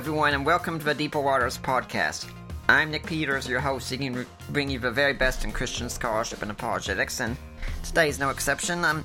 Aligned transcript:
Everyone, 0.00 0.32
and 0.32 0.46
welcome 0.46 0.78
to 0.78 0.84
the 0.86 0.94
Deeper 0.94 1.20
Waters 1.20 1.58
podcast. 1.58 2.32
I'm 2.70 2.90
Nick 2.90 3.04
Peters, 3.04 3.46
your 3.46 3.60
host, 3.60 3.86
seeking 3.86 4.14
to 4.14 4.26
bring 4.48 4.70
you 4.70 4.78
the 4.78 4.90
very 4.90 5.12
best 5.12 5.44
in 5.44 5.52
Christian 5.52 5.90
scholarship 5.90 6.40
and 6.40 6.50
apologetics, 6.50 7.20
and 7.20 7.36
today 7.84 8.08
is 8.08 8.18
no 8.18 8.30
exception. 8.30 8.82
Um, 8.82 9.04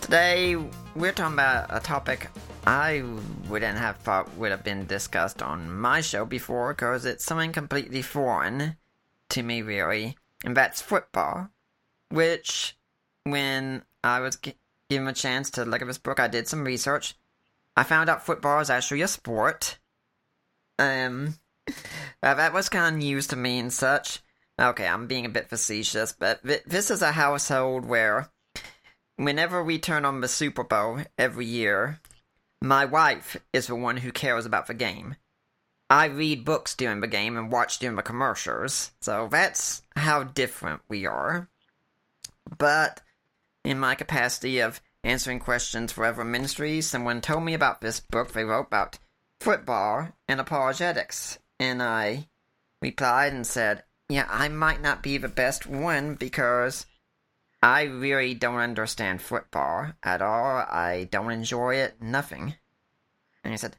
today 0.00 0.56
we're 0.96 1.12
talking 1.12 1.34
about 1.34 1.68
a 1.70 1.78
topic 1.78 2.30
I 2.66 3.04
wouldn't 3.48 3.78
have 3.78 3.98
thought 3.98 4.36
would 4.36 4.50
have 4.50 4.64
been 4.64 4.86
discussed 4.86 5.40
on 5.40 5.70
my 5.70 6.00
show 6.00 6.24
before, 6.24 6.74
because 6.74 7.04
it's 7.04 7.24
something 7.24 7.52
completely 7.52 8.02
foreign 8.02 8.76
to 9.28 9.42
me, 9.44 9.62
really, 9.62 10.16
and 10.44 10.56
that's 10.56 10.82
football. 10.82 11.48
Which, 12.10 12.76
when 13.22 13.84
I 14.02 14.18
was 14.18 14.34
gi- 14.34 14.56
given 14.90 15.06
a 15.06 15.12
chance 15.12 15.48
to 15.50 15.64
look 15.64 15.80
at 15.80 15.86
this 15.86 15.96
book, 15.96 16.18
I 16.18 16.26
did 16.26 16.48
some 16.48 16.64
research. 16.64 17.14
I 17.76 17.84
found 17.84 18.10
out 18.10 18.26
football 18.26 18.58
is 18.58 18.68
actually 18.68 19.02
a 19.02 19.06
sport. 19.06 19.77
Um, 20.78 21.34
uh, 22.22 22.34
that 22.34 22.52
was 22.52 22.68
kind 22.68 22.94
of 22.94 23.00
news 23.00 23.26
to 23.28 23.36
me 23.36 23.58
and 23.58 23.72
such. 23.72 24.20
Okay, 24.60 24.86
I'm 24.86 25.06
being 25.06 25.24
a 25.24 25.30
bit 25.30 25.48
facetious, 25.48 26.12
but 26.12 26.40
this 26.42 26.90
is 26.90 27.02
a 27.02 27.12
household 27.12 27.84
where 27.86 28.30
whenever 29.16 29.62
we 29.62 29.78
turn 29.78 30.04
on 30.04 30.20
the 30.20 30.28
Super 30.28 30.64
Bowl 30.64 31.00
every 31.16 31.46
year, 31.46 32.00
my 32.60 32.84
wife 32.84 33.36
is 33.52 33.68
the 33.68 33.76
one 33.76 33.98
who 33.98 34.10
cares 34.10 34.46
about 34.46 34.66
the 34.66 34.74
game. 34.74 35.16
I 35.90 36.06
read 36.06 36.44
books 36.44 36.74
during 36.74 37.00
the 37.00 37.06
game 37.06 37.36
and 37.36 37.52
watch 37.52 37.78
during 37.78 37.96
the 37.96 38.02
commercials, 38.02 38.92
so 39.00 39.28
that's 39.30 39.82
how 39.96 40.24
different 40.24 40.82
we 40.88 41.06
are. 41.06 41.48
But 42.58 43.00
in 43.64 43.78
my 43.78 43.94
capacity 43.94 44.58
of 44.58 44.80
answering 45.04 45.38
questions 45.38 45.92
for 45.92 46.04
Ever 46.04 46.24
Ministries, 46.24 46.86
someone 46.86 47.20
told 47.20 47.44
me 47.44 47.54
about 47.54 47.80
this 47.80 48.00
book 48.00 48.32
they 48.32 48.44
wrote 48.44 48.66
about 48.66 48.98
football 49.40 50.08
and 50.26 50.40
apologetics, 50.40 51.38
and 51.58 51.82
I 51.82 52.28
replied 52.80 53.32
and 53.32 53.46
said, 53.46 53.84
Yeah, 54.08 54.26
I 54.28 54.48
might 54.48 54.80
not 54.80 55.02
be 55.02 55.18
the 55.18 55.28
best 55.28 55.66
one 55.66 56.14
because 56.14 56.86
I 57.62 57.82
really 57.82 58.34
don't 58.34 58.56
understand 58.56 59.20
football 59.20 59.92
at 60.02 60.22
all. 60.22 60.64
I 60.68 61.08
don't 61.10 61.32
enjoy 61.32 61.76
it, 61.76 62.00
nothing. 62.00 62.54
And 63.42 63.52
he 63.52 63.58
said, 63.58 63.76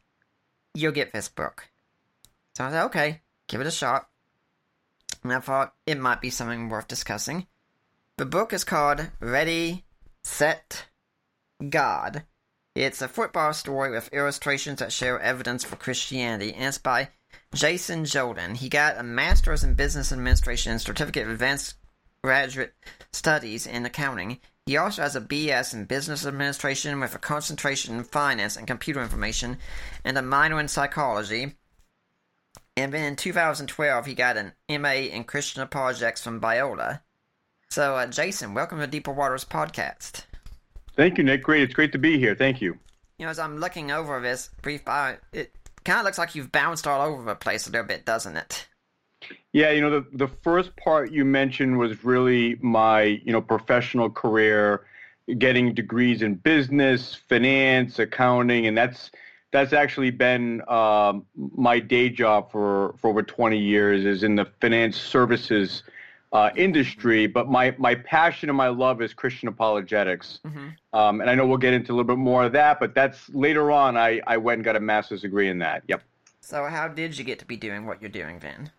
You'll 0.74 0.92
get 0.92 1.14
this 1.14 1.30
book. 1.30 1.70
So 2.56 2.66
I 2.66 2.72
said, 2.72 2.86
Okay, 2.86 3.22
give 3.48 3.62
it 3.62 3.68
a 3.68 3.72
shot. 3.72 4.08
And 5.24 5.34
I 5.34 5.40
thought 5.40 5.74
it 5.86 6.00
might 6.00 6.22
be 6.22 6.30
something 6.30 6.70
worth 6.70 6.88
discussing. 6.88 7.48
The 8.18 8.26
book 8.26 8.54
is 8.54 8.64
called 8.64 9.10
Ready, 9.20 9.86
Set, 10.24 10.86
God. 11.70 12.24
It's 12.80 13.02
a 13.02 13.10
football 13.10 13.52
story 13.52 13.92
with 13.92 14.14
illustrations 14.14 14.80
that 14.80 14.94
show 14.94 15.18
evidence 15.18 15.66
for 15.66 15.76
Christianity, 15.76 16.54
and 16.54 16.64
it's 16.64 16.78
by 16.78 17.10
Jason 17.54 18.06
Jordan. 18.06 18.56
He 18.56 18.70
got 18.70 18.98
a 18.98 19.04
master's 19.04 19.66
in 19.66 19.74
business 19.74 20.14
administration 20.14 20.72
and 20.72 20.80
certificate 20.80 21.26
of 21.26 21.32
advanced 21.34 21.76
graduate 22.24 22.74
studies 23.12 23.68
in 23.68 23.86
accounting. 23.86 24.40
He 24.66 24.78
also 24.78 25.02
has 25.02 25.18
a 25.18 25.20
BS 25.20 25.74
in 25.74 25.84
business 25.88 26.26
administration 26.26 27.02
with 27.02 27.14
a 27.14 27.20
concentration 27.20 27.98
in 27.98 28.06
finance 28.06 28.56
and 28.56 28.66
computer 28.66 29.02
information 29.02 29.58
and 30.06 30.18
a 30.18 30.22
minor 30.22 30.58
in 30.58 30.70
psychology. 30.70 31.58
And 32.78 32.94
then 32.94 33.04
in 33.04 33.16
2012, 33.18 34.06
he 34.06 34.16
got 34.16 34.38
an 34.38 34.54
MA 34.70 34.92
in 34.92 35.26
Christian 35.26 35.62
apologetics 35.62 36.24
from 36.24 36.40
Biola. 36.40 37.02
So, 37.70 37.98
uh, 37.98 38.08
Jason, 38.08 38.54
welcome 38.54 38.80
to 38.80 38.88
Deeper 38.88 39.12
Waters 39.12 39.44
podcast. 39.44 40.24
Thank 40.96 41.18
you, 41.18 41.24
Nick. 41.24 41.44
Great. 41.44 41.64
It's 41.64 41.74
great 41.74 41.92
to 41.94 41.98
be 41.98 42.18
here. 42.18 42.36
Thank 42.36 42.62
you. 42.62 42.78
You 43.18 43.26
know, 43.26 43.30
as 43.30 43.40
I'm 43.40 43.58
looking 43.58 43.92
over 43.92 44.20
this 44.22 44.50
brief 44.62 44.86
bio, 44.86 45.18
it 45.34 45.54
kind 45.84 46.00
of 46.00 46.06
looks 46.06 46.18
like 46.18 46.36
you've 46.36 46.52
bounced 46.52 46.88
all 46.88 47.02
over 47.02 47.24
the 47.24 47.36
place 47.36 47.68
a 47.68 47.72
little 47.72 47.88
bit, 47.88 48.06
doesn't 48.06 48.38
it? 48.38 48.68
Yeah, 49.52 49.72
you 49.72 49.82
know, 49.82 49.90
the 49.90 50.06
the 50.14 50.28
first 50.28 50.76
part 50.78 51.12
you 51.12 51.26
mentioned 51.26 51.78
was 51.78 52.04
really 52.04 52.56
my, 52.62 53.02
you 53.02 53.32
know, 53.32 53.42
professional 53.42 54.10
career, 54.10 54.86
getting 55.38 55.74
degrees 55.74 56.22
in 56.22 56.36
business, 56.36 57.16
finance, 57.16 58.00
accounting, 58.00 58.68
and 58.68 58.78
that's 58.78 59.12
that's 59.52 59.74
actually 59.74 60.12
been 60.12 60.62
um, 60.70 61.26
my 61.36 61.80
day 61.80 62.10
job 62.10 62.52
for 62.52 62.96
for 63.00 63.10
over 63.10 63.24
20 63.24 63.58
years 63.58 64.06
is 64.06 64.24
in 64.24 64.36
the 64.36 64.46
finance 64.62 64.96
services 64.96 65.84
uh, 66.32 66.50
industry. 66.56 67.28
But 67.28 67.50
my 67.50 67.76
my 67.78 67.96
passion 67.96 68.50
and 68.50 68.58
my 68.58 68.68
love 68.68 69.02
is 69.02 69.14
Christian 69.14 69.48
apologetics, 69.48 70.40
um, 70.94 71.22
and 71.22 71.30
I 71.30 71.36
know 71.36 71.46
we'll 71.46 71.58
get 71.58 71.74
into 71.74 71.92
a 71.92 71.94
little 71.94 72.04
bit 72.08 72.18
more 72.18 72.44
of 72.46 72.52
that. 72.54 72.80
But 72.80 72.94
that's 72.94 73.30
later 73.30 73.72
on. 73.72 73.98
I 73.98 74.22
I 74.28 74.38
went 74.38 74.60
and 74.60 74.66
got 74.66 74.76
a 74.76 74.80
master's 74.80 75.22
degree 75.22 75.50
in 75.50 75.60
that. 75.60 75.84
Yep. 75.88 76.04
So, 76.42 76.66
how 76.66 76.88
did 76.88 77.18
you 77.18 77.24
get 77.24 77.40
to 77.40 77.46
be 77.46 77.58
doing 77.58 77.86
what 77.86 78.02
you're 78.02 78.10
doing 78.10 78.40
then? 78.40 78.72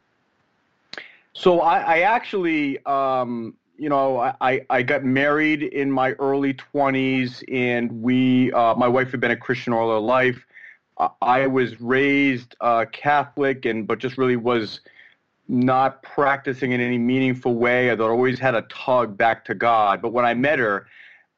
So 1.32 1.60
I, 1.60 1.78
I 1.78 1.98
actually, 2.00 2.84
um, 2.86 3.54
you 3.78 3.88
know, 3.88 4.18
I- 4.40 4.66
I, 4.68 4.82
got 4.82 5.04
married 5.04 5.62
in 5.62 5.90
my 5.90 6.12
early 6.12 6.54
20s, 6.54 7.44
and 7.50 8.02
we, 8.02 8.52
uh, 8.52 8.74
my 8.74 8.88
wife 8.88 9.10
had 9.12 9.20
been 9.20 9.30
a 9.30 9.36
Christian 9.36 9.72
all 9.72 9.90
her 9.90 9.98
life. 10.00 10.44
I- 10.98 11.10
I 11.22 11.46
was 11.46 11.80
raised 11.80 12.56
uh, 12.60 12.86
Catholic, 12.92 13.64
and 13.64 13.86
but 13.86 14.00
just 14.00 14.18
really 14.18 14.36
was 14.36 14.80
not 15.50 16.00
practicing 16.04 16.70
in 16.70 16.80
any 16.80 16.96
meaningful 16.96 17.56
way. 17.56 17.90
I 17.90 17.96
always 17.96 18.38
had 18.38 18.54
a 18.54 18.62
tug 18.62 19.16
back 19.16 19.44
to 19.46 19.54
God. 19.54 20.00
But 20.00 20.12
when 20.12 20.24
I 20.24 20.32
met 20.32 20.60
her, 20.60 20.86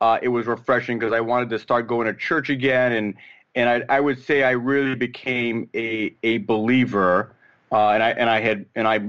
uh, 0.02 0.18
it 0.20 0.28
was 0.28 0.46
refreshing 0.46 0.98
because 0.98 1.14
I 1.14 1.20
wanted 1.20 1.48
to 1.50 1.58
start 1.58 1.88
going 1.88 2.06
to 2.06 2.14
church 2.14 2.50
again, 2.50 2.92
and 2.92 3.14
and 3.54 3.68
I, 3.68 3.96
I 3.96 4.00
would 4.00 4.22
say 4.22 4.42
I 4.42 4.50
really 4.50 4.94
became 4.94 5.70
a 5.74 6.14
a 6.22 6.38
believer, 6.38 7.34
uh, 7.72 7.88
and 7.90 8.02
I 8.02 8.10
and 8.10 8.28
I 8.28 8.40
had 8.40 8.66
and 8.74 8.86
I 8.86 9.00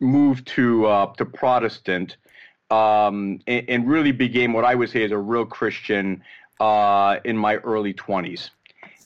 moved 0.00 0.46
to 0.48 0.86
uh, 0.86 1.12
to 1.14 1.26
Protestant, 1.26 2.16
um, 2.70 3.40
and, 3.46 3.68
and 3.68 3.88
really 3.88 4.12
became 4.12 4.54
what 4.54 4.64
I 4.64 4.74
would 4.74 4.88
say 4.88 5.02
is 5.02 5.12
a 5.12 5.18
real 5.18 5.44
Christian 5.44 6.22
uh, 6.60 7.18
in 7.24 7.36
my 7.36 7.56
early 7.56 7.92
twenties. 7.92 8.50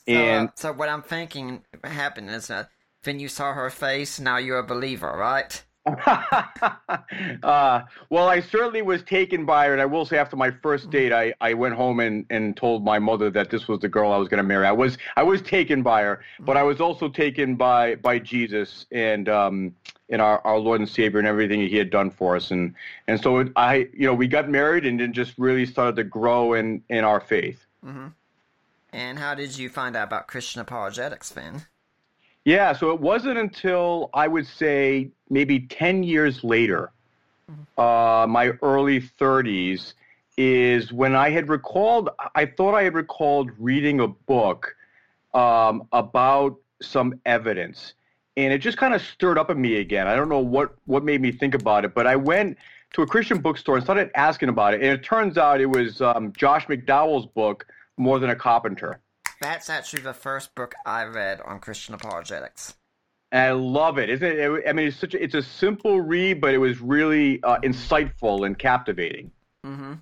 So, 0.07 0.13
And 0.13 0.49
uh, 0.49 0.53
so 0.55 0.73
what 0.73 0.89
I'm 0.89 1.03
thinking 1.03 1.65
happened 1.83 2.31
is 2.31 2.47
that 2.49 2.71
when 3.05 3.21
you 3.21 3.29
saw 3.29 3.53
her 3.55 3.71
face, 3.71 4.21
now 4.21 4.37
you're 4.37 4.59
a 4.59 4.67
believer, 4.67 5.13
right? 5.17 5.63
uh, 5.87 7.81
well, 8.11 8.29
I 8.29 8.41
certainly 8.41 8.83
was 8.83 9.03
taken 9.03 9.47
by 9.47 9.67
her, 9.67 9.73
and 9.73 9.81
I 9.81 9.87
will 9.87 10.05
say, 10.05 10.19
after 10.19 10.37
my 10.37 10.51
first 10.51 10.91
date, 10.91 11.13
I, 11.13 11.33
I 11.41 11.55
went 11.55 11.75
home 11.75 12.01
and, 12.01 12.27
and 12.29 12.55
told 12.55 12.85
my 12.85 12.99
mother 12.99 13.31
that 13.31 13.51
this 13.51 13.67
was 13.67 13.81
the 13.81 13.89
girl 13.89 14.13
I 14.13 14.19
was 14.19 14.29
going 14.29 14.39
to 14.39 14.45
marry. 14.45 14.67
I 14.67 14.73
was 14.73 14.99
I 15.17 15.23
was 15.23 15.41
taken 15.41 15.83
by 15.83 16.03
her, 16.03 16.23
but 16.41 16.59
I 16.59 16.63
was 16.63 16.81
also 16.81 17.09
taken 17.09 17.57
by 17.57 17.95
by 17.97 18.19
Jesus 18.19 18.87
and 18.93 19.29
um 19.29 19.75
and 20.11 20.21
our, 20.21 20.45
our 20.47 20.59
Lord 20.59 20.81
and 20.81 20.89
Savior 20.89 21.19
and 21.19 21.27
everything 21.27 21.61
He 21.61 21.77
had 21.77 21.91
done 21.91 22.11
for 22.11 22.37
us, 22.37 22.51
and 22.51 22.75
and 23.09 23.21
so 23.21 23.39
it, 23.39 23.53
I 23.57 23.89
you 23.95 24.07
know 24.07 24.15
we 24.15 24.29
got 24.29 24.51
married 24.51 24.85
and 24.85 25.01
then 25.01 25.15
just 25.15 25.33
really 25.39 25.65
started 25.65 25.97
to 25.97 26.05
grow 26.05 26.53
in 26.53 26.83
in 26.91 27.05
our 27.05 27.21
faith. 27.21 27.67
And 28.93 29.19
how 29.19 29.35
did 29.35 29.57
you 29.57 29.71
find 29.71 29.97
out 29.97 30.09
about 30.09 30.29
Christian 30.29 30.61
apologetics 30.61 31.31
then? 31.31 31.67
Yeah, 32.51 32.73
so 32.73 32.91
it 32.91 32.99
wasn't 32.99 33.39
until 33.39 34.11
I 34.13 34.27
would 34.27 34.45
say 34.45 35.11
maybe 35.29 35.61
10 35.61 36.03
years 36.03 36.43
later, 36.43 36.91
uh, 37.79 38.27
my 38.29 38.55
early 38.61 39.01
30s, 39.01 39.95
is 40.37 40.93
when 40.93 41.15
I 41.15 41.31
had 41.31 41.49
recalled, 41.49 42.09
I 42.35 42.47
thought 42.47 42.75
I 42.75 42.83
had 42.83 42.95
recalled 42.95 43.53
reading 43.57 44.01
a 44.01 44.09
book 44.09 44.75
um, 45.33 45.87
about 45.93 46.57
some 46.83 47.21
evidence. 47.25 47.95
And 48.37 48.53
it 48.53 48.59
just 48.59 48.79
kind 48.79 48.95
of 48.95 49.03
stirred 49.03 49.39
up 49.39 49.51
in 49.51 49.61
me 49.61 49.77
again. 49.77 50.09
I 50.09 50.17
don't 50.17 50.29
know 50.29 50.41
what, 50.41 50.75
what 50.87 51.05
made 51.05 51.21
me 51.21 51.31
think 51.31 51.55
about 51.55 51.85
it, 51.85 51.95
but 51.95 52.09
I 52.09 52.17
went 52.17 52.59
to 52.95 53.03
a 53.03 53.07
Christian 53.07 53.39
bookstore 53.39 53.77
and 53.77 53.85
started 53.85 54.11
asking 54.17 54.49
about 54.49 54.75
it. 54.75 54.83
And 54.83 54.91
it 54.91 55.05
turns 55.05 55.39
out 55.39 55.61
it 55.61 55.67
was 55.67 56.01
um, 56.01 56.33
Josh 56.33 56.67
McDowell's 56.67 57.27
book, 57.27 57.69
More 57.97 58.19
Than 58.19 58.31
a 58.31 58.35
Carpenter. 58.35 58.99
That's 59.41 59.71
actually 59.71 60.03
the 60.03 60.13
first 60.13 60.55
book 60.55 60.75
I 60.85 61.05
read 61.05 61.41
on 61.41 61.61
Christian 61.61 61.95
apologetics. 61.95 62.75
And 63.33 63.41
I 63.41 63.53
love 63.53 63.99
it, 63.99 64.11
isn't 64.11 64.27
it? 64.27 64.69
I 64.69 64.73
mean, 64.73 64.89
it's 64.89 64.97
such 64.97 65.15
a, 65.15 65.23
it's 65.23 65.35
a 65.35 65.43
simple 65.43 66.01
read, 66.01 66.41
but 66.41 66.53
it 66.53 66.59
was 66.59 66.81
really 66.81 67.43
uh, 67.43 67.59
insightful 67.61 68.45
and 68.45 68.59
captivating. 68.59 69.31
Mm-hmm. 69.65 69.95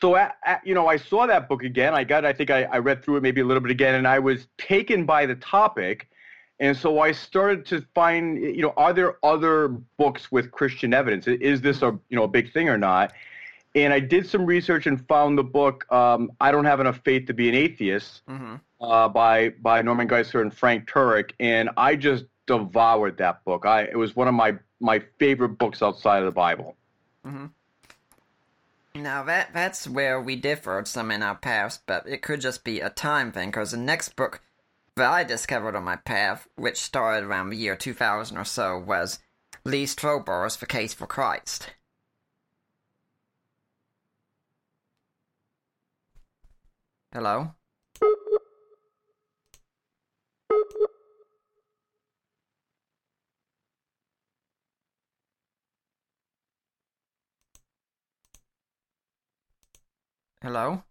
So, 0.00 0.16
at, 0.16 0.36
at, 0.46 0.66
you 0.66 0.74
know, 0.74 0.86
I 0.86 0.96
saw 0.96 1.26
that 1.26 1.48
book 1.48 1.64
again. 1.64 1.92
I 1.92 2.04
got, 2.04 2.24
I 2.24 2.32
think 2.32 2.50
I, 2.50 2.62
I 2.64 2.78
read 2.78 3.04
through 3.04 3.16
it 3.16 3.22
maybe 3.22 3.40
a 3.40 3.44
little 3.44 3.60
bit 3.60 3.72
again, 3.72 3.96
and 3.96 4.06
I 4.06 4.20
was 4.20 4.46
taken 4.56 5.04
by 5.04 5.26
the 5.26 5.34
topic. 5.34 6.08
And 6.60 6.76
so 6.76 7.00
I 7.00 7.10
started 7.10 7.66
to 7.66 7.84
find, 7.92 8.40
you 8.40 8.62
know, 8.62 8.72
are 8.76 8.92
there 8.92 9.16
other 9.24 9.68
books 9.98 10.30
with 10.30 10.52
Christian 10.52 10.94
evidence? 10.94 11.26
Is 11.26 11.60
this 11.60 11.82
a, 11.82 11.98
you 12.08 12.16
know, 12.16 12.22
a 12.22 12.28
big 12.28 12.52
thing 12.52 12.68
or 12.68 12.78
not? 12.78 13.12
And 13.74 13.92
I 13.92 14.00
did 14.00 14.28
some 14.28 14.44
research 14.44 14.86
and 14.86 15.06
found 15.08 15.38
the 15.38 15.44
book 15.44 15.90
um, 15.90 16.32
"I 16.40 16.52
Don't 16.52 16.64
Have 16.66 16.80
Enough 16.80 17.00
Faith 17.04 17.26
to 17.26 17.34
Be 17.34 17.48
an 17.48 17.54
Atheist" 17.54 18.22
Mm-hmm. 18.26 18.56
uh, 18.80 19.08
by 19.08 19.50
by 19.50 19.82
Norman 19.82 20.08
Geisler 20.08 20.42
and 20.42 20.52
Frank 20.52 20.88
Turek, 20.88 21.32
and 21.40 21.70
I 21.76 21.96
just 21.96 22.24
devoured 22.46 23.18
that 23.18 23.44
book. 23.44 23.64
I 23.66 23.82
it 23.82 23.96
was 23.96 24.14
one 24.14 24.28
of 24.28 24.34
my 24.34 24.58
my 24.80 25.00
favorite 25.18 25.58
books 25.58 25.82
outside 25.82 26.18
of 26.18 26.26
the 26.26 26.32
Bible. 26.32 26.76
Mm-hmm. 27.26 27.46
Now 28.94 29.22
that 29.22 29.54
that's 29.54 29.88
where 29.88 30.20
we 30.20 30.36
differed 30.36 30.86
some 30.86 31.10
in 31.10 31.22
our 31.22 31.36
paths, 31.36 31.80
but 31.86 32.06
it 32.06 32.20
could 32.20 32.40
just 32.40 32.64
be 32.64 32.80
a 32.80 32.90
time 32.90 33.32
thing. 33.32 33.48
Because 33.48 33.70
the 33.70 33.78
next 33.78 34.16
book 34.16 34.42
that 34.96 35.10
I 35.10 35.24
discovered 35.24 35.74
on 35.74 35.84
my 35.84 35.96
path, 35.96 36.46
which 36.56 36.76
started 36.76 37.26
around 37.26 37.50
the 37.50 37.56
year 37.56 37.76
2000 37.76 38.36
or 38.36 38.44
so, 38.44 38.78
was 38.78 39.18
Lee 39.64 39.86
Strobel's 39.86 40.56
The 40.56 40.66
Case 40.66 40.92
for 40.92 41.06
Christ. 41.06 41.70
Hello? 47.12 47.54
Hello? 60.42 60.82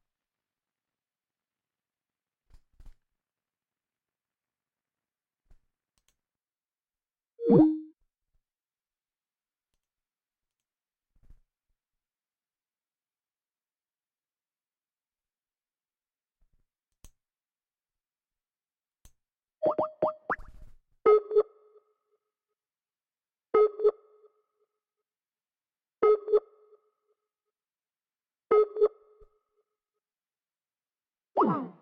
Hey 31.43 31.80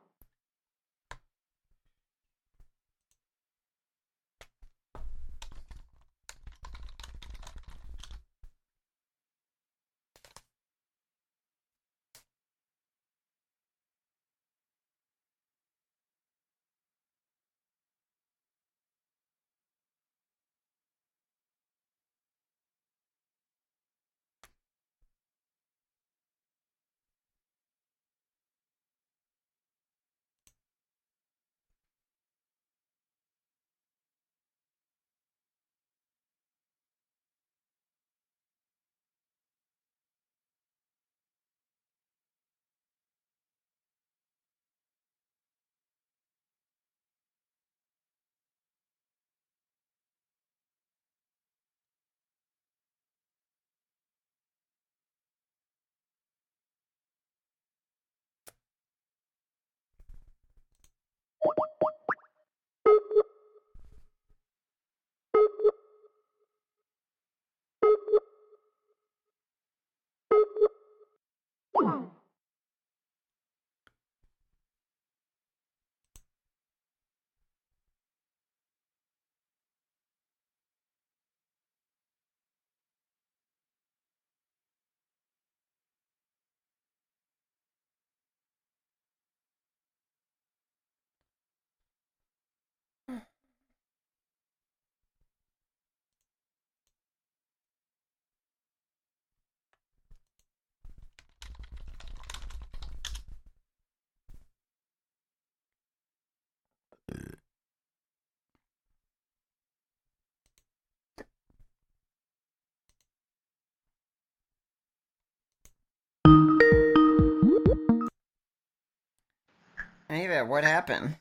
there, 120.28 120.45
what 120.45 120.64
happened? 120.64 121.16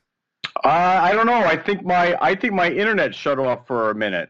Uh, 0.63 0.67
I 1.01 1.13
don't 1.13 1.27
know. 1.27 1.43
I 1.43 1.55
think 1.55 1.83
my 1.85 2.17
I 2.21 2.35
think 2.35 2.53
my 2.53 2.69
internet 2.69 3.15
shut 3.15 3.39
off 3.39 3.65
for 3.67 3.91
a 3.91 3.95
minute. 3.95 4.29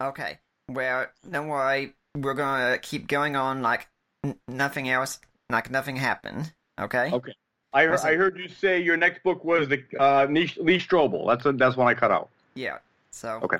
Okay, 0.00 0.38
well, 0.68 1.06
don't 1.30 1.48
worry. 1.48 1.94
We're 2.16 2.34
gonna 2.34 2.78
keep 2.78 3.08
going 3.08 3.36
on 3.36 3.62
like 3.62 3.88
n- 4.24 4.38
nothing 4.48 4.88
else, 4.88 5.18
like 5.50 5.70
nothing 5.70 5.96
happened. 5.96 6.52
Okay. 6.78 7.10
Okay. 7.12 7.32
I, 7.72 7.82
heard, 7.84 8.00
I 8.00 8.14
heard 8.14 8.38
you 8.38 8.48
say 8.48 8.80
your 8.80 8.96
next 8.96 9.22
book 9.22 9.44
was 9.44 9.68
the 9.68 9.82
uh, 9.98 10.26
Lee 10.30 10.78
Strobel. 10.78 11.26
That's 11.26 11.44
a, 11.44 11.52
that's 11.52 11.76
when 11.76 11.86
I 11.86 11.94
cut 11.94 12.10
out. 12.10 12.30
Yeah. 12.54 12.78
So. 13.10 13.40
Okay. 13.42 13.58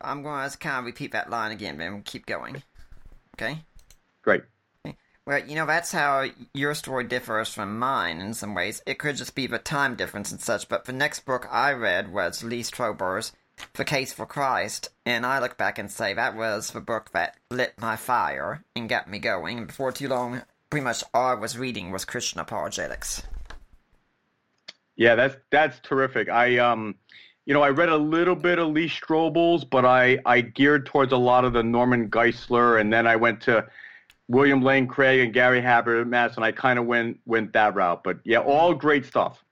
I'm 0.00 0.22
gonna 0.22 0.46
just 0.46 0.60
kind 0.60 0.78
of 0.78 0.84
repeat 0.84 1.12
that 1.12 1.30
line 1.30 1.52
again, 1.52 1.78
then 1.78 1.94
we'll 1.94 2.02
keep 2.02 2.26
going. 2.26 2.62
Okay. 3.36 3.58
Great. 4.22 4.42
Well, 5.28 5.46
you 5.46 5.56
know, 5.56 5.66
that's 5.66 5.92
how 5.92 6.24
your 6.54 6.74
story 6.74 7.04
differs 7.04 7.52
from 7.52 7.78
mine 7.78 8.22
in 8.22 8.32
some 8.32 8.54
ways. 8.54 8.80
It 8.86 8.98
could 8.98 9.16
just 9.16 9.34
be 9.34 9.46
the 9.46 9.58
time 9.58 9.94
difference 9.94 10.32
and 10.32 10.40
such, 10.40 10.70
but 10.70 10.86
the 10.86 10.92
next 10.94 11.26
book 11.26 11.46
I 11.50 11.72
read 11.72 12.10
was 12.10 12.42
Lee 12.42 12.62
Strobel's 12.62 13.32
The 13.74 13.84
Case 13.84 14.10
for 14.10 14.24
Christ, 14.24 14.88
and 15.04 15.26
I 15.26 15.38
look 15.38 15.58
back 15.58 15.78
and 15.78 15.90
say 15.90 16.14
that 16.14 16.34
was 16.34 16.70
the 16.70 16.80
book 16.80 17.10
that 17.12 17.36
lit 17.50 17.74
my 17.78 17.94
fire 17.94 18.64
and 18.74 18.88
got 18.88 19.10
me 19.10 19.18
going. 19.18 19.66
Before 19.66 19.92
too 19.92 20.08
long, 20.08 20.40
pretty 20.70 20.84
much 20.84 21.04
all 21.12 21.26
I 21.26 21.34
was 21.34 21.58
reading 21.58 21.90
was 21.90 22.06
Christian 22.06 22.40
apologetics. 22.40 23.22
Yeah, 24.96 25.14
that's 25.14 25.36
that's 25.50 25.78
terrific. 25.80 26.30
I 26.30 26.56
um, 26.56 26.94
you 27.44 27.52
know, 27.52 27.62
I 27.62 27.68
read 27.68 27.90
a 27.90 27.98
little 27.98 28.34
bit 28.34 28.58
of 28.58 28.68
Lee 28.68 28.88
Strobel's, 28.88 29.66
but 29.66 29.84
I 29.84 30.20
I 30.24 30.40
geared 30.40 30.86
towards 30.86 31.12
a 31.12 31.18
lot 31.18 31.44
of 31.44 31.52
the 31.52 31.62
Norman 31.62 32.08
Geisler, 32.08 32.80
and 32.80 32.90
then 32.90 33.06
I 33.06 33.16
went 33.16 33.42
to 33.42 33.68
William 34.28 34.62
Lane 34.62 34.86
Craig 34.86 35.20
and 35.20 35.32
Gary 35.32 35.60
Habermas, 35.60 36.36
and 36.36 36.44
I 36.44 36.52
kind 36.52 36.78
of 36.78 36.86
went 36.86 37.18
went 37.26 37.52
that 37.54 37.74
route. 37.74 38.04
But 38.04 38.18
yeah, 38.24 38.38
all 38.38 38.74
great 38.74 39.06
stuff. 39.06 39.44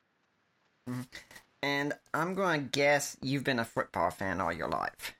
And 1.62 1.94
I'm 2.14 2.34
going 2.34 2.62
to 2.62 2.68
guess 2.68 3.16
you've 3.22 3.44
been 3.44 3.58
a 3.58 3.64
football 3.64 4.10
fan 4.10 4.40
all 4.40 4.52
your 4.52 4.68
life. 4.68 5.14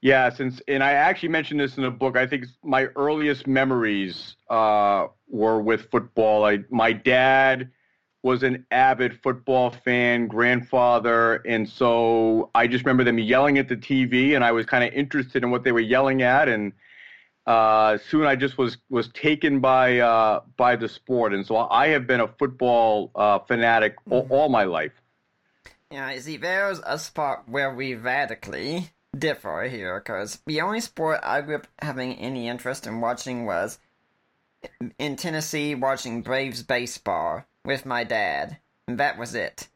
Yeah, 0.00 0.30
since 0.30 0.60
and 0.68 0.82
I 0.82 0.92
actually 0.92 1.30
mentioned 1.30 1.60
this 1.60 1.76
in 1.76 1.82
the 1.82 1.90
book. 1.90 2.16
I 2.16 2.26
think 2.26 2.46
my 2.62 2.84
earliest 2.96 3.46
memories 3.46 4.36
uh, 4.48 5.06
were 5.28 5.60
with 5.60 5.90
football. 5.90 6.44
I, 6.44 6.60
my 6.70 6.92
dad 6.92 7.70
was 8.22 8.42
an 8.42 8.66
avid 8.70 9.20
football 9.22 9.70
fan, 9.70 10.26
grandfather, 10.26 11.36
and 11.46 11.68
so 11.68 12.50
I 12.54 12.66
just 12.66 12.84
remember 12.84 13.04
them 13.04 13.18
yelling 13.18 13.58
at 13.58 13.68
the 13.68 13.76
TV, 13.76 14.34
and 14.34 14.44
I 14.44 14.52
was 14.52 14.66
kind 14.66 14.84
of 14.84 14.92
interested 14.92 15.42
in 15.42 15.50
what 15.50 15.64
they 15.64 15.72
were 15.72 15.80
yelling 15.80 16.22
at, 16.22 16.48
and 16.48 16.72
uh, 17.48 17.96
soon 18.10 18.26
I 18.26 18.36
just 18.36 18.58
was 18.58 18.76
was 18.90 19.08
taken 19.08 19.60
by 19.60 20.00
uh, 20.00 20.42
by 20.58 20.76
the 20.76 20.86
sport, 20.86 21.32
and 21.32 21.46
so 21.46 21.56
I 21.56 21.88
have 21.88 22.06
been 22.06 22.20
a 22.20 22.28
football 22.28 23.10
uh, 23.14 23.38
fanatic 23.38 23.96
all, 24.10 24.24
mm-hmm. 24.24 24.32
all, 24.32 24.48
my 24.50 24.64
life. 24.64 24.92
Yeah, 25.90 26.12
you 26.12 26.20
see, 26.20 26.36
there's 26.36 26.78
a 26.84 26.98
spot 26.98 27.48
where 27.48 27.74
we 27.74 27.94
radically 27.94 28.90
differ 29.18 29.62
here, 29.62 29.98
because 29.98 30.42
the 30.46 30.60
only 30.60 30.80
sport 30.80 31.20
I 31.22 31.40
grew 31.40 31.56
up 31.56 31.66
having 31.80 32.16
any 32.16 32.48
interest 32.48 32.86
in 32.86 33.00
watching 33.00 33.46
was 33.46 33.78
in 34.98 35.16
Tennessee 35.16 35.74
watching 35.74 36.20
Braves 36.20 36.62
baseball 36.62 37.46
with 37.64 37.86
my 37.86 38.04
dad. 38.04 38.58
And 38.86 39.00
that 39.00 39.16
was 39.16 39.34
it. 39.34 39.68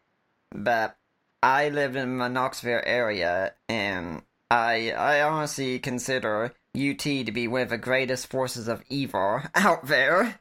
But 0.54 0.94
I 1.42 1.70
lived 1.70 1.96
in 1.96 2.18
the 2.18 2.28
Knoxville 2.28 2.82
area, 2.84 3.54
and 3.66 4.20
I 4.50 4.90
I 4.90 5.22
honestly 5.22 5.78
consider 5.78 6.52
UT 6.76 6.98
to 6.98 7.32
be 7.32 7.48
one 7.48 7.62
of 7.62 7.70
the 7.70 7.78
greatest 7.78 8.28
forces 8.28 8.68
of 8.68 8.82
evil 8.88 9.40
out 9.54 9.86
there. 9.86 10.38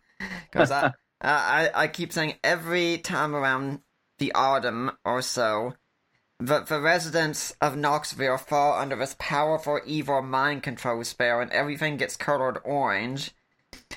Because 0.49 0.71
I, 0.71 0.93
I, 1.21 1.69
I 1.73 1.87
keep 1.87 2.13
saying 2.13 2.35
every 2.43 2.97
time 2.97 3.35
around 3.35 3.81
the 4.19 4.31
autumn 4.33 4.91
or 5.03 5.21
so, 5.21 5.73
that 6.39 6.67
the 6.67 6.81
residents 6.81 7.55
of 7.61 7.77
Knoxville 7.77 8.37
fall 8.37 8.73
under 8.73 8.95
this 8.95 9.15
powerful 9.19 9.79
evil 9.85 10.21
mind 10.21 10.63
control 10.63 11.03
spell 11.03 11.39
and 11.39 11.51
everything 11.51 11.97
gets 11.97 12.15
colored 12.15 12.59
orange. 12.65 13.31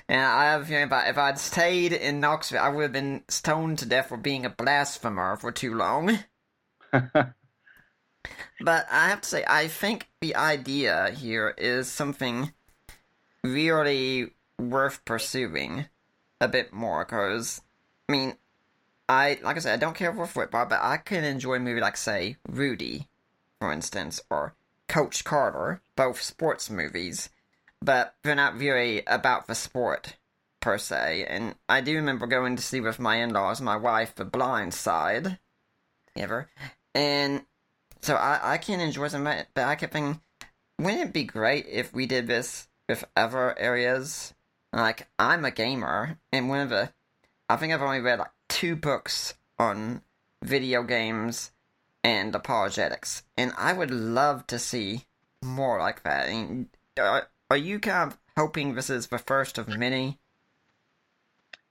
And 0.09 0.21
I 0.21 0.45
have 0.45 0.63
a 0.63 0.65
feeling 0.67 0.89
if, 0.91 0.93
if 0.93 1.19
I'd 1.19 1.39
stayed 1.39 1.93
in 1.93 2.21
Knoxville, 2.21 2.61
I 2.61 2.69
would 2.69 2.83
have 2.83 2.93
been 2.93 3.25
stoned 3.29 3.79
to 3.79 3.87
death 3.87 4.09
for 4.09 4.17
being 4.17 4.45
a 4.45 4.51
blasphemer 4.51 5.37
for 5.37 5.53
too 5.53 5.75
long. 5.75 6.19
But 8.61 8.87
I 8.91 9.09
have 9.09 9.21
to 9.23 9.29
say, 9.29 9.45
I 9.47 9.69
think 9.69 10.09
the 10.21 10.37
idea 10.37 11.11
here 11.11 11.55
is 11.59 11.91
something 11.91 12.53
really 13.43 14.31
worth 14.59 15.05
pursuing 15.05 15.87
a 16.41 16.49
bit 16.49 16.73
more. 16.73 17.05
Because, 17.05 17.61
I 18.09 18.13
mean, 18.13 18.37
I 19.09 19.39
like 19.43 19.57
I 19.57 19.61
said, 19.61 19.75
I 19.75 19.77
don't 19.77 19.97
care 19.97 20.15
for 20.15 20.27
football, 20.27 20.67
but 20.67 20.81
I 20.83 20.97
can 20.97 21.25
enjoy 21.25 21.55
a 21.55 21.61
movie 21.61 21.81
like, 21.81 21.97
say, 21.97 22.37
Rudy, 22.49 23.09
for 23.61 23.73
instance, 23.73 24.21
or 24.31 24.55
Coach 24.89 25.25
Carter, 25.25 25.81
both 25.97 26.23
sports 26.23 26.71
movies, 26.71 27.31
but 27.83 28.15
they're 28.23 28.35
not 28.35 28.59
really 28.59 29.03
about 29.07 29.47
the 29.47 29.55
sport 29.55 30.17
per 30.61 30.79
se. 30.79 31.27
And 31.29 31.55
I 31.69 31.81
do 31.81 31.97
remember 31.97 32.27
going 32.27 32.57
to 32.57 32.63
see 32.63 32.81
with 32.81 32.99
my 32.99 33.17
in-laws, 33.17 33.61
my 33.61 33.77
wife, 33.77 34.15
The 34.15 34.25
Blind 34.25 34.73
Side, 34.73 35.39
ever, 36.17 36.49
and 36.95 37.45
so 38.05 38.17
I, 38.17 38.55
I 38.55 38.59
can 38.59 38.81
enjoy 38.81 39.09
some 39.09 39.25
but 39.25 39.49
I 39.57 39.75
kept 39.75 39.95
wouldn't 39.95 41.03
it 41.03 41.13
be 41.13 41.25
great 41.25 41.67
if 41.69 41.93
we 41.95 42.07
did 42.07 42.27
this 42.27 42.69
with 42.89 43.05
other 43.17 43.59
areas? 43.59 44.35
Like, 44.73 45.09
I'm 45.19 45.45
a 45.45 45.51
gamer, 45.51 46.19
and 46.33 46.49
one 46.49 46.61
of 46.61 46.69
the, 46.69 46.93
I 47.49 47.57
think 47.57 47.73
I've 47.73 47.83
only 47.83 48.01
read 48.01 48.19
like 48.19 48.33
two 48.49 48.75
books 48.75 49.35
on 49.59 50.03
video 50.43 50.83
games 50.83 51.53
and 52.03 52.35
apologetics, 52.35 53.23
and 53.37 53.53
I 53.57 53.73
would 53.73 53.91
love 53.91 54.47
to 54.49 54.59
see 54.59 55.05
more 55.43 55.79
like 55.79 56.03
that. 56.03 56.29
I 56.29 56.33
mean, 56.33 56.69
are, 56.99 57.29
are 57.51 57.57
you 57.57 57.79
kind 57.79 58.11
of 58.13 58.19
hoping 58.37 58.75
this 58.75 58.91
is 58.91 59.07
the 59.07 59.19
first 59.19 59.59
of 59.59 59.69
many? 59.69 60.19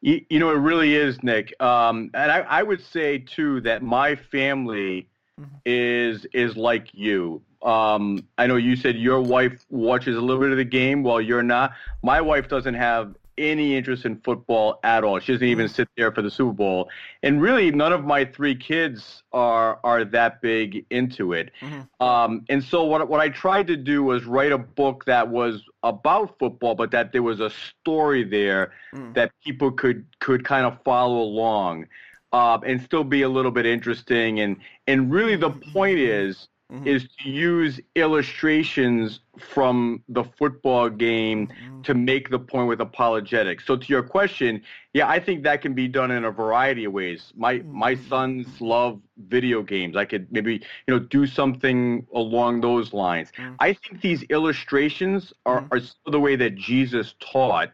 You, 0.01 0.25
you 0.29 0.39
know, 0.39 0.49
it 0.49 0.59
really 0.59 0.95
is, 0.95 1.21
Nick. 1.23 1.53
Um, 1.61 2.09
and 2.13 2.31
I, 2.31 2.39
I 2.39 2.63
would 2.63 2.83
say, 2.83 3.19
too, 3.19 3.61
that 3.61 3.83
my 3.83 4.15
family 4.15 5.09
mm-hmm. 5.39 5.55
is 5.65 6.25
is 6.33 6.55
like 6.55 6.87
you. 6.93 7.41
Um, 7.61 8.27
I 8.37 8.47
know 8.47 8.57
you 8.57 8.75
said 8.75 8.97
your 8.97 9.21
wife 9.21 9.65
watches 9.69 10.17
a 10.17 10.21
little 10.21 10.41
bit 10.41 10.51
of 10.51 10.57
the 10.57 10.65
game 10.65 11.01
while 11.03 11.21
you're 11.21 11.43
not. 11.43 11.73
My 12.01 12.19
wife 12.19 12.49
doesn't 12.49 12.73
have 12.73 13.15
any 13.37 13.75
interest 13.75 14.05
in 14.05 14.19
football 14.21 14.79
at 14.83 15.03
all. 15.03 15.19
She 15.19 15.31
doesn't 15.31 15.47
even 15.47 15.65
mm-hmm. 15.65 15.73
sit 15.73 15.89
there 15.97 16.11
for 16.11 16.21
the 16.21 16.29
Super 16.29 16.53
Bowl. 16.53 16.89
And 17.23 17.41
really, 17.41 17.71
none 17.71 17.93
of 17.93 18.05
my 18.05 18.25
three 18.25 18.55
kids 18.55 19.23
are 19.31 19.79
are 19.83 20.05
that 20.05 20.41
big 20.41 20.85
into 20.89 21.33
it. 21.33 21.51
Mm-hmm. 21.61 22.05
Um, 22.05 22.45
and 22.49 22.63
so 22.63 22.83
what 22.83 23.07
what 23.09 23.19
I 23.19 23.29
tried 23.29 23.67
to 23.67 23.77
do 23.77 24.03
was 24.03 24.25
write 24.25 24.51
a 24.51 24.57
book 24.57 25.05
that 25.05 25.27
was 25.29 25.63
about 25.83 26.37
football, 26.39 26.75
but 26.75 26.91
that 26.91 27.11
there 27.11 27.23
was 27.23 27.39
a 27.39 27.49
story 27.49 28.23
there 28.23 28.73
mm. 28.93 29.13
that 29.15 29.31
people 29.43 29.71
could 29.71 30.05
could 30.19 30.45
kind 30.45 30.65
of 30.65 30.77
follow 30.83 31.21
along 31.21 31.87
uh, 32.33 32.57
and 32.65 32.81
still 32.81 33.03
be 33.03 33.21
a 33.21 33.29
little 33.29 33.51
bit 33.51 33.65
interesting. 33.65 34.39
And 34.41 34.57
and 34.87 35.11
really, 35.11 35.35
the 35.35 35.51
point 35.51 35.99
is 35.99 36.49
mm-hmm. 36.71 36.87
is 36.87 37.07
to 37.19 37.29
use 37.29 37.79
illustrations 37.95 39.19
from 39.37 40.03
the 40.09 40.23
football 40.23 40.89
game 40.89 41.47
mm-hmm. 41.47 41.81
to 41.83 41.93
make 41.93 42.29
the 42.29 42.39
point 42.39 42.67
with 42.67 42.81
apologetics. 42.81 43.65
So 43.65 43.77
to 43.77 43.87
your 43.87 44.03
question, 44.03 44.61
yeah, 44.93 45.07
I 45.07 45.19
think 45.19 45.43
that 45.43 45.61
can 45.61 45.73
be 45.73 45.87
done 45.87 46.11
in 46.11 46.25
a 46.25 46.31
variety 46.31 46.85
of 46.85 46.93
ways. 46.93 47.31
My 47.35 47.59
mm-hmm. 47.59 47.77
my 47.77 47.95
sons 47.95 48.47
love 48.59 48.99
video 49.27 49.61
games. 49.61 49.95
I 49.95 50.05
could 50.05 50.31
maybe 50.31 50.55
you 50.87 50.93
know 50.93 50.99
do 50.99 51.27
something 51.27 52.07
along 52.13 52.61
those 52.61 52.93
lines. 52.93 53.31
Mm-hmm. 53.37 53.55
I 53.59 53.73
think 53.73 54.01
these 54.01 54.23
illustrations 54.23 55.33
are, 55.45 55.61
mm-hmm. 55.61 55.73
are 55.73 55.79
still 55.79 56.11
the 56.11 56.19
way 56.19 56.35
that 56.35 56.55
Jesus 56.55 57.13
taught 57.19 57.71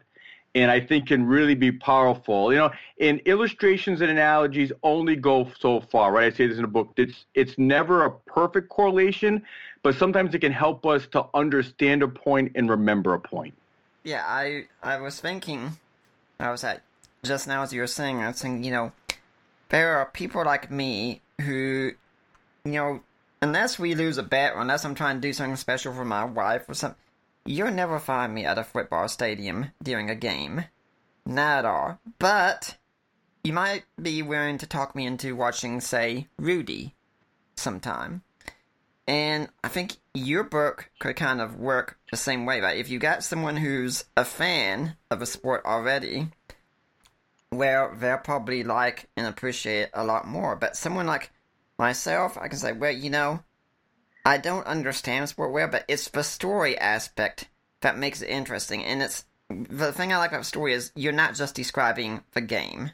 and 0.54 0.70
I 0.70 0.80
think 0.80 1.08
can 1.08 1.26
really 1.26 1.54
be 1.54 1.70
powerful. 1.72 2.52
You 2.52 2.58
know, 2.58 2.70
and 3.00 3.20
illustrations 3.20 4.00
and 4.00 4.10
analogies 4.10 4.72
only 4.82 5.16
go 5.16 5.50
so 5.58 5.80
far, 5.80 6.12
right? 6.12 6.32
I 6.32 6.36
say 6.36 6.46
this 6.46 6.58
in 6.58 6.64
a 6.64 6.68
book. 6.68 6.92
It's 6.96 7.26
it's 7.34 7.58
never 7.58 8.04
a 8.04 8.10
perfect 8.10 8.68
correlation, 8.68 9.42
but 9.82 9.94
sometimes 9.94 10.34
it 10.34 10.40
can 10.40 10.52
help 10.52 10.84
us 10.86 11.06
to 11.08 11.26
understand 11.34 12.02
a 12.02 12.08
point 12.08 12.52
and 12.54 12.68
remember 12.68 13.14
a 13.14 13.20
point. 13.20 13.54
Yeah, 14.02 14.24
I 14.26 14.66
I 14.82 14.98
was 14.98 15.20
thinking, 15.20 15.78
I 16.38 16.50
was 16.50 16.64
at 16.64 16.82
just 17.22 17.46
now 17.46 17.62
as 17.62 17.72
you 17.72 17.80
were 17.80 17.86
saying, 17.86 18.20
I 18.20 18.28
was 18.28 18.42
thinking, 18.42 18.64
you 18.64 18.72
know, 18.72 18.92
there 19.68 19.96
are 19.96 20.06
people 20.06 20.44
like 20.44 20.70
me 20.70 21.20
who, 21.40 21.92
you 22.64 22.72
know, 22.72 23.00
unless 23.40 23.78
we 23.78 23.94
lose 23.94 24.18
a 24.18 24.22
bet 24.22 24.54
or 24.54 24.60
unless 24.60 24.84
I'm 24.84 24.94
trying 24.94 25.16
to 25.16 25.20
do 25.20 25.32
something 25.32 25.56
special 25.56 25.92
for 25.94 26.04
my 26.04 26.24
wife 26.24 26.68
or 26.68 26.74
something 26.74 26.98
You'll 27.50 27.72
never 27.72 27.98
find 27.98 28.32
me 28.32 28.44
at 28.44 28.58
a 28.58 28.62
football 28.62 29.08
stadium 29.08 29.72
during 29.82 30.08
a 30.08 30.14
game. 30.14 30.66
Not 31.26 31.58
at 31.58 31.64
all. 31.64 31.98
But 32.20 32.76
you 33.42 33.52
might 33.52 33.82
be 34.00 34.22
willing 34.22 34.58
to 34.58 34.68
talk 34.68 34.94
me 34.94 35.04
into 35.04 35.34
watching, 35.34 35.80
say, 35.80 36.28
Rudy 36.38 36.94
sometime. 37.56 38.22
And 39.08 39.48
I 39.64 39.68
think 39.68 39.96
your 40.14 40.44
book 40.44 40.92
could 41.00 41.16
kind 41.16 41.40
of 41.40 41.56
work 41.56 41.98
the 42.12 42.16
same 42.16 42.46
way, 42.46 42.60
right? 42.60 42.78
If 42.78 42.88
you 42.88 43.00
got 43.00 43.24
someone 43.24 43.56
who's 43.56 44.04
a 44.16 44.24
fan 44.24 44.96
of 45.10 45.20
a 45.20 45.26
sport 45.26 45.64
already, 45.64 46.28
well, 47.50 47.92
they'll 47.98 48.18
probably 48.18 48.62
like 48.62 49.08
and 49.16 49.26
appreciate 49.26 49.80
it 49.80 49.90
a 49.92 50.04
lot 50.04 50.24
more. 50.24 50.54
But 50.54 50.76
someone 50.76 51.08
like 51.08 51.32
myself, 51.80 52.38
I 52.38 52.46
can 52.46 52.60
say, 52.60 52.70
well, 52.70 52.92
you 52.92 53.10
know, 53.10 53.42
I 54.24 54.38
don't 54.38 54.66
understand 54.66 55.26
sportwear, 55.26 55.70
but 55.70 55.84
it's 55.88 56.08
the 56.08 56.22
story 56.22 56.76
aspect 56.78 57.48
that 57.80 57.98
makes 57.98 58.22
it 58.22 58.28
interesting. 58.28 58.84
And 58.84 59.02
it's 59.02 59.24
the 59.48 59.92
thing 59.92 60.12
I 60.12 60.18
like 60.18 60.30
about 60.30 60.46
story 60.46 60.74
is 60.74 60.92
you're 60.94 61.12
not 61.12 61.34
just 61.34 61.54
describing 61.54 62.22
the 62.32 62.40
game. 62.40 62.90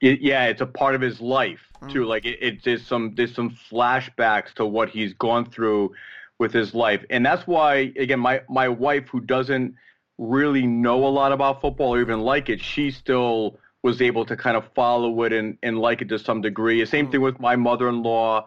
It, 0.00 0.20
yeah, 0.20 0.46
it's 0.46 0.60
a 0.60 0.66
part 0.66 0.94
of 0.94 1.00
his 1.00 1.20
life 1.20 1.60
too. 1.88 2.04
Mm. 2.04 2.08
Like 2.08 2.24
it, 2.24 2.38
it, 2.40 2.64
there's 2.64 2.86
some 2.86 3.14
there's 3.14 3.34
some 3.34 3.50
flashbacks 3.50 4.54
to 4.54 4.64
what 4.64 4.88
he's 4.88 5.12
gone 5.14 5.50
through 5.50 5.94
with 6.38 6.52
his 6.52 6.74
life, 6.74 7.04
and 7.10 7.24
that's 7.24 7.46
why 7.46 7.92
again 7.98 8.20
my 8.20 8.40
my 8.48 8.68
wife 8.68 9.08
who 9.08 9.20
doesn't 9.20 9.74
really 10.16 10.66
know 10.66 11.06
a 11.06 11.08
lot 11.08 11.32
about 11.32 11.60
football 11.60 11.94
or 11.94 12.00
even 12.00 12.20
like 12.20 12.48
it, 12.48 12.60
she 12.62 12.90
still 12.90 13.58
was 13.82 14.02
able 14.02 14.24
to 14.26 14.36
kind 14.36 14.56
of 14.56 14.70
follow 14.74 15.22
it 15.22 15.32
and, 15.32 15.56
and 15.62 15.78
like 15.78 16.02
it 16.02 16.08
to 16.10 16.18
some 16.18 16.42
degree. 16.42 16.80
The 16.80 16.86
Same 16.86 17.08
mm. 17.08 17.12
thing 17.12 17.20
with 17.22 17.40
my 17.40 17.56
mother-in-law. 17.56 18.46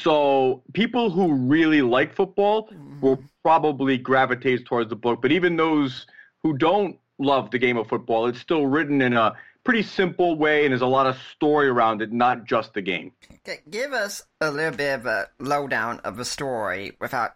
So 0.00 0.62
people 0.72 1.10
who 1.10 1.34
really 1.34 1.82
like 1.82 2.14
football 2.14 2.68
mm-hmm. 2.68 3.00
will 3.00 3.22
probably 3.42 3.98
gravitate 3.98 4.64
towards 4.64 4.88
the 4.90 4.96
book. 4.96 5.20
But 5.20 5.32
even 5.32 5.56
those 5.56 6.06
who 6.42 6.56
don't 6.56 6.98
love 7.18 7.50
the 7.50 7.58
game 7.58 7.76
of 7.76 7.88
football, 7.88 8.26
it's 8.26 8.40
still 8.40 8.66
written 8.66 9.02
in 9.02 9.12
a 9.12 9.34
pretty 9.64 9.82
simple 9.82 10.36
way 10.36 10.64
and 10.64 10.72
there's 10.72 10.82
a 10.82 10.86
lot 10.86 11.06
of 11.06 11.16
story 11.34 11.68
around 11.68 12.02
it, 12.02 12.12
not 12.12 12.44
just 12.44 12.74
the 12.74 12.82
game. 12.82 13.12
Okay, 13.46 13.60
give 13.70 13.92
us 13.92 14.22
a 14.40 14.50
little 14.50 14.76
bit 14.76 14.94
of 14.94 15.06
a 15.06 15.28
lowdown 15.38 16.00
of 16.00 16.16
the 16.16 16.24
story 16.24 16.96
without 17.00 17.34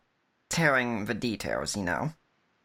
tearing 0.48 1.04
the 1.04 1.14
details, 1.14 1.76
you 1.76 1.82
know. 1.82 2.12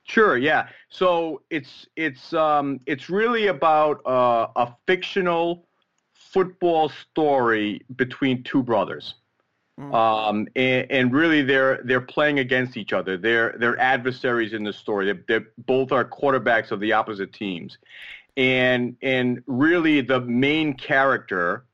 Sure, 0.03 0.37
yeah. 0.37 0.67
So 0.89 1.41
it's 1.49 1.87
it's 1.95 2.33
um 2.33 2.79
it's 2.85 3.09
really 3.09 3.47
about 3.47 4.05
uh, 4.05 4.47
a 4.55 4.73
fictional 4.87 5.67
football 6.13 6.89
story 6.89 7.81
between 7.95 8.43
two 8.43 8.63
brothers. 8.63 9.15
Mm. 9.79 9.93
Um, 9.93 10.47
and, 10.55 10.91
and, 10.91 11.13
really, 11.13 11.41
they're 11.41 11.81
they're 11.83 12.01
playing 12.01 12.39
against 12.39 12.77
each 12.77 12.93
other. 12.93 13.17
They're 13.17 13.55
they're 13.57 13.79
adversaries 13.79 14.53
in 14.53 14.63
the 14.63 14.73
story. 14.73 15.11
They 15.11 15.39
they 15.39 15.45
both 15.59 15.91
are 15.91 16.03
quarterbacks 16.03 16.71
of 16.71 16.79
the 16.79 16.93
opposite 16.93 17.33
teams, 17.33 17.77
and 18.35 18.97
and 19.01 19.41
really 19.47 20.01
the 20.01 20.19
main 20.21 20.73
character 20.73 21.65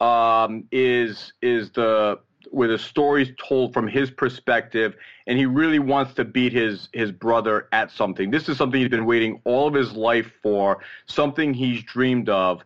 um, 0.00 0.64
is 0.72 1.32
is 1.42 1.70
the 1.72 2.18
where 2.50 2.68
the 2.68 2.78
story's 2.78 3.30
told 3.38 3.72
from 3.72 3.86
his 3.86 4.10
perspective, 4.10 4.94
and 5.26 5.38
he 5.38 5.46
really 5.46 5.78
wants 5.78 6.14
to 6.14 6.24
beat 6.24 6.52
his 6.52 6.88
his 6.92 7.12
brother 7.12 7.68
at 7.72 7.90
something. 7.90 8.30
This 8.30 8.48
is 8.48 8.56
something 8.56 8.80
he's 8.80 8.90
been 8.90 9.06
waiting 9.06 9.40
all 9.44 9.68
of 9.68 9.74
his 9.74 9.92
life 9.92 10.30
for, 10.42 10.82
something 11.06 11.54
he's 11.54 11.82
dreamed 11.82 12.28
of, 12.28 12.62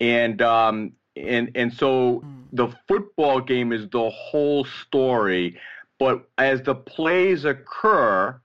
and 0.00 0.40
um, 0.42 0.92
and 1.26 1.50
and 1.54 1.72
so 1.72 2.22
the 2.52 2.68
football 2.86 3.40
game 3.40 3.72
is 3.72 3.88
the 3.88 4.10
whole 4.10 4.64
story. 4.64 5.58
But 5.98 6.28
as 6.38 6.62
the 6.62 6.74
plays 6.74 7.44
occur, 7.44 8.40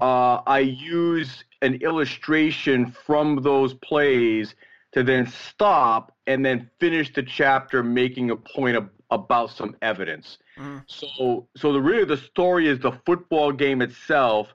uh, 0.00 0.42
I 0.46 0.58
use 0.58 1.44
an 1.62 1.74
illustration 1.76 2.90
from 3.06 3.42
those 3.42 3.74
plays 3.74 4.54
to 4.92 5.02
then 5.02 5.26
stop 5.26 6.12
and 6.26 6.44
then 6.44 6.68
finish 6.80 7.12
the 7.12 7.22
chapter 7.22 7.82
making 7.82 8.30
a 8.30 8.36
point 8.36 8.76
of, 8.76 8.90
about 9.10 9.50
some 9.50 9.76
evidence. 9.82 10.38
Mm. 10.58 10.82
So, 10.86 11.46
so 11.56 11.72
the 11.72 11.80
really 11.80 12.04
the 12.04 12.16
story 12.16 12.68
is 12.68 12.78
the 12.80 12.92
football 13.06 13.52
game 13.52 13.80
itself, 13.82 14.48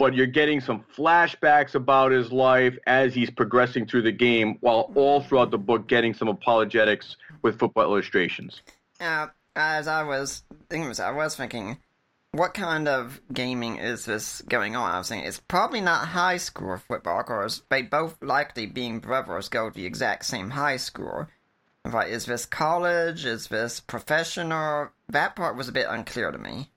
but 0.00 0.14
you're 0.14 0.26
getting 0.26 0.62
some 0.62 0.82
flashbacks 0.96 1.74
about 1.74 2.10
his 2.10 2.32
life 2.32 2.76
as 2.86 3.14
he's 3.14 3.28
progressing 3.28 3.86
through 3.86 4.00
the 4.00 4.10
game, 4.10 4.56
while 4.60 4.90
all 4.94 5.20
throughout 5.20 5.50
the 5.50 5.58
book 5.58 5.86
getting 5.86 6.14
some 6.14 6.26
apologetics 6.26 7.16
with 7.42 7.58
football 7.58 7.84
illustrations. 7.84 8.62
Uh, 8.98 9.26
as 9.54 9.86
I 9.86 10.02
was 10.02 10.42
thinking, 10.70 10.98
I 11.04 11.10
was 11.10 11.36
thinking, 11.36 11.76
what 12.32 12.54
kind 12.54 12.88
of 12.88 13.20
gaming 13.30 13.76
is 13.76 14.06
this 14.06 14.40
going 14.48 14.74
on? 14.74 14.90
I 14.90 14.98
was 14.98 15.10
thinking 15.10 15.28
it's 15.28 15.38
probably 15.38 15.82
not 15.82 16.08
high 16.08 16.38
school 16.38 16.78
football, 16.78 17.18
because 17.18 17.62
they 17.68 17.82
both 17.82 18.16
likely, 18.22 18.64
being 18.64 19.00
brothers, 19.00 19.50
go 19.50 19.68
to 19.68 19.74
the 19.74 19.84
exact 19.84 20.24
same 20.24 20.48
high 20.50 20.78
school. 20.78 21.26
But 21.84 22.08
is 22.08 22.24
this 22.24 22.46
college? 22.46 23.26
Is 23.26 23.48
this 23.48 23.80
professional? 23.80 24.88
That 25.10 25.36
part 25.36 25.56
was 25.56 25.68
a 25.68 25.72
bit 25.72 25.86
unclear 25.90 26.30
to 26.30 26.38
me. 26.38 26.70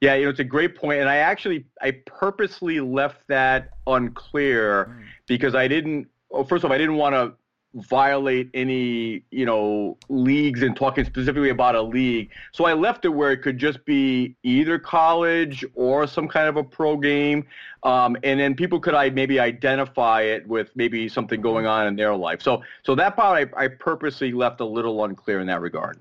Yeah, 0.00 0.14
you 0.14 0.24
know, 0.24 0.30
it's 0.30 0.40
a 0.40 0.44
great 0.44 0.76
point, 0.76 1.00
and 1.00 1.08
I 1.08 1.16
actually 1.16 1.66
I 1.82 1.90
purposely 1.90 2.80
left 2.80 3.20
that 3.28 3.70
unclear 3.86 4.96
because 5.26 5.54
I 5.54 5.68
didn't. 5.68 6.08
Well, 6.30 6.44
first 6.44 6.64
all, 6.64 6.72
I 6.72 6.78
didn't 6.78 6.96
want 6.96 7.14
to 7.14 7.34
violate 7.74 8.50
any 8.52 9.22
you 9.30 9.46
know 9.46 9.96
leagues 10.08 10.62
and 10.62 10.74
talking 10.74 11.04
specifically 11.04 11.50
about 11.50 11.74
a 11.74 11.82
league. 11.82 12.30
So 12.52 12.64
I 12.64 12.72
left 12.72 13.04
it 13.04 13.10
where 13.10 13.30
it 13.32 13.42
could 13.42 13.58
just 13.58 13.84
be 13.84 14.34
either 14.42 14.78
college 14.78 15.64
or 15.74 16.06
some 16.06 16.28
kind 16.28 16.48
of 16.48 16.56
a 16.56 16.64
pro 16.64 16.96
game, 16.96 17.46
um, 17.82 18.16
and 18.24 18.40
then 18.40 18.54
people 18.54 18.80
could 18.80 18.94
I 18.94 19.10
maybe 19.10 19.38
identify 19.38 20.22
it 20.22 20.48
with 20.48 20.70
maybe 20.74 21.10
something 21.10 21.42
going 21.42 21.66
on 21.66 21.86
in 21.86 21.96
their 21.96 22.16
life. 22.16 22.40
So 22.40 22.62
so 22.84 22.94
that 22.94 23.16
part 23.16 23.52
I, 23.54 23.64
I 23.64 23.68
purposely 23.68 24.32
left 24.32 24.60
a 24.60 24.66
little 24.66 25.04
unclear 25.04 25.40
in 25.40 25.46
that 25.48 25.60
regard. 25.60 25.98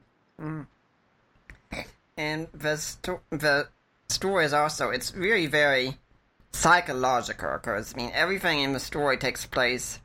And 2.15 2.47
the 2.53 2.77
sto- 2.77 3.21
the 3.29 3.67
story 4.09 4.45
is 4.45 4.53
also 4.53 4.89
it's 4.89 5.11
very 5.11 5.45
very 5.45 5.97
psychological 6.51 7.53
because 7.53 7.93
I 7.93 7.97
mean 7.97 8.11
everything 8.13 8.59
in 8.59 8.73
the 8.73 8.79
story 8.79 9.17
takes 9.17 9.45
place 9.45 9.99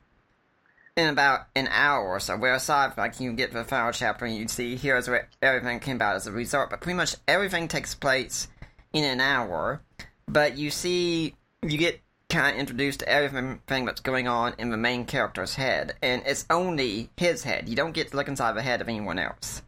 in 0.97 1.09
about 1.09 1.47
an 1.57 1.69
hour 1.71 2.07
or 2.07 2.21
so. 2.21 2.37
Where 2.37 2.55
aside, 2.55 2.97
like 2.97 3.19
you 3.21 3.33
get 3.33 3.51
to 3.51 3.59
the 3.59 3.65
final 3.65 3.93
chapter 3.93 4.25
and 4.25 4.37
you 4.37 4.47
see 4.49 4.77
here's 4.77 5.09
where 5.09 5.29
everything 5.43 5.81
came 5.81 5.97
about 5.97 6.17
as 6.17 6.27
a 6.27 6.33
result, 6.33 6.71
but 6.71 6.81
pretty 6.81 6.97
much 6.97 7.17
everything 7.27 7.69
takes 7.69 7.95
place 7.95 8.49
in 8.93 9.05
an 9.05 9.21
hour. 9.21 9.83
But 10.29 10.57
you 10.57 10.71
see, 10.71 11.35
you 11.63 11.79
get 11.79 12.01
kind 12.29 12.55
of 12.55 12.61
introduced 12.61 13.01
to 13.01 13.09
everything 13.09 13.85
that's 13.85 14.01
going 14.01 14.29
on 14.29 14.55
in 14.59 14.71
the 14.71 14.77
main 14.77 15.05
character's 15.05 15.55
head, 15.55 15.95
and 16.03 16.23
it's 16.27 16.47
only 16.49 17.11
his 17.17 17.43
head. 17.43 17.69
You 17.69 17.77
don't 17.77 17.93
get 17.93 18.11
to 18.11 18.17
look 18.17 18.29
inside 18.29 18.53
the 18.53 18.63
head 18.63 18.81
of 18.81 18.89
anyone 18.89 19.19
else. 19.19 19.63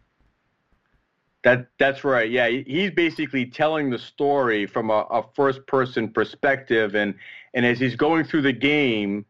That 1.46 1.68
that's 1.78 2.02
right. 2.02 2.28
Yeah, 2.28 2.48
he's 2.48 2.90
basically 2.90 3.46
telling 3.46 3.88
the 3.88 4.00
story 4.00 4.66
from 4.66 4.90
a, 4.90 5.06
a 5.10 5.24
first 5.36 5.64
person 5.68 6.08
perspective, 6.08 6.96
and 6.96 7.14
and 7.54 7.64
as 7.64 7.78
he's 7.78 7.94
going 7.94 8.24
through 8.24 8.42
the 8.42 8.52
game, 8.52 9.24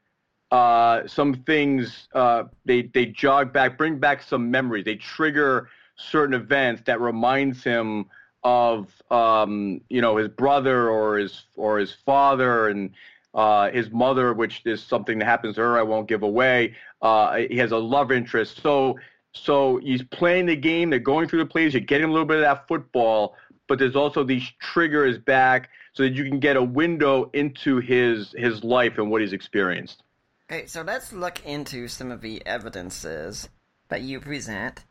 uh, 0.50 1.06
some 1.06 1.34
things 1.44 2.08
uh, 2.14 2.44
they 2.64 2.84
they 2.94 3.04
jog 3.04 3.52
back, 3.52 3.76
bring 3.76 3.98
back 3.98 4.22
some 4.22 4.50
memories. 4.50 4.86
They 4.86 4.94
trigger 4.94 5.68
certain 5.96 6.32
events 6.32 6.80
that 6.86 7.02
reminds 7.02 7.62
him 7.62 8.06
of 8.42 8.90
um, 9.10 9.82
you 9.90 10.00
know 10.00 10.16
his 10.16 10.28
brother 10.28 10.88
or 10.88 11.18
his 11.18 11.44
or 11.54 11.78
his 11.78 11.92
father 12.06 12.68
and 12.70 12.92
uh, 13.34 13.70
his 13.72 13.90
mother, 13.90 14.32
which 14.32 14.62
is 14.64 14.82
something 14.82 15.18
that 15.18 15.26
happens 15.26 15.56
to 15.56 15.60
her. 15.60 15.78
I 15.78 15.82
won't 15.82 16.08
give 16.08 16.22
away. 16.22 16.76
Uh, 17.02 17.40
he 17.50 17.58
has 17.58 17.72
a 17.72 17.76
love 17.76 18.10
interest, 18.10 18.62
so 18.62 18.98
so 19.42 19.78
he's 19.78 20.02
playing 20.02 20.46
the 20.46 20.56
game. 20.56 20.90
They're 20.90 20.98
going 20.98 21.28
through 21.28 21.40
the 21.40 21.46
plays. 21.46 21.74
You're 21.74 21.80
getting 21.82 22.08
a 22.08 22.12
little 22.12 22.26
bit 22.26 22.36
of 22.36 22.42
that 22.42 22.66
football, 22.68 23.36
but 23.68 23.78
there's 23.78 23.96
also 23.96 24.24
these 24.24 24.50
triggers 24.60 25.18
back 25.18 25.70
so 25.92 26.02
that 26.02 26.12
you 26.12 26.24
can 26.24 26.40
get 26.40 26.56
a 26.56 26.62
window 26.62 27.30
into 27.32 27.78
his 27.78 28.34
his 28.36 28.62
life 28.62 28.98
and 28.98 29.10
what 29.10 29.20
he's 29.22 29.32
experienced. 29.32 30.02
Okay, 30.50 30.66
so 30.66 30.82
let's 30.82 31.12
look 31.12 31.44
into 31.44 31.88
some 31.88 32.12
of 32.12 32.20
the 32.20 32.44
evidences 32.46 33.48
that 33.88 34.02
you 34.02 34.20
present. 34.20 34.84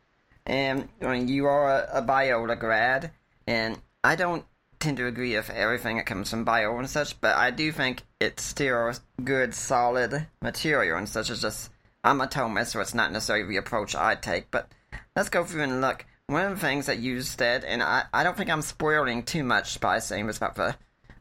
And 0.44 0.88
you 1.00 1.46
are 1.46 1.68
a, 1.68 1.98
a 1.98 2.02
Biola 2.02 2.58
grad, 2.58 3.10
and 3.48 3.80
I 4.04 4.14
don't 4.14 4.44
tend 4.78 4.98
to 4.98 5.06
agree 5.06 5.34
with 5.34 5.50
everything 5.50 5.96
that 5.96 6.06
comes 6.06 6.30
from 6.30 6.44
Biola 6.44 6.78
and 6.78 6.90
such, 6.90 7.20
but 7.20 7.34
I 7.36 7.50
do 7.50 7.72
think 7.72 8.02
it's 8.20 8.44
still 8.44 8.92
good, 9.24 9.54
solid 9.54 10.28
material 10.40 10.98
and 10.98 11.08
such 11.08 11.30
as 11.30 11.42
just. 11.42 11.70
I'm 12.06 12.20
a 12.20 12.28
Thomist, 12.28 12.68
so 12.68 12.80
it's 12.80 12.94
not 12.94 13.10
necessarily 13.10 13.46
the 13.46 13.56
approach 13.56 13.96
I 13.96 14.14
take, 14.14 14.50
but 14.52 14.70
let's 15.16 15.28
go 15.28 15.44
through 15.44 15.62
and 15.62 15.80
look. 15.80 16.06
One 16.28 16.44
of 16.44 16.50
the 16.50 16.66
things 16.66 16.86
that 16.86 17.00
you 17.00 17.20
said, 17.22 17.64
and 17.64 17.82
I, 17.82 18.04
I 18.12 18.22
don't 18.22 18.36
think 18.36 18.48
I'm 18.48 18.62
spoiling 18.62 19.24
too 19.24 19.42
much 19.42 19.80
by 19.80 19.98
saying 19.98 20.26
this 20.26 20.36
about 20.36 20.54
the 20.54 20.76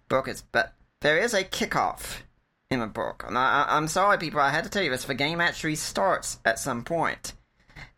book, 0.10 0.28
is, 0.28 0.44
but 0.52 0.74
there 1.02 1.18
is 1.18 1.34
a 1.34 1.44
kickoff 1.44 2.22
in 2.70 2.80
the 2.80 2.88
book. 2.88 3.24
And 3.28 3.38
I- 3.38 3.66
I'm 3.68 3.88
sorry, 3.88 4.18
people, 4.20 4.40
I 4.40 4.52
had 4.52 4.64
to 4.64 4.70
tell 4.70 4.84
you 4.84 4.92
this. 4.92 5.06
The 5.06 5.16
game 5.16 5.42
actually 5.42 5.76
starts 5.76 6.40
at 6.46 6.60
some 6.60 6.84
point. 6.84 7.34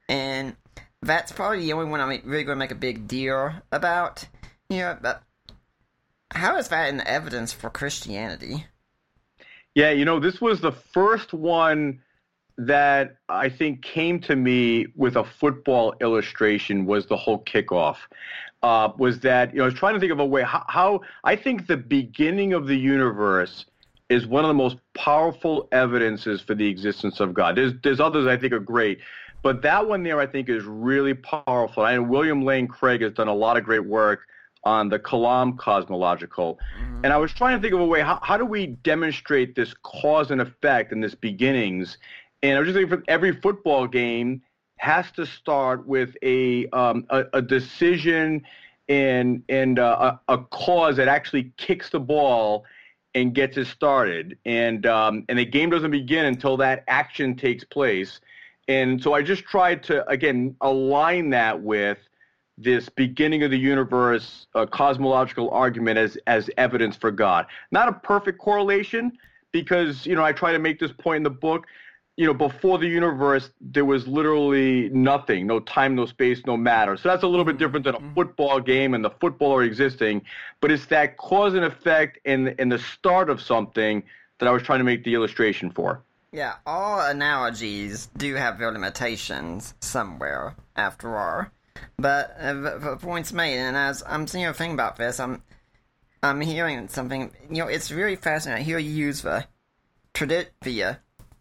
And 0.10 0.56
that's 1.02 1.34
probably 1.34 1.60
the 1.60 1.74
only 1.74 1.90
one 1.90 2.00
I'm 2.00 2.10
really 2.10 2.44
going 2.44 2.56
to 2.56 2.56
make 2.56 2.72
a 2.72 2.76
big 2.76 3.08
deal 3.08 3.54
about. 3.72 4.28
Yeah, 4.70 4.98
but 5.02 5.24
how 6.32 6.58
is 6.58 6.70
that 6.70 6.90
an 6.90 7.02
evidence 7.06 7.52
for 7.52 7.70
Christianity? 7.70 8.66
Yeah, 9.76 9.92
you 9.92 10.06
know, 10.06 10.20
this 10.20 10.42
was 10.42 10.60
the 10.62 10.72
first 10.72 11.34
one 11.34 12.02
that 12.58 13.18
I 13.30 13.50
think 13.50 13.82
came 13.84 14.20
to 14.22 14.36
me 14.36 14.88
with 14.96 15.16
a 15.16 15.24
football 15.24 15.94
illustration 16.02 16.86
was 16.86 17.06
the 17.06 17.18
whole 17.18 17.44
kickoff. 17.44 17.98
Uh, 18.64 18.92
was 18.98 19.20
that 19.20 19.54
you 19.54 19.60
know 19.60 19.66
I 19.66 19.68
was 19.68 19.76
trying 19.76 19.94
to 19.94 20.00
think 20.00 20.12
of 20.12 20.20
a 20.20 20.26
way 20.26 20.42
how, 20.42 20.66
how 20.68 21.02
I 21.24 21.36
think 21.36 21.68
the 21.68 21.78
beginning 21.78 22.54
of 22.54 22.66
the 22.66 22.76
universe 22.76 23.66
is 24.10 24.26
one 24.26 24.44
of 24.44 24.48
the 24.48 24.56
most 24.56 24.78
powerful 24.96 25.68
evidences 25.72 26.42
for 26.42 26.56
the 26.56 26.68
existence 26.68 27.20
of 27.20 27.36
God. 27.36 27.56
There's 27.56 27.74
there's 27.84 28.00
others 28.00 28.26
I 28.26 28.36
think 28.36 28.54
are 28.54 28.60
great, 28.60 29.00
but 29.44 29.62
that 29.62 29.88
one 29.88 30.02
there 30.02 30.20
I 30.20 30.26
think 30.26 30.50
is 30.50 30.64
really 30.64 31.14
powerful. 31.14 31.86
And 31.86 32.10
William 32.10 32.44
Lane 32.44 32.68
Craig 32.68 33.02
has 33.02 33.14
done 33.14 33.28
a 33.28 33.36
lot 33.36 33.58
of 33.58 33.64
great 33.64 33.86
work 33.86 34.22
on 34.64 34.90
the 34.90 35.00
Kalam 35.00 35.58
cosmological. 35.58 36.60
And 37.04 37.14
I 37.14 37.18
was 37.18 37.32
trying 37.32 37.58
to 37.58 37.62
think 37.62 37.74
of 37.74 37.80
a 37.80 37.86
way 37.86 38.02
how, 38.02 38.20
how 38.24 38.38
do 38.38 38.46
we 38.46 38.68
demonstrate 38.68 39.56
this 39.56 39.74
cause 39.84 40.32
and 40.32 40.42
effect 40.42 40.92
and 40.92 41.04
this 41.04 41.16
beginnings? 41.16 41.98
And 42.44 42.56
I 42.56 42.60
was 42.60 42.68
just 42.68 42.78
thinking 42.78 42.98
for 42.98 43.04
every 43.08 43.34
football 43.34 43.88
game 43.88 44.42
has 44.78 45.12
to 45.12 45.26
start 45.26 45.88
with 45.88 46.16
a 46.22 46.68
um, 46.68 47.06
a, 47.10 47.26
a 47.34 47.42
decision 47.42 48.44
and 48.88 49.44
and 49.50 49.80
uh, 49.80 50.18
a, 50.28 50.34
a 50.34 50.38
cause 50.46 50.98
that 50.98 51.08
actually 51.08 51.52
kicks 51.58 51.90
the 51.90 52.00
ball 52.00 52.66
and 53.16 53.34
gets 53.34 53.58
it 53.58 53.66
started. 53.66 54.38
And 54.46 54.86
um, 54.86 55.26
and 55.30 55.40
the 55.40 55.46
game 55.46 55.70
doesn't 55.70 55.92
begin 55.92 56.26
until 56.26 56.58
that 56.58 56.84
action 56.88 57.36
takes 57.36 57.64
place. 57.64 58.20
And 58.68 59.02
so 59.02 59.14
I 59.14 59.22
just 59.22 59.44
tried 59.46 59.84
to 59.84 60.08
again 60.08 60.56
align 60.62 61.32
that 61.32 61.62
with 61.62 61.98
this 62.58 62.90
beginning 62.90 63.44
of 63.44 63.52
the 63.52 63.58
universe 63.58 64.48
uh, 64.56 64.66
cosmological 64.66 65.50
argument 65.52 65.98
as 65.98 66.18
as 66.28 66.50
evidence 66.58 66.96
for 66.96 67.12
God. 67.12 67.46
Not 67.72 67.88
a 67.88 67.94
perfect 67.94 68.40
correlation 68.40 69.18
because 69.52 70.06
you 70.06 70.16
know 70.16 70.24
I 70.24 70.32
try 70.32 70.52
to 70.52 70.60
make 70.60 70.80
this 70.80 70.92
point 70.92 71.18
in 71.18 71.24
the 71.24 71.30
book. 71.30 71.66
You 72.18 72.26
know, 72.26 72.34
before 72.34 72.80
the 72.80 72.88
universe, 72.88 73.52
there 73.62 73.86
was 73.86 74.08
literally 74.08 74.90
nothing, 74.90 75.46
no 75.46 75.60
time, 75.60 75.96
no 75.96 76.08
space, 76.08 76.42
no 76.46 76.58
matter. 76.58 76.98
So 76.98 77.10
that's 77.10 77.24
a 77.24 77.28
little 77.28 77.46
bit 77.46 77.58
different 77.60 77.86
than 77.86 77.96
a 77.96 78.14
football 78.16 78.60
game 78.60 78.96
and 78.96 79.06
the 79.06 79.12
footballer 79.12 79.64
existing. 79.64 80.24
But 80.60 80.72
it's 80.72 80.88
that 80.88 81.18
cause 81.18 81.54
and 81.54 81.64
effect 81.64 82.18
and 82.26 82.56
and 82.60 82.72
the 82.72 82.80
start 82.80 83.30
of 83.30 83.40
something 83.40 84.04
that 84.40 84.48
I 84.48 84.52
was 84.52 84.64
trying 84.64 84.80
to 84.80 84.86
make 84.86 85.04
the 85.04 85.14
illustration 85.14 85.72
for. 85.72 86.02
Yeah, 86.32 86.56
all 86.66 87.00
analogies 87.00 88.10
do 88.18 88.36
have 88.36 88.60
their 88.60 88.72
limitations 88.72 89.74
somewhere, 89.80 90.56
after 90.76 91.18
all. 91.18 91.46
But 91.98 92.36
uh, 92.40 92.54
the, 92.54 92.78
the 92.80 92.98
point's 92.98 93.32
made, 93.32 93.58
and 93.58 93.78
as 93.78 94.04
I'm 94.06 94.28
seeing 94.28 94.46
a 94.46 94.54
thing 94.54 94.74
about 94.74 94.98
this, 94.98 95.20
I'm 95.20 95.42
I'm 96.22 96.42
hearing 96.42 96.88
something. 96.90 97.32
You 97.50 97.64
know, 97.64 97.68
it's 97.68 97.92
really 97.92 98.16
fascinating. 98.16 98.64
I 98.64 98.66
hear 98.66 98.78
you 98.78 98.92
use 98.92 99.22
the 99.22 99.46
tradi- 100.14 100.50
the 100.62 100.98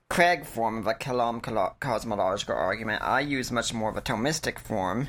Craig 0.09 0.47
form 0.47 0.79
of 0.79 0.87
a 0.87 0.95
Kalam 0.95 1.43
cosmological 1.81 2.55
argument. 2.55 3.03
I 3.03 3.21
use 3.21 3.51
much 3.51 3.75
more 3.75 3.91
of 3.91 3.97
a 3.97 4.03
Thomistic 4.03 4.59
form 4.59 5.09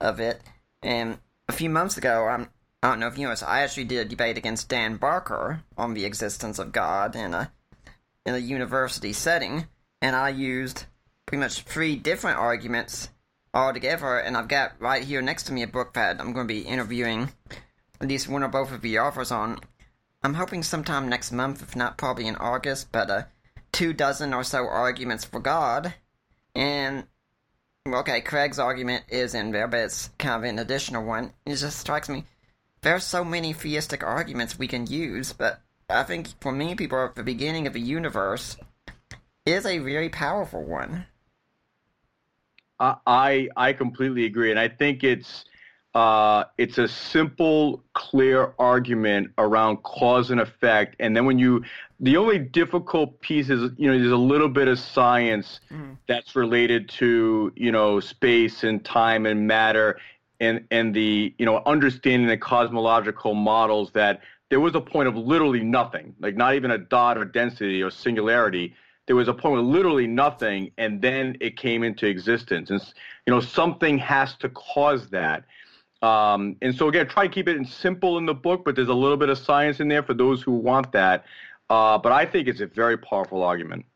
of 0.00 0.20
it. 0.20 0.40
And 0.82 1.18
a 1.48 1.52
few 1.52 1.68
months 1.68 1.96
ago, 1.96 2.26
I'm, 2.26 2.48
I 2.82 2.88
don't 2.88 3.00
know 3.00 3.08
if 3.08 3.18
you 3.18 3.24
noticed, 3.24 3.42
I 3.42 3.62
actually 3.62 3.84
did 3.84 4.06
a 4.06 4.08
debate 4.08 4.38
against 4.38 4.68
Dan 4.68 4.96
Barker 4.96 5.62
on 5.76 5.94
the 5.94 6.04
existence 6.04 6.58
of 6.58 6.72
God 6.72 7.16
in 7.16 7.34
a 7.34 7.50
in 8.28 8.34
a 8.34 8.38
university 8.38 9.14
setting, 9.14 9.66
and 10.02 10.14
I 10.14 10.28
used 10.28 10.84
pretty 11.24 11.40
much 11.40 11.62
three 11.62 11.96
different 11.96 12.38
arguments 12.38 13.08
altogether. 13.54 14.18
And 14.18 14.36
I've 14.36 14.48
got 14.48 14.78
right 14.78 15.02
here 15.02 15.22
next 15.22 15.44
to 15.44 15.52
me 15.52 15.62
a 15.62 15.66
book 15.66 15.94
that 15.94 16.20
I'm 16.20 16.34
going 16.34 16.46
to 16.46 16.54
be 16.54 16.60
interviewing 16.60 17.32
at 18.00 18.08
least 18.08 18.28
one 18.28 18.42
or 18.42 18.48
both 18.48 18.70
of 18.70 18.82
the 18.82 18.98
authors 18.98 19.32
on. 19.32 19.60
I'm 20.22 20.34
hoping 20.34 20.62
sometime 20.62 21.08
next 21.08 21.32
month, 21.32 21.62
if 21.62 21.74
not 21.74 21.96
probably 21.96 22.26
in 22.26 22.36
August, 22.36 22.92
but 22.92 23.10
uh, 23.10 23.22
two 23.72 23.92
dozen 23.92 24.34
or 24.34 24.44
so 24.44 24.66
arguments 24.66 25.24
for 25.24 25.40
God. 25.40 25.94
And, 26.54 27.04
okay, 27.86 28.20
Craig's 28.20 28.58
argument 28.58 29.04
is 29.08 29.34
in 29.34 29.52
there, 29.52 29.68
but 29.68 29.80
it's 29.80 30.10
kind 30.18 30.44
of 30.44 30.48
an 30.48 30.58
additional 30.58 31.04
one. 31.04 31.32
It 31.46 31.56
just 31.56 31.78
strikes 31.78 32.08
me. 32.08 32.24
There's 32.80 33.04
so 33.04 33.24
many 33.24 33.52
theistic 33.52 34.02
arguments 34.02 34.58
we 34.58 34.68
can 34.68 34.86
use, 34.86 35.32
but 35.32 35.60
I 35.88 36.02
think 36.02 36.28
for 36.40 36.52
many 36.52 36.74
people, 36.74 37.10
the 37.14 37.22
beginning 37.22 37.66
of 37.66 37.72
the 37.72 37.80
universe 37.80 38.56
is 39.46 39.66
a 39.66 39.78
very 39.78 40.08
powerful 40.08 40.62
one. 40.62 41.06
I 42.80 43.48
I 43.56 43.72
completely 43.72 44.24
agree, 44.24 44.52
and 44.52 44.60
I 44.60 44.68
think 44.68 45.02
it's 45.02 45.44
uh, 45.94 46.44
it's 46.58 46.78
a 46.78 46.86
simple, 46.86 47.82
clear 47.94 48.54
argument 48.58 49.32
around 49.36 49.82
cause 49.82 50.30
and 50.30 50.40
effect. 50.40 50.94
And 51.00 51.16
then 51.16 51.24
when 51.24 51.40
you, 51.40 51.64
the 52.00 52.16
only 52.16 52.38
difficult 52.38 53.20
piece 53.20 53.50
is, 53.50 53.72
you 53.76 53.90
know, 53.90 53.98
there's 53.98 54.12
a 54.12 54.16
little 54.16 54.48
bit 54.48 54.68
of 54.68 54.78
science 54.78 55.60
mm. 55.70 55.96
that's 56.06 56.36
related 56.36 56.88
to, 56.88 57.52
you 57.56 57.72
know, 57.72 57.98
space 57.98 58.62
and 58.62 58.84
time 58.84 59.26
and 59.26 59.46
matter 59.46 59.98
and, 60.40 60.64
and 60.70 60.94
the, 60.94 61.34
you 61.38 61.44
know, 61.44 61.62
understanding 61.66 62.28
the 62.28 62.36
cosmological 62.36 63.34
models 63.34 63.90
that 63.92 64.20
there 64.50 64.60
was 64.60 64.74
a 64.74 64.80
point 64.80 65.08
of 65.08 65.16
literally 65.16 65.62
nothing, 65.62 66.14
like 66.20 66.36
not 66.36 66.54
even 66.54 66.70
a 66.70 66.78
dot 66.78 67.18
or 67.18 67.24
density 67.24 67.82
or 67.82 67.90
singularity. 67.90 68.74
There 69.06 69.16
was 69.16 69.28
a 69.28 69.34
point 69.34 69.58
of 69.60 69.66
literally 69.66 70.06
nothing, 70.06 70.70
and 70.78 71.02
then 71.02 71.36
it 71.40 71.56
came 71.56 71.82
into 71.82 72.06
existence. 72.06 72.70
And, 72.70 72.80
you 73.26 73.32
know, 73.32 73.40
something 73.40 73.98
has 73.98 74.36
to 74.36 74.48
cause 74.50 75.08
that. 75.08 75.44
Um, 76.00 76.56
and 76.62 76.74
so 76.74 76.88
again, 76.88 77.08
try 77.08 77.26
to 77.26 77.32
keep 77.32 77.48
it 77.48 77.66
simple 77.66 78.18
in 78.18 78.26
the 78.26 78.34
book, 78.34 78.64
but 78.64 78.76
there's 78.76 78.88
a 78.88 78.94
little 78.94 79.16
bit 79.16 79.30
of 79.30 79.38
science 79.38 79.80
in 79.80 79.88
there 79.88 80.02
for 80.02 80.14
those 80.14 80.42
who 80.42 80.52
want 80.52 80.92
that. 80.92 81.24
Uh, 81.70 81.98
but 81.98 82.12
I 82.12 82.26
think 82.26 82.48
it's 82.48 82.60
a 82.60 82.66
very 82.66 82.96
powerful 82.96 83.42
argument. 83.42 83.86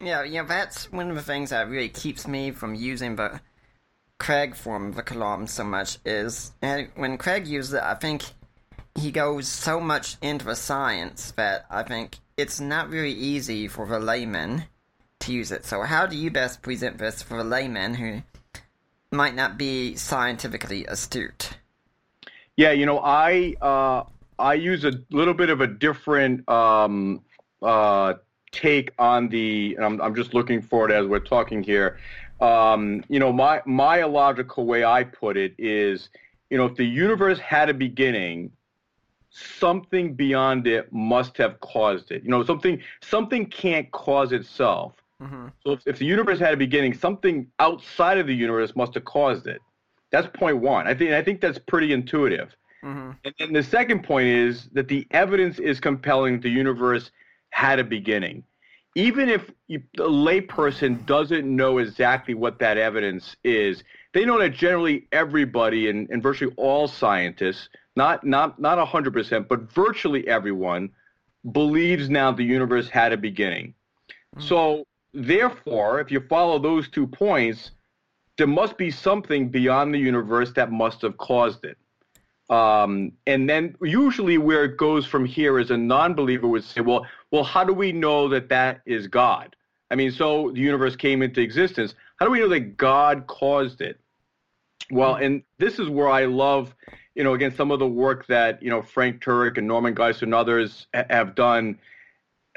Yeah, 0.00 0.24
yeah, 0.24 0.42
that's 0.42 0.90
one 0.90 1.10
of 1.10 1.16
the 1.16 1.22
things 1.22 1.50
that 1.50 1.68
really 1.68 1.88
keeps 1.88 2.26
me 2.26 2.50
from 2.50 2.74
using 2.74 3.16
the 3.16 3.40
Craig 4.18 4.54
form 4.56 4.88
of 4.88 4.96
the 4.96 5.02
Kalam 5.02 5.48
so 5.48 5.64
much 5.64 5.98
is 6.04 6.52
and 6.62 6.88
when 6.94 7.18
Craig 7.18 7.46
uses 7.46 7.74
it, 7.74 7.82
I 7.82 7.94
think 7.94 8.22
he 8.96 9.10
goes 9.10 9.48
so 9.48 9.80
much 9.80 10.16
into 10.20 10.44
the 10.44 10.56
science 10.56 11.32
that 11.32 11.66
I 11.70 11.82
think 11.82 12.16
it's 12.36 12.60
not 12.60 12.88
very 12.88 13.12
easy 13.12 13.68
for 13.68 13.86
the 13.86 13.98
layman 13.98 14.64
to 15.20 15.32
use 15.32 15.50
it. 15.50 15.64
So 15.64 15.82
how 15.82 16.06
do 16.06 16.16
you 16.16 16.30
best 16.30 16.62
present 16.62 16.98
this 16.98 17.22
for 17.22 17.36
the 17.36 17.44
layman 17.44 17.94
who 17.94 18.22
might 19.12 19.34
not 19.34 19.58
be 19.58 19.94
scientifically 19.94 20.86
astute. 20.86 21.50
Yeah, 22.56 22.72
you 22.72 22.86
know, 22.86 22.98
I 22.98 23.54
uh, 23.60 24.04
I 24.38 24.54
use 24.54 24.84
a 24.84 24.92
little 25.10 25.34
bit 25.34 25.50
of 25.50 25.60
a 25.60 25.66
different 25.66 26.48
um, 26.48 27.22
uh, 27.62 28.14
take 28.50 28.92
on 28.98 29.28
the. 29.28 29.76
I'm, 29.80 30.00
I'm 30.00 30.14
just 30.14 30.34
looking 30.34 30.62
for 30.62 30.88
it 30.88 30.92
as 30.92 31.06
we're 31.06 31.20
talking 31.20 31.62
here. 31.62 31.98
Um, 32.40 33.04
you 33.08 33.20
know, 33.20 33.32
my 33.32 33.62
my 33.66 34.02
illogical 34.02 34.66
way 34.66 34.84
I 34.84 35.04
put 35.04 35.36
it 35.36 35.54
is, 35.58 36.08
you 36.50 36.58
know, 36.58 36.66
if 36.66 36.76
the 36.76 36.84
universe 36.84 37.38
had 37.38 37.68
a 37.68 37.74
beginning, 37.74 38.50
something 39.30 40.14
beyond 40.14 40.66
it 40.66 40.92
must 40.92 41.36
have 41.36 41.60
caused 41.60 42.10
it. 42.10 42.24
You 42.24 42.30
know, 42.30 42.44
something 42.44 42.80
something 43.00 43.46
can't 43.46 43.90
cause 43.92 44.32
itself. 44.32 44.94
Mm-hmm. 45.22 45.48
So 45.64 45.72
if, 45.72 45.86
if 45.86 45.98
the 45.98 46.04
universe 46.04 46.38
had 46.38 46.52
a 46.52 46.56
beginning, 46.56 46.94
something 46.94 47.46
outside 47.60 48.18
of 48.18 48.26
the 48.26 48.34
universe 48.34 48.74
must 48.74 48.94
have 48.94 49.04
caused 49.04 49.46
it. 49.46 49.60
That's 50.10 50.26
point 50.36 50.58
one. 50.58 50.86
I 50.86 50.94
think 50.94 51.12
I 51.12 51.22
think 51.22 51.40
that's 51.40 51.58
pretty 51.58 51.92
intuitive. 51.92 52.54
Mm-hmm. 52.84 53.10
And 53.24 53.34
then 53.38 53.52
the 53.52 53.62
second 53.62 54.02
point 54.04 54.28
is 54.28 54.68
that 54.72 54.88
the 54.88 55.06
evidence 55.10 55.58
is 55.58 55.80
compelling 55.80 56.40
the 56.40 56.50
universe 56.50 57.10
had 57.50 57.78
a 57.78 57.84
beginning. 57.84 58.44
Even 58.94 59.28
if 59.28 59.50
you, 59.68 59.82
a 59.98 60.02
layperson 60.02 61.04
doesn't 61.06 61.44
know 61.44 61.78
exactly 61.78 62.34
what 62.34 62.58
that 62.58 62.76
evidence 62.76 63.36
is, 63.44 63.82
they 64.12 64.24
know 64.24 64.38
that 64.38 64.50
generally 64.50 65.06
everybody 65.12 65.88
and, 65.88 66.10
and 66.10 66.22
virtually 66.22 66.52
all 66.56 66.86
scientists, 66.86 67.68
not 67.96 68.24
not 68.24 68.58
not 68.58 68.86
hundred 68.86 69.14
percent, 69.14 69.48
but 69.48 69.72
virtually 69.72 70.28
everyone, 70.28 70.90
believes 71.52 72.10
now 72.10 72.32
the 72.32 72.44
universe 72.44 72.88
had 72.88 73.12
a 73.12 73.16
beginning. 73.16 73.74
Mm-hmm. 74.36 74.46
So 74.46 74.86
Therefore, 75.14 76.00
if 76.00 76.10
you 76.10 76.20
follow 76.20 76.58
those 76.58 76.88
two 76.88 77.06
points, 77.06 77.72
there 78.38 78.46
must 78.46 78.78
be 78.78 78.90
something 78.90 79.50
beyond 79.50 79.92
the 79.92 79.98
universe 79.98 80.52
that 80.52 80.72
must 80.72 81.02
have 81.02 81.18
caused 81.18 81.64
it. 81.64 81.76
Um, 82.50 83.12
and 83.26 83.48
then 83.48 83.76
usually 83.80 84.36
where 84.36 84.64
it 84.64 84.76
goes 84.76 85.06
from 85.06 85.24
here 85.24 85.58
is 85.58 85.70
a 85.70 85.76
non-believer 85.76 86.46
would 86.46 86.64
say, 86.64 86.80
well, 86.80 87.06
well, 87.30 87.44
how 87.44 87.64
do 87.64 87.72
we 87.72 87.92
know 87.92 88.28
that 88.28 88.48
that 88.50 88.82
is 88.84 89.06
God? 89.06 89.56
I 89.90 89.94
mean, 89.94 90.10
so 90.10 90.50
the 90.50 90.60
universe 90.60 90.96
came 90.96 91.22
into 91.22 91.40
existence. 91.40 91.94
How 92.16 92.26
do 92.26 92.32
we 92.32 92.40
know 92.40 92.48
that 92.48 92.76
God 92.76 93.26
caused 93.26 93.80
it? 93.80 94.00
Well, 94.90 95.14
and 95.14 95.42
this 95.58 95.78
is 95.78 95.88
where 95.88 96.08
I 96.08 96.26
love, 96.26 96.74
you 97.14 97.24
know, 97.24 97.34
again, 97.34 97.54
some 97.54 97.70
of 97.70 97.78
the 97.78 97.86
work 97.86 98.26
that, 98.26 98.62
you 98.62 98.68
know, 98.68 98.82
Frank 98.82 99.22
Turek 99.22 99.56
and 99.56 99.66
Norman 99.66 99.94
Geisler 99.94 100.22
and 100.22 100.34
others 100.34 100.86
have 100.92 101.34
done 101.34 101.78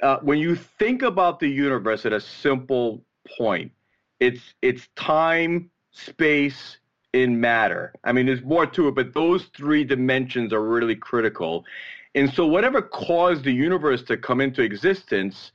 uh, 0.02 0.18
when 0.22 0.40
you 0.40 0.56
think 0.56 1.02
about 1.02 1.40
the 1.40 1.48
universe 1.48 2.06
at 2.06 2.14
a 2.14 2.20
simple 2.20 3.04
point, 3.38 3.72
it's 4.20 4.54
it's 4.62 4.88
time, 4.96 5.70
space, 5.92 6.78
in 7.16 7.40
matter. 7.40 7.94
I 8.04 8.12
mean, 8.12 8.26
there's 8.26 8.44
more 8.44 8.66
to 8.66 8.90
it, 8.90 8.96
but 8.96 9.14
those 9.14 9.46
three 9.56 9.86
dimensions 9.86 10.52
are 10.52 10.62
really 10.62 10.96
critical. 10.96 11.66
And 12.14 12.32
so, 12.32 12.46
whatever 12.46 12.82
caused 12.82 13.46
the 13.46 13.54
universe 13.54 14.04
to 14.04 14.18
come 14.18 14.42
into 14.42 14.62
existence 14.62 15.54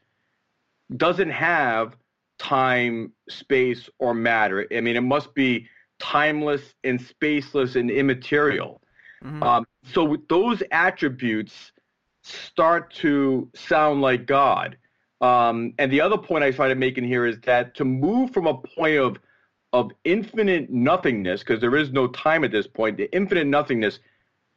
doesn't 0.97 1.31
have 1.31 1.97
time, 2.39 3.13
space, 3.29 3.89
or 3.99 4.15
matter. 4.15 4.67
I 4.75 4.81
mean, 4.81 4.97
it 4.97 5.03
must 5.03 5.35
be 5.35 5.69
timeless 5.99 6.63
and 6.83 6.99
spaceless 6.99 7.77
and 7.77 7.91
immaterial. 7.91 8.81
Mm-hmm. 9.23 9.43
Um, 9.43 9.67
so, 9.85 10.17
those 10.29 10.63
attributes 10.73 11.73
start 12.23 12.93
to 12.95 13.49
sound 13.55 14.01
like 14.01 14.27
God. 14.27 14.79
Um, 15.21 15.75
and 15.79 15.93
the 15.93 16.01
other 16.01 16.17
point 16.17 16.43
I 16.43 16.51
try 16.51 16.69
to 16.69 16.75
make 16.75 16.97
in 16.97 17.05
here 17.05 17.27
is 17.27 17.39
that 17.41 17.75
to 17.75 17.85
move 17.85 18.33
from 18.33 18.47
a 18.47 18.55
point 18.55 18.97
of 18.97 19.19
of 19.73 19.93
infinite 20.05 20.71
nothingness, 20.71 21.41
because 21.41 21.61
there 21.61 21.77
is 21.77 21.93
no 21.93 22.09
time 22.09 22.45
at 22.45 22.51
this 22.51 22.67
point, 22.67 22.97
the 22.97 23.13
infinite 23.15 23.47
nothingness, 23.47 24.01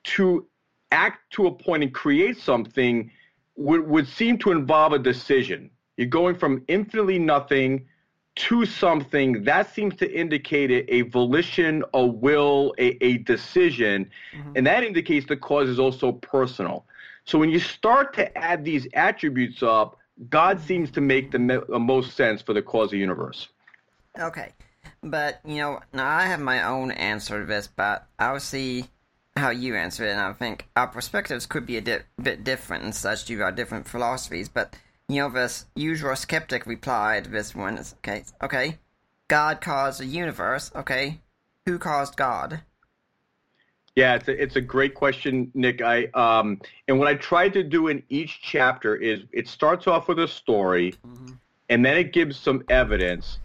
to 0.03 0.47
act 0.91 1.31
to 1.33 1.47
a 1.47 1.51
point 1.51 1.83
and 1.83 1.93
create 1.93 2.37
something 2.37 3.11
would, 3.55 3.87
would 3.87 4.07
seem 4.07 4.37
to 4.39 4.51
involve 4.51 4.93
a 4.93 4.99
decision. 4.99 5.69
You're 5.97 6.07
going 6.07 6.35
from 6.35 6.63
infinitely 6.67 7.19
nothing 7.19 7.87
to 8.35 8.65
something 8.65 9.43
that 9.43 9.73
seems 9.73 9.95
to 9.97 10.11
indicate 10.11 10.71
a, 10.71 10.95
a 10.95 11.01
volition, 11.01 11.83
a 11.93 12.03
will, 12.03 12.73
a, 12.79 13.03
a 13.03 13.17
decision, 13.19 14.09
mm-hmm. 14.35 14.53
and 14.55 14.65
that 14.65 14.83
indicates 14.83 15.27
the 15.27 15.37
cause 15.37 15.69
is 15.69 15.79
also 15.79 16.13
personal. 16.13 16.85
So 17.25 17.37
when 17.37 17.49
you 17.51 17.59
start 17.59 18.13
to 18.15 18.35
add 18.35 18.65
these 18.65 18.87
attributes 18.95 19.61
up, 19.61 19.99
God 20.29 20.59
seems 20.59 20.89
to 20.91 21.01
make 21.01 21.31
the, 21.31 21.63
the 21.69 21.79
most 21.79 22.15
sense 22.15 22.41
for 22.41 22.53
the 22.53 22.61
cause 22.61 22.85
of 22.85 22.91
the 22.91 22.97
universe. 22.97 23.49
Okay. 24.19 24.51
But, 25.03 25.41
you 25.45 25.57
know, 25.57 25.81
now 25.93 26.07
I 26.07 26.27
have 26.27 26.39
my 26.39 26.63
own 26.63 26.91
answer 26.91 27.41
to 27.41 27.45
this, 27.45 27.67
but 27.67 28.07
I'll 28.17 28.39
see 28.39 28.85
how 29.35 29.49
you 29.49 29.75
answer 29.75 30.05
it, 30.05 30.11
and 30.11 30.21
I 30.21 30.31
think 30.33 30.67
our 30.75 30.87
perspectives 30.87 31.45
could 31.45 31.65
be 31.65 31.77
a 31.77 31.81
di- 31.81 31.99
bit 32.21 32.43
different 32.43 32.83
and 32.83 32.95
such 32.95 33.25
due 33.25 33.37
to 33.39 33.43
our 33.43 33.51
different 33.51 33.87
philosophies, 33.87 34.47
but, 34.47 34.75
you 35.09 35.17
know, 35.17 35.29
this 35.29 35.65
usual 35.75 36.15
skeptic 36.15 36.65
replied 36.65 37.25
this 37.25 37.55
one 37.55 37.77
is, 37.77 37.95
okay, 37.99 38.23
okay, 38.41 38.77
God 39.27 39.59
caused 39.59 39.99
the 39.99 40.05
universe, 40.05 40.71
okay, 40.75 41.19
who 41.65 41.79
caused 41.79 42.15
God? 42.15 42.61
Yeah, 43.95 44.15
it's 44.15 44.27
a, 44.27 44.41
it's 44.41 44.55
a 44.55 44.61
great 44.61 44.95
question, 44.95 45.51
Nick. 45.53 45.81
I 45.81 46.05
um, 46.15 46.59
and 46.87 46.97
what 46.97 47.07
I 47.07 47.13
tried 47.13 47.53
to 47.53 47.63
do 47.63 47.89
in 47.89 48.01
each 48.09 48.41
chapter 48.41 48.95
is 48.95 49.21
it 49.31 49.47
starts 49.47 49.85
off 49.85 50.07
with 50.07 50.17
a 50.19 50.27
story, 50.27 50.95
mm-hmm. 51.05 51.33
and 51.69 51.85
then 51.85 51.97
it 51.97 52.11
gives 52.11 52.37
some 52.37 52.63
evidence, 52.69 53.37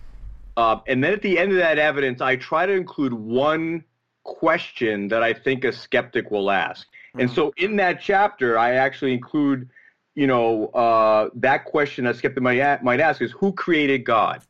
uh, 0.58 0.80
and 0.88 1.04
then 1.04 1.12
at 1.12 1.22
the 1.22 1.38
end 1.38 1.52
of 1.52 1.58
that 1.58 1.78
evidence, 1.78 2.20
I 2.20 2.34
try 2.34 2.66
to 2.66 2.72
include 2.72 3.12
one 3.12 3.84
question 4.24 5.06
that 5.06 5.22
I 5.22 5.32
think 5.32 5.62
a 5.62 5.70
skeptic 5.70 6.32
will 6.32 6.50
ask. 6.50 6.84
Mm-hmm. 6.84 7.20
And 7.20 7.30
so 7.30 7.52
in 7.56 7.76
that 7.76 8.00
chapter, 8.00 8.58
I 8.58 8.74
actually 8.74 9.12
include, 9.12 9.68
you 10.16 10.26
know, 10.26 10.66
uh, 10.70 11.30
that 11.34 11.64
question 11.64 12.08
a 12.08 12.14
skeptic 12.14 12.42
might, 12.42 12.82
might 12.82 12.98
ask 12.98 13.22
is 13.22 13.30
who 13.30 13.52
created 13.52 14.04
God? 14.04 14.42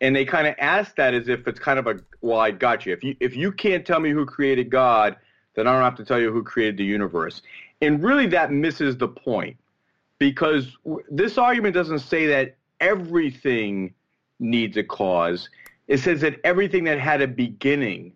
And 0.00 0.16
they 0.16 0.24
kind 0.24 0.46
of 0.46 0.54
ask 0.58 0.96
that 0.96 1.12
as 1.12 1.28
if 1.28 1.46
it's 1.46 1.60
kind 1.60 1.78
of 1.78 1.86
a, 1.86 2.00
well, 2.22 2.40
I 2.40 2.50
got 2.50 2.86
you. 2.86 2.94
If 2.94 3.04
you, 3.04 3.16
if 3.20 3.36
you 3.36 3.52
can't 3.52 3.84
tell 3.84 4.00
me 4.00 4.08
who 4.08 4.24
created 4.24 4.70
God, 4.70 5.16
then 5.54 5.66
I 5.66 5.74
don't 5.74 5.82
have 5.82 5.96
to 5.96 6.04
tell 6.06 6.18
you 6.18 6.32
who 6.32 6.42
created 6.42 6.78
the 6.78 6.84
universe. 6.84 7.42
And 7.82 8.02
really 8.02 8.26
that 8.28 8.50
misses 8.50 8.96
the 8.96 9.08
point 9.08 9.58
because 10.18 10.78
this 11.10 11.36
argument 11.36 11.74
doesn't 11.74 11.98
say 11.98 12.28
that 12.28 12.54
everything 12.80 13.92
needs 14.42 14.76
a 14.76 14.84
cause. 14.84 15.48
It 15.88 15.98
says 15.98 16.20
that 16.20 16.40
everything 16.44 16.84
that 16.84 16.98
had 16.98 17.22
a 17.22 17.28
beginning 17.28 18.12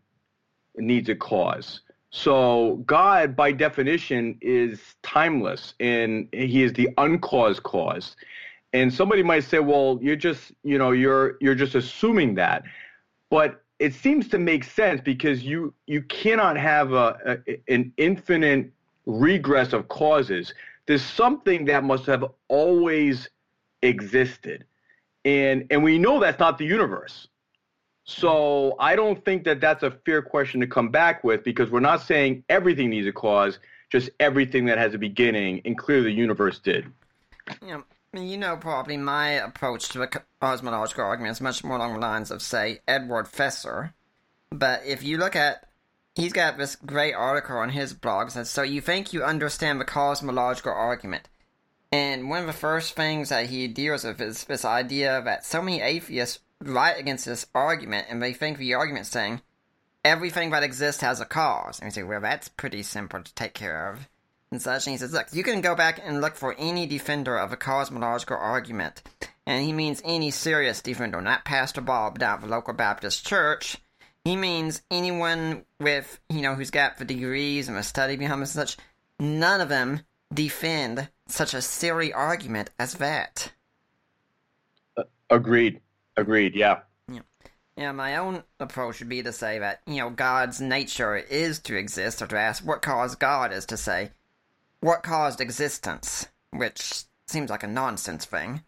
needs 0.77 1.09
a 1.09 1.15
cause. 1.15 1.81
So 2.11 2.83
God, 2.87 3.37
by 3.37 3.53
definition, 3.53 4.39
is 4.41 4.81
timeless, 5.03 5.75
and 5.81 6.29
He 6.33 6.62
is 6.62 6.73
the 6.73 6.89
uncaused 6.99 7.62
cause. 7.62 8.17
And 8.73 8.93
somebody 8.93 9.23
might 9.23 9.45
say, 9.45 9.59
"Well, 9.59 9.99
you're 10.03 10.17
just, 10.17 10.53
you 10.62 10.79
know, 10.79 10.93
you're 10.93 11.37
you're 11.41 11.55
just 11.55 11.75
assuming 11.75 12.35
that," 12.37 12.65
but 13.31 13.62
it 13.79 13.95
seems 13.95 14.29
to 14.29 14.39
make 14.39 14.65
sense 14.65 15.01
because 15.01 15.43
you 15.43 15.75
you 15.87 16.03
cannot 16.03 16.57
have 16.57 16.93
a, 16.93 17.43
a 17.47 17.73
an 17.73 17.93
infinite 17.97 18.73
regress 19.07 19.73
of 19.73 19.89
causes. 19.89 20.55
There's 20.87 21.05
something 21.05 21.65
that 21.67 21.85
must 21.85 22.07
have 22.07 22.25
always 22.49 23.29
existed, 23.83 24.65
and 25.27 25.67
and 25.71 25.83
we 25.83 25.99
know 25.99 26.21
that's 26.21 26.39
not 26.39 26.57
the 26.57 26.65
universe. 26.65 27.29
So 28.05 28.77
I 28.79 28.95
don't 28.95 29.23
think 29.25 29.45
that 29.45 29.61
that's 29.61 29.83
a 29.83 29.91
fair 29.91 30.23
question 30.23 30.61
to 30.61 30.67
come 30.67 30.91
back 30.91 31.25
with 31.25 31.43
because 31.43 31.71
we're 31.71 31.81
not 31.81 32.01
saying 32.03 32.45
everything 32.49 32.89
needs 32.89 33.09
a 33.09 33.12
cause, 33.12 33.59
just 33.91 34.11
everything 34.21 34.67
that 34.67 34.79
has 34.79 34.95
a 34.95 34.99
beginning, 34.99 35.61
and 35.65 35.77
clearly 35.77 36.05
the 36.05 36.12
universe 36.12 36.61
did. 36.61 36.87
Yeah, 37.61 37.81
you 38.15 38.37
know, 38.37 38.57
probably 38.57 38.97
my 38.97 39.31
approach 39.31 39.89
to 39.91 40.03
a 40.03 40.09
cosmological 40.41 41.05
argument 41.05 41.33
is 41.33 41.41
much 41.41 41.65
more 41.65 41.77
along 41.77 41.95
the 41.95 42.01
lines 42.01 42.31
of, 42.31 42.43
say, 42.43 42.81
Edward 42.87 43.27
Feser. 43.27 43.93
But 44.51 44.83
if 44.87 45.03
you 45.03 45.19
look 45.19 45.35
at, 45.35 45.69
he's 46.15 46.33
got 46.33 46.59
this 46.59 46.77
great 46.77 47.15
article 47.15 47.57
on 47.57 47.71
his 47.71 47.93
blog 47.93 48.29
that 48.29 48.33
says, 48.33 48.51
So 48.51 48.62
you 48.62 48.81
think 48.81 49.12
you 49.12 49.25
understand 49.25 49.81
the 49.81 49.85
cosmological 49.85 50.73
argument. 50.73 51.29
And 51.92 52.29
one 52.29 52.40
of 52.40 52.46
the 52.46 52.53
first 52.53 52.94
things 52.94 53.29
that 53.29 53.46
he 53.46 53.68
deals 53.68 54.05
with 54.05 54.20
is 54.20 54.44
this 54.44 54.64
idea 54.64 55.22
that 55.25 55.44
so 55.46 55.62
many 55.62 55.81
atheists 55.81 56.40
write 56.61 56.99
against 56.99 57.27
this 57.27 57.46
argument, 57.55 58.07
and 58.11 58.22
they 58.22 58.33
think 58.33 58.59
the 58.59 58.75
argument 58.75 59.07
saying 59.07 59.40
everything 60.05 60.51
that 60.51 60.62
exists 60.62 61.03
has 61.03 61.20
a 61.20 61.25
cause. 61.25 61.79
And 61.79 61.88
we 61.88 61.92
say, 61.92 62.03
well, 62.03 62.20
that's 62.20 62.49
pretty 62.49 62.83
simple 62.83 63.22
to 63.22 63.35
take 63.35 63.55
care 63.55 63.90
of. 63.90 64.09
And 64.51 64.62
such, 64.62 64.87
and 64.87 64.92
he 64.92 64.99
says, 64.99 65.12
look, 65.12 65.27
you 65.33 65.42
can 65.42 65.61
go 65.61 65.75
back 65.75 66.01
and 66.03 66.20
look 66.20 66.37
for 66.37 66.55
any 66.59 66.87
defender 66.87 67.37
of 67.37 67.53
a 67.53 67.57
cosmological 67.57 68.37
argument. 68.37 69.03
And 69.44 69.64
he 69.64 69.72
means 69.72 70.01
any 70.05 70.31
serious 70.31 70.81
defender, 70.81 71.20
not 71.20 71.44
Pastor 71.44 71.81
Bob 71.81 72.18
down 72.18 72.37
at 72.37 72.40
the 72.42 72.46
local 72.46 72.75
Baptist 72.75 73.27
church. 73.27 73.77
He 74.25 74.37
means 74.37 74.83
anyone 74.90 75.64
with, 75.81 76.20
you 76.29 76.42
know, 76.42 76.55
who's 76.55 76.70
got 76.70 76.99
the 76.99 77.05
degrees 77.05 77.68
and 77.68 77.77
the 77.77 77.83
study 77.83 78.16
behind 78.16 78.40
and 78.40 78.49
such. 78.49 78.77
None 79.18 79.61
of 79.61 79.68
them 79.68 80.03
defend 80.33 81.09
such 81.27 81.55
a 81.55 81.62
silly 81.62 82.12
argument 82.12 82.71
as 82.79 82.95
that. 82.95 83.53
Uh, 84.97 85.05
agreed. 85.31 85.81
Agreed. 86.17 86.55
Yeah. 86.55 86.81
Yeah. 87.11 87.21
Yeah. 87.77 87.93
My 87.93 88.17
own 88.17 88.43
approach 88.59 89.01
would 89.01 89.09
be 89.09 89.23
to 89.23 89.33
say 89.33 89.59
that 89.59 89.83
you 89.87 89.97
know 89.97 90.11
God's 90.11 90.61
nature 90.61 91.17
is 91.17 91.59
to 91.61 91.77
exist, 91.77 92.23
or 92.23 92.27
to 92.27 92.39
ask 92.39 92.65
what 92.65 92.83
caused 92.83 93.19
God 93.19 93.53
is 93.53 93.67
to 93.67 93.77
say 93.77 94.11
what 94.81 95.03
caused 95.03 95.41
existence, 95.41 96.27
which 96.51 97.05
seems 97.27 97.51
like 97.51 97.62
a 97.62 97.69
nonsense 97.69 98.25
thing. 98.25 98.62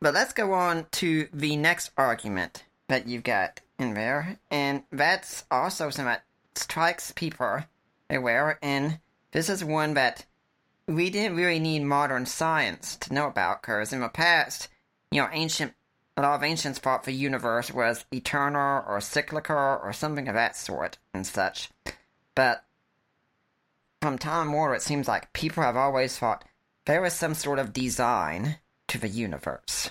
But 0.00 0.14
let's 0.14 0.32
go 0.32 0.52
on 0.52 0.86
to 0.92 1.28
the 1.32 1.56
next 1.56 1.92
argument 1.96 2.64
that 2.88 3.06
you've 3.06 3.22
got 3.22 3.60
in 3.78 3.94
there, 3.94 4.38
and 4.50 4.82
that's 4.90 5.44
also 5.50 5.90
something 5.90 6.06
that 6.06 6.24
strikes 6.54 7.12
people 7.12 7.60
aware, 8.10 8.58
and 8.60 8.98
this 9.30 9.48
is 9.48 9.64
one 9.64 9.94
that 9.94 10.26
we 10.86 11.10
didn't 11.10 11.36
really 11.36 11.58
need 11.58 11.82
modern 11.82 12.26
science 12.26 12.96
to 12.96 13.14
know 13.14 13.26
about, 13.26 13.62
because 13.62 13.92
in 13.92 14.00
the 14.00 14.08
past, 14.08 14.68
you 15.10 15.20
know, 15.20 15.28
ancient 15.32 15.74
a 16.16 16.22
lot 16.22 16.34
of 16.34 16.42
ancients 16.42 16.78
thought 16.78 17.04
the 17.04 17.12
universe 17.12 17.72
was 17.72 18.04
eternal 18.12 18.84
or 18.86 19.00
cyclical 19.00 19.56
or 19.56 19.92
something 19.92 20.28
of 20.28 20.34
that 20.34 20.56
sort 20.56 20.98
and 21.14 21.26
such. 21.26 21.70
But 22.34 22.64
from 24.00 24.18
time 24.18 24.48
immemorial, 24.48 24.76
it 24.76 24.82
seems 24.82 25.08
like 25.08 25.32
people 25.32 25.62
have 25.62 25.76
always 25.76 26.18
thought 26.18 26.44
there 26.84 27.00
was 27.00 27.14
some 27.14 27.34
sort 27.34 27.58
of 27.58 27.72
design 27.72 28.56
to 28.88 28.98
the 28.98 29.08
universe. 29.08 29.90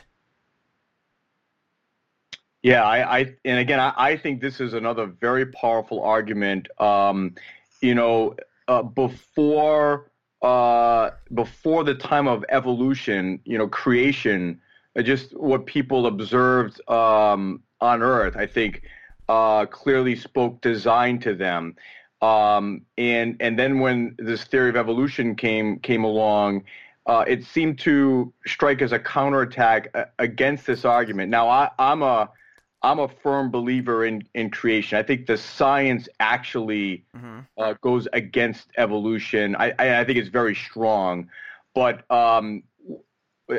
Yeah, 2.62 2.84
I, 2.84 3.20
I 3.20 3.36
and 3.44 3.58
again, 3.58 3.80
I, 3.80 3.94
I, 3.98 4.18
think 4.18 4.40
this 4.40 4.60
is 4.60 4.76
another 4.76 5.08
very 5.08 5.48
powerful 5.48 6.04
argument. 6.04 6.68
Um, 6.80 7.34
you 7.82 7.96
know, 7.96 8.36
uh, 8.68 8.84
before 8.84 10.11
uh, 10.42 11.12
before 11.34 11.84
the 11.84 11.96
time 11.96 12.28
of 12.28 12.44
evolution, 12.50 13.40
you 13.46 13.58
know, 13.58 13.68
creation 13.68 14.60
uh, 14.96 15.02
just 15.02 15.38
what 15.38 15.66
people 15.66 16.08
observed 16.08 16.82
um, 16.90 17.62
on 17.80 18.02
Earth, 18.02 18.36
I 18.36 18.46
think, 18.46 18.84
uh, 19.30 19.66
clearly 19.66 20.16
spoke 20.16 20.62
design 20.62 21.20
to 21.20 21.34
them. 21.36 21.76
Um, 22.22 22.82
and 22.98 23.36
and 23.40 23.58
then 23.58 23.80
when 23.80 24.16
this 24.20 24.44
theory 24.44 24.70
of 24.70 24.76
evolution 24.76 25.36
came 25.36 25.80
came 25.80 26.04
along, 26.04 26.64
uh, 27.08 27.24
it 27.28 27.44
seemed 27.44 27.80
to 27.80 28.32
strike 28.46 28.82
as 28.82 28.92
a 28.92 29.00
counterattack 29.00 29.90
uh, 29.96 30.06
against 30.20 30.68
this 30.68 30.86
argument. 30.86 31.32
Now 31.32 31.48
I, 31.50 31.70
I'm 31.80 32.04
a 32.04 32.30
I'm 32.84 33.00
a 33.00 33.08
firm 33.08 33.52
believer 33.52 34.06
in 34.06 34.24
in 34.34 34.50
creation. 34.50 34.98
I 34.98 35.04
think 35.04 35.28
the 35.28 35.38
science 35.38 36.10
actually 36.20 37.06
mm-hmm. 37.16 37.40
uh, 37.58 37.74
goes 37.82 38.08
against 38.14 38.68
evolution. 38.78 39.56
I, 39.56 39.74
I, 39.78 40.00
I 40.00 40.04
think 40.06 40.18
it's 40.18 40.30
very 40.30 40.56
strong, 40.56 41.30
but 41.76 42.10
um, 42.12 42.64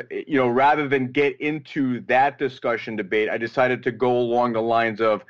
you 0.09 0.37
know, 0.37 0.47
rather 0.47 0.87
than 0.87 1.11
get 1.11 1.39
into 1.39 2.01
that 2.01 2.37
discussion 2.39 2.95
debate, 2.95 3.29
I 3.29 3.37
decided 3.37 3.83
to 3.83 3.91
go 3.91 4.17
along 4.17 4.53
the 4.53 4.61
lines 4.61 5.01
of 5.01 5.23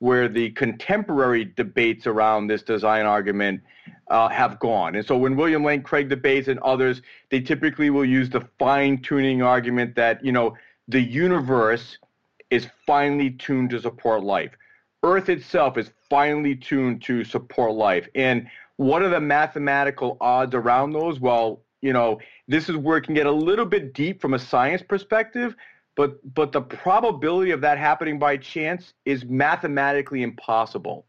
where 0.00 0.28
the 0.28 0.50
contemporary 0.50 1.44
debates 1.44 2.06
around 2.06 2.46
this 2.46 2.62
design 2.62 3.04
argument 3.04 3.60
uh, 4.10 4.28
have 4.28 4.58
gone. 4.60 4.94
And 4.94 5.06
so 5.06 5.16
when 5.16 5.36
William 5.36 5.64
Lane 5.64 5.82
Craig 5.82 6.08
debates 6.08 6.48
and 6.48 6.58
others, 6.60 7.02
they 7.30 7.40
typically 7.40 7.90
will 7.90 8.04
use 8.04 8.30
the 8.30 8.46
fine 8.58 8.98
tuning 9.02 9.42
argument 9.42 9.96
that, 9.96 10.24
you 10.24 10.32
know, 10.32 10.56
the 10.86 11.00
universe 11.00 11.98
is 12.50 12.68
finely 12.86 13.30
tuned 13.30 13.70
to 13.70 13.80
support 13.80 14.22
life. 14.22 14.52
Earth 15.02 15.28
itself 15.28 15.78
is 15.78 15.90
finely 16.10 16.56
tuned 16.56 17.02
to 17.02 17.24
support 17.24 17.74
life. 17.74 18.08
And 18.14 18.48
what 18.76 19.02
are 19.02 19.08
the 19.08 19.20
mathematical 19.20 20.16
odds 20.20 20.54
around 20.54 20.92
those? 20.92 21.20
Well, 21.20 21.62
you 21.80 21.92
know, 21.92 22.20
this 22.48 22.68
is 22.68 22.76
where 22.76 22.96
it 22.96 23.02
can 23.02 23.14
get 23.14 23.26
a 23.26 23.32
little 23.32 23.66
bit 23.66 23.92
deep 23.92 24.20
from 24.20 24.34
a 24.34 24.38
science 24.38 24.82
perspective, 24.82 25.54
but 25.96 26.18
but 26.34 26.52
the 26.52 26.62
probability 26.62 27.50
of 27.52 27.60
that 27.60 27.78
happening 27.78 28.18
by 28.18 28.36
chance 28.36 28.94
is 29.04 29.24
mathematically 29.24 30.22
impossible. 30.22 31.06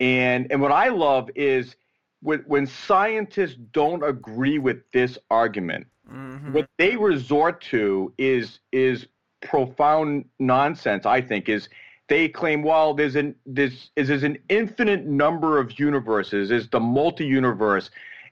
And 0.00 0.50
and 0.50 0.62
what 0.62 0.72
I 0.72 0.88
love 0.88 1.30
is 1.34 1.76
when, 2.20 2.40
when 2.46 2.66
scientists 2.66 3.56
don't 3.72 4.02
agree 4.02 4.58
with 4.58 4.78
this 4.92 5.18
argument, 5.30 5.86
mm-hmm. 6.10 6.52
what 6.52 6.68
they 6.78 6.96
resort 6.96 7.60
to 7.62 8.12
is 8.18 8.60
is 8.72 9.06
profound 9.40 10.24
nonsense. 10.38 11.06
I 11.06 11.20
think 11.20 11.48
is 11.48 11.68
they 12.08 12.28
claim, 12.28 12.62
well, 12.62 12.94
there's 12.94 13.16
an 13.16 13.34
there's, 13.46 13.90
there's 13.94 14.22
an 14.22 14.38
infinite 14.48 15.06
number 15.06 15.58
of 15.58 15.78
universes, 15.78 16.50
is 16.50 16.68
the 16.68 16.80
multi-universe 16.80 17.90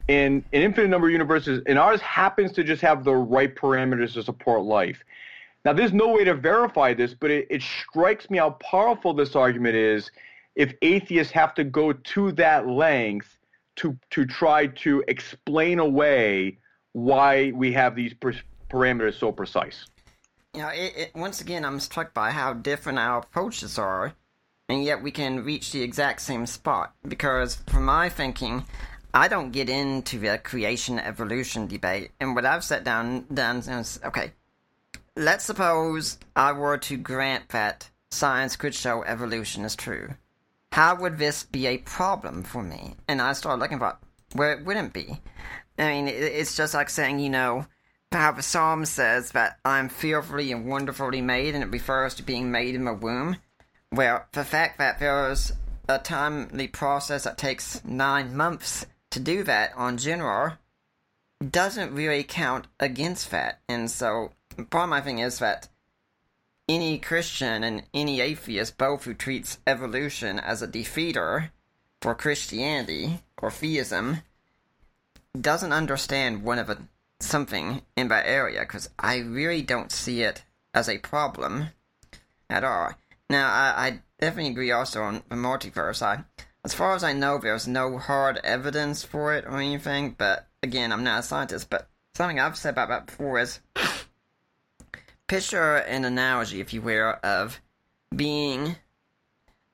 in 0.08 0.44
an 0.52 0.62
infinite 0.62 0.88
number 0.88 1.08
of 1.08 1.12
universes, 1.12 1.62
and 1.66 1.78
ours 1.78 2.00
happens 2.00 2.52
to 2.52 2.64
just 2.64 2.80
have 2.80 3.04
the 3.04 3.14
right 3.14 3.54
parameters 3.54 4.14
to 4.14 4.22
support 4.22 4.62
life. 4.62 5.02
Now, 5.64 5.72
there's 5.72 5.92
no 5.92 6.08
way 6.08 6.22
to 6.24 6.34
verify 6.34 6.94
this, 6.94 7.12
but 7.12 7.30
it, 7.30 7.48
it 7.50 7.60
strikes 7.60 8.30
me 8.30 8.38
how 8.38 8.50
powerful 8.50 9.14
this 9.14 9.34
argument 9.34 9.74
is 9.74 10.10
if 10.54 10.72
atheists 10.80 11.32
have 11.32 11.54
to 11.54 11.64
go 11.64 11.92
to 11.92 12.32
that 12.32 12.68
length 12.68 13.36
to 13.76 13.98
to 14.10 14.24
try 14.24 14.68
to 14.68 15.04
explain 15.08 15.78
away 15.80 16.58
why 16.92 17.52
we 17.54 17.72
have 17.72 17.94
these 17.94 18.14
parameters 18.70 19.18
so 19.18 19.32
precise. 19.32 19.84
You 20.56 20.62
know, 20.62 20.68
it, 20.68 20.96
it, 20.96 21.10
once 21.14 21.42
again, 21.42 21.66
I'm 21.66 21.78
struck 21.80 22.14
by 22.14 22.30
how 22.30 22.54
different 22.54 22.98
our 22.98 23.18
approaches 23.18 23.78
are, 23.78 24.14
and 24.70 24.82
yet 24.82 25.02
we 25.02 25.10
can 25.10 25.44
reach 25.44 25.70
the 25.70 25.82
exact 25.82 26.22
same 26.22 26.46
spot. 26.46 26.94
Because, 27.06 27.56
from 27.68 27.84
my 27.84 28.08
thinking, 28.08 28.64
I 29.12 29.28
don't 29.28 29.50
get 29.50 29.68
into 29.68 30.18
the 30.18 30.38
creation 30.38 30.98
evolution 30.98 31.66
debate, 31.66 32.12
and 32.20 32.34
what 32.34 32.46
I've 32.46 32.64
set 32.64 32.84
down 32.84 33.26
done 33.32 33.58
is 33.58 34.00
okay. 34.02 34.32
Let's 35.14 35.44
suppose 35.44 36.16
I 36.34 36.52
were 36.52 36.78
to 36.78 36.96
grant 36.96 37.50
that 37.50 37.90
science 38.10 38.56
could 38.56 38.74
show 38.74 39.02
evolution 39.02 39.62
is 39.62 39.76
true. 39.76 40.14
How 40.72 40.94
would 40.94 41.18
this 41.18 41.44
be 41.44 41.66
a 41.66 41.78
problem 41.78 42.42
for 42.42 42.62
me? 42.62 42.96
And 43.08 43.20
I 43.20 43.34
started 43.34 43.60
looking 43.60 43.78
for 43.78 43.98
where 44.32 44.54
it 44.54 44.64
wouldn't 44.64 44.94
be. 44.94 45.20
I 45.78 45.88
mean, 45.88 46.08
it's 46.08 46.56
just 46.56 46.72
like 46.72 46.88
saying, 46.88 47.18
you 47.18 47.28
know, 47.28 47.66
how 48.12 48.32
the 48.32 48.42
psalm 48.42 48.84
says 48.84 49.32
that 49.32 49.58
I'm 49.64 49.88
fearfully 49.88 50.52
and 50.52 50.66
wonderfully 50.66 51.20
made, 51.20 51.54
and 51.54 51.62
it 51.62 51.70
refers 51.70 52.14
to 52.14 52.22
being 52.22 52.50
made 52.50 52.74
in 52.74 52.84
the 52.84 52.94
womb. 52.94 53.36
Well, 53.92 54.26
the 54.32 54.44
fact 54.44 54.78
that 54.78 54.98
there's 55.00 55.52
a 55.88 55.98
timely 55.98 56.68
process 56.68 57.24
that 57.24 57.38
takes 57.38 57.84
nine 57.84 58.36
months 58.36 58.86
to 59.10 59.20
do 59.20 59.42
that 59.44 59.72
on 59.76 59.96
general 59.96 60.52
doesn't 61.50 61.94
really 61.94 62.24
count 62.24 62.66
against 62.80 63.30
that. 63.30 63.60
And 63.68 63.90
so, 63.90 64.32
part 64.70 64.84
of 64.84 64.90
my 64.90 65.00
thing 65.00 65.18
is 65.18 65.38
that 65.38 65.68
any 66.68 66.98
Christian 66.98 67.62
and 67.62 67.84
any 67.94 68.20
atheist, 68.20 68.76
both 68.76 69.04
who 69.04 69.14
treats 69.14 69.58
evolution 69.66 70.38
as 70.38 70.62
a 70.62 70.68
defeater 70.68 71.50
for 72.00 72.14
Christianity 72.14 73.20
or 73.38 73.50
theism, 73.50 74.22
doesn't 75.38 75.72
understand 75.72 76.42
one 76.42 76.58
of 76.58 76.70
a, 76.70 76.78
something 77.20 77.82
in 77.96 78.08
that 78.08 78.26
area 78.26 78.60
because 78.60 78.90
I 78.98 79.18
really 79.18 79.62
don't 79.62 79.92
see 79.92 80.22
it 80.22 80.44
as 80.74 80.88
a 80.88 80.98
problem 80.98 81.68
at 82.50 82.64
all. 82.64 82.92
Now, 83.28 83.48
I, 83.48 83.86
I 83.86 84.02
definitely 84.20 84.52
agree 84.52 84.70
also 84.70 85.02
on 85.02 85.22
the 85.28 85.36
multiverse. 85.36 86.02
I, 86.02 86.24
as 86.64 86.74
far 86.74 86.94
as 86.94 87.02
I 87.02 87.12
know, 87.12 87.38
there's 87.38 87.66
no 87.66 87.98
hard 87.98 88.40
evidence 88.44 89.02
for 89.02 89.34
it 89.34 89.44
or 89.46 89.58
anything, 89.58 90.14
but 90.16 90.46
again, 90.62 90.92
I'm 90.92 91.04
not 91.04 91.20
a 91.20 91.22
scientist, 91.22 91.70
but 91.70 91.88
something 92.14 92.38
I've 92.38 92.56
said 92.56 92.70
about 92.70 92.88
that 92.88 93.06
before 93.06 93.38
is 93.40 93.60
picture 95.26 95.76
an 95.76 96.04
analogy, 96.04 96.60
if 96.60 96.72
you 96.72 96.82
will, 96.82 97.14
of 97.22 97.60
being 98.14 98.76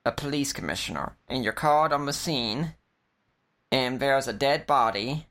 a 0.05 0.11
police 0.11 0.51
commissioner 0.51 1.15
and 1.27 1.43
you're 1.43 1.53
called 1.53 1.93
on 1.93 2.05
the 2.05 2.13
scene 2.13 2.75
and 3.71 3.99
there's 3.99 4.27
a 4.27 4.33
dead 4.33 4.67
body 4.67 5.27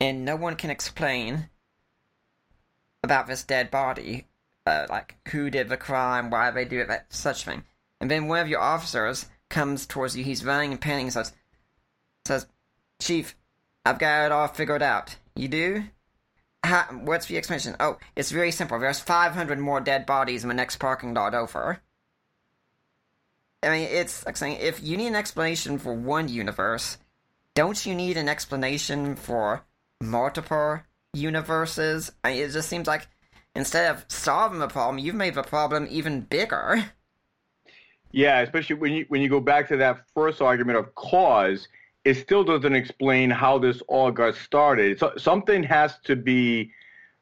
and 0.00 0.24
no 0.24 0.36
one 0.36 0.56
can 0.56 0.70
explain 0.70 1.48
about 3.02 3.26
this 3.26 3.42
dead 3.42 3.70
body, 3.70 4.26
uh, 4.66 4.86
like 4.88 5.16
who 5.28 5.50
did 5.50 5.68
the 5.68 5.76
crime, 5.76 6.30
why 6.30 6.50
they 6.50 6.64
do 6.64 6.80
it, 6.80 6.88
that 6.88 7.12
such 7.12 7.44
thing. 7.44 7.64
And 8.00 8.10
then 8.10 8.26
one 8.26 8.40
of 8.40 8.48
your 8.48 8.60
officers 8.60 9.26
comes 9.50 9.86
towards 9.86 10.16
you, 10.16 10.24
he's 10.24 10.44
running 10.44 10.72
and 10.72 10.80
panting, 10.80 11.10
says, 11.10 11.32
says, 12.26 12.46
Chief, 13.00 13.36
I've 13.84 13.98
got 13.98 14.26
it 14.26 14.32
all 14.32 14.48
figured 14.48 14.82
out. 14.82 15.16
You 15.36 15.48
do? 15.48 15.84
How, 16.62 16.84
what's 16.84 17.26
the 17.26 17.36
explanation? 17.36 17.76
Oh, 17.78 17.98
it's 18.16 18.30
very 18.30 18.50
simple. 18.50 18.78
There's 18.78 19.00
500 19.00 19.58
more 19.58 19.80
dead 19.80 20.06
bodies 20.06 20.42
in 20.42 20.48
the 20.48 20.54
next 20.54 20.76
parking 20.76 21.12
lot 21.12 21.34
over. 21.34 21.80
I 23.62 23.70
mean, 23.70 23.88
it's 23.90 24.24
like 24.24 24.36
saying 24.36 24.58
if 24.60 24.82
you 24.82 24.96
need 24.96 25.08
an 25.08 25.14
explanation 25.14 25.78
for 25.78 25.94
one 25.94 26.28
universe, 26.28 26.98
don't 27.54 27.84
you 27.84 27.94
need 27.94 28.16
an 28.16 28.28
explanation 28.28 29.16
for 29.16 29.64
multiple 30.08 30.80
universes? 31.12 32.12
I 32.22 32.32
mean, 32.32 32.42
it 32.42 32.50
just 32.50 32.68
seems 32.68 32.86
like 32.86 33.08
instead 33.54 33.94
of 33.94 34.04
solving 34.08 34.58
the 34.58 34.68
problem, 34.68 34.98
you've 34.98 35.14
made 35.14 35.34
the 35.34 35.42
problem 35.42 35.86
even 35.90 36.22
bigger. 36.22 36.84
Yeah, 38.12 38.40
especially 38.40 38.76
when 38.76 38.92
you 38.92 39.06
when 39.08 39.20
you 39.22 39.28
go 39.28 39.40
back 39.40 39.68
to 39.68 39.76
that 39.78 40.04
first 40.14 40.40
argument 40.40 40.78
of 40.78 40.94
cause, 40.94 41.66
it 42.04 42.14
still 42.14 42.44
doesn't 42.44 42.74
explain 42.74 43.30
how 43.30 43.58
this 43.58 43.82
all 43.88 44.10
got 44.12 44.36
started. 44.36 44.98
So, 44.98 45.12
something 45.16 45.64
has 45.64 45.98
to 46.04 46.14
be 46.14 46.70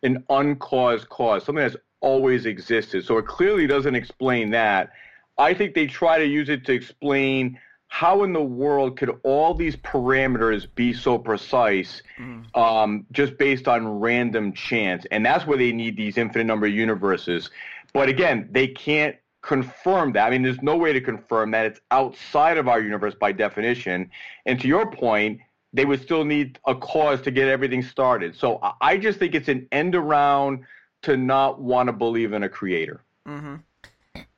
an 0.03 0.25
uncaused 0.29 1.09
cause, 1.09 1.45
something 1.45 1.65
that's 1.65 1.77
always 2.03 2.45
existed. 2.47 3.07
So 3.07 3.17
it 3.17 3.27
clearly 3.27 3.67
doesn't 3.67 3.95
explain 3.95 4.51
that. 4.51 4.91
I 5.39 5.55
think 5.55 5.75
they 5.75 5.87
try 5.87 6.19
to 6.19 6.27
use 6.27 6.51
it 6.51 6.67
to 6.67 6.73
explain 6.73 7.59
how 7.93 8.23
in 8.23 8.33
the 8.33 8.43
world 8.43 8.97
could 8.97 9.11
all 9.23 9.53
these 9.53 9.77
parameters 9.77 10.67
be 10.75 10.95
so 10.95 11.19
precise 11.19 12.03
mm. 12.19 12.43
um, 12.57 13.05
just 13.13 13.37
based 13.37 13.69
on 13.69 13.87
random 13.87 14.55
chance? 14.55 15.05
And 15.11 15.27
that's 15.27 15.47
where 15.47 15.59
they 15.59 15.73
need 15.73 15.99
these 15.99 16.17
infinite 16.17 16.45
number 16.45 16.65
of 16.65 16.73
universes. 16.73 17.51
But 17.93 18.09
again, 18.09 18.49
they 18.51 18.67
can't 18.67 19.15
confirm 19.43 20.13
that. 20.13 20.27
I 20.27 20.31
mean, 20.31 20.41
there's 20.41 20.63
no 20.63 20.75
way 20.75 20.95
to 20.95 21.03
confirm 21.03 21.51
that. 21.51 21.67
It's 21.67 21.81
outside 21.91 22.57
of 22.57 22.67
our 22.67 22.81
universe 22.81 23.15
by 23.15 23.31
definition. 23.31 24.11
And 24.47 24.59
to 24.63 24.67
your 24.67 24.91
point, 24.91 25.43
they 25.75 25.85
would 25.85 26.01
still 26.01 26.25
need 26.25 26.59
a 26.67 26.75
cause 26.75 27.21
to 27.21 27.31
get 27.31 27.49
everything 27.49 27.83
started. 27.83 28.35
So 28.35 28.59
I 28.81 28.97
just 28.97 29.19
think 29.19 29.35
it's 29.35 29.49
an 29.49 29.69
end 29.71 29.95
around 29.95 30.65
to 31.03 31.19
not 31.19 31.61
want 31.61 31.89
to 31.89 31.93
believe 31.93 32.33
in 32.33 32.43
a 32.43 32.49
creator. 32.49 33.03
Mm-hmm. 33.29 33.57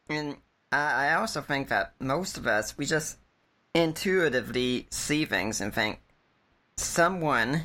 And 0.09 0.39
I 0.73 1.15
also 1.15 1.41
think 1.41 1.69
that 1.69 1.95
most 2.01 2.37
of 2.37 2.49
us, 2.49 2.77
we 2.77 2.85
just 2.85 3.19
intuitively 3.75 4.87
see 4.91 5.25
things 5.25 5.61
and 5.61 5.75
think 5.75 6.01
someone 6.77 7.65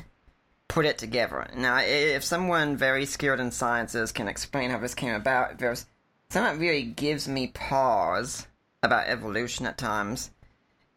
put 0.68 0.86
it 0.86 0.98
together. 0.98 1.48
Now, 1.56 1.78
if 1.78 2.24
someone 2.24 2.76
very 2.76 3.06
skilled 3.06 3.40
in 3.40 3.50
sciences 3.50 4.12
can 4.12 4.28
explain 4.28 4.70
how 4.70 4.78
this 4.78 4.94
came 4.94 5.14
about, 5.14 5.58
there's 5.58 5.86
something 6.30 6.58
that 6.58 6.60
really 6.60 6.82
gives 6.84 7.26
me 7.26 7.48
pause 7.48 8.46
about 8.82 9.08
evolution 9.08 9.66
at 9.66 9.78
times. 9.78 10.30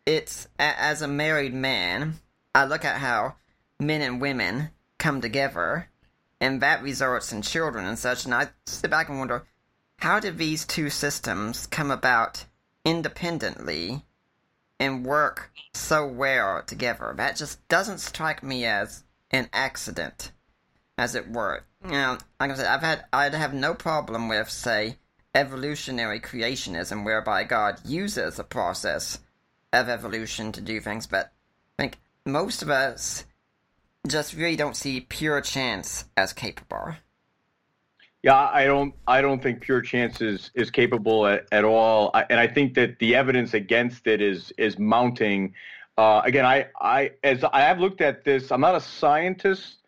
It's 0.05 0.47
as 0.59 1.01
a 1.01 1.07
married 1.07 1.53
man, 1.53 2.15
I 2.53 2.65
look 2.65 2.85
at 2.85 2.99
how 2.99 3.35
men 3.79 4.01
and 4.01 4.21
women 4.21 4.69
come 4.97 5.21
together, 5.21 5.89
and 6.39 6.61
that 6.61 6.83
results 6.83 7.31
in 7.31 7.41
children 7.41 7.85
and 7.85 7.97
such, 7.97 8.25
and 8.25 8.33
I 8.33 8.49
sit 8.65 8.91
back 8.91 9.09
and 9.09 9.17
wonder, 9.17 9.43
how 9.97 10.19
did 10.19 10.37
these 10.37 10.65
two 10.65 10.89
systems 10.89 11.65
come 11.67 11.89
about 11.89 12.45
independently 12.85 14.03
and 14.79 15.05
work 15.05 15.51
so 15.73 16.05
well 16.05 16.63
together? 16.63 17.13
That 17.15 17.35
just 17.35 17.65
doesn't 17.67 17.99
strike 17.99 18.43
me 18.43 18.65
as 18.65 19.03
an 19.31 19.49
accident, 19.53 20.31
as 20.97 21.15
it 21.15 21.29
were. 21.29 21.63
You 21.83 21.91
know, 21.91 22.17
like 22.39 22.51
I 22.51 22.55
said, 22.55 22.67
I've 22.67 22.81
had 22.81 23.05
I'd 23.11 23.33
have 23.33 23.53
no 23.53 23.73
problem 23.73 24.29
with, 24.29 24.49
say, 24.49 24.97
evolutionary 25.35 26.19
creationism 26.19 27.03
whereby 27.03 27.43
God 27.43 27.79
uses 27.85 28.39
a 28.39 28.43
process 28.43 29.19
of 29.71 29.89
evolution 29.89 30.51
to 30.51 30.61
do 30.61 30.79
things, 30.79 31.07
but 31.07 31.33
I 31.77 31.83
think 31.83 31.97
most 32.25 32.61
of 32.61 32.69
us 32.69 33.25
just 34.07 34.35
really 34.35 34.55
don't 34.55 34.75
see 34.75 35.01
pure 35.01 35.41
chance 35.41 36.05
as 36.15 36.33
capable. 36.33 36.95
Yeah, 38.23 38.49
I 38.53 38.63
don't. 38.63 38.93
I 39.05 39.21
don't 39.21 39.43
think 39.43 39.59
pure 39.59 39.81
chance 39.81 40.21
is 40.21 40.49
is 40.55 40.71
capable 40.71 41.27
at, 41.27 41.45
at 41.51 41.65
all, 41.65 42.09
I, 42.13 42.25
and 42.29 42.39
I 42.39 42.47
think 42.47 42.73
that 42.75 42.97
the 42.99 43.15
evidence 43.15 43.53
against 43.53 44.07
it 44.07 44.21
is 44.21 44.53
is 44.57 44.79
mounting. 44.79 45.53
Uh, 45.97 46.21
again, 46.23 46.45
I 46.45 46.67
I 46.79 47.11
as 47.23 47.43
I 47.43 47.61
have 47.61 47.79
looked 47.79 47.99
at 47.99 48.23
this, 48.23 48.49
I'm 48.49 48.61
not 48.61 48.75
a 48.75 48.79
scientist 48.79 49.79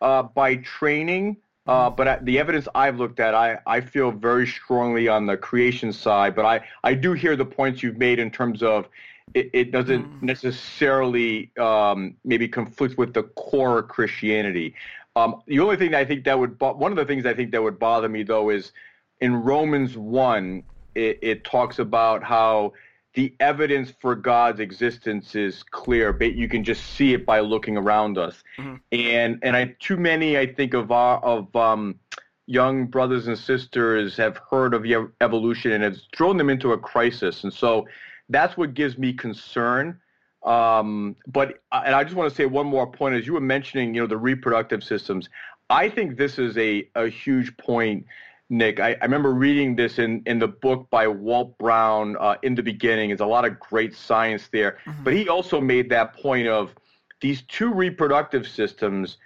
uh, 0.00 0.22
by 0.22 0.56
training, 0.56 1.38
uh, 1.66 1.90
but 1.90 2.24
the 2.24 2.38
evidence 2.38 2.68
I've 2.74 2.98
looked 2.98 3.20
at, 3.20 3.34
I, 3.34 3.58
I 3.66 3.80
feel 3.80 4.10
very 4.10 4.46
strongly 4.46 5.08
on 5.08 5.26
the 5.26 5.36
creation 5.36 5.92
side. 5.92 6.34
But 6.34 6.44
I, 6.44 6.60
I 6.84 6.94
do 6.94 7.12
hear 7.12 7.36
the 7.36 7.44
points 7.44 7.82
you've 7.82 7.98
made 7.98 8.18
in 8.18 8.30
terms 8.30 8.62
of 8.62 8.88
it, 9.34 9.50
it 9.52 9.72
doesn't 9.72 10.04
mm. 10.04 10.22
necessarily 10.22 11.50
um, 11.58 12.16
maybe 12.24 12.48
conflict 12.48 12.98
with 12.98 13.14
the 13.14 13.22
core 13.22 13.80
of 13.80 13.88
Christianity. 13.88 14.74
Um, 15.16 15.42
the 15.46 15.60
only 15.60 15.76
thing 15.76 15.94
I 15.94 16.04
think 16.04 16.24
that 16.24 16.38
would, 16.38 16.60
one 16.60 16.92
of 16.92 16.96
the 16.96 17.04
things 17.04 17.26
I 17.26 17.34
think 17.34 17.50
that 17.52 17.62
would 17.62 17.78
bother 17.78 18.08
me 18.08 18.22
though 18.22 18.50
is 18.50 18.72
in 19.20 19.34
Romans 19.34 19.96
1, 19.96 20.62
it, 20.94 21.18
it 21.22 21.44
talks 21.44 21.78
about 21.78 22.22
how 22.22 22.72
the 23.14 23.34
evidence 23.40 23.92
for 24.00 24.14
God's 24.14 24.60
existence 24.60 25.34
is 25.34 25.62
clear, 25.64 26.12
but 26.12 26.34
you 26.34 26.48
can 26.48 26.62
just 26.62 26.84
see 26.94 27.12
it 27.12 27.26
by 27.26 27.40
looking 27.40 27.76
around 27.76 28.18
us. 28.18 28.42
Mm-hmm. 28.58 28.76
And 28.92 29.38
and 29.42 29.56
I 29.56 29.74
too 29.80 29.96
many 29.96 30.38
I 30.38 30.46
think 30.46 30.74
of 30.74 30.92
our, 30.92 31.18
of 31.18 31.54
um, 31.56 31.98
young 32.46 32.86
brothers 32.86 33.26
and 33.26 33.36
sisters 33.36 34.16
have 34.16 34.40
heard 34.50 34.74
of 34.74 34.84
evolution 35.20 35.72
and 35.72 35.84
it's 35.84 36.06
thrown 36.16 36.36
them 36.36 36.50
into 36.50 36.72
a 36.72 36.78
crisis. 36.78 37.44
And 37.44 37.52
so 37.52 37.86
that's 38.28 38.56
what 38.56 38.74
gives 38.74 38.96
me 38.96 39.12
concern. 39.12 40.00
Um, 40.42 41.16
but 41.26 41.60
and 41.70 41.94
I 41.94 42.02
just 42.02 42.16
want 42.16 42.30
to 42.30 42.34
say 42.34 42.46
one 42.46 42.66
more 42.66 42.86
point 42.86 43.14
as 43.14 43.26
you 43.26 43.34
were 43.34 43.40
mentioning, 43.40 43.94
you 43.94 44.00
know, 44.00 44.06
the 44.06 44.16
reproductive 44.16 44.82
systems. 44.82 45.28
I 45.68 45.88
think 45.88 46.16
this 46.16 46.38
is 46.38 46.56
a 46.56 46.88
a 46.94 47.08
huge 47.08 47.56
point 47.56 48.06
Nick. 48.50 48.80
I, 48.80 48.96
I, 49.00 49.04
remember 49.04 49.32
reading 49.32 49.76
this 49.76 49.98
in, 49.98 50.22
in 50.26 50.40
the 50.40 50.48
book 50.48 50.88
by 50.90 51.06
Walt 51.06 51.56
Brown 51.58 52.16
uh, 52.18 52.34
in 52.42 52.56
the 52.56 52.62
beginning. 52.62 53.10
There's 53.10 53.20
a 53.20 53.26
lot 53.26 53.44
of 53.44 53.60
great 53.60 53.94
science 53.94 54.48
there. 54.52 54.78
Mm-hmm. 54.84 55.04
But 55.04 55.12
he 55.14 55.28
also 55.28 55.60
made 55.60 55.88
that 55.90 56.14
point 56.14 56.48
of 56.48 56.74
these 57.20 57.42
two 57.42 57.72
reproductive 57.72 58.46
systems 58.48 59.18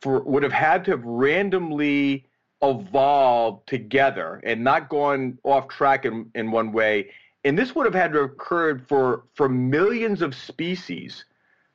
for 0.00 0.22
would 0.22 0.42
have 0.42 0.52
had 0.52 0.84
to 0.86 0.92
have 0.92 1.04
randomly 1.04 2.26
evolved 2.62 3.66
together 3.68 4.40
and 4.44 4.64
not 4.64 4.88
gone 4.88 5.38
off 5.44 5.68
track 5.68 6.06
in, 6.06 6.30
in 6.34 6.50
one 6.50 6.72
way. 6.72 7.10
And 7.44 7.58
this 7.58 7.74
would 7.74 7.86
have 7.86 7.94
had 7.94 8.12
to 8.12 8.20
occurred 8.20 8.86
for, 8.86 9.24
for 9.34 9.48
millions 9.48 10.22
of 10.22 10.34
species. 10.34 11.24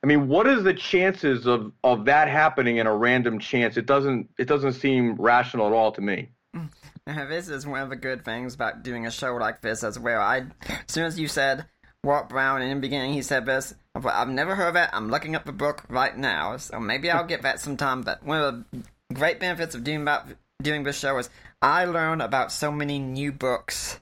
I 0.04 0.08
mean, 0.08 0.28
what 0.28 0.46
is 0.46 0.64
the 0.64 0.74
chances 0.74 1.48
of, 1.48 1.72
of 1.84 2.06
that 2.06 2.28
happening 2.28 2.78
in 2.78 2.86
a 2.86 2.96
random 2.96 3.40
chance? 3.40 3.76
It 3.76 3.88
doesn't 3.88 4.30
it 4.38 4.48
doesn't 4.48 4.74
seem 4.74 5.16
rational 5.16 5.66
at 5.66 5.74
all 5.74 5.92
to 5.94 6.02
me. 6.02 6.30
This 7.08 7.50
is 7.50 7.68
one 7.68 7.82
of 7.82 7.92
the 7.92 7.96
good 7.96 8.26
things 8.26 8.56
about 8.56 8.82
doing 8.82 9.06
a 9.06 9.12
show 9.12 9.36
like 9.36 9.62
this 9.62 9.84
as 9.84 10.00
well. 10.00 10.20
I, 10.20 10.46
as 10.68 10.78
soon 10.88 11.06
as 11.06 11.20
you 11.20 11.28
said 11.28 11.66
Walt 12.04 12.30
Brown 12.30 12.64
in 12.64 12.70
the 12.70 12.82
beginning, 12.82 13.14
he 13.14 13.22
said 13.22 13.46
this. 13.46 13.76
I've 13.94 14.28
never 14.28 14.56
heard 14.56 14.76
it. 14.76 14.90
I'm 14.92 15.12
looking 15.12 15.36
up 15.36 15.46
the 15.46 15.52
book 15.52 15.84
right 15.88 16.18
now, 16.18 16.58
so 16.58 16.80
maybe 16.80 17.12
I'll 17.12 17.28
get 17.28 17.44
that 17.44 17.60
sometime. 17.60 18.02
But 18.02 18.24
one 18.24 18.42
of 18.42 18.66
the 18.72 18.84
great 19.14 19.40
benefits 19.40 19.76
of 19.76 19.84
doing 19.84 20.02
about 20.02 20.30
doing 20.64 20.82
this 20.82 20.98
show 20.98 21.16
is 21.20 21.30
I 21.62 21.86
learn 21.86 22.22
about 22.22 22.52
so 22.52 22.72
many 22.72 22.98
new 22.98 23.32
books 23.32 24.00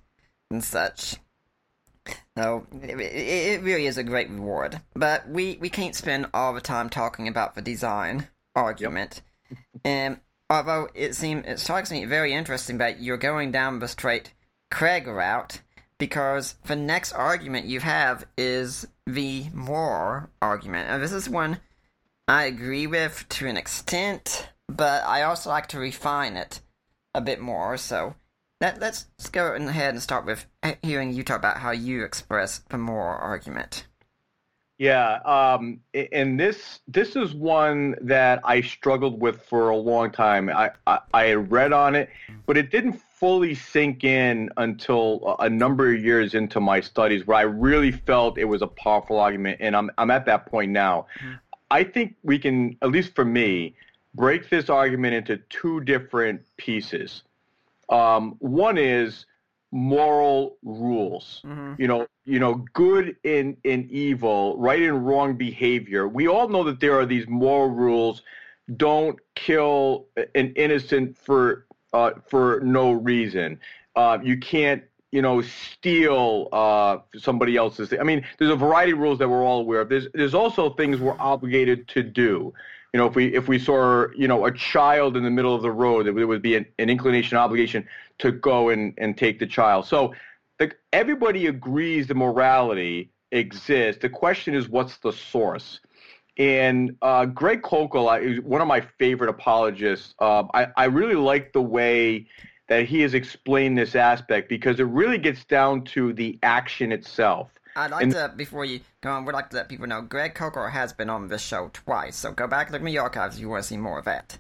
and 0.49 0.63
such. 0.63 1.17
So 2.37 2.65
it, 2.81 2.99
it 2.99 3.61
really 3.61 3.85
is 3.85 3.97
a 3.97 4.03
great 4.03 4.29
reward. 4.29 4.81
But 4.95 5.29
we, 5.29 5.57
we 5.61 5.69
can't 5.69 5.95
spend 5.95 6.27
all 6.33 6.53
the 6.53 6.61
time 6.61 6.89
talking 6.89 7.27
about 7.27 7.55
the 7.55 7.61
design 7.61 8.27
argument. 8.55 9.21
And 9.85 10.19
although 10.49 10.87
it 10.95 11.13
seems 11.15 11.45
it 11.45 11.59
strikes 11.59 11.91
me 11.91 12.05
very 12.05 12.33
interesting 12.33 12.77
that 12.77 13.01
you're 13.01 13.17
going 13.17 13.51
down 13.51 13.79
the 13.79 13.87
straight 13.87 14.33
Craig 14.71 15.05
route, 15.05 15.59
because 15.97 16.55
the 16.65 16.75
next 16.75 17.13
argument 17.13 17.65
you 17.65 17.79
have 17.79 18.25
is 18.37 18.87
the 19.05 19.45
moral 19.53 20.29
argument. 20.41 20.89
And 20.89 21.03
this 21.03 21.11
is 21.11 21.29
one 21.29 21.59
I 22.27 22.43
agree 22.43 22.87
with 22.87 23.25
to 23.29 23.47
an 23.47 23.57
extent, 23.57 24.49
but 24.67 25.03
I 25.03 25.23
also 25.23 25.49
like 25.49 25.67
to 25.67 25.79
refine 25.79 26.37
it 26.37 26.61
a 27.13 27.21
bit 27.21 27.39
more. 27.39 27.77
So 27.77 28.15
let, 28.63 28.81
us 28.81 29.05
go 29.31 29.53
ahead 29.53 29.93
and 29.93 30.01
start 30.01 30.25
with 30.25 30.45
hearing 30.81 31.13
you 31.13 31.23
talk 31.23 31.37
about 31.37 31.57
how 31.57 31.71
you 31.71 32.03
express 32.03 32.59
the 32.69 32.77
moral 32.77 33.19
argument. 33.21 33.85
Yeah, 34.79 35.19
um, 35.23 35.81
and 36.11 36.39
this 36.39 36.79
this 36.87 37.15
is 37.15 37.33
one 37.33 37.95
that 38.01 38.41
I 38.43 38.61
struggled 38.61 39.21
with 39.21 39.43
for 39.43 39.69
a 39.69 39.77
long 39.77 40.11
time. 40.11 40.49
I, 40.49 40.71
I, 40.87 40.99
I 41.13 41.33
read 41.33 41.73
on 41.73 41.95
it, 41.95 42.09
but 42.47 42.57
it 42.57 42.71
didn't 42.71 42.99
fully 43.19 43.53
sink 43.53 44.03
in 44.03 44.49
until 44.57 45.35
a 45.39 45.49
number 45.49 45.93
of 45.93 46.03
years 46.03 46.33
into 46.33 46.59
my 46.59 46.81
studies, 46.81 47.27
where 47.27 47.37
I 47.37 47.43
really 47.43 47.91
felt 47.91 48.37
it 48.37 48.45
was 48.45 48.63
a 48.63 48.67
powerful 48.67 49.19
argument, 49.19 49.57
and 49.61 49.75
I'm 49.75 49.91
I'm 49.97 50.09
at 50.09 50.25
that 50.25 50.47
point 50.47 50.71
now. 50.71 51.05
Mm-hmm. 51.19 51.33
I 51.69 51.83
think 51.83 52.15
we 52.23 52.37
can, 52.39 52.75
at 52.81 52.89
least 52.89 53.15
for 53.15 53.25
me, 53.25 53.75
break 54.15 54.49
this 54.49 54.69
argument 54.69 55.13
into 55.13 55.37
two 55.49 55.81
different 55.81 56.41
pieces. 56.57 57.23
Um, 57.89 58.35
one 58.39 58.77
is 58.77 59.25
moral 59.71 60.57
rules. 60.63 61.41
Mm-hmm. 61.45 61.81
You 61.81 61.87
know, 61.87 62.07
you 62.25 62.39
know, 62.39 62.63
good 62.73 63.17
and, 63.25 63.57
and 63.65 63.91
evil, 63.91 64.57
right 64.57 64.81
and 64.81 65.05
wrong 65.05 65.35
behavior. 65.35 66.07
We 66.07 66.27
all 66.27 66.47
know 66.47 66.63
that 66.63 66.79
there 66.79 66.97
are 66.97 67.05
these 67.05 67.27
moral 67.27 67.69
rules. 67.69 68.21
Don't 68.77 69.19
kill 69.35 70.05
an 70.35 70.53
innocent 70.55 71.17
for 71.17 71.65
uh, 71.91 72.11
for 72.29 72.61
no 72.63 72.91
reason. 72.91 73.59
Uh, 73.95 74.17
you 74.23 74.37
can't, 74.37 74.83
you 75.11 75.21
know, 75.21 75.41
steal 75.41 76.47
uh, 76.53 76.97
somebody 77.17 77.57
else's. 77.57 77.89
Thing. 77.89 77.99
I 77.99 78.03
mean, 78.03 78.25
there's 78.37 78.51
a 78.51 78.55
variety 78.55 78.93
of 78.93 78.99
rules 78.99 79.19
that 79.19 79.27
we're 79.27 79.43
all 79.43 79.59
aware 79.59 79.81
of. 79.81 79.89
There's 79.89 80.07
there's 80.13 80.33
also 80.33 80.69
things 80.69 80.99
we're 80.99 81.19
obligated 81.19 81.87
to 81.89 82.03
do 82.03 82.53
you 82.93 82.99
know, 82.99 83.07
if 83.07 83.15
we 83.15 83.33
if 83.33 83.47
we 83.47 83.57
saw 83.57 84.05
you 84.15 84.27
know 84.27 84.45
a 84.45 84.51
child 84.51 85.17
in 85.17 85.23
the 85.23 85.31
middle 85.31 85.55
of 85.55 85.63
the 85.63 85.71
road, 85.71 86.05
there 86.05 86.27
would 86.27 86.41
be 86.43 86.55
an, 86.55 86.65
an 86.77 86.89
inclination, 86.89 87.37
obligation 87.37 87.87
to 88.19 88.31
go 88.31 88.69
and, 88.69 88.93
and 88.99 89.17
take 89.17 89.39
the 89.39 89.47
child. 89.47 89.87
So 89.87 90.13
the, 90.59 90.71
everybody 90.93 91.47
agrees 91.47 92.07
the 92.07 92.13
morality 92.13 93.11
exists. 93.31 94.01
The 94.01 94.09
question 94.09 94.53
is, 94.53 94.69
what's 94.69 94.97
the 94.99 95.11
source? 95.11 95.79
And 96.37 96.95
uh, 97.01 97.25
Greg 97.25 97.63
Koukl 97.63 98.21
is 98.21 98.41
one 98.41 98.61
of 98.61 98.67
my 98.67 98.81
favorite 98.99 99.29
apologists. 99.29 100.13
Uh, 100.19 100.43
I, 100.53 100.67
I 100.77 100.85
really 100.85 101.15
like 101.15 101.51
the 101.53 101.61
way 101.61 102.27
that 102.67 102.85
he 102.85 103.01
has 103.01 103.13
explained 103.13 103.77
this 103.77 103.95
aspect 103.95 104.49
because 104.49 104.79
it 104.79 104.85
really 104.85 105.17
gets 105.17 105.43
down 105.45 105.83
to 105.83 106.13
the 106.13 106.39
action 106.43 106.91
itself. 106.91 107.49
I'd 107.75 107.91
like 107.91 108.03
and, 108.03 108.11
to, 108.13 108.33
before 108.35 108.65
you 108.65 108.81
go 109.01 109.11
on, 109.11 109.25
we'd 109.25 109.33
like 109.33 109.49
to 109.49 109.55
let 109.55 109.69
people 109.69 109.87
know 109.87 110.01
Greg 110.01 110.35
Koukl 110.35 110.71
has 110.71 110.93
been 110.93 111.09
on 111.09 111.27
this 111.27 111.41
show 111.41 111.69
twice, 111.73 112.15
so 112.15 112.31
go 112.31 112.47
back, 112.47 112.71
look 112.71 112.81
in 112.81 112.85
the 112.85 112.97
archives 112.97 113.35
if 113.35 113.41
you 113.41 113.49
want 113.49 113.63
to 113.63 113.67
see 113.67 113.77
more 113.77 113.99
of 113.99 114.05
that. 114.05 114.37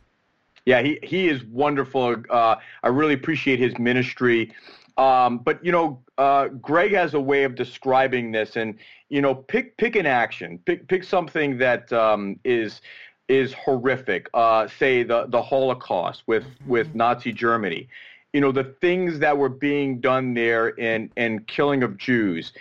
Yeah, 0.65 0.81
he, 0.81 0.99
he 1.03 1.27
is 1.27 1.43
wonderful. 1.45 2.15
Uh, 2.29 2.55
I 2.83 2.87
really 2.87 3.13
appreciate 3.13 3.59
his 3.59 3.77
ministry. 3.77 4.53
Um, 4.97 5.39
but 5.39 5.63
you 5.65 5.71
know, 5.71 5.99
uh, 6.17 6.47
Greg 6.47 6.93
has 6.93 7.13
a 7.13 7.19
way 7.19 7.43
of 7.43 7.55
describing 7.55 8.31
this, 8.31 8.55
and 8.55 8.77
you 9.09 9.21
know, 9.21 9.33
pick 9.33 9.75
pick 9.77 9.95
an 9.95 10.05
action, 10.05 10.59
pick 10.65 10.87
pick 10.87 11.03
something 11.03 11.57
that 11.57 11.91
um, 11.91 12.39
is 12.43 12.81
is 13.27 13.53
horrific. 13.53 14.29
Uh, 14.33 14.67
say 14.67 15.03
the 15.03 15.25
the 15.27 15.41
Holocaust 15.41 16.23
with 16.27 16.45
with 16.67 16.87
mm-hmm. 16.89 16.97
Nazi 16.99 17.31
Germany. 17.31 17.89
You 18.33 18.41
know, 18.41 18.51
the 18.51 18.63
things 18.63 19.19
that 19.19 19.37
were 19.37 19.49
being 19.49 19.99
done 19.99 20.33
there 20.33 20.69
in 20.69 21.11
in 21.17 21.39
killing 21.45 21.83
of 21.83 21.97
Jews. 21.97 22.53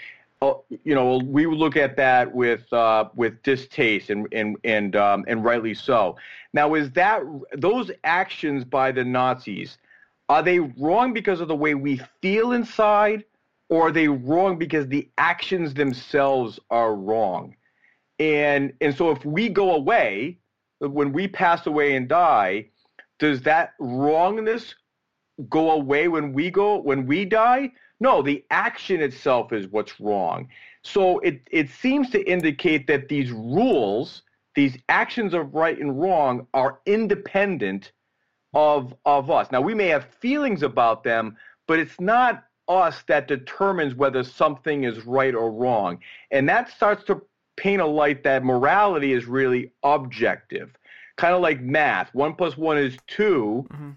Oh, 0.43 0.65
you 0.83 0.93
know, 0.97 1.19
we 1.19 1.47
look 1.47 1.77
at 1.77 1.97
that 1.99 2.35
with 2.35 2.71
uh, 2.73 3.09
with 3.15 3.41
distaste 3.45 4.11
and 4.11 4.27
and 4.33 4.57
and 4.65 4.97
um, 4.97 5.25
and 5.29 5.45
rightly 5.45 5.73
so. 5.73 6.17
Now, 6.53 6.75
is 6.75 6.91
that 6.93 7.23
those 7.57 7.93
actions 8.03 8.65
by 8.65 8.91
the 8.91 9.05
Nazis 9.05 9.79
are 10.29 10.43
they 10.43 10.59
wrong 10.59 11.13
because 11.13 11.41
of 11.41 11.47
the 11.47 11.55
way 11.55 11.77
we 11.77 12.01
feel 12.21 12.51
inside, 12.51 13.23
or 13.69 13.87
are 13.89 13.93
they 13.93 14.09
wrong 14.09 14.59
because 14.59 14.89
the 14.89 15.09
actions 15.17 15.75
themselves 15.75 16.59
are 16.71 16.97
wrong? 16.97 17.55
And 18.19 18.73
and 18.81 18.97
so 18.97 19.13
if 19.13 19.25
we 19.25 19.49
go 19.49 19.77
away, 19.77 20.39
when 20.81 21.13
we 21.13 21.29
pass 21.29 21.69
away 21.69 21.95
and 21.95 22.09
die, 22.09 22.67
does 23.21 23.43
that 23.43 23.75
wrongness 23.79 24.75
go 25.49 25.71
away 25.71 26.09
when 26.09 26.33
we 26.33 26.51
go 26.51 26.79
when 26.79 27.07
we 27.07 27.27
die? 27.27 27.71
No, 28.03 28.21
the 28.21 28.45
action 28.51 29.01
itself 29.01 29.53
is 29.53 29.69
what's 29.69 30.01
wrong. 30.01 30.49
So 30.83 31.21
it, 31.21 31.41
it 31.53 31.71
seems 31.71 32.11
to 32.11 32.21
indicate 32.29 32.89
that 32.89 33.09
these 33.09 33.31
rules, 33.31 34.23
these 34.57 34.77
actions 34.89 35.35
of 35.35 35.55
right 35.55 35.79
and 35.79 36.01
wrong, 36.01 36.49
are 36.53 36.81
independent 36.85 37.93
of, 38.55 38.93
of 39.05 39.31
us. 39.31 39.53
Now, 39.53 39.61
we 39.61 39.73
may 39.73 39.87
have 39.87 40.05
feelings 40.21 40.65
about 40.65 41.05
them, 41.05 41.37
but 41.69 41.79
it's 41.79 42.01
not 42.01 42.43
us 42.67 43.05
that 43.07 43.29
determines 43.29 43.95
whether 43.95 44.25
something 44.25 44.83
is 44.83 45.07
right 45.07 45.33
or 45.33 45.53
wrong. 45.53 46.01
And 46.33 46.49
that 46.49 46.71
starts 46.71 47.05
to 47.05 47.23
paint 47.57 47.81
a 47.81 47.87
light 47.87 48.25
that 48.25 48.43
morality 48.43 49.13
is 49.13 49.27
really 49.27 49.71
objective, 49.85 50.73
kind 51.19 51.37
of 51.37 51.41
like 51.41 51.61
math. 51.61 52.13
One 52.17 52.35
plus 52.35 52.57
one 52.57 52.79
is 52.79 52.97
2 53.07 53.65
mm-hmm. 53.71 53.91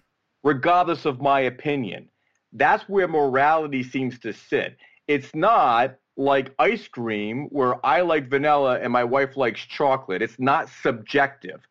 regardless 0.44 1.06
of 1.06 1.22
my 1.22 1.40
opinion. 1.40 2.08
That's 2.56 2.88
where 2.90 3.08
morality 3.08 3.84
seems 3.84 4.18
to 4.20 4.34
sit. 4.34 4.78
It's 5.08 5.36
not 5.36 5.98
like 6.18 6.54
ice 6.58 6.88
cream 6.88 7.48
where 7.52 7.86
I 7.86 8.02
like 8.02 8.30
vanilla 8.30 8.80
and 8.80 8.92
my 8.92 9.04
wife 9.04 9.36
likes 9.36 9.62
chocolate. 9.62 10.22
It's 10.22 10.40
not 10.40 10.70
subjective. 10.82 11.68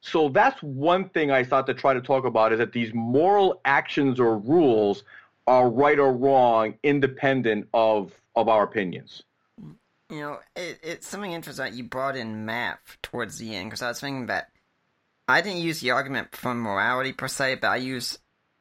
So 0.00 0.28
that's 0.28 0.60
one 0.62 1.08
thing 1.08 1.30
I 1.30 1.44
thought 1.44 1.66
to 1.68 1.74
try 1.74 1.94
to 1.94 2.00
talk 2.00 2.24
about 2.24 2.52
is 2.52 2.58
that 2.58 2.72
these 2.72 2.92
moral 2.92 3.60
actions 3.64 4.20
or 4.20 4.36
rules 4.36 5.04
are 5.46 5.70
right 5.70 5.98
or 5.98 6.12
wrong, 6.12 6.74
independent 6.82 7.68
of 7.72 8.12
of 8.36 8.48
our 8.48 8.64
opinions. 8.64 9.22
You 10.10 10.20
know, 10.20 10.38
it, 10.56 10.80
it's 10.82 11.06
something 11.06 11.32
interesting 11.32 11.64
that 11.64 11.74
you 11.74 11.84
brought 11.84 12.16
in 12.16 12.44
math 12.44 12.98
towards 13.02 13.38
the 13.38 13.54
end 13.54 13.70
because 13.70 13.82
I 13.82 13.88
was 13.88 14.00
thinking 14.00 14.26
that 14.26 14.50
I 15.28 15.40
didn't 15.40 15.62
use 15.62 15.80
the 15.80 15.92
argument 15.92 16.34
from 16.36 16.60
morality 16.60 17.12
per 17.12 17.28
se, 17.28 17.56
but 17.56 17.68
I 17.68 17.76
use 17.76 18.18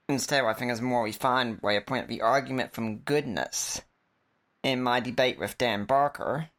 Instead, 0.10 0.44
I 0.44 0.54
think 0.54 0.72
is 0.72 0.80
a 0.80 0.84
more 0.84 1.04
refined 1.04 1.62
way 1.62 1.78
of 1.78 1.86
pointing 1.86 2.10
the 2.10 2.22
argument 2.22 2.74
from 2.74 2.98
goodness 2.98 3.82
in 4.64 4.82
my 4.82 5.00
debate 5.00 5.40
with 5.40 5.58
Dan 5.58 5.86
Barker. 5.86 6.50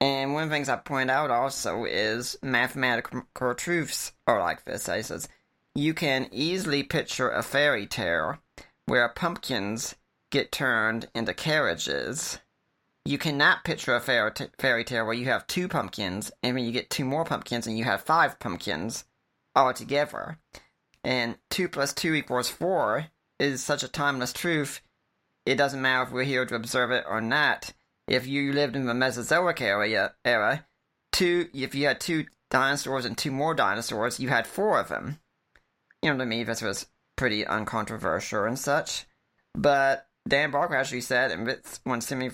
And 0.00 0.32
one 0.32 0.44
of 0.44 0.48
the 0.50 0.54
things 0.54 0.68
I 0.68 0.76
point 0.76 1.10
out 1.10 1.30
also 1.30 1.84
is 1.84 2.38
mathematical 2.42 3.24
truths 3.54 4.12
are 4.26 4.38
like 4.38 4.64
this. 4.64 4.86
He 4.86 5.02
says, 5.02 5.28
you 5.74 5.94
can 5.94 6.28
easily 6.30 6.82
picture 6.82 7.30
a 7.30 7.42
fairy 7.42 7.86
tale 7.86 8.38
where 8.86 9.08
pumpkins 9.08 9.94
get 10.30 10.52
turned 10.52 11.08
into 11.14 11.34
carriages. 11.34 12.38
You 13.04 13.16
cannot 13.16 13.64
picture 13.64 13.94
a 13.94 14.00
fairy, 14.00 14.84
tale 14.84 15.06
where 15.06 15.14
you 15.14 15.26
have 15.26 15.46
two 15.46 15.68
pumpkins, 15.68 16.30
and 16.42 16.54
when 16.54 16.64
you 16.64 16.72
get 16.72 16.90
two 16.90 17.04
more 17.04 17.24
pumpkins, 17.24 17.66
and 17.66 17.78
you 17.78 17.84
have 17.84 18.02
five 18.02 18.38
pumpkins 18.38 19.04
altogether. 19.56 20.38
And 21.04 21.36
2 21.50 21.68
plus 21.68 21.92
2 21.92 22.14
equals 22.14 22.48
4 22.48 23.06
is 23.38 23.62
such 23.62 23.82
a 23.82 23.88
timeless 23.88 24.32
truth, 24.32 24.80
it 25.48 25.56
doesn't 25.56 25.80
matter 25.80 26.02
if 26.02 26.12
we're 26.12 26.24
here 26.24 26.44
to 26.44 26.54
observe 26.54 26.90
it 26.90 27.04
or 27.08 27.20
not. 27.20 27.72
If 28.06 28.26
you 28.26 28.52
lived 28.52 28.76
in 28.76 28.86
the 28.86 28.94
Mesozoic 28.94 29.60
era, 29.60 30.12
era 30.24 30.66
two, 31.12 31.48
if 31.54 31.74
you 31.74 31.86
had 31.86 32.00
two 32.00 32.26
dinosaurs 32.50 33.04
and 33.04 33.16
two 33.16 33.30
more 33.30 33.54
dinosaurs, 33.54 34.20
you 34.20 34.28
had 34.28 34.46
four 34.46 34.78
of 34.78 34.88
them. 34.88 35.20
You 36.02 36.12
know, 36.12 36.18
to 36.18 36.26
me, 36.26 36.44
this 36.44 36.60
was 36.60 36.86
pretty 37.16 37.46
uncontroversial 37.46 38.44
and 38.44 38.58
such. 38.58 39.06
But 39.54 40.06
Dan 40.28 40.50
Barker 40.50 40.76
actually 40.76 41.00
said, 41.00 41.30
and 41.30 41.46
this 41.46 41.80
one 41.84 42.00
sent 42.00 42.20
me 42.20 42.30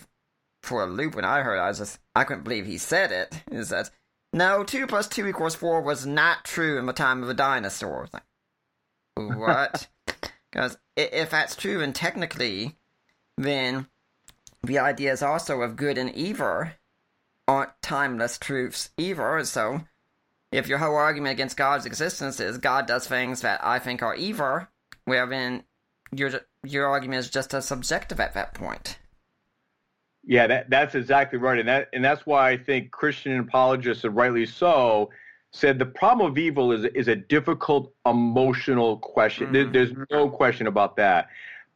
for 0.62 0.82
a 0.82 0.86
loop 0.86 1.14
when 1.14 1.24
I 1.24 1.40
heard 1.42 1.56
it, 1.56 1.60
I 1.60 1.68
was 1.68 1.78
just, 1.78 1.98
I 2.14 2.24
couldn't 2.24 2.44
believe 2.44 2.66
he 2.66 2.78
said 2.78 3.12
it, 3.12 3.42
is 3.50 3.68
that, 3.68 3.90
no, 4.32 4.64
2 4.64 4.86
plus 4.86 5.06
2 5.08 5.26
equals 5.26 5.54
4 5.54 5.80
was 5.82 6.04
not 6.04 6.44
true 6.44 6.78
in 6.78 6.86
the 6.86 6.92
time 6.92 7.22
of 7.22 7.28
the 7.28 7.34
dinosaurs. 7.34 8.10
Like, 8.12 8.24
what? 9.16 9.88
Because 10.50 10.78
if 10.96 11.30
that's 11.30 11.56
true, 11.56 11.82
and 11.82 11.94
technically, 11.94 12.76
then 13.36 13.86
the 14.62 14.78
ideas 14.78 15.22
also 15.22 15.60
of 15.62 15.76
good 15.76 15.98
and 15.98 16.14
evil 16.14 16.66
aren't 17.46 17.70
timeless 17.82 18.38
truths 18.38 18.90
either. 18.96 19.44
So, 19.44 19.80
if 20.52 20.68
your 20.68 20.78
whole 20.78 20.96
argument 20.96 21.32
against 21.32 21.56
God's 21.56 21.86
existence 21.86 22.40
is 22.40 22.58
God 22.58 22.86
does 22.86 23.06
things 23.06 23.42
that 23.42 23.64
I 23.64 23.78
think 23.78 24.02
are 24.02 24.14
evil, 24.14 24.66
well 25.06 25.26
then 25.26 25.64
your 26.12 26.30
your 26.62 26.86
argument 26.86 27.20
is 27.20 27.30
just 27.30 27.54
as 27.54 27.66
subjective 27.66 28.20
at 28.20 28.34
that 28.34 28.54
point. 28.54 28.98
Yeah, 30.26 30.46
that, 30.46 30.70
that's 30.70 30.94
exactly 30.94 31.38
right, 31.38 31.58
and 31.58 31.68
that 31.68 31.88
and 31.92 32.04
that's 32.04 32.24
why 32.24 32.50
I 32.50 32.56
think 32.56 32.90
Christian 32.90 33.38
apologists, 33.40 34.04
and 34.04 34.16
rightly 34.16 34.46
so, 34.46 35.10
said 35.54 35.78
the 35.78 35.86
problem 35.86 36.30
of 36.30 36.36
evil 36.36 36.72
is 36.72 36.84
is 36.94 37.08
a 37.08 37.16
difficult 37.16 37.92
emotional 38.04 38.98
question. 38.98 39.46
Mm-hmm. 39.46 39.72
There, 39.72 39.86
there's 39.86 40.08
no 40.10 40.28
question 40.28 40.66
about 40.66 40.96
that. 40.96 41.28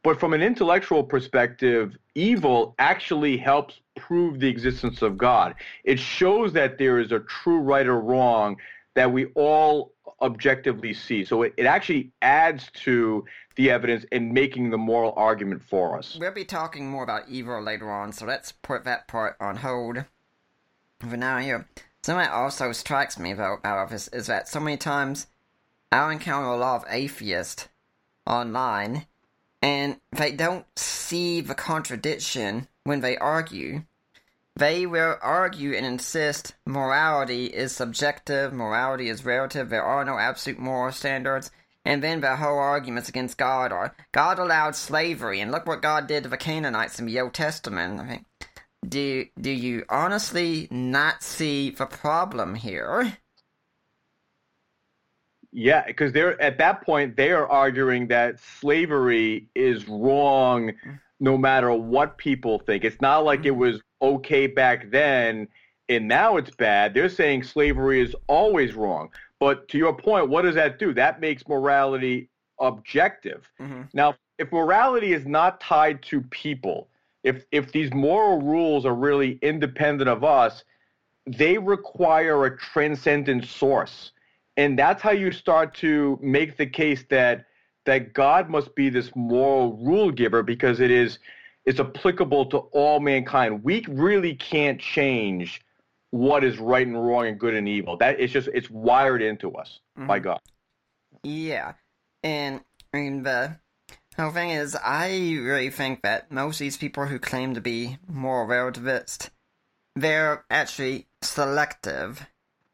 But 0.03 0.19
from 0.19 0.33
an 0.33 0.41
intellectual 0.41 1.03
perspective, 1.03 1.97
evil 2.15 2.75
actually 2.77 3.37
helps 3.37 3.79
prove 3.95 4.39
the 4.39 4.47
existence 4.47 5.01
of 5.01 5.17
God. 5.17 5.55
It 5.83 5.99
shows 5.99 6.53
that 6.53 6.77
there 6.77 6.99
is 6.99 7.11
a 7.11 7.19
true 7.19 7.59
right 7.59 7.87
or 7.87 7.99
wrong 7.99 8.57
that 8.95 9.11
we 9.11 9.25
all 9.35 9.91
objectively 10.21 10.93
see. 10.93 11.23
So 11.25 11.43
it, 11.43 11.53
it 11.57 11.65
actually 11.65 12.11
adds 12.21 12.69
to 12.85 13.25
the 13.55 13.71
evidence 13.71 14.05
in 14.11 14.33
making 14.33 14.69
the 14.69 14.77
moral 14.77 15.13
argument 15.17 15.63
for 15.63 15.97
us. 15.97 16.17
We'll 16.19 16.31
be 16.31 16.45
talking 16.45 16.89
more 16.89 17.03
about 17.03 17.27
evil 17.27 17.61
later 17.61 17.91
on, 17.91 18.13
so 18.13 18.25
let's 18.25 18.51
put 18.51 18.85
that 18.85 19.07
part 19.07 19.35
on 19.39 19.57
hold 19.57 20.05
for 20.99 21.17
now 21.17 21.39
here. 21.39 21.67
Something 22.03 22.25
that 22.25 22.31
also 22.31 22.71
strikes 22.71 23.19
me 23.19 23.33
though 23.33 23.55
about 23.55 23.89
this 23.89 24.07
is 24.09 24.27
that 24.27 24.47
so 24.47 24.59
many 24.59 24.77
times 24.77 25.27
I'll 25.91 26.09
encounter 26.09 26.47
a 26.47 26.57
lot 26.57 26.81
of 26.81 26.87
atheists 26.89 27.67
online 28.25 29.05
and 29.61 29.99
they 30.11 30.31
don't 30.31 30.65
see 30.77 31.41
the 31.41 31.55
contradiction 31.55 32.67
when 32.83 33.01
they 33.01 33.17
argue. 33.17 33.83
They 34.55 34.85
will 34.85 35.17
argue 35.21 35.73
and 35.73 35.85
insist 35.85 36.55
morality 36.65 37.45
is 37.45 37.73
subjective, 37.73 38.53
morality 38.53 39.09
is 39.09 39.25
relative, 39.25 39.69
there 39.69 39.83
are 39.83 40.03
no 40.03 40.17
absolute 40.17 40.59
moral 40.59 40.91
standards, 40.91 41.51
and 41.85 42.03
then 42.03 42.19
their 42.19 42.35
whole 42.35 42.59
arguments 42.59 43.09
against 43.09 43.37
God 43.37 43.71
are 43.71 43.95
God 44.11 44.37
allowed 44.37 44.75
slavery, 44.75 45.39
and 45.39 45.51
look 45.51 45.65
what 45.65 45.81
God 45.81 46.07
did 46.07 46.23
to 46.23 46.29
the 46.29 46.37
Canaanites 46.37 46.99
in 46.99 47.05
the 47.05 47.19
Old 47.19 47.33
Testament. 47.33 47.99
I 47.99 48.03
mean, 48.03 48.25
do 48.87 49.25
do 49.39 49.51
you 49.51 49.83
honestly 49.89 50.67
not 50.71 51.23
see 51.23 51.71
the 51.71 51.85
problem 51.85 52.55
here? 52.55 53.17
Yeah, 55.51 55.85
because 55.85 56.13
they're 56.13 56.39
at 56.41 56.57
that 56.59 56.83
point 56.83 57.17
they 57.17 57.31
are 57.31 57.47
arguing 57.47 58.07
that 58.07 58.39
slavery 58.39 59.47
is 59.55 59.87
wrong 59.87 60.71
no 61.19 61.37
matter 61.37 61.73
what 61.73 62.17
people 62.17 62.59
think. 62.59 62.83
It's 62.83 63.01
not 63.01 63.25
like 63.25 63.45
it 63.45 63.55
was 63.55 63.81
okay 64.01 64.47
back 64.47 64.89
then 64.91 65.47
and 65.89 66.07
now 66.07 66.37
it's 66.37 66.51
bad. 66.51 66.93
They're 66.93 67.09
saying 67.09 67.43
slavery 67.43 68.01
is 68.01 68.15
always 68.27 68.75
wrong. 68.75 69.09
But 69.39 69.67
to 69.69 69.77
your 69.77 69.93
point, 69.93 70.29
what 70.29 70.43
does 70.43 70.55
that 70.55 70.77
do? 70.77 70.93
That 70.93 71.19
makes 71.19 71.47
morality 71.47 72.29
objective. 72.59 73.49
Mm-hmm. 73.59 73.83
Now, 73.93 74.15
if 74.37 74.51
morality 74.51 75.13
is 75.13 75.25
not 75.25 75.59
tied 75.59 76.03
to 76.03 76.21
people, 76.21 76.89
if 77.23 77.45
if 77.51 77.71
these 77.71 77.93
moral 77.93 78.41
rules 78.41 78.85
are 78.85 78.95
really 78.95 79.39
independent 79.41 80.09
of 80.09 80.23
us, 80.23 80.63
they 81.25 81.57
require 81.57 82.45
a 82.45 82.57
transcendent 82.57 83.45
source 83.45 84.11
and 84.59 84.77
that's 84.77 85.01
how 85.01 85.11
you 85.11 85.31
start 85.31 85.73
to 85.75 86.19
make 86.21 86.57
the 86.57 86.65
case 86.65 87.05
that 87.09 87.45
that 87.85 88.13
God 88.13 88.49
must 88.49 88.75
be 88.75 88.89
this 88.89 89.09
moral 89.15 89.77
rule 89.77 90.11
giver 90.11 90.43
because 90.43 90.81
it 90.81 90.91
is 90.91 91.17
it's 91.65 91.79
applicable 91.79 92.47
to 92.47 92.57
all 92.73 92.99
mankind. 92.99 93.63
We 93.63 93.85
really 93.87 94.35
can't 94.35 94.79
change 94.79 95.61
what 96.11 96.43
is 96.43 96.57
right 96.57 96.85
and 96.85 97.01
wrong 97.01 97.27
and 97.27 97.39
good 97.39 97.53
and 97.53 97.69
evil. 97.69 97.95
That 97.95 98.19
it's 98.19 98.33
just 98.33 98.49
it's 98.53 98.69
wired 98.69 99.21
into 99.21 99.53
us 99.53 99.79
mm-hmm. 99.97 100.07
by 100.07 100.19
God. 100.19 100.41
Yeah, 101.23 101.73
and 102.21 102.59
I 102.93 102.97
mean 102.97 103.23
the 103.23 103.55
whole 104.23 104.31
thing 104.31 104.49
is, 104.51 104.75
I 104.75 105.09
really 105.41 105.69
think 105.69 106.01
that 106.01 106.31
most 106.31 106.55
of 106.55 106.65
these 106.65 106.77
people 106.77 107.05
who 107.05 107.19
claim 107.19 107.53
to 107.53 107.61
be 107.61 107.97
moral 108.07 108.47
relativists, 108.47 109.29
they're 109.95 110.45
actually 110.49 111.07
selective 111.21 112.25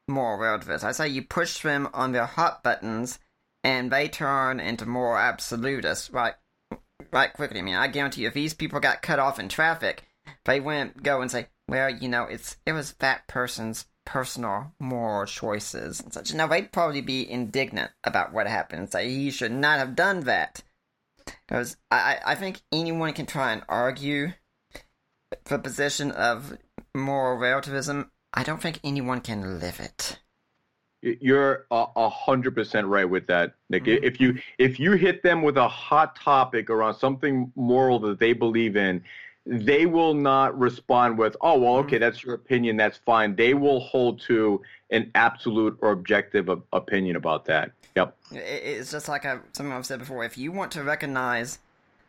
more 0.07 0.37
relativists. 0.37 0.83
I 0.83 0.91
say 0.91 1.07
you 1.07 1.23
push 1.23 1.61
them 1.61 1.89
on 1.93 2.11
their 2.11 2.25
hot 2.25 2.63
buttons, 2.63 3.19
and 3.63 3.91
they 3.91 4.07
turn 4.07 4.59
into 4.59 4.85
more 4.85 5.17
absolutists 5.17 6.11
right, 6.11 6.35
right 7.11 7.33
quickly. 7.33 7.59
I 7.59 7.63
mean, 7.63 7.75
I 7.75 7.87
guarantee 7.87 8.21
you, 8.21 8.27
if 8.27 8.33
these 8.33 8.53
people 8.53 8.79
got 8.79 9.01
cut 9.01 9.19
off 9.19 9.39
in 9.39 9.49
traffic, 9.49 10.03
they 10.45 10.59
wouldn't 10.59 11.03
go 11.03 11.21
and 11.21 11.31
say, 11.31 11.47
"Well, 11.67 11.89
you 11.89 12.07
know, 12.07 12.23
it's 12.23 12.57
it 12.65 12.73
was 12.73 12.93
that 12.93 13.27
person's 13.27 13.85
personal 14.05 14.73
moral 14.79 15.25
choices 15.25 15.99
and 15.99 16.13
such." 16.13 16.33
Now 16.33 16.47
they'd 16.47 16.71
probably 16.71 17.01
be 17.01 17.29
indignant 17.29 17.91
about 18.03 18.33
what 18.33 18.47
happened 18.47 18.79
and 18.81 18.91
say 18.91 19.09
he 19.09 19.31
should 19.31 19.51
not 19.51 19.79
have 19.79 19.95
done 19.95 20.21
that. 20.21 20.61
Because 21.47 21.77
I, 21.91 22.17
I 22.25 22.35
think 22.35 22.61
anyone 22.71 23.13
can 23.13 23.25
try 23.25 23.51
and 23.51 23.61
argue 23.69 24.33
the 25.45 25.59
position 25.59 26.11
of 26.11 26.57
moral 26.93 27.37
relativism 27.37 28.09
I 28.35 28.43
don't 28.43 28.61
think 28.61 28.79
anyone 28.83 29.21
can 29.21 29.59
live 29.59 29.79
it. 29.79 30.19
You're 31.01 31.67
a 31.71 32.09
hundred 32.09 32.55
percent 32.55 32.87
right 32.87 33.07
with 33.09 33.27
that, 33.27 33.53
Nick. 33.69 33.83
Mm-hmm. 33.83 34.03
If 34.03 34.19
you 34.19 34.39
if 34.57 34.79
you 34.79 34.93
hit 34.93 35.23
them 35.23 35.43
with 35.43 35.55
a 35.55 35.67
hot 35.67 36.15
topic 36.15 36.69
around 36.69 36.95
something 36.95 37.51
moral 37.55 37.99
that 37.99 38.19
they 38.19 38.33
believe 38.33 38.75
in, 38.75 39.03
they 39.45 39.85
will 39.85 40.15
not 40.15 40.57
respond 40.57 41.17
with, 41.19 41.37
"Oh, 41.41 41.59
well, 41.59 41.75
okay, 41.77 41.95
mm-hmm. 41.95 42.01
that's 42.01 42.23
your 42.23 42.33
opinion. 42.33 42.75
That's 42.75 42.97
fine." 42.97 43.35
They 43.35 43.53
will 43.53 43.81
hold 43.81 44.19
to 44.21 44.61
an 44.89 45.11
absolute 45.13 45.77
or 45.81 45.91
objective 45.91 46.49
opinion 46.73 47.15
about 47.15 47.45
that. 47.45 47.71
Yep. 47.95 48.17
It's 48.31 48.91
just 48.91 49.07
like 49.07 49.25
I, 49.25 49.39
something 49.53 49.71
I've 49.71 49.85
said 49.85 49.99
before. 49.99 50.25
If 50.25 50.37
you 50.37 50.51
want 50.51 50.71
to 50.73 50.83
recognize 50.83 51.59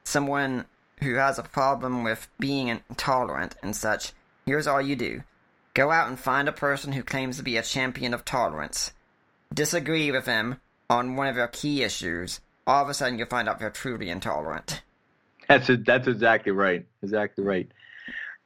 someone 0.05 0.67
who 1.01 1.15
has 1.15 1.39
a 1.39 1.43
problem 1.43 2.03
with 2.03 2.29
being 2.41 2.69
intolerant 2.69 3.57
and 3.63 3.75
such, 3.75 4.13
here's 4.47 4.67
all 4.67 4.83
you 4.83 4.97
do: 4.97 5.23
Go 5.75 5.91
out 5.91 6.09
and 6.09 6.19
find 6.19 6.49
a 6.49 6.53
person 6.53 6.93
who 6.93 7.03
claims 7.03 7.37
to 7.37 7.43
be 7.43 7.57
a 7.57 7.63
champion 7.63 8.15
of 8.15 8.25
tolerance. 8.25 8.93
Disagree 9.55 10.11
with 10.11 10.25
them 10.25 10.61
on 10.91 11.17
one 11.17 11.29
of 11.29 11.37
their 11.37 11.49
key 11.49 11.83
issues. 11.83 12.41
All 12.67 12.83
of 12.83 12.89
a 12.89 12.95
sudden, 12.95 13.19
you'll 13.19 13.29
find 13.29 13.49
out 13.49 13.61
they're 13.61 13.71
truly 13.71 14.11
intolerant. 14.11 14.83
That's 15.49 15.69
a, 15.69 15.77
that's 15.77 16.09
exactly 16.09 16.51
right. 16.51 16.85
Exactly 17.03 17.45
right. 17.45 17.71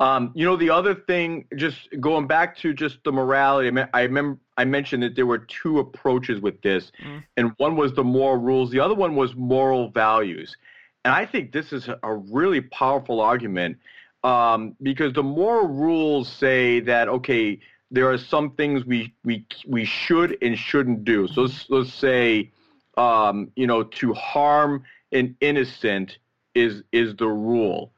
Um, 0.00 0.32
you 0.34 0.46
know, 0.46 0.56
the 0.56 0.70
other 0.70 0.94
thing, 0.94 1.44
just 1.56 1.88
going 2.00 2.26
back 2.26 2.56
to 2.58 2.72
just 2.72 3.04
the 3.04 3.12
morality. 3.12 3.68
I, 3.68 3.70
mean, 3.70 3.88
I 3.92 4.02
remember 4.02 4.40
I 4.56 4.64
mentioned 4.64 5.02
that 5.02 5.14
there 5.14 5.26
were 5.26 5.38
two 5.38 5.78
approaches 5.78 6.40
with 6.40 6.60
this, 6.62 6.90
mm. 7.04 7.22
and 7.36 7.52
one 7.58 7.76
was 7.76 7.92
the 7.92 8.02
moral 8.02 8.38
rules. 8.38 8.70
The 8.70 8.80
other 8.80 8.94
one 8.94 9.14
was 9.14 9.34
moral 9.34 9.90
values. 9.90 10.56
And 11.04 11.14
I 11.14 11.26
think 11.26 11.52
this 11.52 11.72
is 11.72 11.88
a 11.88 12.14
really 12.14 12.62
powerful 12.62 13.20
argument 13.20 13.78
um, 14.24 14.74
because 14.82 15.12
the 15.12 15.22
moral 15.22 15.68
rules 15.68 16.28
say 16.30 16.80
that 16.80 17.08
okay, 17.08 17.60
there 17.90 18.10
are 18.10 18.18
some 18.18 18.52
things 18.52 18.84
we 18.84 19.12
we 19.24 19.44
we 19.66 19.84
should 19.84 20.38
and 20.42 20.58
shouldn't 20.58 21.04
do. 21.04 21.26
So 21.28 21.42
let's 21.42 21.66
let's 21.68 21.92
say, 21.92 22.52
um, 22.96 23.50
you 23.56 23.66
know, 23.66 23.82
to 23.82 24.14
harm 24.14 24.84
an 25.12 25.36
innocent 25.40 26.18
is 26.54 26.82
is 26.92 27.16
the 27.16 27.28
rule, 27.28 27.92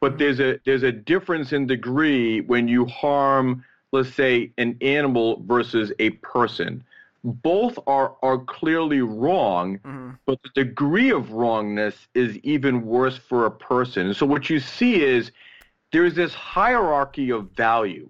but 0.00 0.18
there's 0.18 0.40
a 0.40 0.58
there's 0.64 0.82
a 0.82 0.92
difference 0.92 1.52
in 1.52 1.66
degree 1.66 2.40
when 2.42 2.68
you 2.68 2.86
harm, 2.86 3.64
let's 3.92 4.14
say, 4.14 4.52
an 4.58 4.76
animal 4.80 5.42
versus 5.46 5.92
a 5.98 6.10
person. 6.10 6.84
Both 7.24 7.78
are 7.86 8.14
are 8.22 8.38
clearly 8.38 9.00
wrong, 9.00 9.78
mm-hmm. 9.78 10.10
but 10.24 10.38
the 10.42 10.50
degree 10.64 11.10
of 11.10 11.32
wrongness 11.32 12.08
is 12.14 12.38
even 12.38 12.84
worse 12.86 13.18
for 13.18 13.46
a 13.46 13.50
person. 13.50 14.14
So 14.14 14.24
what 14.24 14.48
you 14.48 14.60
see 14.60 15.02
is 15.02 15.32
there's 15.92 16.14
this 16.14 16.34
hierarchy 16.34 17.30
of 17.30 17.50
value 17.52 18.08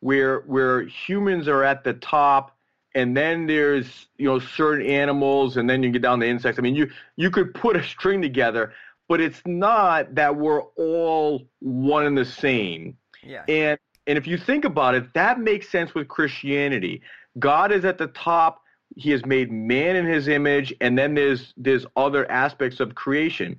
where 0.00 0.40
where 0.40 0.82
humans 0.82 1.48
are 1.48 1.64
at 1.64 1.82
the 1.82 1.94
top 1.94 2.54
and 2.94 3.16
then 3.16 3.46
there's 3.46 4.06
you 4.18 4.26
know 4.26 4.38
certain 4.38 4.86
animals 4.86 5.56
and 5.56 5.68
then 5.68 5.82
you 5.82 5.90
get 5.90 6.02
down 6.02 6.20
to 6.20 6.26
insects 6.26 6.58
i 6.58 6.62
mean 6.62 6.74
you 6.74 6.90
you 7.16 7.30
could 7.30 7.54
put 7.54 7.76
a 7.76 7.82
string 7.82 8.20
together 8.22 8.72
but 9.08 9.20
it's 9.20 9.42
not 9.46 10.14
that 10.14 10.34
we're 10.34 10.62
all 10.62 11.46
one 11.60 12.06
and 12.06 12.16
the 12.16 12.24
same 12.24 12.96
yeah 13.22 13.42
and 13.48 13.78
and 14.06 14.18
if 14.18 14.26
you 14.26 14.36
think 14.36 14.64
about 14.64 14.94
it 14.94 15.12
that 15.14 15.38
makes 15.38 15.68
sense 15.68 15.94
with 15.94 16.08
christianity 16.08 17.00
god 17.38 17.72
is 17.72 17.84
at 17.84 17.98
the 17.98 18.08
top 18.08 18.62
he 18.96 19.10
has 19.10 19.24
made 19.26 19.50
man 19.50 19.96
in 19.96 20.06
his 20.06 20.28
image 20.28 20.72
and 20.80 20.98
then 20.98 21.14
there's 21.14 21.52
there's 21.56 21.84
other 21.96 22.30
aspects 22.30 22.80
of 22.80 22.94
creation 22.94 23.58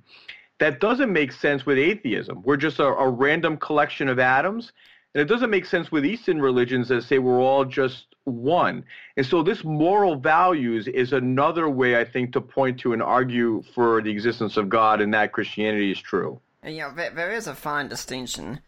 that 0.58 0.80
doesn't 0.80 1.12
make 1.12 1.32
sense 1.32 1.66
with 1.66 1.78
atheism. 1.78 2.42
We're 2.42 2.56
just 2.56 2.78
a, 2.78 2.86
a 2.86 3.08
random 3.08 3.56
collection 3.58 4.08
of 4.08 4.18
atoms. 4.18 4.72
And 5.16 5.22
it 5.22 5.32
doesn't 5.32 5.48
make 5.48 5.64
sense 5.64 5.90
with 5.90 6.04
Eastern 6.04 6.42
religions 6.42 6.88
that 6.88 7.02
say 7.04 7.18
we're 7.18 7.40
all 7.40 7.64
just 7.64 8.04
one. 8.24 8.84
And 9.16 9.24
so 9.24 9.42
this 9.42 9.64
moral 9.64 10.16
values 10.16 10.88
is 10.88 11.14
another 11.14 11.70
way, 11.70 11.98
I 11.98 12.04
think, 12.04 12.34
to 12.34 12.42
point 12.42 12.80
to 12.80 12.92
and 12.92 13.02
argue 13.02 13.62
for 13.74 14.02
the 14.02 14.10
existence 14.10 14.58
of 14.58 14.68
God 14.68 15.00
and 15.00 15.14
that 15.14 15.32
Christianity 15.32 15.90
is 15.90 15.98
true. 15.98 16.38
And, 16.62 16.76
you 16.76 16.82
know, 16.82 16.92
there 16.94 17.32
is 17.32 17.46
a 17.46 17.54
fine 17.54 17.88
distinction 17.88 18.60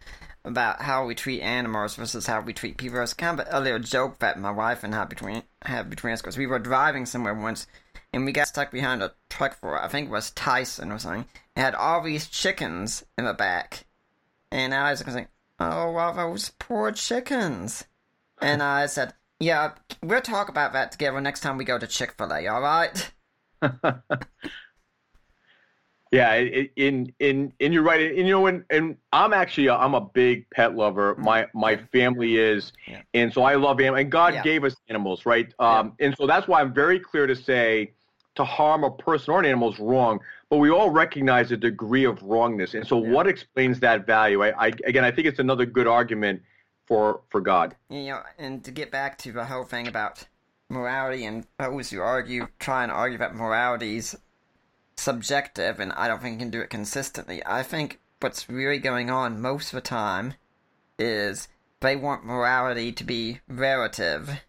about 0.43 0.81
how 0.81 1.05
we 1.05 1.15
treat 1.15 1.43
animals 1.43 1.97
versus 1.97 2.27
how 2.27 2.41
we 2.41 2.55
treat 2.55 2.79
people. 2.79 2.99
It's 3.03 3.13
kind 3.13 3.39
of 3.39 3.47
a 3.51 3.61
little 3.61 3.79
joke 3.79 4.21
that 4.21 4.41
my 4.41 4.51
wife 4.51 4.83
and 4.83 4.95
I 4.95 5.05
between 5.05 5.43
have 5.67 5.91
between 5.91 6.15
us 6.15 6.23
because 6.23 6.39
we 6.39 6.47
were 6.47 6.59
driving 6.59 7.05
somewhere 7.05 7.35
once 7.35 7.67
and 8.15 8.25
we 8.25 8.33
got 8.33 8.49
stuck 8.49 8.71
behind 8.71 9.03
a 9.03 9.13
truck 9.29 9.61
for 9.61 9.79
I 9.79 9.89
think 9.89 10.09
it 10.09 10.13
was 10.13 10.31
Tyson 10.31 10.93
or 10.93 10.99
something. 10.99 11.27
It 11.55 11.61
had 11.61 11.75
all 11.75 12.03
these 12.03 12.27
chickens 12.27 13.05
in 13.19 13.27
the 13.27 13.35
back, 13.35 13.85
and 14.51 14.73
I 14.73 14.93
was 14.93 15.07
like, 15.07 15.29
"Oh, 15.59 15.93
well, 15.93 16.15
those 16.15 16.51
poor 16.59 16.93
chickens." 16.93 17.85
And 18.41 18.63
I 18.63 18.87
said, 18.87 19.15
"Yeah, 19.41 19.73
we'll 20.03 20.21
talk 20.21 20.49
about 20.49 20.73
that 20.73 20.93
together 20.93 21.21
next 21.21 21.41
time 21.41 21.57
we 21.57 21.65
go 21.65 21.79
to 21.79 21.87
Chick 21.87 22.15
Fil 22.17 22.33
A. 22.33 22.47
All 22.47 22.61
right." 22.61 23.11
Yeah, 26.11 26.37
in 26.37 27.13
in 27.19 27.53
in 27.59 27.73
you're 27.73 27.83
right. 27.83 28.01
And 28.01 28.27
you 28.27 28.33
know, 28.33 28.47
and 28.47 28.65
and 28.71 28.97
I'm 29.13 29.35
actually 29.35 29.69
I'm 29.69 29.95
a 29.95 30.01
big 30.01 30.49
pet 30.51 30.75
lover. 30.75 31.15
My 31.17 31.47
my 31.53 31.77
family 31.93 32.39
is, 32.39 32.73
yeah. 32.87 33.03
and 33.13 33.33
so 33.33 33.43
I 33.43 33.57
love 33.57 33.79
animals. 33.81 34.01
And 34.01 34.11
God 34.11 34.35
yeah. 34.35 34.43
gave 34.43 34.65
us 34.65 34.75
animals, 34.89 35.27
right? 35.27 35.53
Um, 35.59 35.95
yeah. 35.99 36.07
and 36.07 36.17
so 36.17 36.27
that's 36.27 36.49
why 36.49 36.61
I'm 36.61 36.73
very 36.73 36.99
clear 36.99 37.27
to 37.27 37.37
say 37.37 37.93
to 38.37 38.45
harm 38.45 38.85
a 38.85 38.91
person 38.91 39.35
or 39.35 39.41
an 39.41 39.47
animal 39.47 39.73
is 39.73 39.79
wrong. 39.79 40.21
But 40.51 40.59
we 40.59 40.71
all 40.71 40.91
recognize 40.91 41.51
a 41.53 41.57
degree 41.57 42.05
of 42.05 42.23
wrongness, 42.23 42.75
and 42.75 42.87
so 42.87 42.97
what 42.97 43.27
explains 43.27 43.81
that 43.81 44.07
value? 44.07 44.43
I, 44.43 44.67
I 44.67 44.73
again, 44.87 45.05
I 45.05 45.11
think 45.11 45.27
it's 45.27 45.39
another 45.39 45.67
good 45.67 45.87
argument 45.87 46.43
for 46.87 47.21
for 47.29 47.41
God. 47.41 47.77
You 47.91 48.05
know, 48.07 48.23
and 48.39 48.65
to 48.65 48.71
get 48.71 48.91
back 48.91 49.19
to 49.19 49.33
the 49.33 49.45
whole 49.45 49.65
thing 49.65 49.87
about 49.87 50.27
morality 50.71 51.25
and 51.25 51.47
those 51.59 51.91
who 51.91 52.01
argue, 52.01 52.49
try 52.59 52.83
and 52.83 52.93
argue 52.93 53.19
that 53.19 53.35
morality 53.35 53.99
is 53.99 54.17
subjective, 54.97 55.81
and 55.81 55.93
I 55.93 56.09
don't 56.09 56.21
think 56.21 56.35
you 56.35 56.39
can 56.39 56.51
do 56.51 56.61
it 56.61 56.71
consistently. 56.71 57.43
I 57.45 57.63
think 57.63 58.01
what's 58.21 58.49
really 58.49 58.79
going 58.79 59.11
on 59.11 59.41
most 59.41 59.73
of 59.73 59.77
the 59.77 59.81
time 59.81 60.35
is 60.99 61.49
they 61.81 61.97
want 61.97 62.25
morality 62.25 62.93
to 62.93 63.05
be 63.05 63.41
relative 63.49 64.43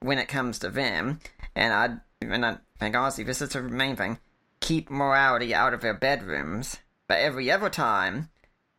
when 0.00 0.18
it 0.18 0.28
comes 0.28 0.58
to 0.60 0.70
them, 0.70 1.20
and 1.54 1.72
I 1.72 2.24
and 2.24 2.46
I 2.46 2.58
honestly 2.80 3.24
this 3.24 3.42
is 3.42 3.50
the 3.50 3.62
main 3.62 3.96
thing: 3.96 4.18
keep 4.60 4.90
morality 4.90 5.54
out 5.54 5.74
of 5.74 5.80
their 5.80 5.94
bedrooms. 5.94 6.78
But 7.08 7.18
every 7.18 7.50
other 7.50 7.70
time, 7.70 8.30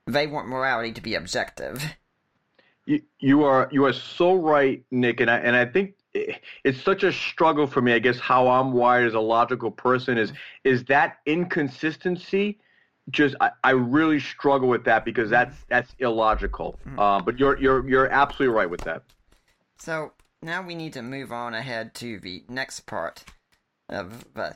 they 0.05 0.27
want 0.27 0.47
morality 0.47 0.91
to 0.93 1.01
be 1.01 1.15
objective. 1.15 1.83
You, 2.85 3.01
you 3.19 3.43
are 3.43 3.67
you 3.71 3.83
are 3.85 3.91
so 3.91 4.33
right, 4.35 4.83
Nick, 4.91 5.19
and 5.19 5.29
I 5.29 5.39
and 5.39 5.55
I 5.55 5.65
think 5.65 5.95
it's 6.63 6.81
such 6.81 7.03
a 7.03 7.11
struggle 7.11 7.67
for 7.67 7.81
me. 7.81 7.93
I 7.93 7.99
guess 7.99 8.17
how 8.17 8.47
I'm 8.47 8.71
wired 8.71 9.07
as 9.07 9.13
a 9.13 9.19
logical 9.19 9.71
person 9.71 10.17
is 10.17 10.31
is 10.63 10.85
that 10.85 11.17
inconsistency. 11.25 12.59
Just 13.09 13.35
I, 13.39 13.51
I 13.63 13.71
really 13.71 14.19
struggle 14.19 14.67
with 14.69 14.85
that 14.85 15.05
because 15.05 15.29
that's 15.29 15.55
that's 15.69 15.93
illogical. 15.99 16.79
Mm-hmm. 16.85 16.99
Uh, 16.99 17.21
but 17.21 17.39
you're 17.39 17.59
you're 17.59 17.87
you're 17.87 18.07
absolutely 18.07 18.55
right 18.55 18.69
with 18.69 18.81
that. 18.81 19.03
So 19.79 20.13
now 20.41 20.61
we 20.65 20.75
need 20.75 20.93
to 20.93 21.01
move 21.01 21.31
on 21.31 21.53
ahead 21.53 21.93
to 21.95 22.19
the 22.19 22.43
next 22.47 22.85
part 22.85 23.25
of 23.89 24.25
uh, 24.35 24.51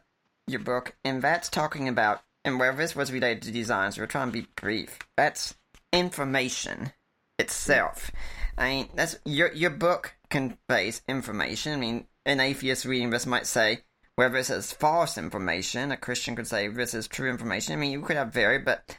your 0.47 0.59
book, 0.59 0.95
and 1.03 1.21
that's 1.21 1.49
talking 1.49 1.87
about 1.87 2.21
and 2.43 2.59
where 2.59 2.73
this 2.73 2.95
was 2.95 3.11
related 3.11 3.43
to 3.43 3.51
design. 3.51 3.91
So 3.91 4.01
we're 4.01 4.07
trying 4.07 4.29
to 4.29 4.41
be 4.41 4.47
brief. 4.55 4.99
That's 5.15 5.55
information 5.93 6.93
itself. 7.37 8.11
I 8.57 8.69
mean, 8.69 8.89
that's 8.95 9.17
your 9.25 9.51
your 9.53 9.69
book 9.69 10.15
conveys 10.29 11.01
information. 11.07 11.73
I 11.73 11.77
mean, 11.77 12.07
an 12.25 12.39
atheist 12.39 12.85
reading 12.85 13.09
this 13.09 13.25
might 13.25 13.47
say, 13.47 13.81
whether 14.15 14.35
this 14.35 14.49
is 14.49 14.71
false 14.71 15.17
information, 15.17 15.91
a 15.91 15.97
Christian 15.97 16.35
could 16.35 16.47
say 16.47 16.67
this 16.67 16.93
is 16.93 17.07
true 17.07 17.29
information. 17.29 17.73
I 17.73 17.77
mean, 17.77 17.91
you 17.91 18.01
could 18.01 18.17
have 18.17 18.33
vary, 18.33 18.59
but 18.59 18.97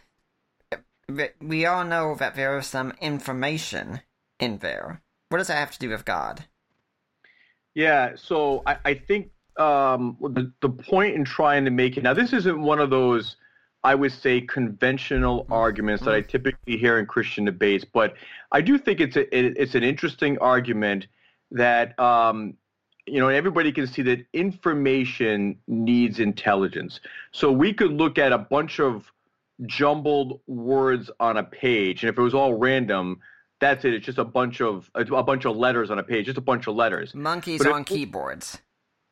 we 1.40 1.66
all 1.66 1.84
know 1.84 2.14
that 2.14 2.34
there 2.34 2.56
is 2.58 2.66
some 2.66 2.92
information 3.00 4.00
in 4.38 4.58
there. 4.58 5.02
What 5.28 5.38
does 5.38 5.48
that 5.48 5.58
have 5.58 5.72
to 5.72 5.78
do 5.78 5.90
with 5.90 6.04
God? 6.04 6.44
Yeah, 7.74 8.12
so 8.16 8.62
I, 8.66 8.76
I 8.84 8.94
think 8.94 9.30
um, 9.56 10.16
the, 10.20 10.52
the 10.60 10.68
point 10.68 11.14
in 11.14 11.24
trying 11.24 11.64
to 11.64 11.70
make 11.70 11.96
it 11.96 12.02
now, 12.02 12.14
this 12.14 12.32
isn't 12.32 12.60
one 12.60 12.78
of 12.78 12.90
those, 12.90 13.36
I 13.84 13.94
would 13.94 14.12
say, 14.12 14.40
conventional 14.40 15.44
mm-hmm. 15.44 15.52
arguments 15.52 16.04
that 16.04 16.14
I 16.14 16.20
typically 16.20 16.76
hear 16.76 16.98
in 16.98 17.06
Christian 17.06 17.44
debates, 17.44 17.84
but 17.84 18.14
I 18.50 18.60
do 18.60 18.78
think 18.78 19.00
it's 19.00 19.16
a, 19.16 19.36
it, 19.36 19.56
it's 19.56 19.74
an 19.74 19.82
interesting 19.82 20.38
argument 20.38 21.06
that 21.50 21.98
um, 21.98 22.54
you 23.06 23.20
know 23.20 23.28
everybody 23.28 23.72
can 23.72 23.86
see 23.86 24.02
that 24.02 24.24
information 24.32 25.58
needs 25.66 26.18
intelligence. 26.18 27.00
So 27.32 27.52
we 27.52 27.72
could 27.72 27.92
look 27.92 28.18
at 28.18 28.32
a 28.32 28.38
bunch 28.38 28.80
of 28.80 29.10
jumbled 29.66 30.40
words 30.46 31.10
on 31.20 31.36
a 31.36 31.44
page, 31.44 32.02
and 32.02 32.10
if 32.10 32.18
it 32.18 32.22
was 32.22 32.34
all 32.34 32.54
random, 32.54 33.20
that's 33.60 33.84
it. 33.84 33.94
It's 33.94 34.06
just 34.06 34.18
a 34.18 34.24
bunch 34.24 34.60
of 34.60 34.90
a, 34.94 35.02
a 35.02 35.22
bunch 35.22 35.44
of 35.44 35.56
letters 35.56 35.90
on 35.90 35.98
a 35.98 36.02
page, 36.02 36.26
just 36.26 36.38
a 36.38 36.42
bunch 36.42 36.66
of 36.66 36.74
letters. 36.74 37.14
Monkeys 37.14 37.62
but 37.62 37.72
on 37.72 37.82
if, 37.82 37.86
keyboards. 37.86 38.60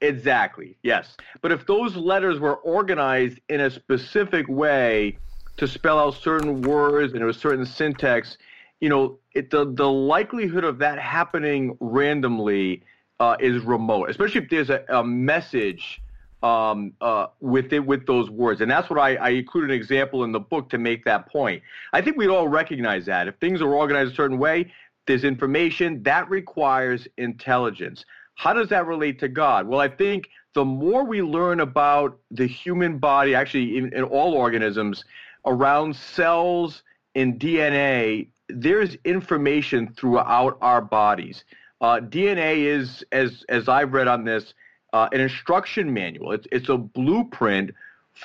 Exactly. 0.00 0.76
Yes. 0.82 1.16
But 1.42 1.52
if 1.52 1.66
those 1.66 1.94
letters 1.96 2.38
were 2.38 2.56
organized 2.56 3.40
in 3.48 3.60
a 3.60 3.70
specific 3.70 4.48
way 4.48 5.18
to 5.58 5.68
spell 5.68 5.98
out 5.98 6.14
certain 6.14 6.62
words 6.62 7.12
and 7.12 7.22
a 7.22 7.34
certain 7.34 7.66
syntax, 7.66 8.38
you 8.80 8.88
know, 8.88 9.18
it, 9.34 9.50
the 9.50 9.70
the 9.70 9.90
likelihood 9.90 10.64
of 10.64 10.78
that 10.78 10.98
happening 10.98 11.76
randomly 11.80 12.82
uh, 13.20 13.36
is 13.38 13.62
remote, 13.62 14.08
especially 14.08 14.40
if 14.40 14.48
there's 14.48 14.70
a, 14.70 14.82
a 14.88 15.04
message 15.04 16.00
um, 16.42 16.94
uh, 17.02 17.26
with 17.40 17.72
it 17.74 17.80
with 17.80 18.06
those 18.06 18.30
words, 18.30 18.62
and 18.62 18.70
that's 18.70 18.88
what 18.88 18.98
I, 18.98 19.16
I 19.16 19.28
included 19.30 19.70
an 19.70 19.76
example 19.76 20.24
in 20.24 20.32
the 20.32 20.40
book 20.40 20.70
to 20.70 20.78
make 20.78 21.04
that 21.04 21.28
point. 21.30 21.62
I 21.92 22.00
think 22.00 22.16
we'd 22.16 22.30
all 22.30 22.48
recognize 22.48 23.04
that 23.06 23.28
if 23.28 23.36
things 23.36 23.60
are 23.60 23.74
organized 23.74 24.12
a 24.12 24.14
certain 24.14 24.38
way, 24.38 24.72
there's 25.06 25.24
information 25.24 26.02
that 26.04 26.30
requires 26.30 27.06
intelligence. 27.18 28.06
How 28.40 28.54
does 28.54 28.70
that 28.70 28.86
relate 28.86 29.18
to 29.18 29.28
God? 29.28 29.68
Well, 29.68 29.80
I 29.80 29.88
think 29.88 30.30
the 30.54 30.64
more 30.64 31.04
we 31.04 31.20
learn 31.20 31.60
about 31.60 32.18
the 32.30 32.46
human 32.46 32.96
body, 32.96 33.34
actually 33.34 33.76
in, 33.76 33.92
in 33.92 34.02
all 34.02 34.32
organisms, 34.32 35.04
around 35.44 35.94
cells 35.94 36.82
and 37.14 37.38
DNA, 37.38 38.28
there's 38.48 38.96
information 39.04 39.92
throughout 39.92 40.56
our 40.62 40.80
bodies. 40.80 41.44
Uh, 41.82 42.00
DNA 42.00 42.64
is, 42.64 43.04
as 43.12 43.44
as 43.50 43.68
I've 43.68 43.92
read 43.92 44.08
on 44.08 44.24
this, 44.24 44.54
uh, 44.94 45.10
an 45.12 45.20
instruction 45.20 45.92
manual. 45.92 46.32
It's 46.32 46.46
it's 46.50 46.70
a 46.70 46.78
blueprint 46.78 47.74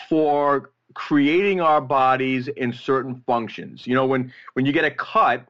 for 0.08 0.72
creating 0.94 1.60
our 1.60 1.82
bodies 1.82 2.48
in 2.48 2.72
certain 2.72 3.22
functions. 3.28 3.86
You 3.86 3.96
know, 3.96 4.06
when 4.06 4.32
when 4.54 4.66
you 4.66 4.72
get 4.72 4.86
a 4.86 4.92
cut 4.92 5.46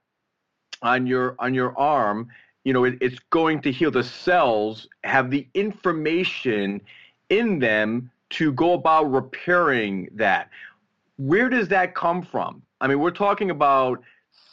on 0.82 1.06
your 1.06 1.36
on 1.38 1.54
your 1.54 1.78
arm, 1.78 2.30
you 2.66 2.74
know 2.74 2.84
it, 2.84 2.98
it's 3.00 3.20
going 3.30 3.62
to 3.62 3.72
heal. 3.72 3.92
The 3.92 4.04
cells 4.04 4.88
have 5.06 5.32
the 5.32 5.48
information 5.54 6.82
in 7.30 7.60
them 7.60 8.12
to 8.32 8.52
go 8.52 8.74
about 8.74 9.12
repairing 9.12 10.10
that. 10.16 10.50
Where 11.18 11.48
does 11.48 11.70
that 11.70 11.96
come 11.96 12.22
from? 12.22 12.62
I 12.82 12.88
mean, 12.88 13.00
we're 13.00 13.12
talking 13.12 13.52
about 13.52 14.04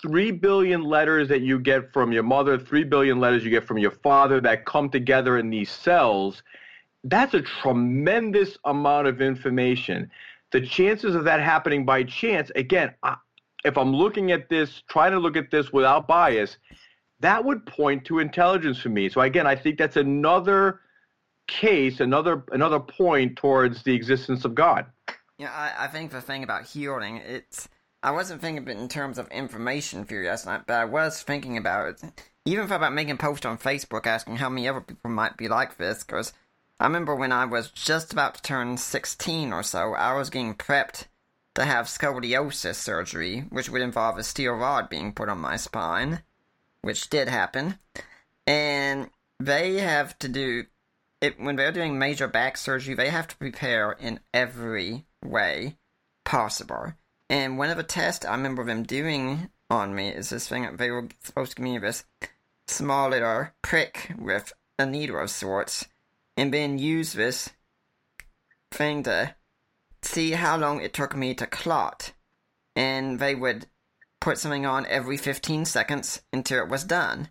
3 0.02 0.32
billion 0.32 0.82
letters 0.82 1.28
that 1.28 1.40
you 1.40 1.58
get 1.58 1.92
from 1.92 2.12
your 2.12 2.22
mother, 2.22 2.58
3 2.58 2.84
billion 2.84 3.18
letters 3.18 3.44
you 3.44 3.50
get 3.50 3.64
from 3.66 3.78
your 3.78 3.90
father 3.90 4.40
that 4.40 4.64
come 4.64 4.90
together 4.90 5.38
in 5.38 5.50
these 5.50 5.70
cells, 5.70 6.42
that's 7.04 7.34
a 7.34 7.42
tremendous 7.42 8.56
amount 8.64 9.08
of 9.08 9.20
information. 9.20 10.10
The 10.50 10.60
chances 10.60 11.14
of 11.14 11.24
that 11.24 11.40
happening 11.40 11.84
by 11.84 12.04
chance, 12.04 12.50
again, 12.54 12.94
I, 13.02 13.16
if 13.64 13.78
I'm 13.78 13.94
looking 13.94 14.32
at 14.32 14.48
this, 14.48 14.82
trying 14.88 15.12
to 15.12 15.18
look 15.18 15.36
at 15.36 15.50
this 15.50 15.72
without 15.72 16.06
bias, 16.06 16.58
that 17.22 17.44
would 17.44 17.64
point 17.66 18.04
to 18.04 18.18
intelligence 18.18 18.78
for 18.78 18.88
me. 18.88 19.08
So 19.08 19.20
again, 19.20 19.46
I 19.46 19.56
think 19.56 19.78
that's 19.78 19.96
another 19.96 20.80
case, 21.48 22.00
another 22.00 22.44
another 22.52 22.80
point 22.80 23.36
towards 23.36 23.82
the 23.82 23.94
existence 23.94 24.44
of 24.44 24.54
God. 24.54 24.86
Yeah, 25.38 25.50
I, 25.50 25.84
I 25.84 25.88
think 25.88 26.10
the 26.10 26.20
thing 26.20 26.44
about 26.44 26.66
healing, 26.66 27.16
it's 27.16 27.68
I 28.02 28.10
wasn't 28.10 28.40
thinking 28.40 28.68
in 28.68 28.88
terms 28.88 29.18
of 29.18 29.28
information 29.28 30.04
theory 30.04 30.26
last 30.26 30.46
night, 30.46 30.62
but 30.66 30.74
I 30.74 30.84
was 30.84 31.22
thinking 31.22 31.56
about 31.56 31.88
it. 31.88 32.28
Even 32.44 32.64
about 32.64 32.92
making 32.92 33.14
a 33.14 33.16
post 33.16 33.46
on 33.46 33.56
Facebook 33.56 34.06
asking 34.06 34.36
how 34.36 34.48
many 34.48 34.68
other 34.68 34.80
people 34.80 35.10
might 35.10 35.36
be 35.36 35.46
like 35.46 35.76
this, 35.76 36.02
because 36.02 36.32
I 36.80 36.86
remember 36.86 37.14
when 37.14 37.30
I 37.30 37.44
was 37.44 37.70
just 37.70 38.12
about 38.12 38.34
to 38.34 38.42
turn 38.42 38.76
16 38.76 39.52
or 39.52 39.62
so, 39.62 39.94
I 39.94 40.14
was 40.14 40.30
getting 40.30 40.54
prepped 40.54 41.06
to 41.54 41.64
have 41.64 41.86
scoliosis 41.86 42.74
surgery, 42.74 43.44
which 43.50 43.70
would 43.70 43.82
involve 43.82 44.18
a 44.18 44.24
steel 44.24 44.54
rod 44.54 44.88
being 44.88 45.12
put 45.12 45.28
on 45.28 45.38
my 45.38 45.56
spine, 45.56 46.22
which 46.82 47.08
did 47.10 47.28
happen. 47.28 47.78
And 48.46 49.10
they 49.40 49.74
have 49.78 50.18
to 50.20 50.28
do 50.28 50.64
it 51.22 51.38
when 51.38 51.56
they're 51.56 51.72
doing 51.72 51.98
major 51.98 52.26
back 52.26 52.56
surgery, 52.56 52.94
they 52.94 53.08
have 53.08 53.28
to 53.28 53.36
prepare 53.36 53.92
in 53.92 54.20
every 54.34 55.06
way 55.24 55.76
possible. 56.24 56.92
And 57.30 57.56
one 57.56 57.70
of 57.70 57.76
the 57.76 57.84
tests 57.84 58.26
I 58.26 58.32
remember 58.32 58.64
them 58.64 58.82
doing 58.82 59.48
on 59.70 59.94
me 59.94 60.08
is 60.08 60.30
this 60.30 60.48
thing 60.48 60.68
they 60.76 60.90
were 60.90 61.08
supposed 61.22 61.52
to 61.52 61.56
give 61.56 61.64
me 61.64 61.78
this 61.78 62.04
small 62.66 63.10
little 63.10 63.48
prick 63.62 64.12
with 64.18 64.52
a 64.78 64.84
needle 64.84 65.18
of 65.18 65.30
sorts, 65.30 65.86
and 66.36 66.52
then 66.52 66.78
use 66.78 67.12
this 67.12 67.50
thing 68.70 69.04
to 69.04 69.34
see 70.02 70.32
how 70.32 70.56
long 70.56 70.80
it 70.80 70.92
took 70.92 71.16
me 71.16 71.34
to 71.34 71.46
clot. 71.46 72.12
And 72.74 73.18
they 73.18 73.34
would 73.34 73.66
put 74.22 74.38
something 74.38 74.64
on 74.64 74.86
every 74.86 75.16
15 75.16 75.64
seconds 75.64 76.22
until 76.32 76.62
it 76.62 76.70
was 76.70 76.84
done. 76.84 77.28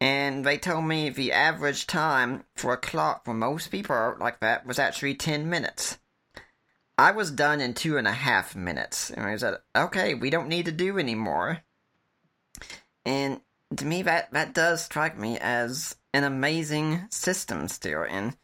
And 0.00 0.46
they 0.46 0.58
told 0.58 0.84
me 0.84 1.10
the 1.10 1.32
average 1.32 1.88
time 1.88 2.44
for 2.56 2.72
a 2.72 2.78
clock 2.78 3.24
for 3.24 3.34
most 3.34 3.72
people 3.72 4.14
like 4.18 4.38
that 4.38 4.64
was 4.64 4.78
actually 4.78 5.16
10 5.16 5.50
minutes. 5.50 5.98
I 6.96 7.10
was 7.10 7.32
done 7.32 7.60
in 7.60 7.74
two 7.74 7.98
and 7.98 8.06
a 8.06 8.12
half 8.12 8.54
minutes. 8.54 9.10
And 9.10 9.26
I 9.26 9.36
said, 9.36 9.56
okay, 9.76 10.14
we 10.14 10.30
don't 10.30 10.48
need 10.48 10.66
to 10.66 10.72
do 10.72 10.98
anymore. 10.98 11.62
And 13.04 13.40
to 13.76 13.84
me, 13.84 14.02
that, 14.02 14.32
that 14.32 14.54
does 14.54 14.84
strike 14.84 15.18
me 15.18 15.36
as 15.36 15.96
an 16.14 16.22
amazing 16.22 17.08
system 17.10 17.66
still. 17.66 18.04
And 18.08 18.36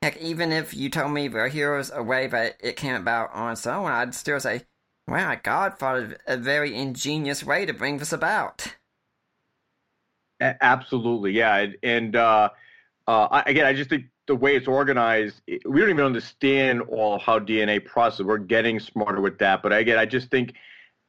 heck, 0.00 0.16
even 0.22 0.52
if 0.52 0.72
you 0.72 0.88
told 0.88 1.12
me 1.12 1.28
the 1.28 1.50
heroes 1.50 1.90
a 1.94 2.02
way 2.02 2.28
that 2.28 2.56
it 2.60 2.76
came 2.76 2.94
about 2.94 3.34
on 3.34 3.52
its 3.52 3.66
own, 3.66 3.90
I'd 3.90 4.14
still 4.14 4.40
say, 4.40 4.62
wow, 5.08 5.36
God 5.42 5.78
thought 5.78 5.96
of 5.96 6.14
a 6.26 6.36
very 6.36 6.74
ingenious 6.74 7.44
way 7.44 7.66
to 7.66 7.72
bring 7.72 7.98
this 7.98 8.12
about. 8.12 8.74
Absolutely, 10.40 11.32
yeah, 11.32 11.66
and 11.82 12.14
uh, 12.14 12.50
uh, 13.06 13.42
again, 13.46 13.66
I 13.66 13.72
just 13.72 13.88
think 13.88 14.04
the 14.26 14.34
way 14.34 14.56
it's 14.56 14.68
organized, 14.68 15.40
we 15.46 15.80
don't 15.80 15.90
even 15.90 16.04
understand 16.04 16.82
all 16.82 17.18
how 17.18 17.38
DNA 17.38 17.84
processes. 17.84 18.26
We're 18.26 18.38
getting 18.38 18.80
smarter 18.80 19.20
with 19.20 19.38
that, 19.38 19.62
but 19.62 19.72
again, 19.72 19.98
I 19.98 20.04
just 20.04 20.30
think 20.30 20.54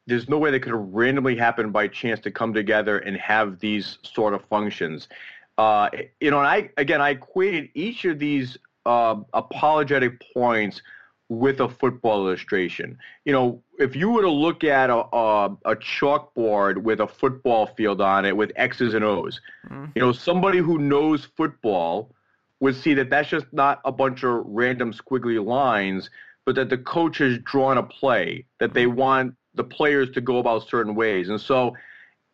there's 0.05 0.29
no 0.29 0.37
way 0.37 0.51
that 0.51 0.61
could 0.61 0.71
have 0.71 0.87
randomly 0.93 1.35
happened 1.35 1.73
by 1.73 1.87
chance 1.89 2.19
to 2.21 2.31
come 2.31 2.53
together 2.53 2.99
and 2.99 3.17
have 3.17 3.59
these 3.59 3.97
sort 4.03 4.33
of 4.33 4.43
functions. 4.45 5.09
Uh, 5.57 5.89
you 6.21 6.31
know, 6.31 6.37
and 6.37 6.47
I 6.47 6.69
again, 6.77 7.01
I 7.01 7.09
equated 7.09 7.69
each 7.73 8.05
of 8.05 8.19
these 8.19 8.57
uh, 8.85 9.17
apologetic 9.33 10.23
points 10.33 10.81
with 11.29 11.59
a 11.59 11.67
football 11.67 12.27
illustration. 12.27 12.97
You 13.25 13.33
know, 13.33 13.63
if 13.79 13.95
you 13.95 14.09
were 14.09 14.21
to 14.21 14.29
look 14.29 14.63
at 14.63 14.89
a, 14.89 15.03
a, 15.13 15.57
a 15.65 15.75
chalkboard 15.75 16.77
with 16.77 17.01
a 17.01 17.07
football 17.07 17.67
field 17.67 18.01
on 18.01 18.25
it 18.25 18.35
with 18.35 18.51
X's 18.55 18.93
and 18.93 19.03
O's, 19.03 19.41
mm-hmm. 19.65 19.85
you 19.95 20.01
know, 20.01 20.11
somebody 20.11 20.59
who 20.59 20.77
knows 20.77 21.27
football 21.35 22.11
would 22.59 22.75
see 22.75 22.93
that 22.95 23.09
that's 23.09 23.29
just 23.29 23.45
not 23.51 23.81
a 23.85 23.91
bunch 23.91 24.23
of 24.23 24.43
random 24.45 24.93
squiggly 24.93 25.43
lines, 25.43 26.09
but 26.45 26.55
that 26.55 26.69
the 26.69 26.77
coach 26.77 27.17
has 27.17 27.37
drawn 27.39 27.77
a 27.77 27.83
play 27.83 28.45
that 28.59 28.73
they 28.73 28.85
mm-hmm. 28.85 28.97
want 28.97 29.35
the 29.53 29.63
players 29.63 30.09
to 30.11 30.21
go 30.21 30.37
about 30.37 30.67
certain 30.67 30.95
ways. 30.95 31.29
And 31.29 31.39
so 31.39 31.75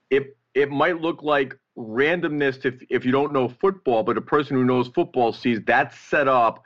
it 0.10 0.38
it 0.54 0.70
might 0.70 1.02
look 1.02 1.24
like 1.24 1.58
randomness 1.76 2.64
if 2.64 2.76
if 2.89 3.06
you 3.06 3.12
don't 3.12 3.34
know 3.34 3.50
football, 3.50 4.04
but 4.04 4.18
a 4.18 4.22
person 4.22 4.56
who 4.56 4.64
knows 4.64 4.88
football 4.89 5.34
sees 5.34 5.60
that 5.66 5.96
set 5.96 6.28
up 6.28 6.64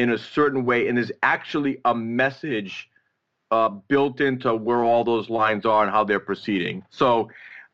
in 0.00 0.10
a 0.10 0.18
certain 0.18 0.64
way, 0.64 0.88
and 0.88 0.96
there's 0.96 1.12
actually 1.22 1.78
a 1.84 1.94
message 1.94 2.88
uh, 3.50 3.68
built 3.68 4.20
into 4.20 4.54
where 4.54 4.82
all 4.82 5.04
those 5.04 5.28
lines 5.28 5.66
are 5.66 5.82
and 5.82 5.92
how 5.92 6.04
they're 6.04 6.18
proceeding. 6.18 6.82
So, 6.88 7.30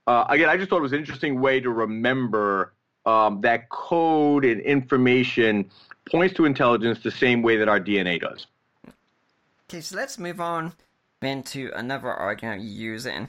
uh, 0.08 0.24
again, 0.28 0.48
I 0.48 0.56
just 0.56 0.68
thought 0.68 0.78
it 0.78 0.82
was 0.82 0.92
an 0.92 0.98
interesting 0.98 1.40
way 1.40 1.60
to 1.60 1.70
remember 1.70 2.72
um, 3.04 3.40
that 3.42 3.68
code 3.68 4.44
and 4.44 4.60
information 4.60 5.70
points 6.10 6.34
to 6.34 6.44
intelligence 6.46 6.98
the 7.04 7.12
same 7.12 7.42
way 7.42 7.56
that 7.58 7.68
our 7.68 7.80
DNA 7.80 8.20
does. 8.20 8.48
Okay, 9.68 9.80
so 9.80 9.96
let's 9.96 10.18
move 10.18 10.40
on 10.40 10.72
then 11.20 11.44
to 11.44 11.70
another 11.74 12.08
argument 12.08 12.62
you 12.62 12.70
use, 12.70 13.06
and 13.06 13.28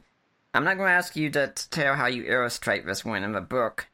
I'm 0.55 0.63
not 0.63 0.77
going 0.77 0.87
to 0.87 0.93
ask 0.93 1.15
you 1.15 1.29
to 1.31 1.51
tell 1.69 1.95
how 1.95 2.07
you 2.07 2.23
illustrate 2.25 2.85
this 2.85 3.05
one 3.05 3.23
in 3.23 3.33
the 3.33 3.41
book, 3.41 3.87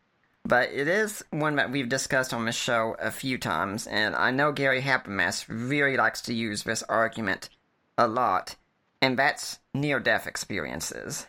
but 0.46 0.70
it 0.72 0.88
is 0.88 1.24
one 1.32 1.56
that 1.56 1.72
we've 1.72 1.90
discussed 1.90 2.34
on 2.34 2.46
the 2.46 2.52
show 2.52 2.96
a 3.00 3.12
few 3.12 3.38
times, 3.38 3.88
and 3.88 4.16
I 4.16 4.32
know 4.32 4.52
Gary 4.52 4.82
Habermas 4.82 5.46
really 5.48 5.96
likes 5.98 6.22
to 6.24 6.34
use 6.34 6.64
this 6.64 6.84
argument 6.84 7.50
a 7.98 8.08
lot, 8.08 8.56
and 9.02 9.18
that's 9.18 9.60
near-death 9.74 10.28
experiences. 10.28 11.28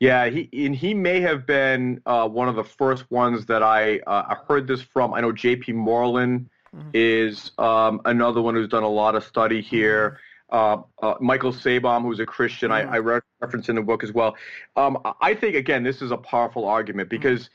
Yeah, 0.00 0.28
he 0.28 0.48
and 0.52 0.74
he 0.74 0.94
may 0.94 1.20
have 1.20 1.44
been 1.44 2.00
uh, 2.06 2.28
one 2.28 2.48
of 2.48 2.54
the 2.54 2.64
first 2.64 3.10
ones 3.10 3.46
that 3.46 3.62
I 3.64 3.98
uh, 4.06 4.36
heard 4.46 4.68
this 4.68 4.80
from. 4.80 5.12
I 5.12 5.20
know 5.20 5.32
J.P. 5.32 5.72
Moreland 5.72 6.50
mm-hmm. 6.74 6.90
is 6.94 7.50
um, 7.58 8.00
another 8.04 8.40
one 8.40 8.54
who's 8.54 8.68
done 8.68 8.84
a 8.84 8.88
lot 8.88 9.16
of 9.16 9.24
study 9.24 9.60
here. 9.60 10.20
Uh, 10.50 10.82
uh, 11.02 11.14
Michael 11.20 11.52
Sabom, 11.52 12.02
who's 12.02 12.20
a 12.20 12.26
Christian, 12.26 12.70
mm-hmm. 12.70 12.90
I, 12.90 12.94
I 12.94 12.96
re- 12.98 13.20
reference 13.40 13.68
in 13.68 13.76
the 13.76 13.82
book 13.82 14.02
as 14.02 14.12
well. 14.12 14.36
Um, 14.76 14.98
I 15.20 15.34
think 15.34 15.54
again, 15.54 15.82
this 15.82 16.02
is 16.02 16.10
a 16.10 16.16
powerful 16.16 16.66
argument 16.66 17.08
because 17.08 17.44
mm-hmm. 17.44 17.52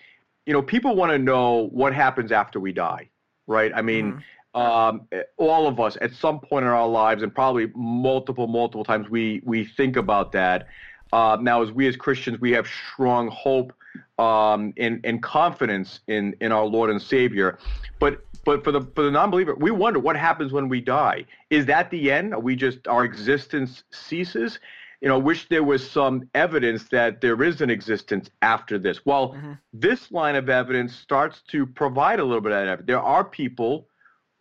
you 0.47 0.53
know 0.53 0.61
people 0.61 0.95
want 0.95 1.11
to 1.11 1.17
know 1.17 1.69
what 1.71 1.93
happens 1.93 2.31
after 2.31 2.59
we 2.59 2.71
die, 2.71 3.09
right? 3.47 3.71
I 3.75 3.81
mean. 3.81 4.13
Mm-hmm. 4.13 4.19
Um, 4.55 5.07
all 5.37 5.65
of 5.65 5.79
us 5.79 5.97
at 5.99 6.13
some 6.13 6.39
point 6.39 6.63
in 6.63 6.69
our 6.69 6.87
lives, 6.87 7.23
and 7.23 7.33
probably 7.33 7.71
multiple, 7.73 8.45
multiple 8.45 8.83
times, 8.83 9.09
we 9.09 9.41
we 9.43 9.65
think 9.65 9.95
about 9.95 10.31
that. 10.33 10.67
Uh, 11.11 11.37
now, 11.41 11.63
as 11.63 11.71
we 11.71 11.87
as 11.87 11.95
Christians, 11.95 12.39
we 12.39 12.51
have 12.51 12.67
strong 12.67 13.29
hope 13.29 13.73
um, 14.19 14.71
and, 14.77 14.99
and 15.03 15.23
confidence 15.23 16.01
in 16.07 16.35
in 16.39 16.51
our 16.51 16.65
Lord 16.65 16.91
and 16.91 17.01
Savior. 17.01 17.57
But 17.99 18.23
but 18.45 18.63
for 18.63 18.71
the 18.71 18.81
for 18.95 19.03
the 19.03 19.11
non-believer, 19.11 19.55
we 19.55 19.71
wonder 19.71 19.99
what 19.99 20.15
happens 20.15 20.51
when 20.51 20.69
we 20.69 20.81
die. 20.81 21.25
Is 21.49 21.65
that 21.67 21.89
the 21.89 22.11
end? 22.11 22.33
Are 22.33 22.39
we 22.39 22.55
just 22.55 22.87
our 22.87 23.03
existence 23.05 23.83
ceases? 23.91 24.59
You 25.03 25.09
know, 25.09 25.19
wish 25.19 25.49
there 25.49 25.63
was 25.63 25.87
some 25.87 26.29
evidence 26.33 26.85
that 26.85 27.19
there 27.19 27.43
is 27.43 27.59
an 27.59 27.69
existence 27.69 28.29
after 28.41 28.79
this. 28.79 29.05
Well, 29.05 29.33
mm-hmm. 29.33 29.53
this 29.73 30.11
line 30.11 30.35
of 30.35 30.49
evidence 30.49 30.95
starts 30.95 31.41
to 31.49 31.65
provide 31.65 32.21
a 32.21 32.23
little 32.23 32.39
bit 32.39 32.53
of 32.53 32.59
that 32.59 32.67
evidence. 32.67 32.87
There 32.87 33.01
are 33.01 33.25
people 33.25 33.89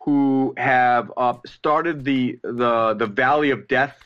who 0.03 0.55
have 0.57 1.13
uh, 1.17 1.35
started 1.47 2.05
the 2.05 2.39
the 2.45 2.95
the 2.95 3.09
valley 3.09 3.51
of 3.51 3.67
death, 3.67 3.99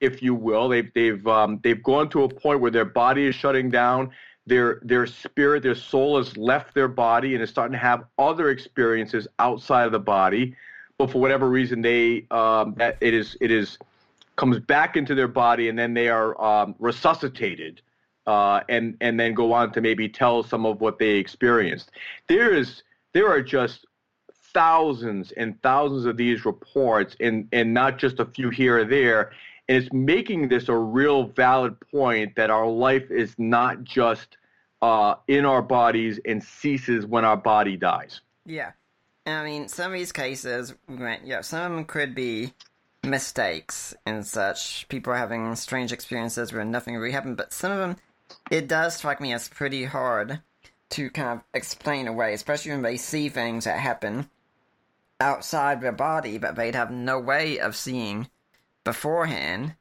if 0.00 0.22
you 0.22 0.34
will. 0.34 0.68
They've 0.68 0.92
they've 0.92 1.26
um, 1.26 1.60
they've 1.64 1.82
gone 1.82 2.10
to 2.10 2.24
a 2.24 2.28
point 2.28 2.60
where 2.60 2.70
their 2.70 2.84
body 2.84 3.26
is 3.26 3.34
shutting 3.34 3.70
down 3.70 4.10
their 4.46 4.80
their 4.82 5.06
spirit, 5.06 5.62
their 5.62 5.74
soul 5.74 6.18
has 6.18 6.36
left 6.36 6.74
their 6.74 6.88
body 6.88 7.34
and 7.34 7.42
is 7.42 7.50
starting 7.50 7.72
to 7.72 7.78
have 7.78 8.04
other 8.18 8.50
experiences 8.50 9.28
outside 9.38 9.86
of 9.86 9.92
the 9.92 10.00
body. 10.00 10.56
But 10.98 11.10
for 11.10 11.20
whatever 11.20 11.48
reason, 11.48 11.80
they 11.80 12.26
um, 12.30 12.74
that 12.76 12.98
it 13.00 13.14
is 13.14 13.36
it 13.40 13.50
is 13.50 13.78
comes 14.42 14.58
back 14.58 14.96
into 14.96 15.14
their 15.14 15.28
body 15.28 15.68
and 15.68 15.78
then 15.78 15.94
they 15.94 16.08
are 16.08 16.40
um, 16.42 16.74
resuscitated 16.80 17.80
uh, 18.26 18.60
and 18.68 18.96
and 19.00 19.20
then 19.20 19.34
go 19.34 19.52
on 19.52 19.70
to 19.70 19.80
maybe 19.80 20.08
tell 20.08 20.42
some 20.42 20.66
of 20.66 20.80
what 20.80 20.98
they 20.98 21.10
experienced. 21.10 21.92
There 22.26 22.52
is 22.52 22.82
there 23.12 23.28
are 23.28 23.40
just 23.40 23.86
thousands 24.52 25.30
and 25.30 25.62
thousands 25.62 26.06
of 26.06 26.16
these 26.16 26.44
reports 26.44 27.14
and 27.20 27.46
and 27.52 27.72
not 27.72 27.98
just 27.98 28.18
a 28.18 28.24
few 28.24 28.50
here 28.50 28.80
or 28.80 28.84
there 28.84 29.30
and 29.68 29.80
it's 29.80 29.92
making 29.92 30.48
this 30.48 30.68
a 30.68 30.74
real 30.74 31.28
valid 31.28 31.76
point 31.92 32.34
that 32.34 32.50
our 32.50 32.66
life 32.66 33.12
is 33.12 33.36
not 33.38 33.84
just 33.84 34.38
uh, 34.82 35.14
in 35.28 35.44
our 35.44 35.62
bodies 35.62 36.18
and 36.24 36.42
ceases 36.42 37.06
when 37.06 37.24
our 37.24 37.36
body 37.36 37.76
dies. 37.76 38.22
Yeah. 38.44 38.72
I 39.24 39.44
mean, 39.44 39.68
some 39.68 39.92
of 39.92 39.96
these 39.96 40.10
cases, 40.10 40.74
yeah, 41.24 41.42
some 41.42 41.70
of 41.70 41.76
them 41.76 41.84
could 41.84 42.12
be 42.12 42.54
mistakes 43.04 43.94
and 44.06 44.26
such. 44.26 44.88
People 44.88 45.12
are 45.12 45.16
having 45.16 45.54
strange 45.56 45.92
experiences 45.92 46.52
where 46.52 46.64
nothing 46.64 46.96
really 46.96 47.12
happened, 47.12 47.36
but 47.36 47.52
some 47.52 47.72
of 47.72 47.78
them, 47.78 47.96
it 48.50 48.68
does 48.68 48.96
strike 48.96 49.20
me 49.20 49.32
as 49.32 49.48
pretty 49.48 49.84
hard 49.84 50.40
to 50.90 51.10
kind 51.10 51.28
of 51.28 51.44
explain 51.54 52.06
away, 52.06 52.34
especially 52.34 52.70
when 52.70 52.82
they 52.82 52.96
see 52.96 53.28
things 53.28 53.64
that 53.64 53.78
happen 53.78 54.28
outside 55.20 55.80
their 55.80 55.92
body 55.92 56.36
that 56.38 56.56
they'd 56.56 56.74
have 56.74 56.90
no 56.90 57.18
way 57.18 57.58
of 57.58 57.76
seeing 57.76 58.28
beforehand. 58.84 59.74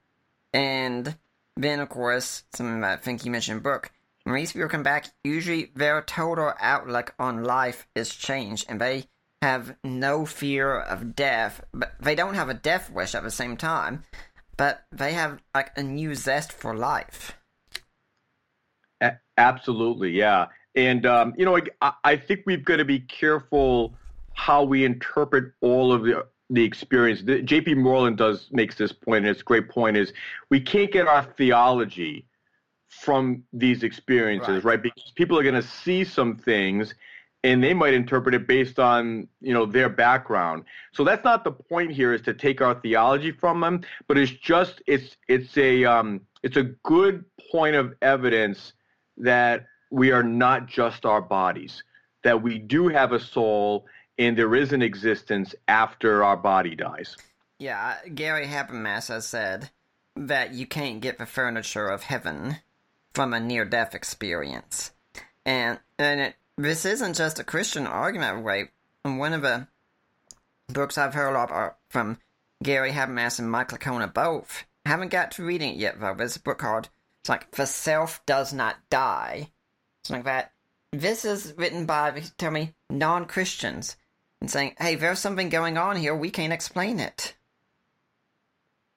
And 0.54 1.16
then, 1.56 1.80
of 1.80 1.90
course, 1.90 2.44
something 2.54 2.84
I 2.84 2.96
think 2.96 3.26
you 3.26 3.32
mentioned 3.32 3.64
book, 3.64 3.92
when 4.24 4.36
these 4.36 4.54
people 4.54 4.70
come 4.70 4.84
back, 4.84 5.08
usually 5.24 5.72
their 5.76 6.02
total 6.02 6.54
outlook 6.60 7.16
on 7.18 7.44
life 7.44 7.88
is 7.96 8.14
changed, 8.16 8.66
and 8.70 8.80
they 8.80 9.06
have 9.42 9.76
no 9.84 10.26
fear 10.26 10.80
of 10.80 11.16
death. 11.16 11.64
But 11.74 11.94
they 12.00 12.16
don't 12.16 12.36
have 12.36 12.50
a 12.50 12.54
death 12.54 12.92
wish 12.92 13.16
at 13.16 13.24
the 13.24 13.32
same 13.32 13.58
time, 13.58 14.04
but 14.58 14.84
they 14.92 15.14
have 15.14 15.40
like 15.54 15.72
a 15.78 15.84
new 15.84 16.16
zest 16.16 16.52
for 16.52 16.76
life. 16.76 17.38
A- 19.02 19.18
absolutely, 19.38 20.12
yeah. 20.12 20.48
And 20.76 21.06
um, 21.06 21.34
you 21.38 21.46
know, 21.46 21.60
I, 21.82 21.94
I 22.04 22.16
think 22.16 22.44
we've 22.46 22.64
got 22.64 22.78
to 22.78 22.86
be 22.86 23.00
careful 23.00 23.94
how 24.34 24.64
we 24.64 24.86
interpret 24.86 25.54
all 25.62 25.92
of 25.92 26.04
the 26.04 26.26
the 26.50 26.64
experience. 26.64 27.22
The, 27.22 27.42
J.P. 27.42 27.76
Moreland 27.76 28.18
does 28.18 28.48
makes 28.52 28.76
this 28.76 28.92
point, 28.92 29.26
and 29.26 29.28
it's 29.28 29.42
a 29.42 29.46
great 29.46 29.70
point. 29.70 29.98
Is 29.98 30.14
we 30.50 30.60
can't 30.60 30.92
get 30.92 31.08
our 31.08 31.24
theology 31.24 32.26
from 32.90 33.44
these 33.54 33.84
experiences, 33.84 34.64
right? 34.64 34.66
right? 34.66 34.84
Because 34.84 35.12
people 35.16 35.40
are 35.40 35.44
going 35.44 35.56
to 35.56 35.62
see 35.62 36.04
some 36.04 36.36
things, 36.36 36.94
and 37.44 37.64
they 37.64 37.74
might 37.74 37.94
interpret 37.94 38.36
it 38.36 38.48
based 38.48 38.80
on 38.80 39.28
you 39.42 39.54
know 39.54 39.66
their 39.66 39.90
background. 39.90 40.64
So 40.94 41.04
that's 41.04 41.24
not 41.24 41.44
the 41.44 41.52
point 41.52 41.92
here. 41.92 42.14
Is 42.14 42.22
to 42.24 42.34
take 42.34 42.62
our 42.62 42.76
theology 42.76 43.32
from 43.32 43.62
them, 43.62 43.82
but 44.08 44.18
it's 44.18 44.32
just 44.32 44.82
it's 44.88 45.18
it's 45.28 45.58
a 45.58 45.86
um, 45.86 46.22
it's 46.44 46.58
a 46.58 46.64
good 46.64 47.26
point 47.52 47.76
of 47.76 47.94
evidence 48.02 48.74
that 49.18 49.66
we 49.92 50.12
are 50.12 50.24
not 50.24 50.68
just 50.68 51.06
our 51.06 51.22
bodies, 51.22 51.84
that 52.24 52.42
we 52.42 52.58
do 52.58 52.88
have 52.88 53.12
a 53.12 53.20
soul 53.20 53.86
and 54.18 54.38
there 54.38 54.56
is 54.56 54.72
an 54.72 54.82
existence 54.82 55.56
after 55.68 56.24
our 56.24 56.38
body 56.38 56.76
dies. 56.76 57.18
Yeah, 57.58 57.96
Gary 58.14 58.48
Habermas 58.48 59.08
has 59.08 59.28
said 59.28 59.72
that 60.16 60.54
you 60.54 60.66
can't 60.66 61.02
get 61.02 61.18
the 61.18 61.26
furniture 61.26 61.88
of 61.88 62.04
heaven 62.04 62.58
from 63.14 63.34
a 63.34 63.40
near-death 63.40 63.94
experience, 63.96 64.92
and 65.46 65.80
and 65.98 66.22
it, 66.22 66.36
this 66.64 66.86
isn't 66.86 67.16
just 67.16 67.40
a 67.40 67.44
Christian 67.44 67.88
argument, 67.88 68.46
right? 68.46 68.70
One 69.04 69.34
of 69.34 69.42
the 69.42 69.68
books 70.70 70.98
I've 70.98 71.14
heard 71.14 71.32
a 71.32 71.34
lot 71.34 71.78
from 71.90 72.20
Gary 72.64 72.92
Habermas 72.92 73.40
and 73.40 73.50
Mike 73.50 73.70
Licona 73.70 74.14
both. 74.14 74.66
I 74.86 74.90
haven't 74.90 75.10
got 75.10 75.32
to 75.32 75.44
reading 75.44 75.72
it 75.72 75.78
yet 75.78 76.00
though. 76.00 76.14
There's 76.14 76.36
a 76.36 76.42
book 76.42 76.60
called 76.60 76.90
it's 77.22 77.30
like 77.30 77.52
The 77.52 77.66
Self 77.66 78.26
Does 78.26 78.54
Not 78.54 78.78
Die. 78.90 79.50
Something 80.04 80.24
like 80.24 80.26
that. 80.26 80.52
This 80.92 81.24
is 81.26 81.54
written 81.58 81.86
by 81.86 82.24
tell 82.38 82.52
me 82.52 82.74
non 82.90 83.26
Christians 83.26 83.96
and 84.40 84.50
saying, 84.50 84.76
Hey, 84.80 84.96
there's 84.96 85.20
something 85.20 85.50
going 85.50 85.78
on 85.78 85.96
here, 85.96 86.16
we 86.16 86.32
can't 86.32 86.54
explain 86.54 87.00
it. 87.00 87.36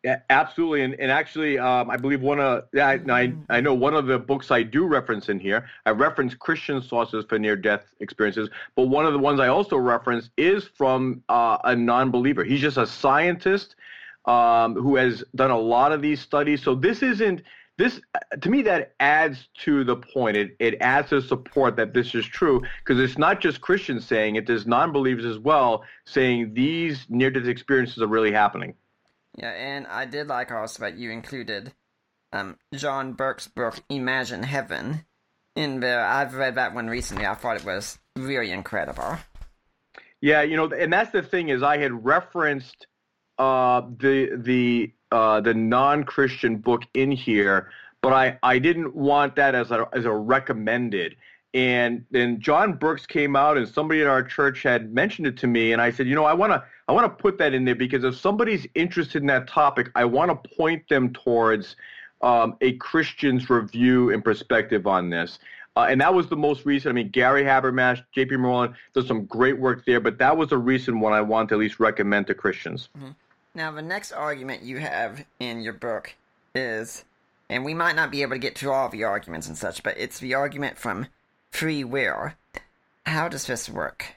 Yeah, 0.05 0.21
absolutely, 0.29 0.83
and, 0.83 0.95
and 1.01 1.11
actually, 1.11 1.59
um, 1.59 1.89
I 1.89 1.97
believe 1.97 2.21
one 2.21 2.39
of 2.39 2.65
I, 2.75 3.01
I, 3.09 3.33
I 3.49 3.61
know 3.63 3.73
one 3.73 3.95
of 3.95 4.05
the 4.05 4.19
books 4.19 4.51
I 4.51 4.63
do 4.63 4.85
reference 4.87 5.31
in 5.31 5.41
here. 5.41 5.67
I 5.87 5.93
reference 5.93 6.35
Christian 6.35 6.83
sources 6.83 7.25
for 7.27 7.39
near-death 7.39 7.87
experiences, 8.01 8.51
but 8.77 8.89
one 8.89 9.07
of 9.07 9.15
the 9.15 9.19
ones 9.19 9.41
I 9.41 9.49
also 9.49 9.79
reference 9.79 10.29
is 10.37 10.65
from 10.65 11.23
uh, 11.31 11.57
a 11.65 11.75
non-believer. 11.75 12.45
He's 12.45 12.61
just 12.61 12.77
a 12.77 12.87
scientist 12.87 13.77
um, 14.27 14.75
who 14.75 14.97
has 14.97 15.25
done 15.37 15.51
a 15.51 15.59
lot 15.59 15.91
of 15.91 16.03
these 16.03 16.21
studies. 16.21 16.63
So 16.63 16.75
this 16.75 17.03
isn't 17.03 17.41
this 17.79 17.99
to 18.43 18.51
me 18.51 18.61
that 18.61 18.93
adds 19.01 19.49
to 19.61 19.85
the 19.85 19.97
point. 19.97 20.37
It 20.37 20.55
it 20.59 20.77
adds 20.83 21.09
to 21.11 21.23
support 21.23 21.77
that 21.77 21.95
this 21.95 22.15
is 22.15 22.27
true 22.27 22.63
because 22.85 23.01
it's 23.01 23.17
not 23.17 23.41
just 23.41 23.63
Christians 23.63 24.07
saying 24.07 24.37
it. 24.37 24.47
There's 24.47 24.67
non-believers 24.67 25.25
as 25.25 25.39
well 25.39 25.83
saying 26.05 26.53
these 26.53 27.07
near-death 27.09 27.47
experiences 27.47 28.03
are 28.03 28.07
really 28.07 28.33
happening. 28.33 28.75
Yeah, 29.37 29.51
and 29.51 29.87
I 29.87 30.05
did 30.05 30.29
like 30.29 30.53
also 30.53 30.85
that 30.85 30.97
you 30.97 31.11
included 31.11 31.73
um, 32.33 32.59
John 32.75 33.13
Burke's 33.13 33.49
book 33.49 33.83
Imagine 33.89 34.43
Heaven 34.43 35.05
in 35.57 35.81
there. 35.81 36.05
I've 36.05 36.35
read 36.35 36.57
that 36.57 36.75
one 36.75 36.89
recently. 36.89 37.27
I 37.27 37.35
thought 37.35 37.57
it 37.57 37.65
was 37.65 37.99
really 38.17 38.51
incredible. 38.51 39.19
Yeah, 40.21 40.43
you 40.43 40.57
know, 40.57 40.71
and 40.71 40.93
that's 40.93 41.11
the 41.11 41.23
thing 41.23 41.49
is 41.49 41.63
I 41.63 41.79
had 41.79 42.05
referenced 42.05 42.87
uh, 43.39 43.83
the 43.99 44.31
the 44.37 44.93
uh, 45.13 45.41
the 45.41 45.55
non-Christian 45.55 46.57
book 46.57 46.83
in 46.95 47.13
here, 47.13 47.71
but 48.03 48.13
I, 48.13 48.39
I 48.43 48.59
didn't 48.59 48.95
want 48.95 49.37
that 49.37 49.55
as 49.55 49.71
a 49.71 49.89
as 49.93 50.05
a 50.05 50.13
recommended. 50.13 51.17
And 51.53 52.05
then 52.11 52.41
John 52.41 52.73
Burke's 52.75 53.07
came 53.07 53.37
out, 53.37 53.57
and 53.57 53.69
somebody 53.69 54.01
in 54.01 54.09
our 54.09 54.25
church 54.25 54.63
had 54.63 54.93
mentioned 54.93 55.29
it 55.29 55.37
to 55.39 55.47
me, 55.47 55.73
and 55.73 55.81
I 55.81 55.93
said, 55.93 56.09
you 56.09 56.15
know, 56.17 56.25
I 56.25 56.33
want 56.33 56.53
to 56.53 56.65
I 56.89 56.93
want 56.93 57.07
to 57.07 57.23
put 57.23 57.39
that 57.39 57.55
in 57.55 57.65
there 57.65 57.75
because 57.75 58.05
if 58.05 58.17
somebody's 58.17 58.67
interested 58.75 59.23
in 59.23 59.27
that 59.29 59.49
topic, 59.49 59.91
I 59.95 60.05
want 60.05 60.31
to 60.31 60.57
point 60.57 60.89
them 60.89 61.13
towards 61.13 61.77
um, 62.21 62.57
a 62.61 62.73
Christian's 62.73 63.49
review 63.49 64.11
and 64.11 64.23
perspective 64.23 64.87
on 64.87 65.11
this. 65.11 65.39
Uh, 65.77 65.87
and 65.89 66.01
that 66.01 66.15
was 66.15 66.29
the 66.29 66.37
most 66.37 66.65
recent. 66.65 66.91
I 66.91 66.95
mean, 66.95 67.09
Gary 67.09 67.43
Habermas, 67.43 68.03
J.P. 68.13 68.37
Moreland 68.37 68.75
does 68.93 69.09
some 69.09 69.25
great 69.25 69.59
work 69.59 69.85
there, 69.85 69.99
but 70.01 70.19
that 70.19 70.37
was 70.37 70.53
a 70.53 70.59
recent 70.59 71.01
one 71.01 71.13
I 71.13 71.21
want 71.21 71.49
to 71.49 71.57
at 71.57 71.59
least 71.59 71.81
recommend 71.81 72.29
to 72.29 72.35
Christians. 72.35 72.89
Mm-hmm. 72.97 73.11
Now, 73.57 73.73
the 73.73 73.83
next 73.83 74.13
argument 74.13 74.63
you 74.63 74.79
have 74.79 75.25
in 75.41 75.63
your 75.63 75.73
book 75.73 76.15
is, 76.55 77.05
and 77.49 77.65
we 77.65 77.75
might 77.75 77.97
not 77.97 78.11
be 78.11 78.23
able 78.23 78.33
to 78.33 78.39
get 78.39 78.57
to 78.57 78.71
all 78.71 78.89
the 78.89 79.05
arguments 79.05 79.49
and 79.49 79.57
such, 79.57 79.83
but 79.83 79.97
it's 79.97 80.19
the 80.19 80.35
argument 80.35 80.79
from 80.79 81.07
free 81.51 81.83
will. 81.83 82.33
How 83.07 83.29
does 83.29 83.47
this 83.47 83.69
work? 83.69 84.17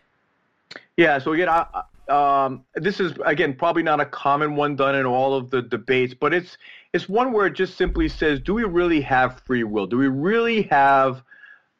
Yeah, 0.95 1.19
so 1.19 1.33
again, 1.33 1.49
I, 1.49 1.65
um, 2.09 2.63
this 2.75 2.99
is 2.99 3.13
again 3.25 3.53
probably 3.53 3.83
not 3.83 3.99
a 3.99 4.05
common 4.05 4.55
one 4.55 4.75
done 4.75 4.95
in 4.95 5.05
all 5.05 5.33
of 5.33 5.49
the 5.49 5.61
debates, 5.61 6.13
but 6.13 6.33
it's 6.33 6.57
it's 6.93 7.09
one 7.09 7.33
where 7.33 7.47
it 7.47 7.53
just 7.53 7.77
simply 7.77 8.07
says, 8.07 8.39
do 8.39 8.53
we 8.53 8.63
really 8.63 9.01
have 9.01 9.41
free 9.45 9.63
will? 9.63 9.87
Do 9.87 9.97
we 9.97 10.07
really 10.07 10.63
have 10.63 11.21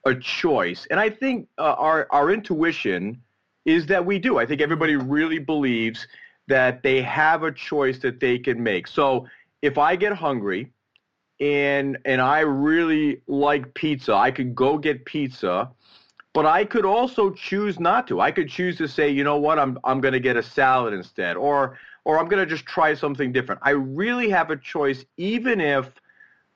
a 0.05 0.13
choice? 0.15 0.87
And 0.91 0.99
I 0.99 1.09
think 1.09 1.47
uh, 1.57 1.75
our 1.77 2.07
our 2.11 2.31
intuition 2.31 3.21
is 3.65 3.85
that 3.87 4.05
we 4.05 4.19
do. 4.19 4.37
I 4.37 4.45
think 4.45 4.61
everybody 4.61 4.95
really 4.95 5.39
believes 5.39 6.07
that 6.47 6.83
they 6.83 7.01
have 7.01 7.43
a 7.43 7.51
choice 7.51 7.99
that 7.99 8.19
they 8.19 8.39
can 8.39 8.61
make. 8.61 8.87
So 8.87 9.27
if 9.61 9.77
I 9.77 9.95
get 9.95 10.13
hungry 10.13 10.71
and 11.39 11.97
and 12.05 12.21
I 12.21 12.39
really 12.39 13.21
like 13.27 13.73
pizza, 13.73 14.13
I 14.13 14.31
could 14.31 14.55
go 14.55 14.77
get 14.77 15.05
pizza 15.05 15.69
but 16.37 16.45
I 16.45 16.65
could 16.65 16.85
also 16.85 17.31
choose 17.31 17.79
not 17.79 18.05
to. 18.09 18.21
I 18.21 18.29
could 18.29 18.47
choose 18.47 18.77
to 18.77 18.87
say, 18.87 19.09
you 19.09 19.23
know 19.23 19.37
what, 19.37 19.57
I'm 19.57 19.79
I'm 19.83 19.99
going 19.99 20.13
to 20.13 20.19
get 20.19 20.37
a 20.37 20.43
salad 20.43 20.93
instead, 20.93 21.35
or 21.35 21.79
or 22.05 22.19
I'm 22.19 22.27
going 22.27 22.43
to 22.43 22.45
just 22.45 22.67
try 22.67 22.93
something 22.93 23.31
different. 23.31 23.59
I 23.63 23.71
really 23.71 24.29
have 24.29 24.51
a 24.51 24.55
choice, 24.55 25.03
even 25.17 25.59
if, 25.59 25.87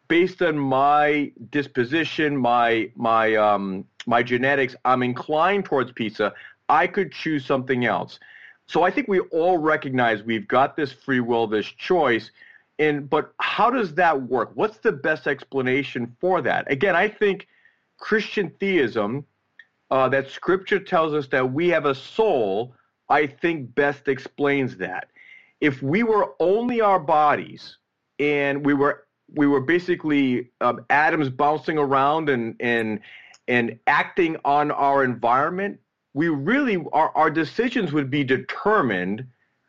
based 0.08 0.44
on 0.44 0.56
my 0.56 1.32
disposition, 1.50 2.38
my 2.38 2.92
my 2.96 3.34
um, 3.38 3.84
my 4.06 4.22
genetics, 4.22 4.76
I'm 4.86 5.02
inclined 5.02 5.66
towards 5.66 5.92
pizza. 5.94 6.32
I 6.70 6.86
could 6.86 7.12
choose 7.12 7.44
something 7.44 7.84
else. 7.84 8.20
So 8.68 8.84
I 8.84 8.92
think 8.92 9.08
we 9.08 9.22
all 9.32 9.58
recognize 9.58 10.22
we've 10.22 10.48
got 10.48 10.76
this 10.76 10.92
free 10.92 11.22
will, 11.22 11.48
this 11.48 11.66
choice. 11.66 12.30
And 12.78 13.10
but 13.10 13.34
how 13.40 13.72
does 13.72 13.96
that 13.96 14.22
work? 14.22 14.52
What's 14.54 14.78
the 14.78 14.92
best 14.92 15.26
explanation 15.26 16.16
for 16.22 16.40
that? 16.44 16.72
Again, 16.72 16.96
I 16.96 17.08
think 17.08 17.48
Christian 17.98 18.52
theism 18.60 19.26
uh, 19.92 20.08
that 20.10 20.30
Scripture 20.30 20.80
tells 20.80 21.14
us 21.14 21.28
that 21.28 21.52
we 21.52 21.68
have 21.68 21.86
a 21.86 21.94
soul, 21.94 22.74
I 23.10 23.28
think 23.28 23.76
best 23.76 24.08
explains 24.08 24.78
that. 24.78 25.10
If 25.60 25.84
we 25.84 26.04
were 26.04 26.34
only 26.40 26.82
our 26.82 27.00
bodies 27.00 27.78
and 28.18 28.66
we 28.66 28.74
were 28.74 29.06
we 29.34 29.48
were 29.48 29.62
basically 29.62 30.50
um, 30.60 30.86
atoms 30.90 31.30
bouncing 31.30 31.78
around 31.78 32.30
and 32.30 32.56
and 32.60 33.02
and 33.48 33.78
acting 33.86 34.38
on 34.46 34.72
our 34.72 35.04
environment, 35.04 35.80
we 36.14 36.30
really 36.30 36.84
our, 36.94 37.16
our 37.16 37.30
decisions 37.30 37.92
would 37.92 38.10
be 38.10 38.24
determined 38.24 39.26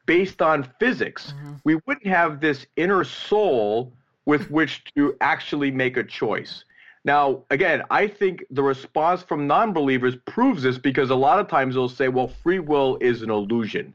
based 0.06 0.40
on 0.40 0.68
physics. 0.78 1.34
Mm-hmm. 1.36 1.52
We 1.64 1.74
wouldn't 1.86 2.06
have 2.06 2.40
this 2.40 2.66
inner 2.76 3.04
soul 3.04 3.92
with 4.24 4.50
which 4.50 4.84
to 4.96 5.16
actually 5.20 5.72
make 5.72 5.96
a 5.96 6.04
choice. 6.04 6.64
Now, 7.04 7.42
again, 7.50 7.82
I 7.90 8.06
think 8.06 8.44
the 8.50 8.62
response 8.62 9.22
from 9.22 9.46
non 9.46 9.72
believers 9.72 10.14
proves 10.26 10.62
this 10.62 10.78
because 10.78 11.10
a 11.10 11.14
lot 11.14 11.40
of 11.40 11.48
times 11.48 11.74
they'll 11.74 11.88
say, 11.88 12.08
well, 12.08 12.28
free 12.28 12.60
will 12.60 12.96
is 13.00 13.22
an 13.22 13.30
illusion. 13.30 13.94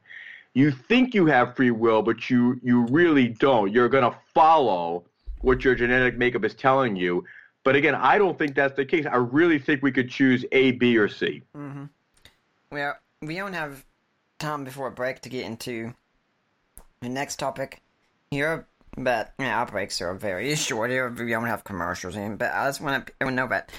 You 0.54 0.72
think 0.72 1.14
you 1.14 1.26
have 1.28 1.56
free 1.56 1.72
will, 1.72 2.02
but 2.02 2.30
you, 2.30 2.60
you 2.64 2.86
really 2.88 3.28
don't. 3.28 3.72
You're 3.72 3.90
going 3.90 4.12
to 4.12 4.18
follow 4.34 5.04
what 5.42 5.64
your 5.64 5.76
genetic 5.76 6.18
makeup 6.18 6.44
is 6.44 6.54
telling 6.54 6.96
you. 6.96 7.24
But 7.64 7.76
again, 7.76 7.96
I 7.96 8.18
don't 8.18 8.38
think 8.38 8.56
that's 8.56 8.76
the 8.76 8.86
case. 8.86 9.06
I 9.06 9.18
really 9.18 9.60
think 9.60 9.84
we 9.84 9.92
could 9.92 10.10
choose 10.10 10.46
A, 10.52 10.72
B, 10.72 10.98
or 10.98 11.08
C. 11.08 11.44
Mm-hmm. 11.56 11.86
Well, 12.72 12.96
we 13.22 13.36
don't 13.36 13.54
have 13.54 13.86
time 14.40 14.64
before 14.64 14.88
a 14.88 14.92
break 14.92 15.22
to 15.22 15.30
get 15.30 15.46
into 15.46 15.94
the 17.02 17.10
next 17.10 17.38
topic 17.38 17.82
here, 18.32 18.66
but 18.98 19.34
yeah, 19.40 19.60
our 19.60 19.66
breaks 19.66 20.02
are 20.02 20.14
very 20.16 20.56
short 20.56 20.90
here. 20.90 21.10
We 21.10 21.30
don't 21.30 21.46
have 21.46 21.64
commercials 21.64 22.16
in, 22.16 22.38
but 22.38 22.54
I 22.54 22.68
just 22.68 22.82
want 22.82 23.12
to 23.20 23.32
know 23.32 23.48
that. 23.48 23.72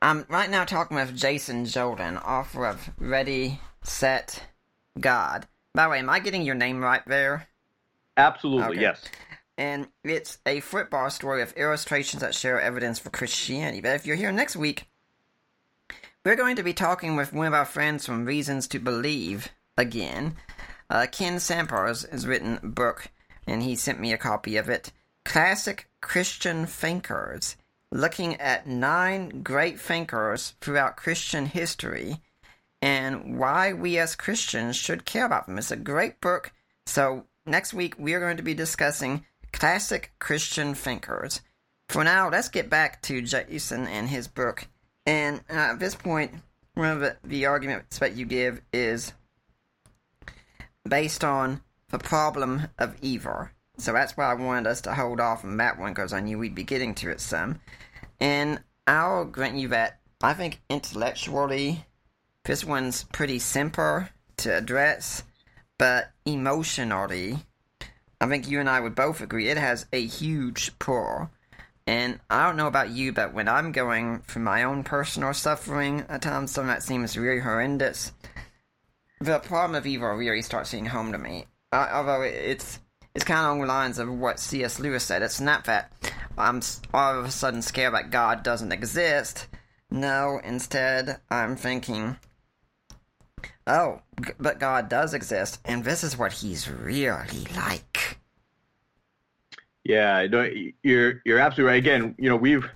I'm 0.00 0.24
right 0.28 0.48
now 0.48 0.64
talking 0.64 0.96
with 0.96 1.16
Jason 1.16 1.66
Jordan, 1.66 2.18
author 2.18 2.66
of 2.66 2.90
Ready, 2.98 3.60
Set, 3.82 4.40
God. 5.00 5.48
By 5.74 5.84
the 5.84 5.90
way, 5.90 5.98
am 5.98 6.08
I 6.08 6.20
getting 6.20 6.42
your 6.42 6.54
name 6.54 6.80
right 6.80 7.02
there? 7.06 7.48
Absolutely, 8.16 8.76
okay. 8.76 8.80
yes. 8.80 9.04
And 9.56 9.88
it's 10.04 10.38
a 10.46 10.60
football 10.60 11.10
story 11.10 11.42
of 11.42 11.52
illustrations 11.54 12.22
that 12.22 12.34
share 12.34 12.60
evidence 12.60 13.00
for 13.00 13.10
Christianity. 13.10 13.80
But 13.80 13.96
if 13.96 14.06
you're 14.06 14.14
here 14.14 14.30
next 14.30 14.54
week, 14.54 14.86
we're 16.24 16.36
going 16.36 16.56
to 16.56 16.62
be 16.62 16.74
talking 16.74 17.16
with 17.16 17.32
one 17.32 17.48
of 17.48 17.54
our 17.54 17.64
friends 17.64 18.06
from 18.06 18.24
Reasons 18.24 18.68
to 18.68 18.78
Believe 18.78 19.48
again. 19.76 20.36
Uh, 20.88 21.06
Ken 21.10 21.40
Samples 21.40 22.04
has 22.04 22.24
written 22.24 22.60
a 22.62 22.66
book 22.66 23.10
and 23.48 23.62
he 23.62 23.76
sent 23.76 24.00
me 24.00 24.12
a 24.12 24.18
copy 24.18 24.56
of 24.56 24.68
it. 24.68 24.92
Classic 25.24 25.88
Christian 26.00 26.66
Thinkers, 26.66 27.56
looking 27.90 28.36
at 28.36 28.66
nine 28.66 29.42
great 29.42 29.80
thinkers 29.80 30.54
throughout 30.60 30.96
Christian 30.96 31.46
history 31.46 32.20
and 32.80 33.38
why 33.38 33.72
we 33.72 33.98
as 33.98 34.14
Christians 34.14 34.76
should 34.76 35.04
care 35.04 35.26
about 35.26 35.46
them. 35.46 35.58
It's 35.58 35.70
a 35.70 35.76
great 35.76 36.20
book. 36.20 36.52
So, 36.86 37.24
next 37.44 37.74
week 37.74 37.94
we 37.98 38.14
are 38.14 38.20
going 38.20 38.36
to 38.36 38.42
be 38.42 38.54
discussing 38.54 39.24
classic 39.52 40.12
Christian 40.18 40.74
thinkers. 40.74 41.40
For 41.88 42.04
now, 42.04 42.28
let's 42.28 42.48
get 42.48 42.68
back 42.68 43.02
to 43.02 43.22
Jason 43.22 43.86
and 43.86 44.08
his 44.08 44.28
book. 44.28 44.68
And 45.06 45.40
uh, 45.50 45.54
at 45.54 45.78
this 45.78 45.94
point, 45.94 46.32
one 46.74 46.90
of 46.90 47.00
the, 47.00 47.16
the 47.24 47.46
arguments 47.46 47.98
that 47.98 48.14
you 48.14 48.26
give 48.26 48.60
is 48.72 49.12
based 50.86 51.24
on 51.24 51.62
the 51.90 51.98
problem 51.98 52.68
of 52.78 52.96
evil. 53.02 53.48
So 53.78 53.92
that's 53.92 54.16
why 54.16 54.24
I 54.24 54.34
wanted 54.34 54.66
us 54.66 54.80
to 54.82 54.94
hold 54.94 55.20
off 55.20 55.44
on 55.44 55.56
that 55.58 55.78
one 55.78 55.92
because 55.92 56.12
I 56.12 56.20
knew 56.20 56.38
we'd 56.38 56.54
be 56.54 56.64
getting 56.64 56.94
to 56.96 57.10
it 57.10 57.20
some. 57.20 57.60
And 58.20 58.60
I'll 58.86 59.24
grant 59.24 59.56
you 59.56 59.68
that 59.68 60.00
I 60.22 60.34
think 60.34 60.60
intellectually 60.68 61.84
this 62.44 62.64
one's 62.64 63.04
pretty 63.04 63.38
simple 63.38 64.06
to 64.38 64.56
address, 64.56 65.22
but 65.78 66.10
emotionally 66.24 67.38
I 68.20 68.26
think 68.26 68.48
you 68.48 68.58
and 68.58 68.68
I 68.68 68.80
would 68.80 68.94
both 68.94 69.20
agree 69.20 69.48
it 69.48 69.58
has 69.58 69.86
a 69.92 70.04
huge 70.04 70.76
pull. 70.78 71.30
And 71.86 72.18
I 72.28 72.46
don't 72.46 72.56
know 72.56 72.66
about 72.66 72.90
you, 72.90 73.12
but 73.12 73.32
when 73.32 73.48
I'm 73.48 73.72
going 73.72 74.20
through 74.20 74.42
my 74.42 74.64
own 74.64 74.82
personal 74.82 75.32
suffering, 75.32 76.04
at 76.08 76.20
times 76.22 76.50
something 76.50 76.68
that 76.68 76.82
seems 76.82 77.16
really 77.16 77.40
horrendous, 77.40 78.12
the 79.20 79.38
problem 79.38 79.76
of 79.76 79.86
evil 79.86 80.08
really 80.08 80.42
starts 80.42 80.72
hitting 80.72 80.86
home 80.86 81.12
to 81.12 81.18
me. 81.18 81.46
Uh, 81.72 81.88
although 81.92 82.22
it's 82.22 82.78
it's 83.14 83.24
kind 83.24 83.40
of 83.40 83.46
along 83.46 83.60
the 83.60 83.66
lines 83.66 83.98
of 83.98 84.08
what 84.08 84.38
C.S. 84.38 84.78
Lewis 84.78 85.04
said. 85.04 85.22
It's 85.22 85.40
not 85.40 85.64
that 85.64 85.92
I'm 86.36 86.62
all 86.94 87.18
of 87.18 87.24
a 87.24 87.30
sudden 87.30 87.62
scared 87.62 87.94
that 87.94 88.10
God 88.10 88.42
doesn't 88.42 88.72
exist. 88.72 89.48
No, 89.90 90.40
instead, 90.44 91.18
I'm 91.30 91.56
thinking, 91.56 92.16
oh, 93.66 94.02
but 94.38 94.60
God 94.60 94.88
does 94.88 95.14
exist, 95.14 95.60
and 95.64 95.82
this 95.82 96.04
is 96.04 96.16
what 96.16 96.32
He's 96.32 96.70
really 96.70 97.46
like. 97.56 98.18
Yeah, 99.84 100.26
you're 100.82 101.22
you're 101.24 101.38
absolutely 101.38 101.72
right. 101.72 101.78
Again, 101.78 102.14
you 102.18 102.28
know, 102.28 102.36
we've 102.36 102.68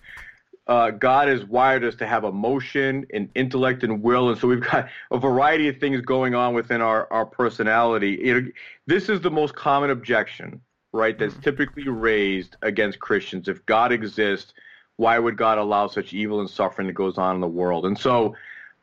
uh, 0.66 0.90
God 0.90 1.28
has 1.28 1.44
wired 1.44 1.84
us 1.84 1.96
to 1.96 2.06
have 2.06 2.24
emotion 2.24 3.04
and 3.12 3.28
intellect 3.34 3.82
and 3.82 4.02
will, 4.02 4.30
and 4.30 4.38
so 4.38 4.48
we've 4.48 4.60
got 4.60 4.88
a 5.10 5.18
variety 5.18 5.68
of 5.68 5.78
things 5.78 6.00
going 6.00 6.34
on 6.34 6.54
within 6.54 6.80
our 6.80 7.06
our 7.12 7.26
personality. 7.26 8.18
You 8.22 8.40
know, 8.40 8.48
this 8.86 9.08
is 9.08 9.20
the 9.20 9.30
most 9.30 9.54
common 9.54 9.90
objection, 9.90 10.60
right? 10.92 11.18
That's 11.18 11.34
mm-hmm. 11.34 11.42
typically 11.42 11.88
raised 11.88 12.56
against 12.62 12.98
Christians. 13.00 13.48
If 13.48 13.64
God 13.66 13.92
exists, 13.92 14.52
why 14.96 15.18
would 15.18 15.36
God 15.36 15.58
allow 15.58 15.86
such 15.86 16.12
evil 16.12 16.40
and 16.40 16.50
suffering 16.50 16.86
that 16.86 16.94
goes 16.94 17.18
on 17.18 17.34
in 17.34 17.40
the 17.40 17.48
world? 17.48 17.86
And 17.86 17.98
so, 17.98 18.34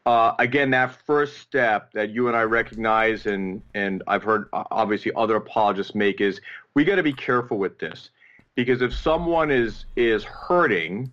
uh, 0.05 0.33
again, 0.39 0.71
that 0.71 0.95
first 1.05 1.37
step 1.37 1.91
that 1.93 2.09
you 2.09 2.27
and 2.27 2.35
I 2.35 2.43
recognize, 2.43 3.25
and 3.25 3.61
and 3.73 4.01
I've 4.07 4.23
heard 4.23 4.49
uh, 4.53 4.63
obviously 4.71 5.11
other 5.15 5.35
apologists 5.35 5.93
make, 5.93 6.21
is 6.21 6.41
we 6.73 6.83
got 6.83 6.95
to 6.95 7.03
be 7.03 7.13
careful 7.13 7.57
with 7.57 7.77
this, 7.79 8.09
because 8.55 8.81
if 8.81 8.93
someone 8.93 9.51
is 9.51 9.85
is 9.95 10.23
hurting 10.23 11.11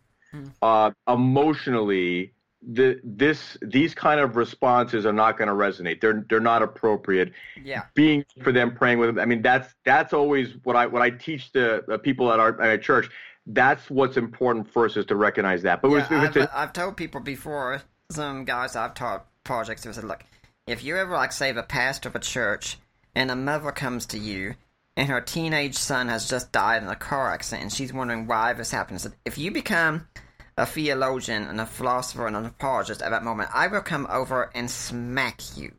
uh, 0.63 0.91
emotionally, 1.09 2.33
the, 2.67 3.01
this 3.05 3.57
these 3.63 3.95
kind 3.95 4.21
of 4.21 4.37
responses 4.37 5.07
are 5.07 5.13
not 5.13 5.39
going 5.39 5.49
to 5.49 5.55
resonate. 5.55 6.01
They're 6.01 6.25
they're 6.29 6.41
not 6.41 6.63
appropriate. 6.63 7.33
Yeah. 7.63 7.83
Being 7.95 8.25
for 8.43 8.53
them, 8.53 8.75
praying 8.75 8.99
with 8.99 9.09
them. 9.09 9.19
I 9.19 9.25
mean, 9.25 9.43
that's 9.43 9.75
that's 9.85 10.13
always 10.13 10.55
what 10.65 10.77
I 10.77 10.87
what 10.87 11.03
I 11.03 11.11
teach 11.11 11.53
the, 11.53 11.85
the 11.87 11.99
people 11.99 12.33
at 12.33 12.41
our, 12.41 12.61
at 12.61 12.69
our 12.69 12.79
church. 12.79 13.09
That's 13.47 13.89
what's 13.89 14.17
important 14.17 14.73
first 14.73 14.97
is 14.97 15.07
to 15.07 15.17
recognize 15.17 15.63
that. 15.63 15.81
But 15.81 15.91
yeah, 15.93 16.07
I've, 16.11 16.37
a, 16.37 16.59
I've 16.59 16.73
told 16.73 16.97
people 16.97 17.21
before. 17.21 17.83
Some 18.11 18.45
guys 18.45 18.77
I've 18.77 18.95
taught 18.95 19.27
projects 19.43 19.83
who 19.83 19.93
said, 19.93 20.05
look, 20.05 20.25
if 20.67 20.85
you 20.85 20.97
ever 20.97 21.15
like 21.15 21.33
say 21.33 21.53
the 21.53 21.63
pastor 21.63 22.09
of 22.09 22.15
a 22.15 22.21
church 22.21 22.79
and 23.15 23.31
a 23.31 23.37
mother 23.37 23.73
comes 23.73 24.07
to 24.07 24.19
you 24.19 24.55
and 24.97 25.09
her 25.09 25.21
teenage 25.21 25.77
son 25.77 26.09
has 26.09 26.29
just 26.29 26.53
died 26.53 26.83
in 26.83 26.89
a 26.89 26.97
car 26.97 27.33
accident 27.33 27.63
and 27.63 27.73
she's 27.73 27.93
wondering 27.93 28.27
why 28.27 28.53
this 28.53 28.71
happened. 28.71 29.01
So 29.01 29.11
if 29.25 29.39
you 29.39 29.51
become 29.51 30.07
a 30.57 30.67
theologian 30.67 31.43
and 31.45 31.61
a 31.61 31.67
philosopher 31.67 32.27
and 32.27 32.37
an 32.37 32.47
apologist 32.47 33.03
at 33.03 33.11
that 33.11 33.23
moment, 33.23 33.51
I 33.53 33.67
will 33.67 33.83
come 33.83 34.07
over 34.11 34.51
and 34.55 34.71
smack 34.71 35.41
you. 35.57 35.73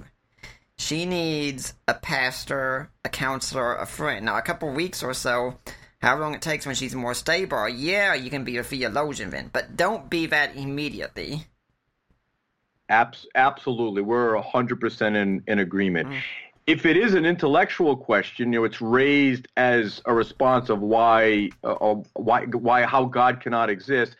She 0.77 1.05
needs 1.05 1.73
a 1.87 1.95
pastor, 1.95 2.91
a 3.03 3.09
counselor, 3.09 3.75
a 3.75 3.87
friend. 3.87 4.25
Now, 4.25 4.37
a 4.37 4.43
couple 4.43 4.69
weeks 4.71 5.01
or 5.01 5.15
so, 5.15 5.57
however 5.99 6.21
long 6.21 6.35
it 6.35 6.41
takes 6.43 6.67
when 6.67 6.75
she's 6.75 6.93
more 6.93 7.15
stable, 7.15 7.67
yeah, 7.67 8.13
you 8.13 8.29
can 8.29 8.43
be 8.43 8.57
a 8.57 8.63
theologian 8.63 9.31
then, 9.31 9.49
but 9.51 9.75
don't 9.75 10.09
be 10.09 10.27
that 10.27 10.55
immediately. 10.55 11.47
Abs- 12.89 13.25
absolutely. 13.33 14.03
We're 14.03 14.39
100% 14.39 15.15
in, 15.15 15.43
in 15.47 15.59
agreement. 15.59 16.09
Mm. 16.09 16.19
If 16.67 16.85
it 16.85 16.97
is 16.97 17.15
an 17.15 17.25
intellectual 17.25 17.97
question, 17.97 18.53
you 18.53 18.59
know, 18.59 18.65
it's 18.65 18.81
raised 18.81 19.47
as 19.57 20.01
a 20.05 20.13
response 20.13 20.69
of 20.69 20.81
why, 20.81 21.49
uh, 21.63 21.95
why, 22.13 22.45
why, 22.45 22.83
how 22.83 23.05
God 23.05 23.41
cannot 23.41 23.69
exist. 23.69 24.15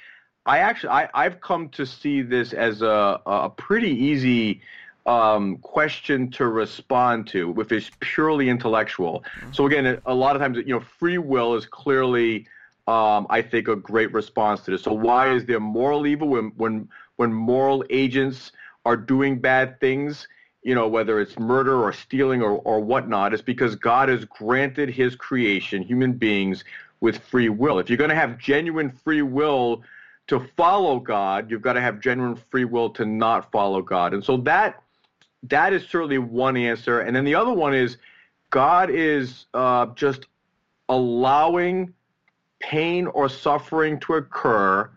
I 0.47 0.59
actually 0.59 0.89
I, 0.89 1.09
I've 1.13 1.41
come 1.41 1.69
to 1.69 1.85
see 1.85 2.21
this 2.21 2.53
as 2.53 2.81
a, 2.81 3.21
a 3.25 3.49
pretty 3.49 3.91
easy 3.91 4.61
um, 5.05 5.57
question 5.57 6.31
to 6.31 6.47
respond 6.47 7.27
to 7.27 7.53
if 7.59 7.71
it's 7.71 7.91
purely 7.99 8.49
intellectual. 8.49 9.23
Mm-hmm. 9.39 9.51
So 9.51 9.65
again, 9.65 10.01
a 10.05 10.13
lot 10.13 10.35
of 10.35 10.41
times 10.41 10.57
you 10.57 10.73
know 10.73 10.79
free 10.79 11.17
will 11.17 11.55
is 11.55 11.65
clearly 11.65 12.47
um, 12.87 13.27
I 13.29 13.41
think 13.41 13.67
a 13.67 13.75
great 13.75 14.13
response 14.13 14.61
to 14.61 14.71
this. 14.71 14.83
So 14.83 14.93
why 14.93 15.33
is 15.33 15.45
there 15.45 15.59
moral 15.59 16.07
evil 16.07 16.29
when 16.29 16.53
when 16.55 16.87
when 17.17 17.33
moral 17.33 17.83
agents 17.89 18.53
are 18.85 18.97
doing 18.97 19.39
bad 19.39 19.79
things? 19.81 20.27
You 20.63 20.75
know, 20.75 20.87
whether 20.87 21.19
it's 21.21 21.37
murder 21.39 21.81
or 21.81 21.93
stealing 21.93 22.41
or, 22.41 22.59
or 22.63 22.81
whatnot, 22.81 23.33
it's 23.33 23.41
because 23.41 23.75
God 23.75 24.09
has 24.09 24.25
granted 24.25 24.89
his 24.89 25.15
creation, 25.15 25.81
human 25.81 26.13
beings, 26.13 26.65
with 26.99 27.19
free 27.19 27.47
will. 27.47 27.79
If 27.79 27.89
you're 27.89 27.97
going 27.97 28.09
to 28.09 28.15
have 28.15 28.37
genuine 28.37 28.91
free 28.91 29.21
will 29.21 29.83
to 30.27 30.47
follow 30.57 30.99
God, 30.99 31.49
you've 31.49 31.61
got 31.61 31.73
to 31.73 31.81
have 31.81 31.99
genuine 32.01 32.35
free 32.51 32.65
will 32.65 32.89
to 32.91 33.05
not 33.05 33.51
follow 33.51 33.81
God. 33.81 34.13
And 34.13 34.23
so 34.23 34.37
that 34.37 34.81
that 35.43 35.73
is 35.73 35.83
certainly 35.87 36.17
one 36.17 36.57
answer. 36.57 36.99
And 36.99 37.15
then 37.15 37.23
the 37.23 37.35
other 37.35 37.53
one 37.53 37.73
is 37.73 37.97
God 38.49 38.89
is 38.89 39.45
uh, 39.53 39.87
just 39.95 40.25
allowing 40.89 41.93
pain 42.59 43.07
or 43.07 43.29
suffering 43.29 43.99
to 44.01 44.15
occur 44.15 44.89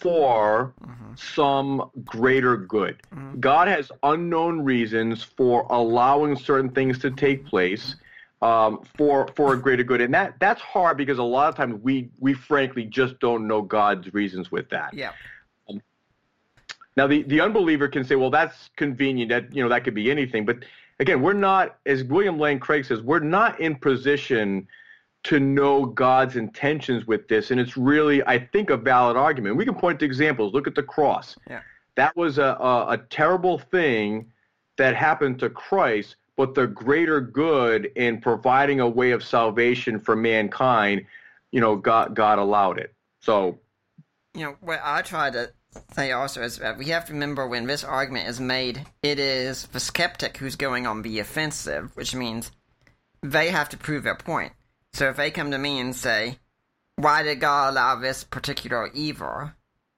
for 0.00 0.74
mm-hmm. 0.82 1.14
some 1.16 1.90
greater 2.04 2.56
good. 2.56 3.00
Mm-hmm. 3.14 3.40
God 3.40 3.68
has 3.68 3.90
unknown 4.02 4.62
reasons 4.64 5.22
for 5.22 5.66
allowing 5.70 6.36
certain 6.36 6.70
things 6.70 6.98
to 7.00 7.10
take 7.10 7.44
place 7.46 7.96
um, 8.42 8.84
for 8.96 9.28
for 9.36 9.54
a 9.54 9.56
greater 9.56 9.84
good, 9.84 10.00
and 10.00 10.12
that 10.14 10.34
that's 10.40 10.60
hard 10.60 10.96
because 10.96 11.18
a 11.18 11.22
lot 11.22 11.48
of 11.48 11.54
times 11.54 11.80
we 11.82 12.10
we 12.18 12.34
frankly 12.34 12.84
just 12.84 13.18
don't 13.20 13.46
know 13.46 13.62
God's 13.62 14.12
reasons 14.12 14.50
with 14.50 14.68
that. 14.70 14.92
Yeah. 14.92 15.12
Um, 15.68 15.80
now 16.96 17.06
the 17.06 17.22
the 17.22 17.40
unbeliever 17.40 17.88
can 17.88 18.04
say, 18.04 18.16
well, 18.16 18.30
that's 18.30 18.70
convenient. 18.76 19.30
That 19.30 19.54
you 19.54 19.62
know 19.62 19.68
that 19.68 19.84
could 19.84 19.94
be 19.94 20.10
anything, 20.10 20.44
but 20.44 20.64
again, 21.00 21.20
we're 21.22 21.32
not, 21.32 21.78
as 21.86 22.04
William 22.04 22.38
Lane 22.38 22.58
Craig 22.58 22.84
says, 22.84 23.02
we're 23.02 23.18
not 23.18 23.60
in 23.60 23.76
position 23.76 24.66
to 25.24 25.40
know 25.40 25.86
God's 25.86 26.36
intentions 26.36 27.06
with 27.06 27.26
this, 27.28 27.50
and 27.50 27.58
it's 27.58 27.76
really, 27.76 28.22
I 28.26 28.38
think, 28.38 28.70
a 28.70 28.76
valid 28.76 29.16
argument. 29.16 29.56
We 29.56 29.64
can 29.64 29.74
point 29.74 29.98
to 30.00 30.04
examples. 30.04 30.52
Look 30.52 30.66
at 30.66 30.74
the 30.74 30.82
cross. 30.82 31.36
Yeah. 31.48 31.60
That 31.96 32.14
was 32.16 32.38
a, 32.38 32.56
a, 32.60 32.86
a 32.90 32.98
terrible 33.08 33.58
thing 33.58 34.30
that 34.76 34.94
happened 34.94 35.38
to 35.38 35.48
Christ 35.48 36.16
but 36.36 36.54
the 36.54 36.66
greater 36.66 37.20
good 37.20 37.90
in 37.96 38.20
providing 38.20 38.80
a 38.80 38.88
way 38.88 39.12
of 39.12 39.22
salvation 39.22 40.00
for 40.00 40.16
mankind, 40.16 41.06
you 41.52 41.60
know, 41.60 41.76
God 41.76 42.14
God 42.14 42.38
allowed 42.38 42.78
it. 42.78 42.94
So, 43.20 43.58
you 44.34 44.44
know, 44.44 44.56
what 44.60 44.80
I 44.82 45.02
try 45.02 45.30
to 45.30 45.52
say 45.94 46.12
also 46.12 46.42
is 46.42 46.58
that 46.58 46.78
we 46.78 46.86
have 46.86 47.06
to 47.06 47.12
remember 47.12 47.46
when 47.46 47.66
this 47.66 47.84
argument 47.84 48.28
is 48.28 48.40
made, 48.40 48.84
it 49.02 49.18
is 49.18 49.66
the 49.68 49.80
skeptic 49.80 50.36
who's 50.36 50.56
going 50.56 50.86
on 50.86 51.02
the 51.02 51.18
offensive, 51.18 51.96
which 51.96 52.14
means 52.14 52.50
they 53.22 53.50
have 53.50 53.68
to 53.70 53.76
prove 53.76 54.04
their 54.04 54.14
point. 54.14 54.52
So 54.92 55.08
if 55.08 55.16
they 55.16 55.30
come 55.30 55.50
to 55.50 55.58
me 55.58 55.80
and 55.80 55.94
say, 55.94 56.38
"Why 56.96 57.22
did 57.22 57.40
God 57.40 57.72
allow 57.72 57.96
this 57.96 58.24
particular 58.24 58.88
evil?" 58.88 59.52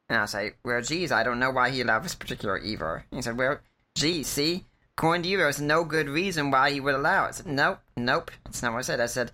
and 0.08 0.20
I 0.20 0.26
say, 0.26 0.52
"Well, 0.64 0.82
geez, 0.82 1.10
I 1.10 1.24
don't 1.24 1.40
know 1.40 1.50
why 1.50 1.70
He 1.70 1.80
allowed 1.80 2.04
this 2.04 2.14
particular 2.14 2.58
evil," 2.58 2.94
and 2.94 3.04
he 3.10 3.22
said, 3.22 3.36
"Well, 3.36 3.58
geez, 3.94 4.28
see." 4.28 4.66
According 4.96 5.24
to 5.24 5.28
you, 5.28 5.36
there's 5.36 5.60
no 5.60 5.84
good 5.84 6.08
reason 6.08 6.50
why 6.50 6.70
he 6.70 6.80
would 6.80 6.94
allow 6.94 7.26
it. 7.26 7.28
I 7.28 7.30
said, 7.32 7.46
nope, 7.46 7.80
nope. 7.96 8.30
That's 8.44 8.62
not 8.62 8.72
what 8.72 8.78
I 8.78 8.82
said. 8.82 9.00
I 9.00 9.06
said, 9.06 9.30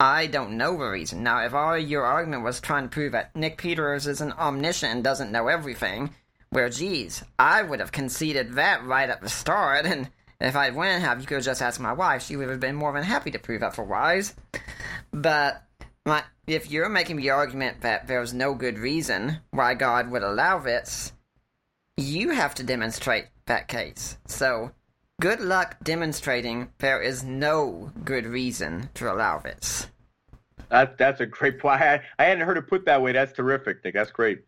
I 0.00 0.26
don't 0.26 0.56
know 0.56 0.76
the 0.76 0.88
reason. 0.88 1.22
Now, 1.22 1.44
if 1.44 1.54
all 1.54 1.78
your 1.78 2.02
argument 2.02 2.42
was 2.42 2.60
trying 2.60 2.82
to 2.82 2.88
prove 2.88 3.12
that 3.12 3.34
Nick 3.36 3.56
Peters 3.56 4.08
is 4.08 4.20
an 4.20 4.32
omniscient 4.32 4.92
and 4.92 5.04
doesn't 5.04 5.30
know 5.30 5.46
everything, 5.46 6.10
well, 6.50 6.68
geez, 6.68 7.22
I 7.38 7.62
would 7.62 7.78
have 7.78 7.92
conceded 7.92 8.54
that 8.54 8.84
right 8.84 9.08
at 9.08 9.20
the 9.20 9.28
start, 9.28 9.86
and 9.86 10.10
if 10.40 10.56
i'd 10.56 10.74
went 10.74 11.02
have 11.02 11.20
you 11.20 11.26
could 11.26 11.36
have 11.36 11.44
just 11.44 11.62
ask 11.62 11.80
my 11.80 11.92
wife, 11.92 12.24
she 12.24 12.36
would 12.36 12.48
have 12.48 12.60
been 12.60 12.74
more 12.74 12.92
than 12.92 13.02
happy 13.02 13.30
to 13.30 13.38
prove 13.38 13.60
that 13.60 13.74
for 13.74 13.84
Wise. 13.84 14.34
But 15.12 15.62
my, 16.04 16.24
if 16.46 16.70
you're 16.70 16.88
making 16.88 17.16
the 17.16 17.30
argument 17.30 17.80
that 17.82 18.06
there's 18.06 18.34
no 18.34 18.54
good 18.54 18.78
reason 18.78 19.38
why 19.52 19.74
God 19.74 20.10
would 20.10 20.22
allow 20.22 20.58
this, 20.58 21.12
you 21.96 22.30
have 22.30 22.54
to 22.56 22.64
demonstrate 22.64 23.26
that 23.46 23.68
case. 23.68 24.18
So 24.26 24.72
Good 25.20 25.40
luck 25.40 25.76
demonstrating 25.82 26.70
there 26.78 27.00
is 27.00 27.22
no 27.22 27.92
good 28.04 28.26
reason 28.26 28.90
to 28.94 29.12
allow 29.12 29.38
this. 29.38 29.88
That, 30.70 30.98
that's 30.98 31.20
a 31.20 31.26
great 31.26 31.60
point. 31.60 31.80
I, 31.80 32.00
I 32.18 32.24
hadn't 32.24 32.46
heard 32.46 32.58
it 32.58 32.66
put 32.66 32.84
that 32.86 33.00
way. 33.00 33.12
That's 33.12 33.32
terrific, 33.32 33.84
Nick. 33.84 33.94
That's 33.94 34.10
great. 34.10 34.40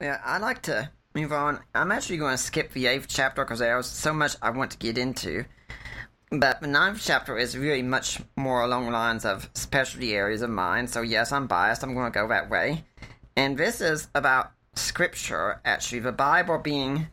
Yeah, 0.00 0.20
I'd 0.24 0.40
like 0.40 0.62
to 0.62 0.90
move 1.14 1.32
on. 1.32 1.60
I'm 1.74 1.90
actually 1.90 2.18
going 2.18 2.36
to 2.36 2.42
skip 2.42 2.72
the 2.72 2.86
eighth 2.86 3.06
chapter 3.08 3.44
because 3.44 3.58
there's 3.58 3.86
so 3.86 4.12
much 4.12 4.36
I 4.40 4.50
want 4.50 4.70
to 4.72 4.78
get 4.78 4.98
into. 4.98 5.44
But 6.30 6.60
the 6.60 6.66
ninth 6.66 7.00
chapter 7.02 7.36
is 7.36 7.56
really 7.56 7.82
much 7.82 8.20
more 8.36 8.62
along 8.62 8.86
the 8.86 8.92
lines 8.92 9.24
of 9.24 9.48
specialty 9.54 10.14
areas 10.14 10.42
of 10.42 10.50
mine. 10.50 10.86
So, 10.86 11.02
yes, 11.02 11.32
I'm 11.32 11.46
biased. 11.46 11.82
I'm 11.82 11.94
going 11.94 12.10
to 12.10 12.18
go 12.18 12.28
that 12.28 12.50
way. 12.50 12.84
And 13.36 13.56
this 13.56 13.80
is 13.80 14.08
about 14.14 14.52
scripture, 14.74 15.60
actually, 15.64 16.00
the 16.00 16.12
Bible 16.12 16.58
being 16.58 17.08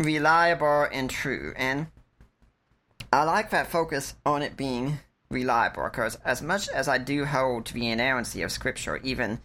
reliable 0.00 0.86
and 0.90 1.08
true. 1.08 1.52
And 1.56 1.86
I 3.12 3.24
like 3.24 3.50
that 3.50 3.70
focus 3.70 4.14
on 4.24 4.42
it 4.42 4.56
being 4.56 4.98
reliable 5.30 5.84
because 5.84 6.16
as 6.24 6.42
much 6.42 6.68
as 6.68 6.88
I 6.88 6.98
do 6.98 7.24
hold 7.24 7.66
to 7.66 7.74
the 7.74 7.88
inerrancy 7.88 8.42
of 8.42 8.52
Scripture, 8.52 8.98
even 8.98 9.40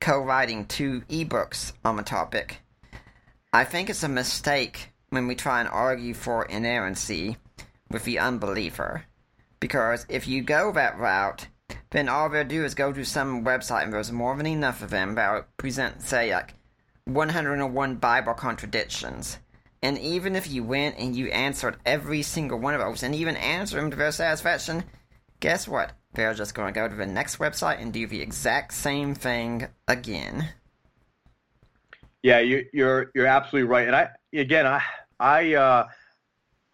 co-writing 0.00 0.66
two 0.66 1.02
ebooks 1.08 1.72
on 1.84 1.96
the 1.96 2.02
topic, 2.02 2.58
I 3.52 3.64
think 3.64 3.90
it's 3.90 4.02
a 4.02 4.08
mistake 4.08 4.90
when 5.10 5.26
we 5.26 5.34
try 5.34 5.60
and 5.60 5.68
argue 5.68 6.14
for 6.14 6.44
inerrancy 6.44 7.36
with 7.90 8.04
the 8.04 8.18
unbeliever. 8.18 9.04
Because 9.60 10.06
if 10.08 10.28
you 10.28 10.42
go 10.42 10.70
that 10.72 10.98
route, 10.98 11.48
then 11.90 12.08
all 12.08 12.28
they'll 12.28 12.44
do 12.44 12.64
is 12.64 12.74
go 12.74 12.92
to 12.92 13.04
some 13.04 13.44
website 13.44 13.84
and 13.84 13.92
there's 13.92 14.12
more 14.12 14.36
than 14.36 14.46
enough 14.46 14.82
of 14.82 14.90
them 14.90 15.14
that 15.14 15.32
will 15.32 15.44
present, 15.56 16.02
say, 16.02 16.32
like 16.32 16.54
101 17.06 17.96
Bible 17.96 18.34
contradictions. 18.34 19.38
And 19.82 19.98
even 19.98 20.34
if 20.34 20.50
you 20.50 20.64
went 20.64 20.98
and 20.98 21.14
you 21.14 21.28
answered 21.28 21.76
every 21.86 22.22
single 22.22 22.58
one 22.58 22.74
of 22.74 22.80
those 22.80 23.02
and 23.02 23.14
even 23.14 23.36
answered 23.36 23.78
them 23.78 23.90
to 23.90 23.96
their 23.96 24.12
satisfaction, 24.12 24.84
guess 25.40 25.68
what? 25.68 25.92
They're 26.14 26.34
just 26.34 26.54
going 26.54 26.72
to 26.72 26.80
go 26.80 26.88
to 26.88 26.94
the 26.94 27.06
next 27.06 27.38
website 27.38 27.80
and 27.80 27.92
do 27.92 28.06
the 28.06 28.20
exact 28.20 28.74
same 28.74 29.14
thing 29.14 29.68
again. 29.86 30.48
Yeah, 32.22 32.40
you, 32.40 32.66
you're 32.72 33.12
you're 33.14 33.26
absolutely 33.26 33.68
right. 33.68 33.86
And 33.86 33.94
I 33.94 34.08
again, 34.32 34.66
I 34.66 34.82
I 35.20 35.54
uh, 35.54 35.88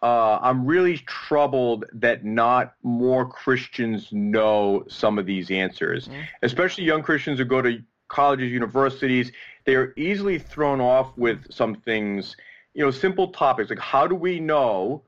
uh, 0.01 0.39
I'm 0.41 0.65
really 0.65 0.97
troubled 0.99 1.85
that 1.93 2.25
not 2.25 2.73
more 2.83 3.27
Christians 3.27 4.09
know 4.11 4.83
some 4.87 5.17
of 5.17 5.25
these 5.25 5.51
answers, 5.51 6.07
mm-hmm. 6.07 6.21
especially 6.41 6.83
young 6.83 7.01
Christians 7.01 7.39
who 7.39 7.45
go 7.45 7.61
to 7.61 7.81
colleges, 8.07 8.51
universities. 8.51 9.31
They 9.65 9.75
are 9.75 9.93
easily 9.97 10.37
thrown 10.37 10.79
off 10.79 11.17
with 11.17 11.51
some 11.51 11.75
things, 11.75 12.35
you 12.75 12.83
know, 12.83 12.91
simple 12.91 13.29
topics 13.29 13.71
like 13.71 13.79
how 13.79 14.05
do 14.05 14.13
we 14.13 14.39
know 14.39 15.01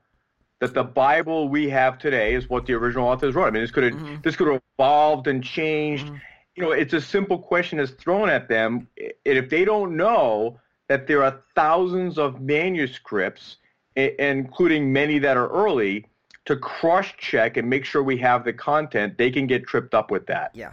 that 0.60 0.74
the 0.74 0.82
Bible 0.82 1.48
we 1.48 1.68
have 1.68 1.98
today 1.98 2.34
is 2.34 2.48
what 2.48 2.66
the 2.66 2.72
original 2.72 3.06
authors 3.06 3.36
wrote? 3.36 3.46
I 3.46 3.50
mean, 3.50 3.62
this 3.62 3.70
could 3.70 3.84
have 3.84 3.92
mm-hmm. 3.92 4.16
this 4.22 4.34
could 4.34 4.48
have 4.48 4.60
evolved 4.76 5.28
and 5.28 5.44
changed. 5.44 6.06
Mm-hmm 6.06 6.16
you 6.58 6.64
know, 6.64 6.72
it's 6.72 6.92
a 6.92 7.00
simple 7.00 7.38
question 7.38 7.78
that's 7.78 7.92
thrown 7.92 8.28
at 8.28 8.48
them. 8.48 8.88
And 8.98 9.38
if 9.38 9.48
they 9.48 9.64
don't 9.64 9.96
know 9.96 10.58
that 10.88 11.06
there 11.06 11.22
are 11.22 11.40
thousands 11.54 12.18
of 12.18 12.40
manuscripts, 12.40 13.58
including 13.94 14.92
many 14.92 15.20
that 15.20 15.36
are 15.36 15.46
early, 15.50 16.06
to 16.46 16.56
cross 16.56 17.06
check 17.16 17.58
and 17.58 17.70
make 17.70 17.84
sure 17.84 18.02
we 18.02 18.16
have 18.16 18.44
the 18.44 18.52
content, 18.52 19.18
they 19.18 19.30
can 19.30 19.46
get 19.46 19.68
tripped 19.68 19.94
up 19.94 20.10
with 20.10 20.26
that. 20.26 20.50
Yeah. 20.52 20.72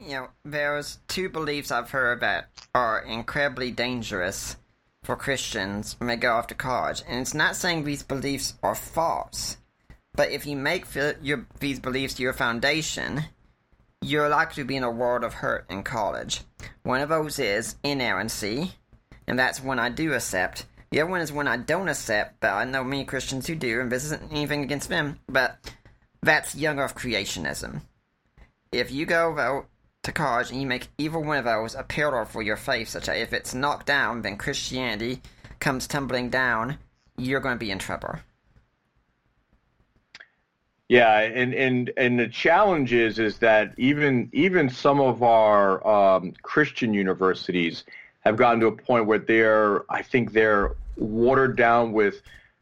You 0.00 0.12
know, 0.12 0.28
there's 0.44 0.98
two 1.06 1.28
beliefs 1.28 1.70
I've 1.70 1.92
heard 1.92 2.18
that 2.22 2.48
are 2.74 3.02
incredibly 3.02 3.70
dangerous 3.70 4.56
for 5.02 5.16
Christians 5.16 5.96
they 6.00 6.16
go 6.16 6.34
off 6.34 6.46
to 6.48 6.54
college. 6.54 7.02
And 7.08 7.20
it's 7.20 7.34
not 7.34 7.56
saying 7.56 7.84
these 7.84 8.02
beliefs 8.02 8.54
are 8.62 8.74
false, 8.74 9.56
but 10.14 10.30
if 10.30 10.46
you 10.46 10.56
make 10.56 10.86
your, 10.94 11.46
these 11.60 11.80
beliefs 11.80 12.20
your 12.20 12.32
foundation, 12.32 13.24
you're 14.00 14.28
likely 14.28 14.62
to 14.62 14.66
be 14.66 14.76
in 14.76 14.84
a 14.84 14.90
world 14.90 15.24
of 15.24 15.34
hurt 15.34 15.66
in 15.70 15.82
college. 15.82 16.42
One 16.82 17.00
of 17.00 17.08
those 17.08 17.38
is 17.38 17.76
inerrancy, 17.82 18.72
and 19.26 19.38
that's 19.38 19.62
one 19.62 19.78
I 19.78 19.88
do 19.88 20.12
accept. 20.12 20.66
The 20.90 21.00
other 21.00 21.10
one 21.10 21.20
is 21.20 21.32
one 21.32 21.48
I 21.48 21.56
don't 21.56 21.88
accept, 21.88 22.40
but 22.40 22.52
I 22.52 22.64
know 22.64 22.84
many 22.84 23.04
Christians 23.04 23.46
who 23.46 23.54
do, 23.54 23.80
and 23.80 23.90
this 23.90 24.04
isn't 24.04 24.30
anything 24.30 24.62
against 24.62 24.88
them, 24.88 25.18
but 25.26 25.56
that's 26.22 26.54
young 26.54 26.78
earth 26.78 26.94
creationism. 26.94 27.82
If 28.70 28.90
you 28.90 29.06
go 29.06 29.34
though, 29.34 29.66
to 30.02 30.12
college 30.12 30.50
and 30.50 30.60
you 30.60 30.66
make 30.66 30.88
either 30.98 31.18
one 31.18 31.38
of 31.38 31.44
those 31.44 31.74
a 31.74 31.82
pillar 31.82 32.24
for 32.24 32.42
your 32.42 32.56
faith, 32.56 32.88
such 32.88 33.06
that 33.06 33.16
if 33.16 33.32
it's 33.32 33.54
knocked 33.54 33.86
down, 33.86 34.22
then 34.22 34.36
Christianity 34.36 35.20
comes 35.60 35.86
tumbling 35.86 36.28
down, 36.28 36.78
you're 37.16 37.40
going 37.40 37.54
to 37.54 37.58
be 37.58 37.70
in 37.70 37.78
trouble. 37.78 38.16
Yeah, 40.88 41.20
and 41.20 41.54
and 41.54 41.90
and 41.96 42.18
the 42.18 42.28
challenge 42.28 42.92
is 42.92 43.18
is 43.18 43.38
that 43.38 43.72
even 43.78 44.28
even 44.32 44.68
some 44.68 45.00
of 45.00 45.22
our 45.22 45.86
um, 45.86 46.34
Christian 46.42 46.92
universities 46.92 47.84
have 48.20 48.36
gotten 48.36 48.60
to 48.60 48.66
a 48.66 48.72
point 48.72 49.06
where 49.06 49.18
they're 49.18 49.90
I 49.90 50.02
think 50.02 50.32
they're 50.32 50.74
watered 50.96 51.56
down 51.56 51.92
with 51.92 52.20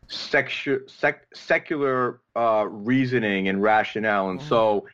secu- 0.08 0.88
sec- 0.88 1.26
secular 1.34 2.20
uh, 2.36 2.66
reasoning 2.68 3.48
and 3.48 3.60
rationale, 3.62 4.30
and 4.30 4.38
mm-hmm. 4.38 4.48
so 4.48 4.86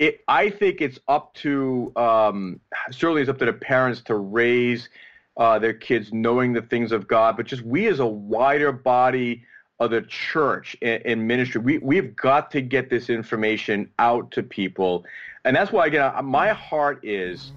it 0.00 0.24
I 0.26 0.50
think 0.50 0.80
it's 0.80 0.98
up 1.06 1.32
to 1.34 1.92
um, 1.94 2.58
certainly 2.90 3.20
it's 3.20 3.30
up 3.30 3.38
to 3.38 3.44
the 3.44 3.52
parents 3.52 4.00
to 4.02 4.16
raise 4.16 4.88
uh, 5.36 5.58
their 5.58 5.74
kids 5.74 6.12
knowing 6.12 6.52
the 6.52 6.62
things 6.62 6.90
of 6.90 7.06
God, 7.06 7.36
but 7.36 7.46
just 7.46 7.62
we 7.62 7.86
as 7.86 8.00
a 8.00 8.06
wider 8.06 8.72
body 8.72 9.44
of 9.78 9.90
the 9.90 10.02
church 10.02 10.76
and, 10.82 11.26
ministry. 11.26 11.60
We 11.60 11.78
we've 11.78 12.16
got 12.16 12.50
to 12.52 12.60
get 12.60 12.90
this 12.90 13.10
information 13.10 13.90
out 13.98 14.30
to 14.32 14.42
people, 14.42 15.04
and 15.44 15.54
that's 15.54 15.70
why 15.70 15.86
again, 15.86 16.12
my 16.24 16.48
heart 16.48 17.00
is 17.04 17.52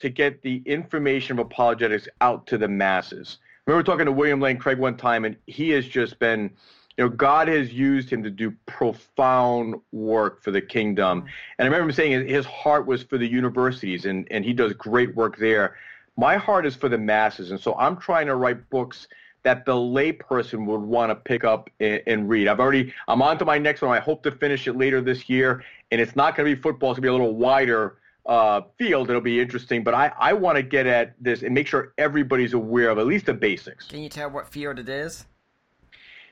to 0.00 0.10
get 0.10 0.42
the 0.42 0.62
information 0.66 1.38
of 1.38 1.46
apologetics 1.46 2.06
out 2.20 2.46
to 2.46 2.58
the 2.58 2.68
masses. 2.68 3.38
Remember 3.66 3.82
talking 3.82 4.06
to 4.06 4.12
William 4.12 4.40
Lane 4.40 4.58
Craig 4.58 4.78
one 4.78 4.96
time, 4.96 5.24
and 5.24 5.36
he 5.46 5.70
has 5.70 5.86
just 5.86 6.18
been, 6.18 6.50
you 6.98 7.04
know, 7.04 7.10
God 7.10 7.46
has 7.46 7.72
used 7.72 8.10
him 8.10 8.24
to 8.24 8.30
do 8.30 8.52
profound 8.66 9.76
work 9.92 10.42
for 10.42 10.50
the 10.50 10.60
kingdom. 10.60 11.20
And 11.58 11.60
I 11.60 11.64
remember 11.64 11.84
him 11.84 11.92
saying 11.92 12.28
his 12.28 12.44
heart 12.44 12.86
was 12.86 13.04
for 13.04 13.18
the 13.18 13.26
universities, 13.26 14.04
and, 14.04 14.26
and 14.32 14.44
he 14.44 14.52
does 14.52 14.72
great 14.72 15.14
work 15.14 15.38
there. 15.38 15.76
My 16.16 16.36
heart 16.36 16.66
is 16.66 16.74
for 16.74 16.88
the 16.88 16.98
masses, 16.98 17.52
and 17.52 17.60
so 17.60 17.76
I'm 17.76 17.96
trying 17.96 18.26
to 18.26 18.34
write 18.34 18.68
books 18.68 19.06
that 19.44 19.64
the 19.64 19.72
layperson 19.72 20.66
would 20.66 20.80
want 20.80 21.10
to 21.10 21.14
pick 21.14 21.44
up 21.44 21.70
and, 21.78 22.02
and, 22.08 22.28
read. 22.28 22.48
I've 22.48 22.58
already, 22.58 22.92
I'm 23.06 23.22
on 23.22 23.38
to 23.38 23.44
my 23.44 23.56
next 23.56 23.82
one. 23.82 23.96
I 23.96 24.00
hope 24.00 24.24
to 24.24 24.32
finish 24.32 24.66
it 24.66 24.76
later 24.76 25.00
this 25.00 25.28
year. 25.28 25.62
And 25.92 26.00
it's 26.00 26.16
not 26.16 26.36
going 26.36 26.50
to 26.50 26.56
be 26.56 26.60
football. 26.60 26.90
It's 26.90 26.98
going 26.98 27.12
to 27.12 27.18
be 27.18 27.22
a 27.22 27.26
little 27.26 27.36
wider 27.36 27.98
uh, 28.26 28.62
field. 28.76 29.08
It'll 29.08 29.22
be 29.22 29.40
interesting. 29.40 29.84
But 29.84 29.94
I, 29.94 30.12
I 30.18 30.32
want 30.32 30.56
to 30.56 30.62
get 30.62 30.88
at 30.88 31.14
this 31.20 31.42
and 31.42 31.54
make 31.54 31.68
sure 31.68 31.92
everybody's 31.98 32.52
aware 32.52 32.90
of 32.90 32.98
at 32.98 33.06
least 33.06 33.26
the 33.26 33.32
basics. 33.32 33.86
Can 33.86 34.02
you 34.02 34.08
tell 34.08 34.28
what 34.28 34.48
field 34.48 34.80
it 34.80 34.88
is? 34.88 35.24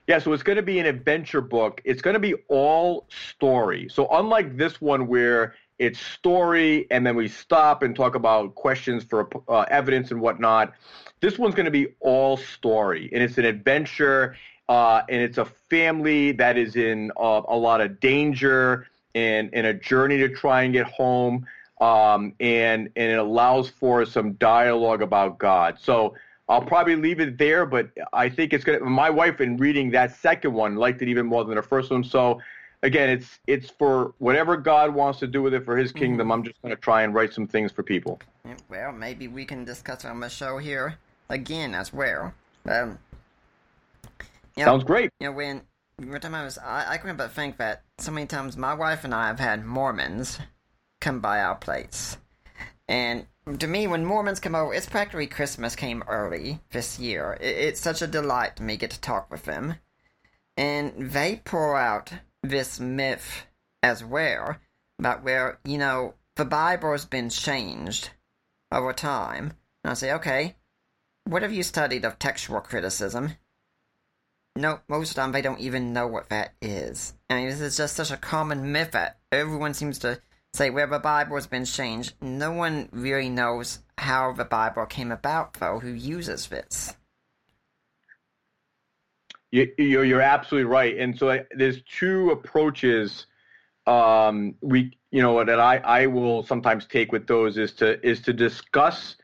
Yeah, 0.07 0.21
so 0.21 0.33
it's 0.33 0.43
going 0.45 0.57
to 0.57 0.63
be 0.63 0.79
an 0.79 0.87
adventure 0.87 1.41
book. 1.41 1.81
It's 1.85 2.01
going 2.01 2.15
to 2.15 2.21
be 2.21 2.35
all 2.49 3.09
story. 3.09 3.89
So 3.89 4.07
unlike 4.11 4.57
this 4.57 4.81
one 4.81 5.09
where 5.09 5.55
it's 5.79 5.99
story 6.01 6.87
and 6.91 7.05
then 7.05 7.17
we 7.17 7.29
stop 7.29 7.83
and 7.83 7.95
talk 7.95 8.15
about 8.15 8.55
questions 8.55 9.03
for 9.05 9.29
uh, 9.49 9.67
evidence 9.69 10.13
and 10.13 10.21
whatnot, 10.21 10.75
this 11.21 11.39
one's 11.39 11.55
going 11.55 11.67
to 11.67 11.73
be 11.73 11.89
all 12.01 12.37
story, 12.37 13.11
and 13.13 13.23
it's 13.23 13.39
an 13.39 13.45
adventure, 13.47 14.37
uh, 14.69 15.03
and 15.09 15.23
it's 15.23 15.39
a 15.39 15.45
family 15.45 16.33
that 16.33 16.57
is 16.57 16.77
in 16.77 17.11
uh, 17.17 17.43
a 17.49 17.57
lot 17.57 17.81
of 17.81 17.99
danger 18.01 18.87
and 19.15 19.53
in 19.55 19.65
a 19.65 19.75
journey 19.75 20.19
to 20.19 20.29
try 20.29 20.63
and 20.63 20.73
get 20.73 20.87
home, 20.87 21.47
um, 21.81 22.35
and 22.39 22.91
and 22.97 23.13
it 23.13 23.19
allows 23.19 23.71
for 23.71 24.05
some 24.05 24.35
dialogue 24.35 25.03
about 25.03 25.39
God. 25.39 25.79
So. 25.81 26.15
I'll 26.49 26.63
probably 26.63 26.97
leave 26.97 27.21
it 27.21 27.39
there, 27.39 27.67
but 27.67 27.91
I 28.13 28.29
think 28.29 28.53
it's 28.53 28.65
gonna. 28.65 28.81
My 28.81 29.11
wife, 29.11 29.41
in 29.41 29.57
reading 29.57 29.91
that 29.91 30.17
second 30.17 30.53
one, 30.53 30.77
liked 30.77 31.03
it 31.03 31.09
even 31.09 31.27
more 31.27 31.45
than 31.45 31.57
the 31.57 31.63
first 31.63 31.91
one. 31.91 32.05
So, 32.05 32.41
again, 32.83 33.09
it's 33.11 33.41
it's 33.49 33.71
for 33.71 34.15
whatever 34.19 34.57
God 34.57 34.95
wants 34.95 35.19
to 35.21 35.27
do 35.27 35.43
with 35.43 35.55
it 35.55 35.65
for 35.65 35.77
His 35.77 35.91
kingdom. 35.91 36.27
Mm-hmm. 36.27 36.33
I'm 36.33 36.45
just 36.45 36.63
going 36.63 36.75
to 36.75 36.81
try 36.81 37.03
and 37.03 37.13
write 37.13 37.33
some 37.33 37.49
things 37.49 37.73
for 37.73 37.83
people. 37.83 38.21
Well, 38.69 38.93
maybe 38.93 39.27
we 39.27 39.45
can 39.45 39.65
discuss 39.65 40.05
on 40.05 40.21
the 40.21 40.29
show 40.29 40.59
here 40.59 40.99
again 41.29 41.75
as 41.75 41.93
well. 41.93 42.33
Um, 42.69 42.99
you 44.57 44.65
know, 44.65 44.71
Sounds 44.73 44.85
great. 44.85 45.11
You 45.19 45.27
know, 45.27 45.33
when 45.33 45.63
every 46.01 46.21
time 46.21 46.35
I 46.35 46.45
was, 46.45 46.59
I, 46.59 46.93
I 46.93 46.97
can 46.97 47.09
remember 47.09 47.27
think 47.27 47.57
that 47.57 47.83
so 47.99 48.13
many 48.13 48.27
times 48.27 48.57
my 48.57 48.75
wife 48.75 49.03
and 49.03 49.13
I 49.13 49.27
have 49.27 49.41
had 49.41 49.65
Mormons 49.65 50.39
come 51.01 51.21
by 51.21 51.41
our 51.41 51.57
place, 51.57 52.19
and 52.89 53.27
to 53.55 53.67
me, 53.67 53.87
when 53.87 54.05
Mormons 54.05 54.41
come 54.41 54.55
over, 54.55 54.75
it's 54.75 54.89
practically 54.89 55.27
Christmas 55.27 55.77
came 55.77 56.03
early 56.09 56.61
this 56.71 56.99
year. 56.99 57.39
It, 57.41 57.57
it's 57.57 57.81
such 57.81 58.03
a 58.03 58.07
delight 58.07 58.57
to 58.57 58.63
me 58.63 58.77
get 58.77 58.91
to 58.91 59.01
talk 59.01 59.31
with 59.31 59.45
them, 59.45 59.77
and 60.57 61.11
they 61.11 61.43
pour 61.45 61.77
out 61.77 62.13
this 62.43 62.81
myth 62.81 63.47
as 63.83 64.05
well 64.05 64.57
about 64.99 65.23
where 65.23 65.59
you 65.65 65.79
know 65.79 66.15
the 66.35 66.45
Bible 66.45 66.93
has 66.93 67.05
been 67.05 67.31
changed 67.31 68.11
over 68.73 68.93
time. 68.93 69.53
And 69.85 69.93
I 69.93 69.95
say, 69.95 70.13
okay, 70.13 70.57
what 71.25 71.43
have 71.43 71.53
you 71.53 71.63
studied 71.63 72.05
of 72.05 72.19
textual 72.19 72.61
criticism? 72.61 73.33
No, 74.57 74.81
most 74.89 75.11
of 75.11 75.17
them, 75.17 75.33
they 75.33 75.43
don't 75.43 75.61
even 75.61 75.93
know 75.93 76.07
what 76.07 76.31
that 76.31 76.55
is. 76.63 77.13
I 77.29 77.37
mean, 77.37 77.49
this 77.49 77.61
is 77.61 77.77
just 77.77 77.95
such 77.95 78.11
a 78.11 78.17
common 78.17 78.73
myth 78.73 78.93
that 78.93 79.19
everyone 79.31 79.75
seems 79.75 79.99
to 80.01 80.21
say 80.57 80.71
where 80.71 80.87
the 80.87 80.99
Bible 80.99 81.37
has 81.37 81.47
been 81.47 81.65
changed. 81.65 82.15
No 82.21 82.53
one 82.53 82.89
really 82.93 83.29
knows 83.29 83.81
how 83.99 84.33
the 84.33 84.45
Bible 84.45 84.87
came 84.87 85.13
about, 85.13 85.55
though, 85.55 85.79
who 85.79 85.91
uses 85.91 86.49
this. 86.49 86.95
You, 89.53 90.17
are 90.17 90.21
absolutely 90.21 90.69
right. 90.69 90.99
And 90.99 91.17
so 91.17 91.45
there's 91.57 91.81
two 91.83 92.31
approaches 92.31 93.27
um, 93.87 94.57
we, 94.61 94.99
you 95.11 95.23
know, 95.23 95.45
that 95.45 95.61
I, 95.61 95.79
I 95.79 96.07
will 96.07 96.45
sometimes 96.45 96.87
take 96.87 97.13
with 97.13 97.27
those 97.27 97.57
is 97.57 97.73
to 97.75 98.05
is 98.07 98.21
to 98.23 98.33
discuss 98.33 99.17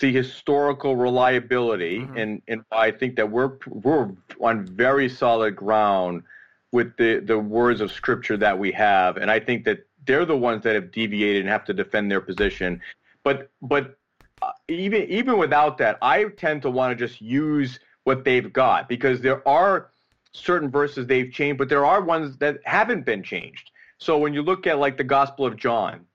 the 0.00 0.12
historical 0.12 0.96
reliability, 0.96 2.00
mm-hmm. 2.00 2.16
and 2.16 2.42
and 2.48 2.64
I 2.72 2.90
think 2.90 3.16
that 3.16 3.30
we're 3.30 3.52
we're 3.68 4.10
on 4.40 4.66
very 4.66 5.08
solid 5.08 5.54
ground 5.54 6.24
with 6.72 6.96
the 6.96 7.20
the 7.20 7.38
words 7.38 7.80
of 7.80 7.92
scripture 7.92 8.36
that 8.38 8.58
we 8.58 8.72
have, 8.72 9.16
and 9.16 9.30
I 9.30 9.38
think 9.38 9.64
that 9.66 9.86
they're 10.04 10.24
the 10.24 10.36
ones 10.36 10.62
that 10.64 10.74
have 10.74 10.92
deviated 10.92 11.42
and 11.42 11.48
have 11.48 11.64
to 11.66 11.74
defend 11.74 12.10
their 12.10 12.20
position. 12.20 12.80
But 13.22 13.50
but 13.60 13.96
uh, 14.40 14.52
even 14.68 15.02
even 15.04 15.38
without 15.38 15.78
that, 15.78 15.98
I 16.02 16.24
tend 16.24 16.62
to 16.62 16.70
want 16.70 16.96
to 16.96 17.06
just 17.06 17.20
use 17.20 17.78
what 18.04 18.24
they've 18.24 18.52
got 18.52 18.88
because 18.88 19.20
there 19.20 19.46
are 19.46 19.90
certain 20.32 20.70
verses 20.70 21.06
they've 21.06 21.30
changed, 21.32 21.58
but 21.58 21.68
there 21.68 21.84
are 21.84 22.02
ones 22.02 22.36
that 22.38 22.58
haven't 22.64 23.04
been 23.04 23.22
changed. 23.22 23.70
So 23.98 24.18
when 24.18 24.34
you 24.34 24.42
look 24.42 24.66
at 24.66 24.78
like 24.78 24.96
the 24.96 25.04
Gospel 25.04 25.46
of 25.46 25.56
John, 25.56 26.06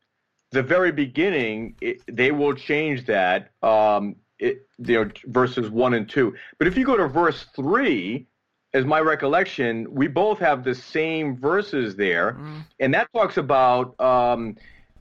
the 0.51 0.63
very 0.63 0.91
beginning, 0.91 1.75
it, 1.81 2.01
they 2.07 2.31
will 2.31 2.53
change 2.53 3.05
that, 3.05 3.51
um, 3.63 4.15
it, 4.39 4.67
you 4.77 5.05
know, 5.05 5.11
verses 5.25 5.69
one 5.69 5.93
and 5.93 6.09
two. 6.09 6.35
But 6.57 6.67
if 6.67 6.77
you 6.77 6.85
go 6.85 6.97
to 6.97 7.07
verse 7.07 7.45
three, 7.55 8.27
as 8.73 8.85
my 8.85 8.99
recollection, 8.99 9.87
we 9.93 10.07
both 10.07 10.39
have 10.39 10.63
the 10.63 10.75
same 10.75 11.37
verses 11.37 11.95
there, 11.95 12.33
mm. 12.33 12.63
and 12.79 12.93
that 12.93 13.11
talks 13.13 13.37
about 13.37 13.99
um, 13.99 14.55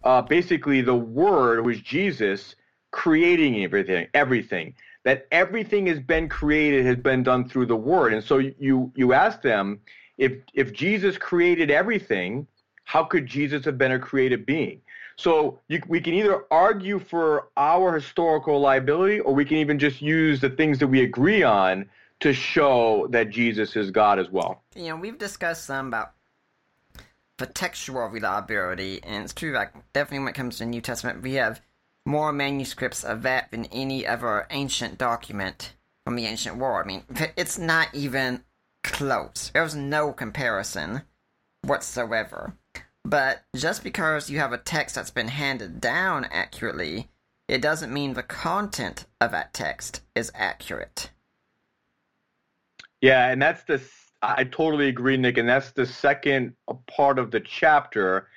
uh, 0.04 0.22
basically 0.22 0.80
the 0.80 0.94
Word, 0.94 1.64
was 1.64 1.80
Jesus, 1.80 2.54
creating 2.92 3.62
everything, 3.64 4.06
everything. 4.14 4.74
That 5.04 5.26
everything 5.30 5.86
has 5.86 6.00
been 6.00 6.28
created 6.28 6.84
has 6.86 6.96
been 6.96 7.22
done 7.22 7.48
through 7.48 7.66
the 7.66 7.76
Word, 7.76 8.12
and 8.12 8.22
so 8.22 8.38
you 8.38 8.92
you 8.94 9.12
ask 9.12 9.42
them 9.42 9.80
if 10.18 10.32
if 10.54 10.72
Jesus 10.72 11.18
created 11.18 11.70
everything, 11.70 12.46
how 12.84 13.04
could 13.04 13.26
Jesus 13.26 13.64
have 13.64 13.78
been 13.78 13.92
a 13.92 13.98
created 13.98 14.46
being? 14.46 14.80
So 15.16 15.60
you, 15.68 15.80
we 15.88 16.00
can 16.00 16.14
either 16.14 16.44
argue 16.50 16.98
for 16.98 17.48
our 17.56 17.94
historical 17.94 18.60
liability, 18.60 19.20
or 19.20 19.34
we 19.34 19.44
can 19.44 19.56
even 19.56 19.78
just 19.78 20.02
use 20.02 20.40
the 20.40 20.50
things 20.50 20.78
that 20.78 20.88
we 20.88 21.02
agree 21.02 21.42
on 21.42 21.88
to 22.20 22.32
show 22.32 23.06
that 23.10 23.30
Jesus 23.30 23.76
is 23.76 23.90
God 23.90 24.18
as 24.18 24.30
well. 24.30 24.62
You 24.74 24.88
know, 24.88 24.96
we've 24.96 25.18
discussed 25.18 25.64
some 25.64 25.88
about 25.88 26.12
the 27.38 27.46
textual 27.46 28.06
reliability, 28.06 29.02
and 29.02 29.24
it's 29.24 29.34
true, 29.34 29.52
like, 29.52 29.72
definitely 29.92 30.20
when 30.20 30.28
it 30.28 30.34
comes 30.34 30.56
to 30.58 30.64
the 30.64 30.70
New 30.70 30.80
Testament, 30.80 31.22
we 31.22 31.34
have 31.34 31.60
more 32.06 32.32
manuscripts 32.32 33.04
of 33.04 33.22
that 33.22 33.50
than 33.50 33.66
any 33.66 34.06
other 34.06 34.46
ancient 34.50 34.96
document 34.96 35.74
from 36.04 36.16
the 36.16 36.24
ancient 36.24 36.56
world. 36.56 36.84
I 36.84 36.86
mean, 36.86 37.02
it's 37.36 37.58
not 37.58 37.88
even 37.92 38.44
close. 38.82 39.50
There's 39.52 39.74
no 39.74 40.12
comparison 40.12 41.02
whatsoever. 41.62 42.54
But 43.04 43.42
just 43.54 43.84
because 43.84 44.30
you 44.30 44.38
have 44.38 44.52
a 44.52 44.58
text 44.58 44.94
that's 44.94 45.10
been 45.10 45.28
handed 45.28 45.80
down 45.80 46.24
accurately, 46.26 47.10
it 47.48 47.60
doesn't 47.60 47.92
mean 47.92 48.14
the 48.14 48.22
content 48.22 49.04
of 49.20 49.32
that 49.32 49.52
text 49.52 50.00
is 50.14 50.32
accurate. 50.34 51.10
Yeah, 53.00 53.28
and 53.28 53.40
that's 53.40 53.62
the 53.64 53.80
I 54.22 54.44
totally 54.44 54.88
agree, 54.88 55.16
Nick, 55.16 55.38
and 55.38 55.48
that's 55.48 55.72
the 55.72 55.86
second 55.86 56.54
part 56.86 57.18
of 57.18 57.30
the 57.30 57.40
chapter. 57.40 58.28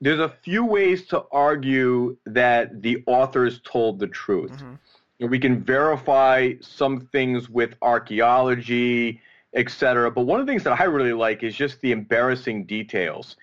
There's 0.00 0.20
a 0.20 0.28
few 0.42 0.64
ways 0.64 1.06
to 1.08 1.24
argue 1.30 2.16
that 2.26 2.82
the 2.82 3.02
authors 3.06 3.60
told 3.64 3.98
the 3.98 4.08
truth. 4.08 4.52
Mm-hmm. 4.52 5.28
we 5.28 5.38
can 5.38 5.62
verify 5.62 6.54
some 6.60 7.00
things 7.12 7.48
with 7.48 7.74
archaeology, 7.82 9.20
etc. 9.54 10.10
But 10.10 10.22
one 10.22 10.40
of 10.40 10.46
the 10.46 10.52
things 10.52 10.64
that 10.64 10.80
I 10.80 10.84
really 10.84 11.12
like 11.12 11.42
is 11.42 11.54
just 11.54 11.80
the 11.80 11.92
embarrassing 11.92 12.64
details. 12.64 13.36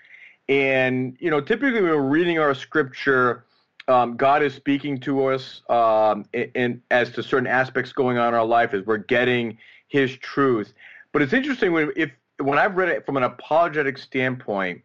And 0.50 1.16
you 1.20 1.30
know, 1.30 1.42
typically 1.42 1.82
when 1.82 1.92
we're 1.92 2.02
reading 2.02 2.38
our 2.40 2.54
scripture, 2.54 3.46
um, 3.88 4.16
God 4.16 4.44
is 4.44 4.54
speaking 4.54 5.00
to 5.02 5.26
us 5.28 5.62
um, 5.70 6.26
in, 6.34 6.52
in, 6.56 6.82
as 6.92 7.12
to 7.12 7.24
certain 7.24 7.48
aspects 7.48 7.94
going 7.94 8.18
on 8.18 8.30
in 8.30 8.34
our 8.34 8.46
life 8.46 8.74
as 8.74 8.86
we're 8.86 8.98
getting 8.98 9.58
his 9.94 10.18
truth. 10.18 10.74
But 11.14 11.22
it's 11.22 11.34
interesting 11.34 11.72
when 11.72 11.92
if 11.96 12.12
when 12.40 12.58
I've 12.58 12.76
read 12.76 12.90
it 12.90 13.06
from 13.06 13.16
an 13.16 13.24
apologetic 13.24 13.98
standpoint, 13.98 14.82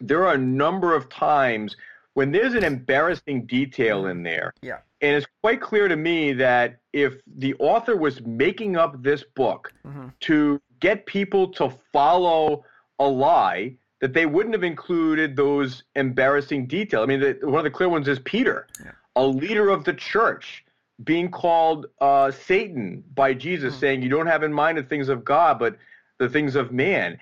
there 0.00 0.26
are 0.26 0.34
a 0.34 0.38
number 0.38 0.94
of 0.94 1.08
times 1.08 1.76
when 2.14 2.32
there's 2.32 2.54
an 2.54 2.64
embarrassing 2.64 3.46
detail 3.46 4.06
in 4.06 4.22
there. 4.24 4.52
Yeah. 4.60 4.78
And 5.00 5.16
it's 5.16 5.26
quite 5.40 5.60
clear 5.60 5.86
to 5.86 5.96
me 5.96 6.32
that 6.32 6.78
if 6.92 7.14
the 7.36 7.54
author 7.54 7.96
was 7.96 8.20
making 8.22 8.76
up 8.76 9.02
this 9.02 9.22
book 9.36 9.72
mm-hmm. 9.86 10.08
to 10.20 10.60
get 10.80 11.06
people 11.06 11.48
to 11.52 11.72
follow 11.92 12.64
a 12.98 13.06
lie, 13.06 13.76
that 14.00 14.14
they 14.14 14.26
wouldn't 14.26 14.54
have 14.54 14.64
included 14.64 15.36
those 15.36 15.84
embarrassing 15.94 16.66
details. 16.66 17.04
I 17.04 17.06
mean, 17.06 17.20
the, 17.20 17.38
one 17.42 17.58
of 17.58 17.64
the 17.64 17.70
clear 17.70 17.88
ones 17.88 18.08
is 18.08 18.18
Peter, 18.20 18.66
yeah. 18.84 18.92
a 19.14 19.24
leader 19.24 19.68
of 19.70 19.84
the 19.84 19.94
church 19.94 20.64
being 21.02 21.30
called 21.30 21.86
uh, 22.00 22.30
Satan 22.30 23.02
by 23.14 23.34
Jesus, 23.34 23.74
mm. 23.74 23.80
saying, 23.80 24.02
You 24.02 24.08
don't 24.08 24.26
have 24.26 24.42
in 24.42 24.52
mind 24.52 24.78
the 24.78 24.82
things 24.82 25.08
of 25.08 25.24
God, 25.24 25.58
but 25.58 25.76
the 26.18 26.28
things 26.28 26.54
of 26.54 26.72
man. 26.72 27.18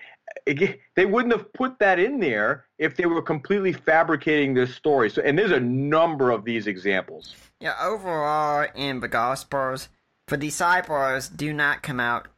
they 0.47 1.07
wouldn't 1.07 1.33
have 1.33 1.53
put 1.53 1.79
that 1.79 1.99
in 1.99 2.21
there 2.21 2.67
if 2.79 2.97
they 2.97 3.07
were 3.07 3.23
completely 3.23 3.73
fabricating 3.73 4.55
this 4.55 4.75
story. 4.75 5.11
So, 5.11 5.23
and 5.23 5.39
there's 5.39 5.53
a 5.53 5.61
number 5.61 6.31
of 6.31 6.45
these 6.45 6.67
examples. 6.67 7.35
Yeah, 7.61 7.75
overall 7.81 8.67
in 8.75 9.01
the 9.01 9.09
Gospels, 9.09 9.89
the 10.27 10.37
disciples 10.37 11.29
do 11.29 11.53
not 11.53 11.83
come 11.83 12.01
out 12.01 12.29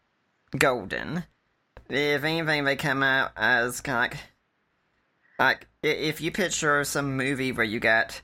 golden. 0.56 1.24
If 1.88 2.24
anything, 2.24 2.64
they 2.64 2.76
come 2.76 3.02
out 3.02 3.32
as 3.36 3.80
kind 3.80 4.12
of 4.12 4.18
like, 4.18 4.20
like 5.38 5.66
if 5.82 6.20
you 6.20 6.30
picture 6.30 6.84
some 6.84 7.16
movie 7.16 7.52
where 7.52 7.64
you 7.64 7.80
get 7.80 8.22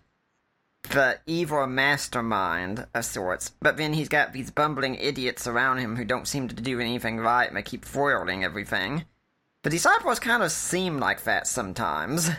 the 0.85 1.20
evil 1.27 1.66
mastermind 1.66 2.86
of 2.94 3.05
sorts, 3.05 3.51
but 3.61 3.77
then 3.77 3.93
he's 3.93 4.09
got 4.09 4.32
these 4.32 4.51
bumbling 4.51 4.97
idiots 4.97 5.47
around 5.47 5.78
him 5.78 5.97
who 5.97 6.05
don't 6.05 6.27
seem 6.27 6.48
to 6.48 6.55
do 6.55 6.81
anything 6.81 7.19
right 7.19 7.51
and 7.51 7.65
keep 7.65 7.85
foiling 7.85 8.43
everything. 8.44 9.05
The 9.62 9.70
disciples 9.70 10.19
kind 10.19 10.43
of 10.43 10.51
seem 10.51 10.98
like 10.98 11.24
that 11.24 11.47
sometimes. 11.47 12.31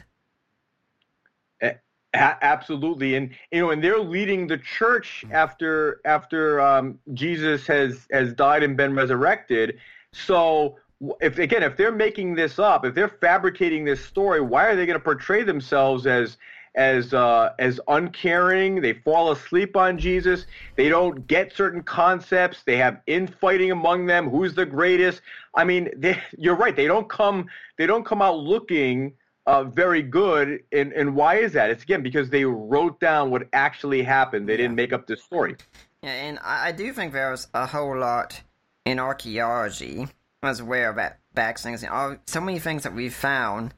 Absolutely, 2.13 3.15
and 3.15 3.30
you 3.51 3.61
know, 3.61 3.69
and 3.69 3.81
they're 3.81 3.99
leading 3.99 4.45
the 4.45 4.57
church 4.57 5.23
after 5.31 6.01
after 6.03 6.59
um, 6.59 6.99
Jesus 7.13 7.65
has 7.68 8.05
has 8.11 8.34
died 8.34 8.63
and 8.63 8.76
been 8.76 8.93
resurrected. 8.93 9.77
So, 10.11 10.76
if 11.22 11.39
again, 11.39 11.63
if 11.63 11.77
they're 11.77 11.89
making 11.89 12.35
this 12.35 12.59
up, 12.59 12.85
if 12.85 12.95
they're 12.95 13.07
fabricating 13.07 13.85
this 13.85 14.03
story, 14.03 14.41
why 14.41 14.65
are 14.65 14.76
they 14.76 14.85
going 14.85 14.99
to 14.99 15.03
portray 15.03 15.43
themselves 15.43 16.05
as 16.05 16.38
as 16.76 17.14
uh, 17.14 17.53
as 17.60 17.80
uncaring. 17.88 18.81
They 18.81 18.93
fall 18.93 19.31
asleep 19.31 19.76
on 19.76 19.98
Jesus. 19.98 20.45
They 20.76 20.89
don't 20.89 21.27
get 21.27 21.56
certain 21.56 21.84
concepts. 21.84 22.64
They 22.64 22.77
have 22.77 23.02
infighting 23.07 23.72
among 23.72 24.06
them. 24.06 24.30
Who's 24.30 24.53
the 24.53 24.65
greatest? 24.65 25.22
I 25.56 25.64
mean, 25.64 25.89
they, 25.98 26.22
you're 26.38 26.56
right. 26.56 26.76
They 26.76 26.88
don't 26.88 27.10
come. 27.10 27.48
They 27.77 27.85
don't 27.85 28.06
come 28.06 28.22
out 28.22 28.38
looking 28.38 29.14
uh, 29.45 29.64
very 29.64 30.02
good. 30.02 30.64
And 30.72 30.93
and 30.93 31.15
why 31.15 31.35
is 31.35 31.53
that? 31.53 31.69
It's 31.69 31.84
again 31.84 32.03
because 32.03 32.30
they 32.30 32.45
wrote 32.45 32.99
down 32.99 33.31
what 33.31 33.48
actually 33.53 34.03
happened. 34.03 34.48
They 34.48 34.57
didn't 34.57 34.76
make 34.76 34.93
up 34.93 35.07
this 35.07 35.23
story. 35.23 35.56
Yeah, 36.03 36.14
and 36.14 36.39
I 36.39 36.72
do 36.72 36.93
think 36.93 37.14
there's 37.14 37.48
a 37.53 37.68
whole 37.68 37.98
lot 37.98 38.41
in 38.85 38.99
archaeology 38.99 40.07
as 40.41 40.61
well 40.61 40.93
that 40.95 41.19
backs 41.34 41.61
things. 41.61 41.85
So 42.26 42.41
many 42.41 42.60
things 42.60 42.84
that 42.84 42.93
we've 42.93 43.14
found 43.14 43.73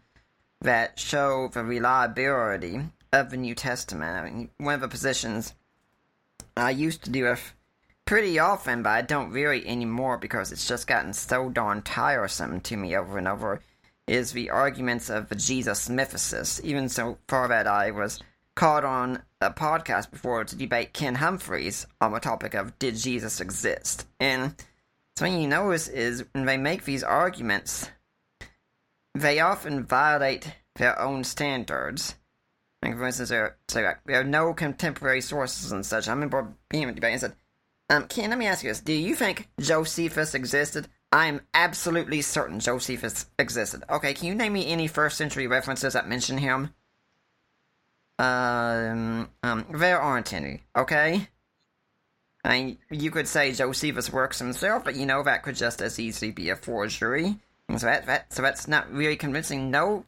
that 0.64 1.00
show 1.00 1.50
the 1.54 1.64
reliability 1.64 2.82
of 3.12 3.30
the 3.30 3.38
New 3.38 3.56
Testament. 3.56 4.18
I 4.18 4.30
mean, 4.30 4.50
one 4.58 4.74
of 4.74 4.82
the 4.82 4.88
positions 4.88 5.54
I 6.58 6.72
used 6.72 7.04
to 7.04 7.10
do 7.10 7.28
it 7.28 7.40
pretty 8.06 8.40
often, 8.40 8.84
but 8.84 8.90
I 8.90 9.02
don't 9.02 9.32
really 9.32 9.66
anymore 9.68 10.18
because 10.18 10.52
it's 10.52 10.68
just 10.68 10.88
gotten 10.88 11.14
so 11.14 11.50
darn 11.50 11.82
tiresome 11.82 12.60
to 12.62 12.78
me 12.78 12.96
over 12.96 13.18
and 13.18 13.28
over, 13.28 13.62
is 14.08 14.34
the 14.34 14.50
arguments 14.50 15.10
of 15.10 15.30
the 15.30 15.36
Jesus 15.36 15.88
mythicists, 15.88 16.62
even 16.64 16.90
so 16.90 17.18
far 17.28 17.48
that 17.48 17.68
I 17.68 17.92
was 17.92 18.20
caught 18.56 18.84
on 18.84 19.24
a 19.42 19.52
podcast 19.52 20.12
before 20.12 20.44
to 20.44 20.56
debate 20.56 20.94
Ken 20.94 21.16
Humphreys 21.16 21.88
on 22.02 22.12
the 22.12 22.20
topic 22.20 22.54
of 22.54 22.78
did 22.80 22.96
Jesus 22.96 23.42
exist? 23.42 24.06
And 24.20 24.56
something 25.16 25.42
you 25.42 25.48
notice 25.48 25.88
is 25.88 26.26
when 26.34 26.46
they 26.46 26.58
make 26.58 26.84
these 26.84 27.04
arguments, 27.04 27.90
they 29.14 29.40
often 29.40 29.86
violate 29.86 30.56
their 30.76 31.00
own 31.00 31.24
standards. 31.24 32.16
Like, 32.82 32.98
for 32.98 33.06
instance, 33.06 33.30
so 33.30 33.82
like, 33.82 34.00
there 34.06 34.20
are 34.20 34.26
no 34.26 34.54
contemporary 34.54 35.22
sources 35.22 35.72
and 35.72 35.86
such. 35.86 36.08
I 36.08 36.12
remember 36.12 36.54
being 36.70 36.84
in 36.84 36.90
a 36.90 36.94
debate 36.94 37.12
and 37.12 37.22
said, 37.22 37.36
um, 37.90 38.08
Ken, 38.08 38.30
let 38.30 38.40
me 38.40 38.48
ask 38.48 38.64
you 38.64 38.70
this. 38.70 38.80
Do 38.80 38.94
you 38.94 39.16
think 39.16 39.50
Josephus 39.60 40.34
existed? 40.34 40.88
I'm 41.12 41.42
absolutely 41.54 42.22
certain 42.22 42.60
Josephus 42.60 43.28
existed. 43.38 43.84
Okay, 43.90 44.14
can 44.14 44.28
you 44.28 44.36
name 44.36 44.54
me 44.54 44.68
any 44.68 44.88
first 44.88 45.18
century 45.18 45.48
references 45.48 45.94
that 45.94 46.10
mention 46.10 46.40
him? 46.40 46.74
Um, 48.20 49.30
um, 49.44 49.66
there 49.72 50.02
aren't 50.02 50.34
any, 50.34 50.64
okay? 50.76 51.28
I 52.44 52.50
mean, 52.50 52.78
you 52.90 53.12
could 53.12 53.28
say 53.28 53.52
Josephus 53.52 54.12
works 54.12 54.40
himself, 54.40 54.84
but 54.84 54.96
you 54.96 55.06
know 55.06 55.24
that 55.24 55.44
could 55.44 55.56
just 55.56 55.82
as 55.82 56.00
easily 56.00 56.32
be 56.32 56.50
a 56.50 56.56
forgery. 56.56 57.38
So 57.72 57.88
that, 57.88 58.06
that 58.06 58.34
so 58.34 58.42
that's 58.42 58.68
not 58.68 58.92
really 58.92 59.16
convincing. 59.16 59.72
No 59.72 60.06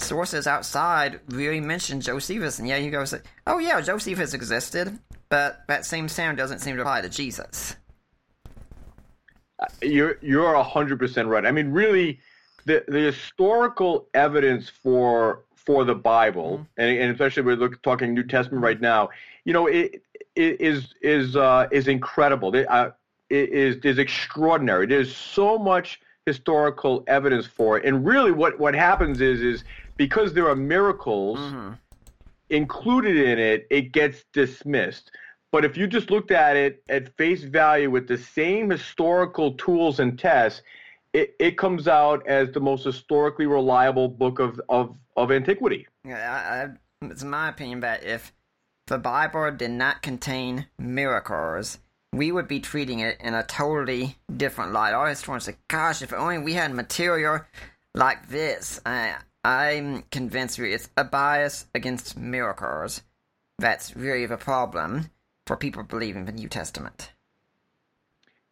sources 0.00 0.46
outside 0.46 1.20
really 1.28 1.60
mention 1.60 2.00
Josephus, 2.00 2.58
and 2.58 2.68
yeah, 2.68 2.76
you 2.76 2.90
go 2.90 3.04
say, 3.04 3.20
"Oh 3.46 3.58
yeah, 3.58 3.80
Josephus 3.80 4.32
existed," 4.32 4.98
but 5.28 5.62
that 5.68 5.84
same 5.84 6.08
sound 6.08 6.38
doesn't 6.38 6.60
seem 6.60 6.76
to 6.76 6.82
apply 6.82 7.02
to 7.02 7.08
Jesus. 7.08 7.76
Uh, 9.58 9.66
you're 9.82 10.18
you're 10.22 10.62
hundred 10.62 10.98
percent 10.98 11.28
right. 11.28 11.44
I 11.44 11.50
mean, 11.50 11.72
really, 11.72 12.20
the 12.64 12.84
the 12.88 13.00
historical 13.00 14.08
evidence 14.14 14.68
for 14.68 15.44
for 15.56 15.84
the 15.84 15.94
Bible, 15.94 16.58
mm-hmm. 16.58 16.80
and, 16.80 16.98
and 16.98 17.12
especially 17.12 17.42
we're 17.42 17.56
look, 17.56 17.82
talking 17.82 18.14
New 18.14 18.22
Testament 18.22 18.62
right 18.62 18.80
now, 18.80 19.10
you 19.44 19.52
know, 19.52 19.66
it, 19.66 20.02
it 20.36 20.60
is 20.60 20.94
is 21.02 21.36
uh, 21.36 21.68
is 21.70 21.88
incredible. 21.88 22.54
It, 22.54 22.70
uh, 22.70 22.92
it 23.28 23.50
is 23.50 23.76
is 23.84 23.98
extraordinary. 23.98 24.86
There's 24.86 25.14
so 25.14 25.58
much 25.58 26.00
historical 26.28 27.04
evidence 27.06 27.46
for 27.46 27.78
it, 27.78 27.84
and 27.84 28.06
really, 28.06 28.32
what 28.32 28.58
what 28.58 28.74
happens 28.74 29.20
is 29.20 29.40
is 29.42 29.64
because 29.96 30.32
there 30.32 30.48
are 30.48 30.56
miracles 30.56 31.38
mm-hmm. 31.38 31.72
included 32.50 33.16
in 33.16 33.38
it, 33.38 33.66
it 33.70 33.92
gets 33.92 34.24
dismissed. 34.32 35.10
But 35.50 35.64
if 35.64 35.76
you 35.76 35.86
just 35.86 36.10
looked 36.10 36.30
at 36.30 36.56
it 36.56 36.82
at 36.88 37.16
face 37.16 37.42
value 37.42 37.90
with 37.90 38.06
the 38.06 38.18
same 38.18 38.68
historical 38.68 39.52
tools 39.52 39.98
and 39.98 40.18
tests, 40.18 40.60
it, 41.14 41.34
it 41.38 41.56
comes 41.56 41.88
out 41.88 42.26
as 42.26 42.50
the 42.52 42.60
most 42.60 42.84
historically 42.84 43.46
reliable 43.46 44.08
book 44.08 44.38
of, 44.40 44.60
of, 44.68 44.94
of 45.16 45.32
antiquity. 45.32 45.86
Yeah, 46.04 46.68
I, 47.02 47.06
it's 47.06 47.24
my 47.24 47.48
opinion 47.48 47.80
that 47.80 48.04
if 48.04 48.32
the 48.88 48.98
Bible 48.98 49.50
did 49.52 49.70
not 49.70 50.02
contain 50.02 50.66
miracles, 50.78 51.78
we 52.12 52.32
would 52.32 52.48
be 52.48 52.60
treating 52.60 53.00
it 53.00 53.20
in 53.20 53.34
a 53.34 53.42
totally 53.42 54.16
different 54.34 54.72
light. 54.72 54.94
Want 54.94 55.18
to 55.18 55.40
say, 55.40 55.56
gosh, 55.68 56.02
if 56.02 56.12
only 56.12 56.38
we 56.38 56.54
had 56.54 56.72
material 56.72 57.40
like 57.94 58.28
this. 58.28 58.80
I, 58.86 59.16
I'm 59.44 60.02
convinced 60.10 60.58
it's 60.58 60.88
a 60.96 61.04
bias 61.04 61.66
against 61.74 62.16
miracles. 62.16 63.02
That's 63.58 63.96
really 63.96 64.26
the 64.26 64.36
problem 64.36 65.10
for 65.46 65.56
people 65.56 65.82
believing 65.82 66.24
the 66.24 66.32
New 66.32 66.48
Testament. 66.48 67.12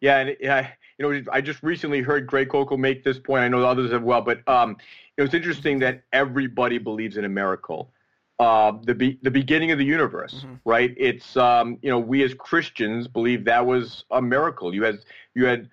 Yeah, 0.01 0.19
and 0.19 0.37
yeah, 0.39 0.69
you 0.97 1.11
know, 1.11 1.31
I 1.31 1.41
just 1.41 1.63
recently 1.63 2.01
heard 2.01 2.27
Greg 2.27 2.49
Koukl 2.49 2.77
make 2.77 3.03
this 3.03 3.17
point. 3.17 3.43
I 3.43 3.47
know 3.47 3.65
others 3.65 3.91
have 3.91 4.03
well, 4.03 4.21
but 4.21 4.47
um, 4.47 4.77
it 5.15 5.21
was 5.21 5.33
interesting 5.33 5.79
that 5.79 6.03
everybody 6.13 6.77
believes 6.77 7.17
in 7.17 7.25
a 7.25 7.29
miracle. 7.29 7.91
Uh, 8.39 8.73
the 8.83 8.93
be- 8.93 9.17
the 9.23 9.31
beginning 9.31 9.71
of 9.71 9.79
the 9.79 9.85
universe, 9.85 10.35
mm-hmm. 10.35 10.55
right? 10.63 10.93
It's 10.95 11.35
um, 11.37 11.79
you 11.81 11.89
know, 11.89 11.97
we 11.97 12.23
as 12.23 12.35
Christians 12.35 13.07
believe 13.07 13.43
that 13.45 13.65
was 13.65 14.05
a 14.11 14.21
miracle. 14.21 14.75
You 14.75 14.83
had 14.83 14.99
you 15.33 15.45
had 15.45 15.69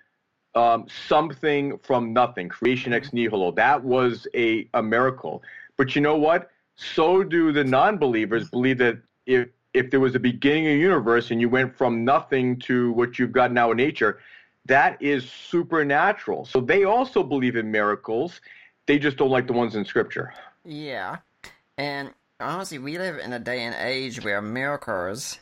um, 0.55 0.87
something 1.07 1.77
from 1.83 2.11
nothing, 2.11 2.49
creation 2.49 2.91
ex 2.91 3.07
mm-hmm. 3.07 3.17
nihilo. 3.17 3.51
That 3.51 3.83
was 3.83 4.27
a 4.33 4.67
a 4.73 4.81
miracle. 4.81 5.43
But 5.77 5.95
you 5.95 6.01
know 6.01 6.17
what? 6.17 6.49
So 6.75 7.23
do 7.23 7.51
the 7.51 7.63
non-believers 7.63 8.49
believe 8.49 8.79
that 8.79 8.97
if 9.27 9.49
if 9.75 9.91
there 9.91 9.99
was 9.99 10.15
a 10.15 10.19
beginning 10.19 10.65
of 10.67 10.71
the 10.71 10.79
universe 10.79 11.31
and 11.31 11.39
you 11.39 11.49
went 11.49 11.77
from 11.77 12.03
nothing 12.03 12.57
to 12.61 12.93
what 12.93 13.19
you've 13.19 13.31
got 13.31 13.51
now 13.51 13.71
in 13.71 13.77
nature, 13.77 14.19
that 14.65 14.99
is 15.01 15.29
supernatural. 15.29 16.45
So 16.45 16.61
they 16.61 16.85
also 16.85 17.21
believe 17.21 17.55
in 17.57 17.69
miracles. 17.69 18.41
They 18.87 18.97
just 18.97 19.17
don't 19.17 19.29
like 19.29 19.47
the 19.47 19.53
ones 19.53 19.75
in 19.75 19.85
scripture. 19.85 20.33
Yeah. 20.63 21.17
And 21.77 22.11
honestly, 22.39 22.77
we 22.77 22.97
live 22.97 23.17
in 23.17 23.33
a 23.33 23.39
day 23.39 23.63
and 23.63 23.75
age 23.75 24.23
where 24.23 24.41
miracles, 24.41 25.39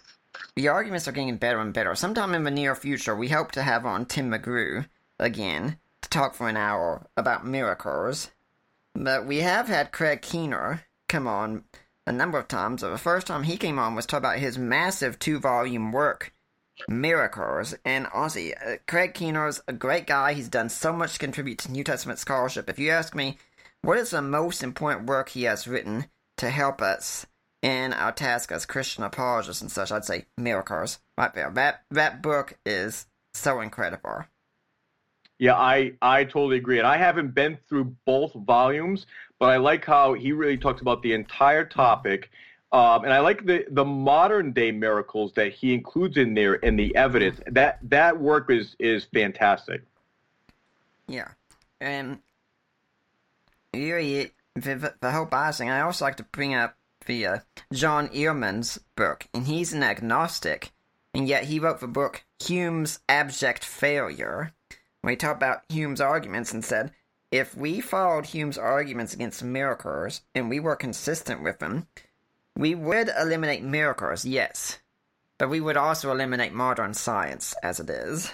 the 0.55 0.67
arguments 0.67 1.07
are 1.07 1.11
getting 1.11 1.37
better 1.37 1.59
and 1.59 1.73
better. 1.73 1.95
Sometime 1.95 2.33
in 2.33 2.43
the 2.43 2.51
near 2.51 2.75
future, 2.75 3.15
we 3.15 3.29
hope 3.29 3.51
to 3.53 3.63
have 3.63 3.85
on 3.85 4.05
Tim 4.05 4.31
McGrew 4.31 4.87
again 5.19 5.77
to 6.01 6.09
talk 6.09 6.35
for 6.35 6.49
an 6.49 6.57
hour 6.57 7.07
about 7.17 7.45
miracles. 7.45 8.31
But 8.95 9.25
we 9.25 9.37
have 9.37 9.67
had 9.67 9.91
Craig 9.91 10.21
Keener 10.21 10.85
come 11.07 11.27
on 11.27 11.63
a 12.05 12.11
number 12.11 12.37
of 12.37 12.47
times. 12.47 12.81
The 12.81 12.97
first 12.97 13.27
time 13.27 13.43
he 13.43 13.57
came 13.57 13.79
on 13.79 13.95
was 13.95 14.05
talk 14.05 14.19
about 14.19 14.37
his 14.37 14.57
massive 14.57 15.17
two 15.17 15.39
volume 15.39 15.91
work, 15.91 16.31
Miracles. 16.87 17.75
And 17.85 18.07
honestly, 18.13 18.53
uh, 18.55 18.77
Craig 18.87 19.13
Keener's 19.13 19.61
a 19.67 19.73
great 19.73 20.05
guy. 20.05 20.33
He's 20.33 20.49
done 20.49 20.69
so 20.69 20.91
much 20.93 21.13
to 21.13 21.19
contribute 21.19 21.59
to 21.59 21.71
New 21.71 21.83
Testament 21.83 22.19
scholarship. 22.19 22.69
If 22.69 22.77
you 22.77 22.91
ask 22.91 23.15
me, 23.15 23.37
what 23.81 23.97
is 23.97 24.11
the 24.11 24.21
most 24.21 24.63
important 24.63 25.07
work 25.07 25.29
he 25.29 25.43
has 25.43 25.67
written 25.67 26.05
to 26.37 26.49
help 26.49 26.81
us 26.81 27.25
in 27.61 27.93
our 27.93 28.11
task 28.11 28.51
as 28.51 28.65
Christian 28.65 29.03
apologists 29.03 29.61
and 29.61 29.71
such, 29.71 29.91
I'd 29.91 30.05
say 30.05 30.25
Miracles. 30.37 30.99
Right 31.17 31.33
there. 31.33 31.51
That, 31.51 31.83
that 31.91 32.21
book 32.21 32.57
is 32.65 33.07
so 33.33 33.61
incredible. 33.61 34.25
Yeah, 35.39 35.55
I, 35.55 35.93
I 36.01 36.23
totally 36.25 36.57
agree. 36.57 36.77
And 36.77 36.87
I 36.87 36.97
haven't 36.97 37.33
been 37.33 37.57
through 37.67 37.95
both 38.05 38.33
volumes, 38.33 39.05
but 39.39 39.47
I 39.47 39.57
like 39.57 39.83
how 39.85 40.13
he 40.13 40.31
really 40.31 40.57
talks 40.57 40.81
about 40.81 41.01
the 41.01 41.13
entire 41.13 41.65
topic. 41.65 42.29
Um, 42.71 43.03
and 43.03 43.13
I 43.13 43.19
like 43.19 43.45
the, 43.45 43.65
the 43.69 43.85
modern 43.85 44.51
day 44.51 44.71
miracles 44.71 45.33
that 45.33 45.53
he 45.53 45.73
includes 45.73 46.17
in 46.17 46.33
there 46.33 46.63
and 46.65 46.77
the 46.77 46.95
evidence. 46.95 47.39
That 47.47 47.77
that 47.83 48.19
work 48.19 48.49
is 48.49 48.75
is 48.79 49.05
fantastic. 49.13 49.83
Yeah, 51.07 51.27
and 51.79 52.17
really, 53.75 54.31
the, 54.55 54.93
the 55.01 55.11
whole 55.11 55.25
biasing. 55.25 55.71
I 55.71 55.81
also 55.81 56.05
like 56.05 56.17
to 56.17 56.23
bring 56.23 56.53
up 56.53 56.75
the 57.05 57.25
uh, 57.25 57.37
John 57.71 58.09
Earman's 58.13 58.79
book, 58.95 59.27
and 59.33 59.47
he's 59.47 59.73
an 59.73 59.83
agnostic, 59.83 60.71
and 61.13 61.27
yet 61.27 61.45
he 61.45 61.59
wrote 61.59 61.79
the 61.79 61.87
book 61.87 62.23
Hume's 62.41 62.99
Abject 63.09 63.63
Failure, 63.63 64.53
where 65.01 65.11
he 65.11 65.17
talked 65.17 65.41
about 65.41 65.63
Hume's 65.69 66.01
arguments 66.01 66.53
and 66.53 66.63
said 66.63 66.91
if 67.31 67.57
we 67.57 67.81
followed 67.81 68.27
Hume's 68.27 68.59
arguments 68.59 69.13
against 69.15 69.43
miracles 69.43 70.21
and 70.35 70.49
we 70.49 70.59
were 70.59 70.75
consistent 70.75 71.41
with 71.41 71.57
them, 71.57 71.87
we 72.55 72.75
would 72.75 73.09
eliminate 73.19 73.63
miracles, 73.63 74.23
yes, 74.23 74.79
but 75.39 75.49
we 75.49 75.59
would 75.59 75.75
also 75.75 76.11
eliminate 76.11 76.53
modern 76.53 76.93
science 76.93 77.55
as 77.63 77.79
it 77.79 77.89
is. 77.89 78.31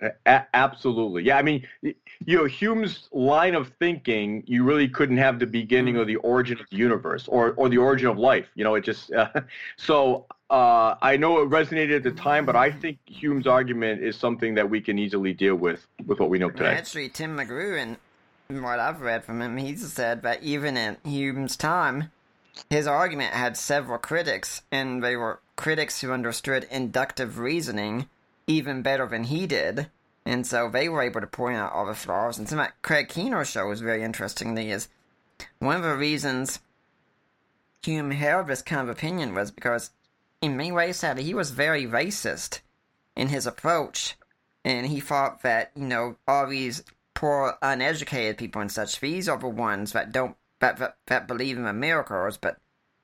A- 0.00 0.44
absolutely. 0.52 1.24
Yeah, 1.24 1.38
I 1.38 1.42
mean, 1.42 1.66
you 1.82 1.94
know, 2.36 2.44
Hume's 2.44 3.08
line 3.12 3.54
of 3.54 3.72
thinking, 3.78 4.42
you 4.46 4.62
really 4.62 4.88
couldn't 4.88 5.16
have 5.16 5.38
the 5.38 5.46
beginning 5.46 5.96
or 5.96 6.04
the 6.04 6.16
origin 6.16 6.60
of 6.60 6.66
the 6.70 6.76
universe 6.76 7.26
or, 7.28 7.52
or 7.52 7.68
the 7.68 7.78
origin 7.78 8.08
of 8.08 8.18
life. 8.18 8.46
You 8.54 8.64
know, 8.64 8.74
it 8.74 8.82
just, 8.82 9.10
uh, 9.12 9.28
so 9.76 10.26
uh, 10.50 10.96
I 11.00 11.16
know 11.16 11.40
it 11.40 11.48
resonated 11.48 11.96
at 11.96 12.02
the 12.02 12.12
time, 12.12 12.44
but 12.44 12.56
I 12.56 12.70
think 12.70 12.98
Hume's 13.06 13.46
argument 13.46 14.02
is 14.02 14.16
something 14.16 14.54
that 14.54 14.68
we 14.68 14.80
can 14.80 14.98
easily 14.98 15.32
deal 15.32 15.56
with 15.56 15.86
with 16.04 16.20
what 16.20 16.28
we 16.28 16.38
know 16.38 16.50
today. 16.50 16.74
Actually, 16.74 17.08
Tim 17.08 17.36
McGrew, 17.36 17.80
and 17.80 18.62
what 18.62 18.78
I've 18.78 19.00
read 19.00 19.24
from 19.24 19.40
him, 19.40 19.56
he's 19.56 19.92
said 19.92 20.22
that 20.22 20.42
even 20.42 20.76
in 20.76 20.98
Hume's 21.04 21.56
time, 21.56 22.12
his 22.68 22.86
argument 22.86 23.32
had 23.32 23.56
several 23.56 23.98
critics, 23.98 24.62
and 24.70 25.02
they 25.02 25.16
were 25.16 25.40
critics 25.56 26.00
who 26.00 26.12
understood 26.12 26.66
inductive 26.70 27.38
reasoning 27.38 28.08
even 28.46 28.82
better 28.82 29.06
than 29.06 29.24
he 29.24 29.46
did. 29.46 29.90
And 30.24 30.46
so 30.46 30.68
they 30.68 30.88
were 30.88 31.02
able 31.02 31.20
to 31.20 31.26
point 31.26 31.56
out 31.56 31.72
all 31.72 31.86
the 31.86 31.94
flaws. 31.94 32.38
And 32.38 32.48
something 32.48 32.64
that 32.64 32.82
Craig 32.82 33.12
show 33.46 33.68
was 33.68 33.80
very 33.80 34.02
interestingly 34.02 34.70
is 34.70 34.88
one 35.58 35.76
of 35.76 35.82
the 35.82 35.96
reasons 35.96 36.60
Hume 37.86 38.10
held 38.10 38.48
this 38.48 38.62
kind 38.62 38.82
of 38.82 38.88
opinion 38.88 39.32
was 39.32 39.52
because 39.52 39.90
in 40.42 40.56
many 40.56 40.72
ways, 40.72 40.96
sadly, 40.96 41.22
he 41.22 41.34
was 41.34 41.50
very 41.52 41.86
racist 41.86 42.60
in 43.14 43.28
his 43.28 43.46
approach, 43.46 44.16
and 44.64 44.86
he 44.86 45.00
thought 45.00 45.42
that 45.42 45.70
you 45.76 45.84
know 45.84 46.16
all 46.26 46.48
these 46.48 46.82
poor, 47.14 47.56
uneducated 47.62 48.36
people 48.36 48.60
and 48.60 48.72
such, 48.72 49.00
these 49.00 49.28
are 49.28 49.38
the 49.38 49.48
ones 49.48 49.92
that 49.92 50.12
don't 50.12 50.36
that 50.60 50.78
that, 50.78 50.96
that 51.06 51.28
believe 51.28 51.56
in 51.56 51.64
the 51.64 51.72
miracles, 51.72 52.36
but 52.36 52.58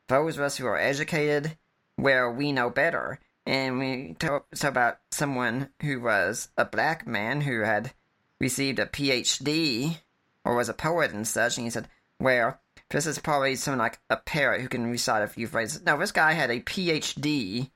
those 0.08 0.36
of 0.36 0.42
us 0.42 0.56
who 0.56 0.66
are 0.66 0.78
educated, 0.78 1.56
where 1.96 2.30
we 2.30 2.50
know 2.52 2.68
better, 2.68 3.20
and 3.46 3.78
we 3.78 4.16
talk, 4.18 4.46
about 4.62 4.98
someone 5.10 5.70
who 5.80 6.00
was 6.00 6.48
a 6.56 6.64
black 6.64 7.06
man 7.06 7.40
who 7.40 7.60
had 7.60 7.92
received 8.40 8.78
a 8.78 8.86
PhD 8.86 9.98
or 10.44 10.56
was 10.56 10.68
a 10.68 10.74
poet 10.74 11.12
and 11.12 11.26
such, 11.26 11.56
and 11.56 11.66
he 11.66 11.70
said, 11.70 11.88
well, 12.20 12.58
this 12.90 13.06
is 13.06 13.18
probably 13.18 13.56
someone 13.56 13.78
like 13.78 13.98
a 14.10 14.16
parrot 14.16 14.60
who 14.60 14.68
can 14.68 14.90
recite 14.90 15.22
a 15.22 15.28
few 15.28 15.46
phrases. 15.46 15.82
No, 15.82 15.98
this 15.98 16.12
guy 16.12 16.32
had 16.32 16.50
a 16.50 16.60
PhD 16.60 17.70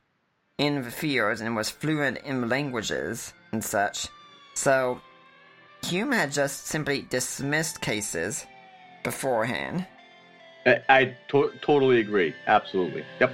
in 0.59 0.83
the 0.83 0.91
field 0.91 1.41
and 1.41 1.57
was 1.57 1.71
fluent 1.71 2.19
in 2.19 2.49
languages 2.49 3.33
and 3.53 3.65
such. 3.65 4.09
So, 4.55 5.01
Hume 5.85 6.13
had 6.13 6.33
just 6.33 6.67
simply 6.67 7.03
dismissed 7.03 7.81
cases 7.81 8.47
beforehand. 9.05 9.87
I, 10.65 10.83
I 10.89 11.17
to- 11.29 11.53
totally 11.61 12.01
agree. 12.01 12.35
Absolutely. 12.47 13.05
Yep. 13.21 13.33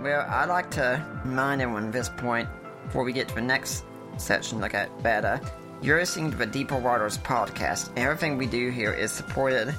Well, 0.00 0.24
I'd 0.28 0.48
like 0.48 0.70
to 0.72 1.04
remind 1.24 1.60
everyone 1.60 1.86
at 1.86 1.92
this 1.92 2.08
point, 2.08 2.48
before 2.84 3.02
we 3.02 3.12
get 3.12 3.28
to 3.28 3.34
the 3.34 3.42
next 3.42 3.84
section, 4.16 4.60
look 4.60 4.72
at 4.74 5.02
better. 5.02 5.40
You're 5.82 5.98
listening 5.98 6.30
to 6.30 6.36
the 6.36 6.46
Deeper 6.46 6.76
Waters 6.78 7.18
podcast. 7.18 7.90
Everything 7.96 8.36
we 8.36 8.46
do 8.46 8.70
here 8.70 8.92
is 8.92 9.10
supported 9.10 9.74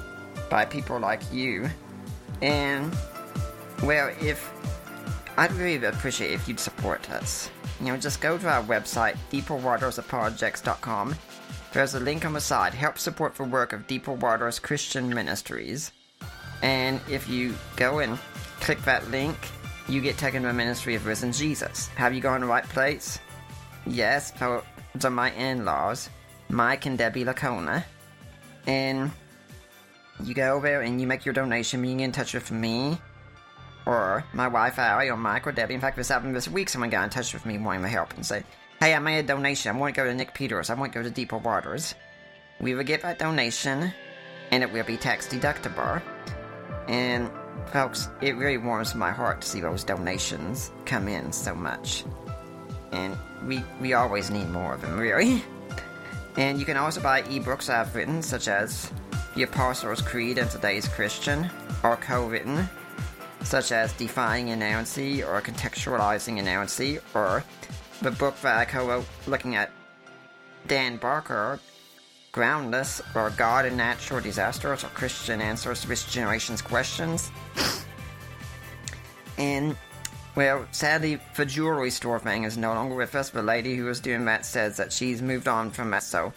by 0.50 0.66
people 0.66 0.98
like 0.98 1.22
you. 1.32 1.70
And, 2.42 2.94
well, 3.82 4.14
if 4.20 4.52
I'd 5.38 5.52
really 5.52 5.86
appreciate 5.86 6.32
if 6.32 6.46
you'd 6.46 6.60
support 6.60 7.10
us. 7.10 7.50
You 7.80 7.86
know, 7.86 7.96
just 7.96 8.20
go 8.20 8.36
to 8.36 8.48
our 8.48 8.62
website, 8.64 9.16
deeperwatersapologetics.com. 9.32 11.14
There's 11.72 11.94
a 11.94 12.00
link 12.00 12.26
on 12.26 12.34
the 12.34 12.40
side. 12.42 12.74
Help 12.74 12.98
support 12.98 13.36
the 13.36 13.44
work 13.44 13.72
of 13.72 13.86
Deeper 13.86 14.12
Waters 14.12 14.58
Christian 14.58 15.08
Ministries. 15.08 15.92
And 16.60 17.00
if 17.08 17.26
you 17.26 17.54
go 17.76 18.00
and 18.00 18.18
click 18.60 18.82
that 18.82 19.10
link, 19.10 19.36
you 19.90 20.00
get 20.00 20.16
taken 20.16 20.42
to 20.42 20.48
the 20.48 20.54
ministry 20.54 20.94
of 20.94 21.04
risen 21.04 21.32
Jesus. 21.32 21.88
Have 21.88 22.14
you 22.14 22.20
gone 22.20 22.40
to 22.40 22.46
the 22.46 22.50
right 22.50 22.64
place? 22.64 23.18
Yes, 23.86 24.30
to 24.30 25.10
my 25.10 25.32
in 25.32 25.64
laws. 25.64 26.08
Mike 26.48 26.86
and 26.86 26.96
Debbie 26.96 27.24
Licona. 27.24 27.84
And 28.66 29.10
you 30.22 30.34
go 30.34 30.54
over 30.54 30.80
and 30.80 31.00
you 31.00 31.06
make 31.06 31.24
your 31.24 31.34
donation, 31.34 31.82
you 31.84 31.96
get 31.96 32.04
in 32.04 32.12
touch 32.12 32.34
with 32.34 32.50
me 32.50 32.98
or 33.86 34.24
my 34.32 34.48
wife 34.48 34.78
Allie 34.78 35.08
or 35.08 35.16
Mike 35.16 35.46
or 35.46 35.52
Debbie. 35.52 35.74
In 35.74 35.80
fact, 35.80 35.96
this 35.96 36.08
happened 36.08 36.36
this 36.36 36.48
week. 36.48 36.68
Someone 36.68 36.90
got 36.90 37.04
in 37.04 37.10
touch 37.10 37.32
with 37.32 37.46
me 37.46 37.58
wanting 37.58 37.82
my 37.82 37.88
help 37.88 38.14
and 38.14 38.24
say, 38.24 38.44
Hey, 38.78 38.94
I 38.94 38.98
made 38.98 39.18
a 39.18 39.22
donation. 39.22 39.74
I 39.74 39.78
want 39.78 39.94
to 39.94 40.00
go 40.00 40.06
to 40.06 40.14
Nick 40.14 40.34
Peters. 40.34 40.70
I 40.70 40.74
want 40.74 40.92
to 40.92 40.98
go 40.98 41.02
to 41.02 41.10
Deeper 41.10 41.38
Waters. 41.38 41.94
We 42.60 42.74
will 42.74 42.84
get 42.84 43.02
that 43.02 43.18
donation 43.18 43.92
and 44.50 44.62
it 44.62 44.72
will 44.72 44.84
be 44.84 44.96
tax 44.96 45.26
deductible. 45.26 46.02
And 46.88 47.30
folks, 47.72 48.08
it 48.20 48.36
really 48.36 48.58
warms 48.58 48.94
my 48.94 49.10
heart 49.10 49.40
to 49.42 49.48
see 49.48 49.60
those 49.60 49.84
donations 49.84 50.70
come 50.86 51.08
in 51.08 51.32
so 51.32 51.54
much. 51.54 52.04
And 52.92 53.16
we 53.46 53.62
we 53.80 53.92
always 53.94 54.30
need 54.30 54.48
more 54.50 54.74
of 54.74 54.82
them, 54.82 54.98
really. 54.98 55.42
And 56.36 56.58
you 56.58 56.64
can 56.64 56.76
also 56.76 57.00
buy 57.00 57.22
ebooks 57.22 57.68
I've 57.68 57.94
written, 57.94 58.22
such 58.22 58.48
as 58.48 58.92
The 59.34 59.42
Apostles' 59.42 60.00
Creed 60.00 60.38
and 60.38 60.50
Today's 60.50 60.86
Christian, 60.88 61.50
or 61.82 61.96
co-written, 61.96 62.68
such 63.42 63.72
as 63.72 63.92
Defining 63.94 64.48
Inerrancy 64.48 65.22
or 65.22 65.40
Contextualizing 65.40 66.38
Inerrancy, 66.38 66.98
or 67.14 67.44
the 68.02 68.10
book 68.12 68.40
that 68.42 68.58
I 68.58 68.64
co-wrote 68.64 69.06
looking 69.26 69.56
at 69.56 69.70
Dan 70.66 70.96
Barker, 70.96 71.58
Groundless, 72.32 73.02
or 73.14 73.30
God 73.30 73.64
and 73.66 73.76
Natural 73.76 74.20
Disasters, 74.20 74.84
or 74.84 74.88
Christian 74.88 75.40
Answers 75.40 75.82
to 75.82 75.88
this 75.88 76.04
Generation's 76.04 76.62
Questions. 76.62 77.30
and, 79.38 79.76
well, 80.36 80.66
sadly, 80.70 81.18
the 81.36 81.44
jewelry 81.44 81.90
store 81.90 82.20
thing 82.20 82.44
is 82.44 82.56
no 82.56 82.72
longer 82.72 82.94
with 82.94 83.14
us. 83.14 83.30
The 83.30 83.42
lady 83.42 83.76
who 83.76 83.84
was 83.84 84.00
doing 84.00 84.24
that 84.26 84.46
says 84.46 84.76
that 84.76 84.92
she's 84.92 85.22
moved 85.22 85.48
on 85.48 85.70
from 85.70 85.90
that, 85.90 86.04
so 86.04 86.32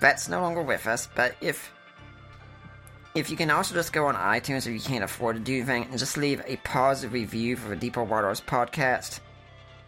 that's 0.00 0.28
no 0.28 0.40
longer 0.40 0.62
with 0.62 0.86
us. 0.86 1.08
But 1.14 1.36
if 1.40 1.70
if 3.16 3.30
you 3.30 3.36
can 3.36 3.50
also 3.50 3.74
just 3.74 3.94
go 3.94 4.06
on 4.06 4.14
iTunes 4.14 4.66
if 4.66 4.74
you 4.74 4.80
can't 4.80 5.02
afford 5.02 5.36
to 5.36 5.42
do 5.42 5.56
anything 5.56 5.84
and 5.84 5.98
just 5.98 6.18
leave 6.18 6.42
a 6.44 6.56
positive 6.56 7.14
review 7.14 7.56
for 7.56 7.70
the 7.70 7.76
Deeper 7.76 8.04
Waters 8.04 8.42
podcast, 8.42 9.20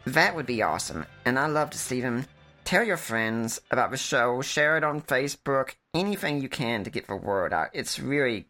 that 0.06 0.34
would 0.34 0.46
be 0.46 0.62
awesome. 0.62 1.04
And 1.26 1.38
I 1.38 1.46
love 1.46 1.68
to 1.70 1.78
see 1.78 2.00
them. 2.00 2.24
Tell 2.68 2.84
your 2.84 2.98
friends 2.98 3.62
about 3.70 3.92
the 3.92 3.96
show, 3.96 4.42
share 4.42 4.76
it 4.76 4.84
on 4.84 5.00
Facebook, 5.00 5.76
anything 5.94 6.42
you 6.42 6.50
can 6.50 6.84
to 6.84 6.90
get 6.90 7.06
the 7.06 7.16
word 7.16 7.50
out. 7.50 7.68
It's 7.72 7.98
really 7.98 8.44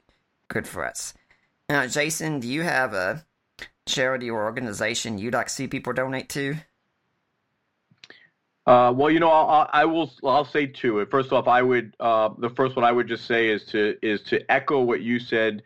good 0.49 0.67
for 0.67 0.85
us. 0.85 1.15
Now, 1.69 1.87
Jason, 1.87 2.41
do 2.41 2.49
you 2.49 2.63
have 2.63 2.95
a 2.95 3.25
charity 3.87 4.29
or 4.29 4.43
organization 4.43 5.19
you'd 5.19 5.35
like 5.35 5.47
to 5.47 5.53
see 5.53 5.69
people 5.69 5.93
donate 5.93 6.29
to? 6.31 6.57
Uh, 8.67 8.93
well, 8.93 9.09
you 9.09 9.21
know, 9.21 9.31
I'll, 9.31 9.71
I 9.73 9.85
will. 9.85 10.11
I'll 10.25 10.45
say 10.45 10.67
two. 10.67 11.07
First 11.07 11.31
off, 11.31 11.47
I 11.47 11.63
would. 11.63 11.95
Uh, 12.01 12.31
the 12.39 12.51
first 12.51 12.75
one 12.75 12.85
I 12.85 12.91
would 12.91 13.07
just 13.07 13.25
say 13.25 13.51
is 13.51 13.67
to 13.67 13.97
is 14.03 14.21
to 14.23 14.41
echo 14.51 14.83
what 14.83 15.01
you 15.01 15.21
said, 15.21 15.63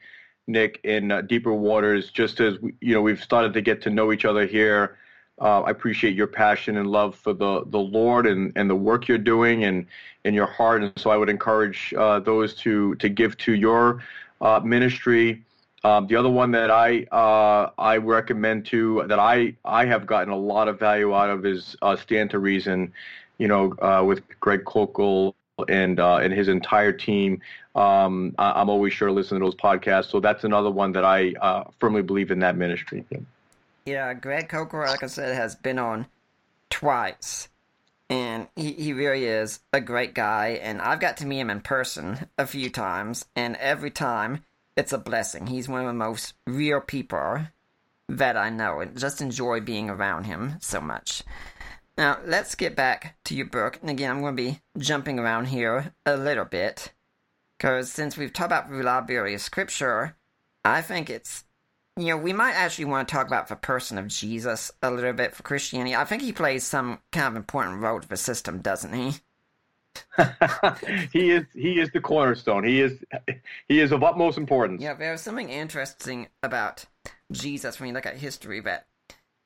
Nick, 0.47 0.79
in 0.85 1.11
uh, 1.11 1.23
deeper 1.23 1.55
waters. 1.55 2.11
Just 2.11 2.39
as 2.39 2.61
we, 2.61 2.75
you 2.83 2.93
know, 2.93 3.01
we've 3.01 3.23
started 3.23 3.55
to 3.55 3.63
get 3.63 3.81
to 3.85 3.89
know 3.89 4.13
each 4.13 4.27
other 4.27 4.45
here 4.45 4.99
uh, 5.43 5.63
I 5.63 5.71
appreciate 5.71 6.15
your 6.15 6.29
passion 6.29 6.77
and 6.77 6.87
love 6.87 7.17
for 7.17 7.33
the, 7.33 7.65
the 7.67 7.79
Lord 7.79 8.27
and, 8.27 8.53
and 8.55 8.71
the 8.71 8.77
work 8.77 9.09
you're 9.09 9.19
doing 9.19 9.65
and 9.65 9.87
in 10.25 10.35
your 10.35 10.47
heart. 10.47 10.85
And 10.85 10.93
so 10.97 11.11
I 11.11 11.17
would 11.17 11.29
encourage 11.29 11.93
uh, 11.99 12.21
those 12.21 12.55
to 12.57 12.95
to 12.97 13.09
give 13.09 13.37
to 13.39 13.55
your 13.55 14.03
uh, 14.41 14.61
ministry. 14.61 15.43
Um, 15.85 16.07
the 16.07 16.15
other 16.15 16.31
one 16.31 16.53
that 16.53 16.71
I 16.71 17.03
uh, 17.11 17.71
I 17.77 17.97
recommend 17.97 18.67
to 18.67 19.05
that 19.09 19.19
I 19.19 19.55
I 19.65 19.85
have 19.85 20.07
gotten 20.07 20.33
a 20.33 20.37
lot 20.37 20.69
of 20.69 20.79
value 20.79 21.13
out 21.13 21.29
of 21.29 21.45
is 21.45 21.75
uh, 21.83 21.97
Stand 21.97 22.31
to 22.31 22.39
Reason. 22.39 22.93
You 23.39 23.49
know, 23.49 23.75
uh, 23.81 24.05
with 24.05 24.23
Greg 24.39 24.65
Koukl 24.65 25.35
and 25.69 25.99
and 25.99 26.33
his 26.33 26.47
entire 26.47 26.93
team. 26.93 27.41
Um, 27.75 28.35
I, 28.39 28.61
am 28.61 28.69
always 28.69 28.93
sure 28.93 29.09
to 29.09 29.15
listen 29.15 29.41
to 29.41 29.45
those 29.45 29.57
podcasts. 29.57 30.11
So 30.11 30.21
that's 30.21 30.45
another 30.45 30.71
one 30.71 30.93
that 30.93 31.05
I 31.05 31.65
firmly 31.81 32.03
believe 32.03 32.31
in 32.31 32.39
that 32.41 32.57
ministry. 32.57 33.05
Yeah, 33.11 33.19
Greg 33.85 34.49
Koukl, 34.49 34.87
like 34.87 35.03
I 35.03 35.07
said, 35.07 35.35
has 35.35 35.55
been 35.55 35.79
on 35.79 36.07
twice. 36.71 37.49
And 38.09 38.49
he, 38.57 38.73
he 38.73 38.93
really 38.93 39.25
is 39.25 39.61
a 39.73 39.81
great 39.81 40.15
guy. 40.15 40.61
And 40.63 40.83
I've 40.83 41.01
got 41.01 41.17
to 41.19 41.27
meet 41.27 41.41
him 41.41 41.51
in 41.51 41.61
person 41.61 42.29
a 42.37 42.47
few 42.47 42.69
times. 42.69 43.25
And 43.35 43.57
every 43.57 43.91
time, 43.91 44.45
it's 44.77 44.93
a 44.93 44.99
blessing. 44.99 45.47
He's 45.47 45.69
one 45.69 45.81
of 45.81 45.87
the 45.87 45.93
most 45.93 46.35
real 46.47 46.81
people 46.81 47.47
that 48.09 48.37
I 48.37 48.51
know. 48.51 48.81
And 48.81 48.99
just 48.99 49.21
enjoy 49.21 49.61
being 49.61 49.89
around 49.89 50.25
him 50.25 50.57
so 50.61 50.81
much. 50.81 51.23
Now, 51.97 52.19
let's 52.25 52.55
get 52.55 52.77
back 52.77 53.17
to 53.25 53.35
your 53.35 53.47
book. 53.47 53.79
And 53.81 53.91
again, 53.91 54.11
I'm 54.11 54.21
going 54.21 54.37
to 54.37 54.43
be 54.43 54.61
jumping 54.79 55.19
around 55.19 55.47
here 55.47 55.93
a 56.05 56.17
little 56.17 56.45
bit. 56.45 56.93
Because 57.57 57.93
since 57.93 58.17
we've 58.17 58.33
talked 58.33 58.49
about 58.49 58.71
reliability 58.71 59.35
of 59.35 59.41
scripture, 59.41 60.17
I 60.65 60.83
think 60.83 61.09
it's 61.09 61.45
you 61.97 62.07
know, 62.07 62.17
we 62.17 62.33
might 62.33 62.55
actually 62.55 62.87
want 62.87 63.07
to 63.07 63.15
talk 63.15 63.27
about 63.27 63.49
the 63.49 63.57
person 63.57 63.99
of 63.99 64.09
Jesus 64.09 64.71
a 64.83 64.91
little 64.91 65.13
bit 65.13 65.35
for 65.35 65.43
Christianity. 65.43 65.95
I 65.95 66.05
think 66.05 66.23
he 66.23 66.33
plays 66.33 66.65
some 66.65 67.01
kind 67.11 67.29
of 67.29 67.37
important 67.37 67.83
role 67.83 68.01
to 68.01 68.09
the 68.09 68.17
system, 68.17 68.61
doesn't 68.61 68.93
he? 68.93 69.15
he 71.13 71.31
is 71.31 71.45
he 71.53 71.79
is 71.79 71.91
the 71.91 72.01
cornerstone. 72.01 72.65
He 72.65 72.81
is 72.81 72.99
he 73.69 73.81
is 73.81 73.93
of 73.93 74.03
utmost 74.03 74.39
importance. 74.39 74.81
Yeah, 74.81 74.95
there's 74.95 75.21
something 75.21 75.51
interesting 75.51 76.29
about 76.43 76.87
Jesus 77.31 77.79
when 77.79 77.89
you 77.89 77.95
look 77.95 78.07
at 78.07 78.17
history 78.17 78.61
that 78.61 78.87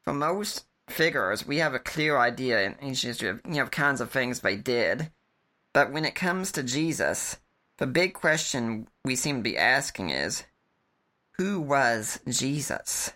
for 0.04 0.12
most 0.12 0.64
figures 0.88 1.44
we 1.44 1.56
have 1.56 1.74
a 1.74 1.80
clear 1.80 2.16
idea 2.16 2.62
in 2.62 2.76
ancient 2.80 3.10
history 3.10 3.28
of 3.28 3.40
you 3.44 3.54
know 3.54 3.66
kinds 3.66 4.00
of 4.00 4.10
things 4.10 4.40
they 4.40 4.56
did. 4.56 5.10
But 5.72 5.92
when 5.92 6.04
it 6.04 6.14
comes 6.14 6.52
to 6.52 6.62
Jesus, 6.62 7.38
the 7.78 7.86
big 7.86 8.14
question 8.14 8.86
we 9.04 9.16
seem 9.16 9.38
to 9.38 9.42
be 9.42 9.58
asking 9.58 10.10
is 10.10 10.44
who 11.38 11.60
was 11.60 12.20
Jesus? 12.28 13.12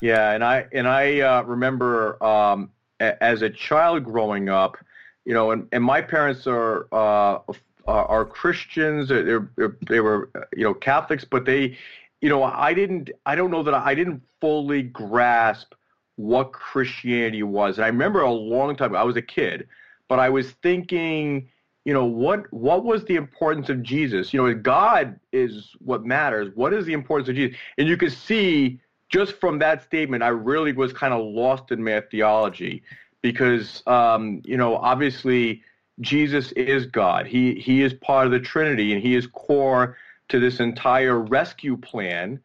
Yeah, 0.00 0.32
and 0.32 0.44
I 0.44 0.66
and 0.72 0.86
I 0.86 1.20
uh, 1.20 1.42
remember 1.42 2.22
um, 2.22 2.70
a, 3.00 3.22
as 3.22 3.42
a 3.42 3.50
child 3.50 4.04
growing 4.04 4.48
up, 4.48 4.76
you 5.24 5.34
know, 5.34 5.50
and, 5.50 5.66
and 5.72 5.82
my 5.82 6.00
parents 6.00 6.46
are 6.46 6.86
uh, 6.92 7.38
are 7.86 8.24
Christians. 8.24 9.08
They're, 9.08 9.50
they're, 9.56 9.76
they 9.88 10.00
were 10.00 10.30
you 10.56 10.64
know 10.64 10.74
Catholics, 10.74 11.24
but 11.24 11.44
they, 11.44 11.76
you 12.20 12.28
know, 12.28 12.44
I 12.44 12.74
didn't. 12.74 13.10
I 13.26 13.34
don't 13.34 13.50
know 13.50 13.62
that 13.62 13.74
I 13.74 13.94
didn't 13.94 14.22
fully 14.40 14.82
grasp 14.82 15.74
what 16.16 16.52
Christianity 16.52 17.42
was. 17.42 17.78
And 17.78 17.84
I 17.84 17.88
remember 17.88 18.22
a 18.22 18.30
long 18.30 18.76
time. 18.76 18.94
I 18.94 19.04
was 19.04 19.16
a 19.16 19.22
kid, 19.22 19.68
but 20.08 20.18
I 20.18 20.28
was 20.28 20.50
thinking 20.62 21.48
you 21.84 21.94
know 21.94 22.04
what 22.04 22.52
what 22.52 22.84
was 22.84 23.04
the 23.04 23.16
importance 23.16 23.68
of 23.68 23.82
Jesus? 23.82 24.32
You 24.32 24.46
know, 24.46 24.54
God 24.54 25.18
is 25.32 25.70
what 25.78 26.04
matters. 26.04 26.54
What 26.54 26.74
is 26.74 26.84
the 26.86 26.92
importance 26.92 27.28
of 27.28 27.36
Jesus? 27.36 27.56
And 27.78 27.88
you 27.88 27.96
could 27.96 28.12
see 28.12 28.80
just 29.08 29.34
from 29.40 29.58
that 29.60 29.82
statement, 29.82 30.22
I 30.22 30.28
really 30.28 30.72
was 30.72 30.92
kind 30.92 31.14
of 31.14 31.24
lost 31.24 31.70
in 31.70 31.82
my 31.82 32.02
theology 32.10 32.82
because 33.22 33.82
um, 33.86 34.42
you 34.44 34.56
know 34.56 34.76
obviously 34.76 35.62
Jesus 36.00 36.52
is 36.52 36.86
God. 36.86 37.26
He 37.26 37.54
he 37.54 37.82
is 37.82 37.94
part 37.94 38.26
of 38.26 38.32
the 38.32 38.40
Trinity 38.40 38.92
and 38.92 39.02
he 39.02 39.14
is 39.14 39.26
core 39.26 39.96
to 40.28 40.38
this 40.38 40.60
entire 40.60 41.18
rescue 41.18 41.76
plan 41.76 42.40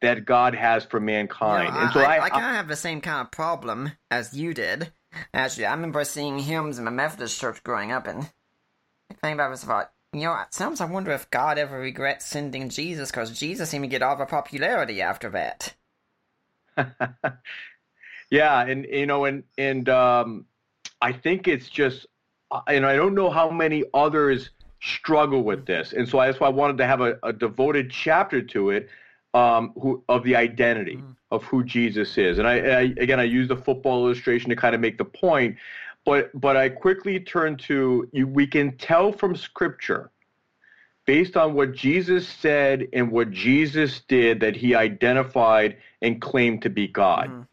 that 0.00 0.24
God 0.24 0.54
has 0.54 0.84
for 0.84 1.00
mankind. 1.00 1.74
and 1.76 1.92
so 1.92 2.00
I, 2.00 2.16
I, 2.16 2.24
I 2.24 2.28
kind 2.30 2.44
of 2.44 2.54
have 2.54 2.68
the 2.68 2.76
same 2.76 3.00
kind 3.00 3.20
of 3.20 3.30
problem 3.32 3.92
as 4.10 4.36
you 4.36 4.54
did. 4.54 4.92
Actually, 5.34 5.66
I 5.66 5.74
remember 5.74 6.04
seeing 6.04 6.38
hymns 6.38 6.78
in 6.78 6.84
my 6.84 6.90
Methodist 6.90 7.40
church 7.40 7.62
growing 7.64 7.90
up, 7.90 8.06
and 8.06 8.30
think 9.22 9.34
about 9.34 9.50
this 9.50 9.64
thought, 9.64 9.90
you 10.12 10.22
know, 10.22 10.38
sometimes 10.50 10.80
I 10.80 10.86
wonder 10.86 11.10
if 11.12 11.30
God 11.30 11.58
ever 11.58 11.78
regrets 11.78 12.26
sending 12.26 12.68
Jesus 12.68 13.10
because 13.10 13.38
Jesus 13.38 13.68
seemed 13.68 13.84
to 13.84 13.88
get 13.88 14.02
all 14.02 14.16
the 14.16 14.24
popularity 14.24 15.02
after 15.02 15.30
that. 15.30 15.74
yeah, 18.30 18.62
and 18.62 18.86
you 18.86 19.06
know, 19.06 19.24
and 19.24 19.44
and 19.58 19.88
um, 19.88 20.46
I 21.02 21.12
think 21.12 21.48
it's 21.48 21.68
just, 21.68 22.06
uh, 22.50 22.60
and 22.66 22.86
I 22.86 22.96
don't 22.96 23.14
know 23.14 23.30
how 23.30 23.50
many 23.50 23.84
others 23.92 24.50
struggle 24.80 25.42
with 25.42 25.66
this, 25.66 25.92
and 25.92 26.08
so 26.08 26.20
that's 26.20 26.40
why 26.40 26.46
I 26.46 26.50
wanted 26.50 26.78
to 26.78 26.86
have 26.86 27.00
a, 27.00 27.18
a 27.22 27.32
devoted 27.32 27.90
chapter 27.90 28.40
to 28.40 28.70
it, 28.70 28.88
um, 29.34 29.72
who 29.80 30.02
of 30.08 30.24
the 30.24 30.36
identity 30.36 30.96
mm. 30.96 31.16
of 31.30 31.44
who 31.44 31.64
Jesus 31.64 32.16
is. 32.16 32.38
And 32.38 32.48
I, 32.48 32.54
I 32.54 32.80
again, 32.98 33.20
I 33.20 33.24
use 33.24 33.48
the 33.48 33.56
football 33.56 34.06
illustration 34.06 34.48
to 34.50 34.56
kind 34.56 34.74
of 34.74 34.80
make 34.80 34.96
the 34.96 35.04
point 35.04 35.56
but 36.08 36.30
but 36.40 36.56
I 36.56 36.70
quickly 36.70 37.20
turn 37.20 37.58
to 37.68 38.08
you. 38.12 38.26
We 38.26 38.46
can 38.46 38.78
tell 38.78 39.12
from 39.12 39.36
Scripture, 39.36 40.10
based 41.04 41.36
on 41.36 41.52
what 41.52 41.74
Jesus 41.74 42.26
said 42.26 42.88
and 42.94 43.12
what 43.12 43.30
Jesus 43.30 44.00
did, 44.08 44.40
that 44.40 44.56
he 44.56 44.74
identified 44.74 45.76
and 46.00 46.18
claimed 46.18 46.62
to 46.62 46.70
be 46.70 46.88
God, 46.88 47.28
mm. 47.28 47.46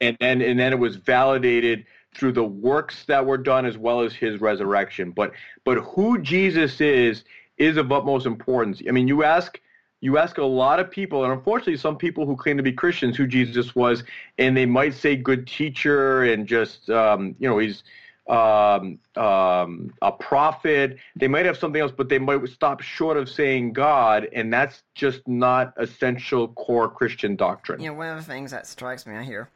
and 0.00 0.16
then 0.20 0.40
and 0.40 0.58
then 0.58 0.72
it 0.72 0.78
was 0.78 0.96
validated 0.96 1.84
through 2.14 2.32
the 2.32 2.44
works 2.44 3.04
that 3.08 3.26
were 3.26 3.36
done 3.36 3.66
as 3.66 3.76
well 3.76 4.00
as 4.00 4.14
his 4.14 4.40
resurrection. 4.40 5.10
But 5.10 5.32
but 5.64 5.76
who 5.76 6.18
Jesus 6.22 6.80
is 6.80 7.24
is 7.58 7.76
of 7.76 7.92
utmost 7.92 8.24
importance. 8.24 8.80
I 8.88 8.92
mean, 8.92 9.06
you 9.06 9.22
ask 9.22 9.60
you 10.00 10.18
ask 10.18 10.38
a 10.38 10.44
lot 10.44 10.78
of 10.78 10.90
people, 10.90 11.24
and 11.24 11.32
unfortunately, 11.32 11.76
some 11.76 11.96
people 11.96 12.24
who 12.24 12.36
claim 12.36 12.56
to 12.56 12.62
be 12.62 12.72
Christians 12.72 13.16
who 13.16 13.26
Jesus 13.26 13.74
was, 13.74 14.04
and 14.38 14.56
they 14.56 14.66
might 14.66 14.94
say 14.94 15.16
good 15.16 15.46
teacher 15.46 16.22
and 16.24 16.46
just 16.46 16.88
um, 16.90 17.34
you 17.38 17.48
know 17.48 17.58
he's 17.58 17.82
um, 18.28 18.98
um, 19.16 19.92
a 20.02 20.12
prophet. 20.12 20.98
They 21.16 21.28
might 21.28 21.46
have 21.46 21.56
something 21.56 21.80
else, 21.80 21.92
but 21.96 22.08
they 22.08 22.18
might 22.18 22.46
stop 22.48 22.80
short 22.80 23.16
of 23.16 23.28
saying 23.28 23.72
God, 23.72 24.28
and 24.32 24.52
that's 24.52 24.82
just 24.94 25.26
not 25.26 25.72
essential 25.76 26.48
core 26.48 26.88
Christian 26.88 27.36
doctrine. 27.36 27.80
You 27.80 27.88
know, 27.88 27.94
one 27.94 28.16
of 28.16 28.24
the 28.24 28.30
things 28.30 28.50
that 28.50 28.66
strikes 28.66 29.06
me, 29.06 29.24
hear 29.24 29.48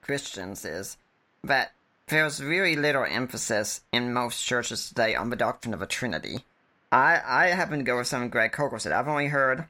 Christians 0.00 0.64
is 0.64 0.96
that 1.44 1.72
there's 2.06 2.38
very 2.38 2.76
little 2.76 3.04
emphasis 3.04 3.82
in 3.92 4.14
most 4.14 4.42
churches 4.42 4.88
today 4.88 5.14
on 5.14 5.28
the 5.28 5.36
doctrine 5.36 5.74
of 5.74 5.82
a 5.82 5.86
Trinity. 5.86 6.44
I 6.90 7.20
I 7.24 7.46
happen 7.48 7.78
to 7.78 7.84
go 7.84 7.98
with 7.98 8.06
some 8.06 8.28
Greg 8.28 8.52
Koukl 8.52 8.80
said. 8.80 8.92
I've 8.92 9.08
only 9.08 9.28
heard 9.28 9.66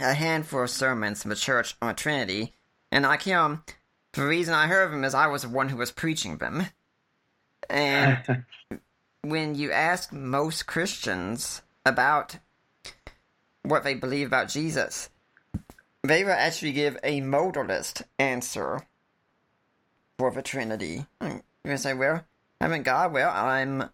a 0.00 0.14
handful 0.14 0.62
of 0.62 0.70
sermons 0.70 1.24
in 1.24 1.28
the 1.28 1.36
church 1.36 1.76
on 1.80 1.90
a 1.90 1.94
Trinity, 1.94 2.54
and 2.90 3.06
I 3.06 3.16
can 3.16 3.62
the 4.12 4.26
reason 4.26 4.54
I 4.54 4.66
heard 4.66 4.84
of 4.84 4.90
them 4.90 5.04
is 5.04 5.14
I 5.14 5.26
was 5.26 5.42
the 5.42 5.48
one 5.48 5.70
who 5.70 5.76
was 5.76 5.90
preaching 5.90 6.36
them. 6.36 6.66
And 7.70 8.44
when 9.22 9.54
you 9.54 9.72
ask 9.72 10.12
most 10.12 10.66
Christians 10.66 11.62
about 11.86 12.38
what 13.62 13.84
they 13.84 13.94
believe 13.94 14.26
about 14.26 14.48
Jesus, 14.48 15.08
they 16.02 16.24
will 16.24 16.32
actually 16.32 16.72
give 16.72 16.98
a 17.02 17.20
modalist 17.20 18.02
answer 18.18 18.86
for 20.18 20.30
the 20.30 20.42
Trinity. 20.42 21.06
Hmm. 21.20 21.38
Going 21.64 21.76
to 21.76 21.78
say, 21.78 21.94
well, 21.94 22.22
I'm 22.60 22.72
a 22.72 22.80
God. 22.80 23.12
Well, 23.12 23.30
I'm. 23.30 23.88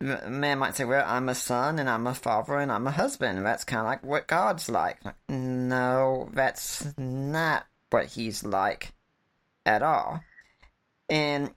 Man 0.00 0.58
might 0.58 0.76
say, 0.76 0.84
well, 0.84 1.04
I'm 1.06 1.28
a 1.28 1.34
son, 1.34 1.78
and 1.78 1.88
I'm 1.88 2.06
a 2.06 2.14
father, 2.14 2.58
and 2.58 2.70
I'm 2.70 2.86
a 2.86 2.90
husband. 2.90 3.38
And 3.38 3.46
that's 3.46 3.64
kind 3.64 3.80
of 3.80 3.86
like 3.86 4.04
what 4.04 4.26
God's 4.26 4.68
like. 4.68 5.02
like. 5.04 5.14
No, 5.28 6.28
that's 6.32 6.86
not 6.98 7.66
what 7.90 8.06
he's 8.06 8.44
like 8.44 8.92
at 9.64 9.82
all. 9.82 10.22
And 11.08 11.50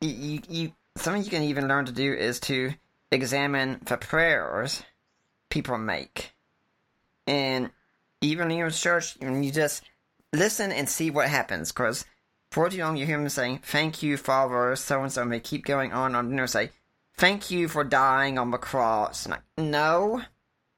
you, 0.00 0.40
you, 0.48 0.72
something 0.96 1.22
you 1.22 1.30
can 1.30 1.44
even 1.44 1.68
learn 1.68 1.86
to 1.86 1.92
do 1.92 2.12
is 2.12 2.40
to 2.40 2.74
examine 3.10 3.80
the 3.84 3.96
prayers 3.96 4.82
people 5.48 5.78
make. 5.78 6.34
And 7.26 7.70
even 8.20 8.50
in 8.50 8.58
your 8.58 8.70
church, 8.70 9.16
you 9.20 9.50
just 9.50 9.82
listen 10.32 10.72
and 10.72 10.88
see 10.88 11.10
what 11.10 11.28
happens. 11.28 11.72
Because 11.72 12.04
for 12.50 12.68
too 12.68 12.78
long, 12.78 12.96
you 12.96 13.06
hear 13.06 13.18
them 13.18 13.28
saying, 13.28 13.60
Thank 13.64 14.02
you, 14.02 14.16
Father, 14.16 14.76
so 14.76 15.02
and 15.02 15.12
so, 15.12 15.22
and 15.22 15.32
they 15.32 15.40
keep 15.40 15.64
going 15.64 15.92
on 15.92 16.14
and 16.14 16.30
know, 16.30 16.46
say, 16.46 16.70
Thank 17.18 17.50
you 17.50 17.68
for 17.68 17.82
dying 17.82 18.38
on 18.38 18.50
the 18.50 18.58
cross. 18.58 19.24
And 19.24 19.32
like, 19.32 19.42
no, 19.56 20.22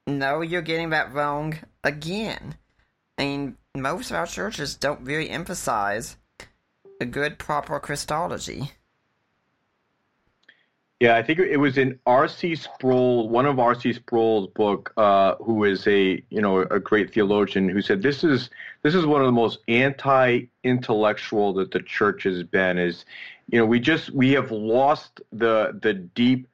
no, 0.06 0.40
you're 0.40 0.62
getting 0.62 0.90
that 0.90 1.12
wrong 1.12 1.58
again. 1.82 2.54
Mean, 3.18 3.56
most 3.74 4.10
of 4.10 4.16
our 4.16 4.26
churches 4.26 4.76
don't 4.76 5.00
really 5.00 5.28
emphasize 5.30 6.16
a 7.00 7.04
good 7.04 7.38
proper 7.38 7.80
Christology. 7.80 8.72
Yeah, 11.00 11.16
I 11.16 11.22
think 11.22 11.38
it 11.38 11.58
was 11.58 11.78
in 11.78 11.98
R.C. 12.06 12.56
Sproul, 12.56 13.28
one 13.28 13.46
of 13.46 13.60
R.C. 13.60 13.92
Sproul's 13.92 14.48
book, 14.48 14.92
uh, 14.96 15.36
who 15.36 15.62
is 15.62 15.86
a 15.86 16.22
you 16.28 16.40
know 16.40 16.62
a 16.62 16.80
great 16.80 17.14
theologian, 17.14 17.68
who 17.68 17.80
said 17.80 18.02
this 18.02 18.24
is 18.24 18.50
this 18.82 18.96
is 18.96 19.06
one 19.06 19.20
of 19.20 19.26
the 19.26 19.32
most 19.32 19.60
anti-intellectual 19.68 21.52
that 21.54 21.70
the 21.70 21.80
church 21.82 22.24
has 22.24 22.42
been. 22.42 22.78
Is 22.78 23.04
you 23.48 23.58
know 23.58 23.66
we 23.66 23.80
just 23.80 24.10
we 24.10 24.32
have 24.32 24.50
lost 24.50 25.20
the 25.32 25.78
the 25.82 25.94
deep 25.94 26.48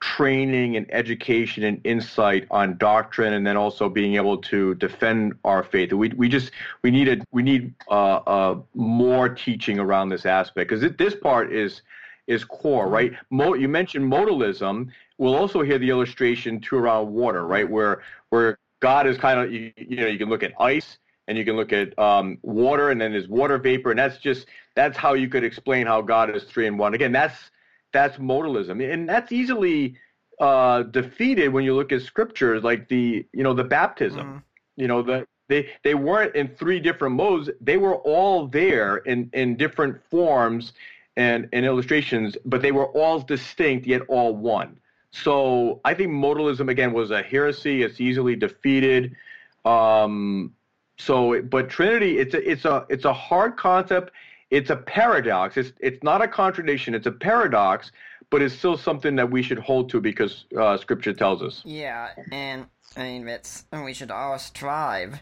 training 0.00 0.76
and 0.76 0.86
education 0.94 1.64
and 1.64 1.80
insight 1.84 2.46
on 2.50 2.76
doctrine 2.78 3.32
and 3.34 3.46
then 3.46 3.56
also 3.56 3.88
being 3.88 4.14
able 4.14 4.38
to 4.38 4.76
defend 4.76 5.34
our 5.44 5.64
faith. 5.64 5.92
We, 5.92 6.10
we 6.10 6.28
just 6.28 6.52
we 6.82 6.90
need 6.90 6.98
needed 6.98 7.24
we 7.32 7.42
need 7.42 7.74
uh, 7.90 8.16
uh, 8.16 8.60
more 8.74 9.28
teaching 9.28 9.78
around 9.78 10.08
this 10.08 10.24
aspect 10.24 10.70
because 10.70 10.96
this 10.96 11.14
part 11.14 11.52
is 11.52 11.82
is 12.26 12.44
core 12.44 12.84
mm-hmm. 12.84 12.94
right? 12.94 13.12
Mo, 13.30 13.54
you 13.54 13.68
mentioned 13.68 14.10
modalism. 14.10 14.90
We'll 15.18 15.34
also 15.34 15.62
hear 15.62 15.78
the 15.78 15.90
illustration 15.90 16.60
too 16.60 16.76
around 16.76 17.12
water 17.12 17.46
right? 17.46 17.68
Where 17.68 18.02
where 18.30 18.58
god 18.80 19.08
is 19.08 19.18
kind 19.18 19.40
of 19.40 19.52
you, 19.52 19.72
you 19.76 19.96
know 19.96 20.06
you 20.06 20.18
can 20.18 20.28
look 20.28 20.44
at 20.44 20.52
ice 20.60 20.98
and 21.26 21.36
you 21.36 21.44
can 21.44 21.56
look 21.56 21.72
at 21.72 21.96
um, 21.98 22.38
water 22.42 22.90
and 22.90 23.00
then 23.00 23.12
there's 23.12 23.28
water 23.28 23.58
vapor 23.58 23.90
and 23.90 23.98
that's 23.98 24.18
just 24.18 24.46
that's 24.78 24.96
how 24.96 25.12
you 25.14 25.28
could 25.28 25.44
explain 25.44 25.86
how 25.86 26.00
god 26.00 26.34
is 26.34 26.44
three 26.44 26.66
in 26.66 26.76
one 26.78 26.94
again 26.94 27.12
that's 27.12 27.50
that's 27.92 28.18
modalism, 28.18 28.92
and 28.92 29.08
that's 29.08 29.32
easily 29.32 29.96
uh, 30.40 30.82
defeated 30.82 31.48
when 31.48 31.64
you 31.64 31.74
look 31.74 31.92
at 31.92 32.02
scriptures 32.02 32.62
like 32.62 32.88
the 32.88 33.26
you 33.32 33.42
know 33.42 33.54
the 33.54 33.64
baptism. 33.64 34.26
Mm. 34.26 34.42
You 34.76 34.88
know 34.88 35.02
the 35.02 35.26
they 35.48 35.70
they 35.82 35.94
weren't 35.94 36.34
in 36.34 36.48
three 36.48 36.80
different 36.80 37.14
modes; 37.14 37.50
they 37.60 37.76
were 37.76 37.96
all 37.96 38.46
there 38.46 38.98
in 38.98 39.30
in 39.32 39.56
different 39.56 40.00
forms 40.10 40.72
and 41.16 41.48
and 41.52 41.64
illustrations, 41.64 42.36
but 42.44 42.62
they 42.62 42.72
were 42.72 42.86
all 42.86 43.20
distinct 43.20 43.86
yet 43.86 44.02
all 44.08 44.36
one. 44.36 44.78
So 45.10 45.80
I 45.84 45.94
think 45.94 46.10
modalism 46.10 46.70
again 46.70 46.92
was 46.92 47.10
a 47.10 47.22
heresy. 47.22 47.82
It's 47.82 48.00
easily 48.00 48.36
defeated. 48.36 49.16
Um, 49.64 50.54
so, 50.98 51.40
but 51.42 51.70
Trinity, 51.70 52.18
it's 52.18 52.34
a 52.34 52.50
it's 52.50 52.64
a 52.64 52.86
it's 52.90 53.06
a 53.06 53.12
hard 53.12 53.56
concept 53.56 54.12
it's 54.50 54.70
a 54.70 54.76
paradox. 54.76 55.56
It's 55.56 55.72
it's 55.80 56.02
not 56.02 56.22
a 56.22 56.28
contradiction. 56.28 56.94
It's 56.94 57.06
a 57.06 57.12
paradox, 57.12 57.92
but 58.30 58.42
it's 58.42 58.54
still 58.54 58.76
something 58.76 59.16
that 59.16 59.30
we 59.30 59.42
should 59.42 59.58
hold 59.58 59.90
to 59.90 60.00
because 60.00 60.44
uh, 60.56 60.76
Scripture 60.78 61.12
tells 61.12 61.42
us. 61.42 61.62
Yeah, 61.64 62.10
and 62.32 62.66
I 62.96 63.02
mean 63.02 63.28
it's 63.28 63.64
and 63.72 63.84
we 63.84 63.94
should 63.94 64.10
all 64.10 64.38
strive 64.38 65.20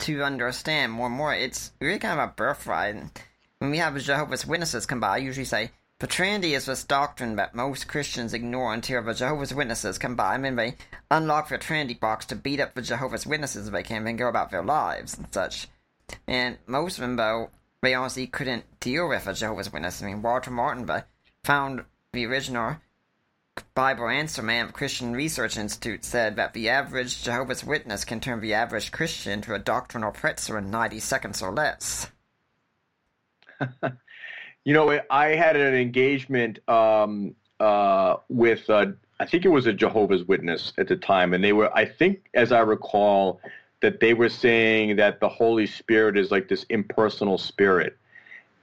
to 0.00 0.22
understand 0.22 0.92
more 0.92 1.06
and 1.06 1.16
more. 1.16 1.34
It's 1.34 1.72
really 1.80 1.98
kind 1.98 2.18
of 2.18 2.28
a 2.28 2.32
birthright. 2.32 2.96
When 3.58 3.70
we 3.70 3.78
have 3.78 3.96
Jehovah's 3.98 4.46
Witnesses 4.46 4.84
come 4.84 5.00
by, 5.00 5.14
I 5.14 5.18
usually 5.18 5.46
say 5.46 5.70
the 5.98 6.06
Trinity 6.06 6.52
is 6.52 6.66
this 6.66 6.84
doctrine 6.84 7.36
that 7.36 7.54
most 7.54 7.88
Christians 7.88 8.34
ignore 8.34 8.74
until 8.74 9.02
the 9.02 9.14
Jehovah's 9.14 9.54
Witnesses 9.54 9.96
come 9.96 10.14
by. 10.14 10.34
I 10.34 10.38
mean, 10.38 10.56
they 10.56 10.74
unlock 11.10 11.48
the 11.48 11.56
Trinity 11.56 11.94
box 11.94 12.26
to 12.26 12.36
beat 12.36 12.60
up 12.60 12.74
the 12.74 12.82
Jehovah's 12.82 13.26
Witnesses 13.26 13.68
if 13.68 13.72
they 13.72 13.82
can, 13.82 14.06
and 14.06 14.18
go 14.18 14.28
about 14.28 14.50
their 14.50 14.62
lives 14.62 15.16
and 15.16 15.32
such. 15.32 15.68
And 16.28 16.58
most 16.66 16.98
of 16.98 17.02
them, 17.02 17.16
though, 17.16 17.50
they 17.82 17.94
honestly 17.94 18.26
couldn't 18.26 18.64
deal 18.80 19.08
with 19.08 19.26
a 19.26 19.34
Jehovah's 19.34 19.72
Witness. 19.72 20.02
I 20.02 20.06
mean, 20.06 20.22
Walter 20.22 20.50
Martin 20.50 20.84
but 20.84 21.08
found 21.44 21.84
the 22.12 22.26
original 22.26 22.76
Bible 23.74 24.08
Answer 24.08 24.42
Man 24.42 24.66
of 24.66 24.72
Christian 24.72 25.12
Research 25.12 25.56
Institute 25.56 26.04
said 26.04 26.36
that 26.36 26.52
the 26.52 26.68
average 26.68 27.22
Jehovah's 27.22 27.64
Witness 27.64 28.04
can 28.04 28.20
turn 28.20 28.40
the 28.40 28.54
average 28.54 28.92
Christian 28.92 29.32
into 29.32 29.54
a 29.54 29.58
doctrinal 29.58 30.12
pretzel 30.12 30.56
in 30.56 30.70
90 30.70 31.00
seconds 31.00 31.42
or 31.42 31.52
less. 31.52 32.10
you 34.64 34.74
know, 34.74 35.00
I 35.10 35.28
had 35.28 35.56
an 35.56 35.74
engagement 35.74 36.58
um, 36.68 37.34
uh, 37.60 38.16
with, 38.28 38.68
uh, 38.68 38.86
I 39.20 39.26
think 39.26 39.44
it 39.44 39.50
was 39.50 39.66
a 39.66 39.72
Jehovah's 39.72 40.24
Witness 40.24 40.72
at 40.78 40.88
the 40.88 40.96
time, 40.96 41.32
and 41.32 41.42
they 41.42 41.52
were, 41.52 41.74
I 41.74 41.86
think, 41.86 42.28
as 42.34 42.52
I 42.52 42.60
recall, 42.60 43.40
that 43.80 44.00
they 44.00 44.14
were 44.14 44.28
saying 44.28 44.96
that 44.96 45.20
the 45.20 45.28
Holy 45.28 45.66
Spirit 45.66 46.16
is 46.16 46.30
like 46.30 46.48
this 46.48 46.64
impersonal 46.70 47.38
spirit. 47.38 47.96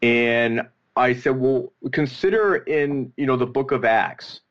And 0.02 0.62
I 0.96 1.14
said, 1.14 1.40
well, 1.40 1.72
consider 1.92 2.58
in, 2.58 3.14
you 3.18 3.26
know, 3.26 3.38
the 3.38 3.46
book 3.46 3.72
of 3.72 3.86
Acts 3.86 4.42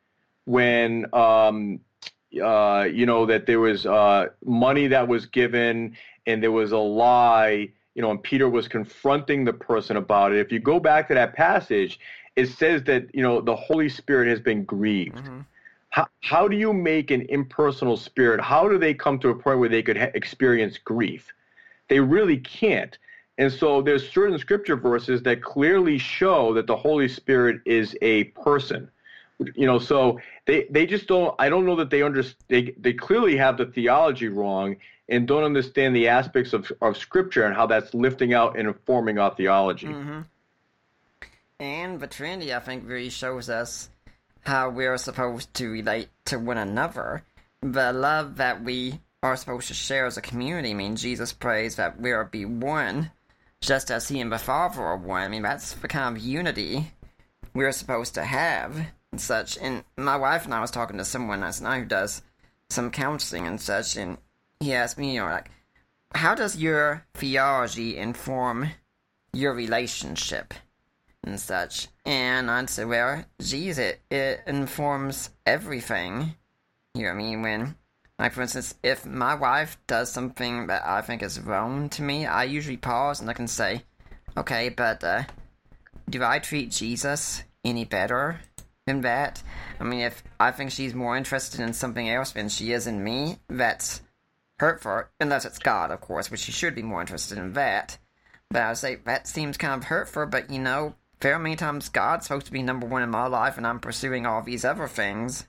when, 0.44 1.06
um, 1.14 1.80
uh, 2.42 2.88
you 2.90 3.06
know, 3.06 3.26
that 3.26 3.46
there 3.46 3.60
was 3.60 3.86
uh, 3.86 4.28
money 4.44 4.86
that 4.88 5.06
was 5.06 5.26
given 5.26 5.96
and 6.26 6.42
there 6.42 6.52
was 6.52 6.72
a 6.72 6.78
lie, 6.78 7.68
you 7.94 8.02
know, 8.02 8.10
and 8.10 8.22
Peter 8.22 8.48
was 8.48 8.68
confronting 8.68 9.44
the 9.44 9.52
person 9.52 9.96
about 9.96 10.32
it. 10.32 10.38
If 10.38 10.52
you 10.52 10.58
go 10.58 10.80
back 10.80 11.08
to 11.08 11.14
that 11.14 11.34
passage, 11.34 12.00
it 12.36 12.46
says 12.46 12.82
that, 12.84 13.14
you 13.14 13.22
know, 13.22 13.40
the 13.40 13.54
Holy 13.54 13.88
Spirit 13.88 14.28
has 14.28 14.40
been 14.40 14.64
grieved. 14.64 15.16
Mm-hmm 15.16 15.40
how, 15.92 16.08
how 16.22 16.48
do 16.48 16.56
you 16.56 16.72
make 16.72 17.10
an 17.10 17.26
impersonal 17.28 17.98
spirit? 17.98 18.40
How 18.40 18.66
do 18.66 18.78
they 18.78 18.94
come 18.94 19.18
to 19.18 19.28
a 19.28 19.34
point 19.34 19.58
where 19.58 19.68
they 19.68 19.82
could 19.82 19.98
ha- 19.98 20.10
experience 20.14 20.78
grief? 20.78 21.28
They 21.88 22.00
really 22.00 22.38
can't. 22.38 22.96
And 23.36 23.52
so 23.52 23.82
there's 23.82 24.08
certain 24.10 24.38
scripture 24.38 24.76
verses 24.76 25.22
that 25.24 25.42
clearly 25.42 25.98
show 25.98 26.54
that 26.54 26.66
the 26.66 26.76
holy 26.76 27.08
spirit 27.08 27.60
is 27.66 27.94
a 28.00 28.24
person. 28.24 28.90
You 29.54 29.66
know 29.66 29.78
so 29.78 30.20
they 30.46 30.66
they 30.70 30.86
just 30.86 31.08
don't 31.08 31.34
i 31.40 31.48
don't 31.48 31.66
know 31.66 31.74
that 31.74 31.90
they 31.90 32.02
understand 32.02 32.44
they, 32.46 32.74
they 32.78 32.92
clearly 32.92 33.36
have 33.36 33.56
the 33.56 33.66
theology 33.66 34.28
wrong 34.28 34.76
and 35.08 35.26
don't 35.26 35.42
understand 35.42 35.96
the 35.96 36.06
aspects 36.06 36.52
of, 36.52 36.70
of 36.80 36.96
scripture 36.96 37.44
and 37.44 37.56
how 37.56 37.66
that's 37.66 37.92
lifting 37.92 38.34
out 38.34 38.56
and 38.56 38.68
informing 38.68 39.18
our 39.18 39.34
theology. 39.34 39.88
Mm-hmm. 39.88 40.20
and 41.58 41.98
the 41.98 42.06
trinity 42.06 42.54
i 42.54 42.60
think 42.60 42.84
really 42.86 43.10
shows 43.10 43.50
us 43.50 43.90
how 44.42 44.70
we're 44.70 44.98
supposed 44.98 45.52
to 45.54 45.70
relate 45.70 46.08
to 46.26 46.38
one 46.38 46.58
another. 46.58 47.24
The 47.60 47.92
love 47.92 48.36
that 48.36 48.62
we 48.62 49.00
are 49.22 49.36
supposed 49.36 49.68
to 49.68 49.74
share 49.74 50.06
as 50.06 50.16
a 50.16 50.22
community. 50.22 50.70
I 50.70 50.74
mean, 50.74 50.96
Jesus 50.96 51.32
prays 51.32 51.76
that 51.76 52.00
we 52.00 52.10
are 52.10 52.24
be 52.24 52.44
one, 52.44 53.10
just 53.60 53.90
as 53.90 54.08
He 54.08 54.20
and 54.20 54.32
the 54.32 54.38
Father 54.38 54.82
are 54.82 54.96
one. 54.96 55.22
I 55.22 55.28
mean, 55.28 55.42
that's 55.42 55.74
the 55.74 55.88
kind 55.88 56.16
of 56.16 56.22
unity 56.22 56.92
we're 57.54 57.72
supposed 57.72 58.14
to 58.14 58.24
have 58.24 58.86
and 59.12 59.20
such. 59.20 59.58
And 59.58 59.84
my 59.96 60.16
wife 60.16 60.44
and 60.44 60.54
I 60.54 60.60
was 60.60 60.70
talking 60.70 60.98
to 60.98 61.04
someone 61.04 61.40
last 61.40 61.60
night 61.60 61.80
who 61.80 61.84
does 61.84 62.22
some 62.70 62.90
counseling 62.90 63.46
and 63.46 63.60
such, 63.60 63.96
and 63.96 64.18
he 64.58 64.74
asked 64.74 64.98
me, 64.98 65.14
you 65.14 65.20
know, 65.20 65.26
like, 65.26 65.50
how 66.14 66.34
does 66.34 66.56
your 66.56 67.06
theology 67.14 67.96
inform 67.96 68.70
your 69.32 69.54
relationship? 69.54 70.54
And 71.24 71.38
such. 71.38 71.88
And 72.04 72.50
I'd 72.50 72.70
say, 72.70 72.84
well, 72.84 73.24
geez, 73.40 73.78
it, 73.78 74.00
it 74.10 74.40
informs 74.46 75.30
everything. 75.46 76.34
You 76.94 77.02
know 77.02 77.08
what 77.08 77.14
I 77.14 77.18
mean? 77.18 77.42
When, 77.42 77.76
like, 78.18 78.32
for 78.32 78.42
instance, 78.42 78.74
if 78.82 79.06
my 79.06 79.34
wife 79.34 79.78
does 79.86 80.12
something 80.12 80.66
that 80.66 80.84
I 80.84 81.00
think 81.00 81.22
is 81.22 81.40
wrong 81.40 81.88
to 81.90 82.02
me, 82.02 82.26
I 82.26 82.44
usually 82.44 82.76
pause 82.76 83.20
and 83.20 83.30
I 83.30 83.34
can 83.34 83.48
say, 83.48 83.84
okay, 84.36 84.68
but 84.68 85.02
uh, 85.04 85.22
do 86.08 86.22
I 86.22 86.38
treat 86.38 86.70
Jesus 86.70 87.42
any 87.64 87.84
better 87.84 88.40
than 88.86 89.02
that? 89.02 89.42
I 89.80 89.84
mean, 89.84 90.00
if 90.00 90.22
I 90.38 90.50
think 90.50 90.70
she's 90.70 90.94
more 90.94 91.16
interested 91.16 91.60
in 91.60 91.72
something 91.72 92.08
else 92.08 92.32
than 92.32 92.48
she 92.48 92.72
is 92.72 92.86
in 92.86 93.02
me, 93.02 93.38
that's 93.48 94.02
hurtful, 94.58 95.04
unless 95.20 95.44
it's 95.44 95.58
God, 95.58 95.90
of 95.90 96.00
course, 96.00 96.30
which 96.30 96.40
she 96.40 96.52
should 96.52 96.74
be 96.74 96.82
more 96.82 97.00
interested 97.00 97.38
in 97.38 97.52
that. 97.54 97.98
But 98.50 98.62
I 98.62 98.68
would 98.68 98.78
say 98.78 98.96
that 99.04 99.26
seems 99.26 99.56
kind 99.56 99.74
of 99.74 99.84
hurtful, 99.84 100.26
but 100.26 100.50
you 100.50 100.58
know, 100.58 100.94
very 101.22 101.38
many 101.38 101.54
times 101.54 101.88
God's 101.88 102.26
supposed 102.26 102.46
to 102.46 102.52
be 102.52 102.62
number 102.62 102.86
one 102.86 103.02
in 103.02 103.10
my 103.10 103.28
life, 103.28 103.56
and 103.56 103.66
I'm 103.66 103.78
pursuing 103.78 104.26
all 104.26 104.42
these 104.42 104.64
other 104.64 104.88
things 104.88 105.46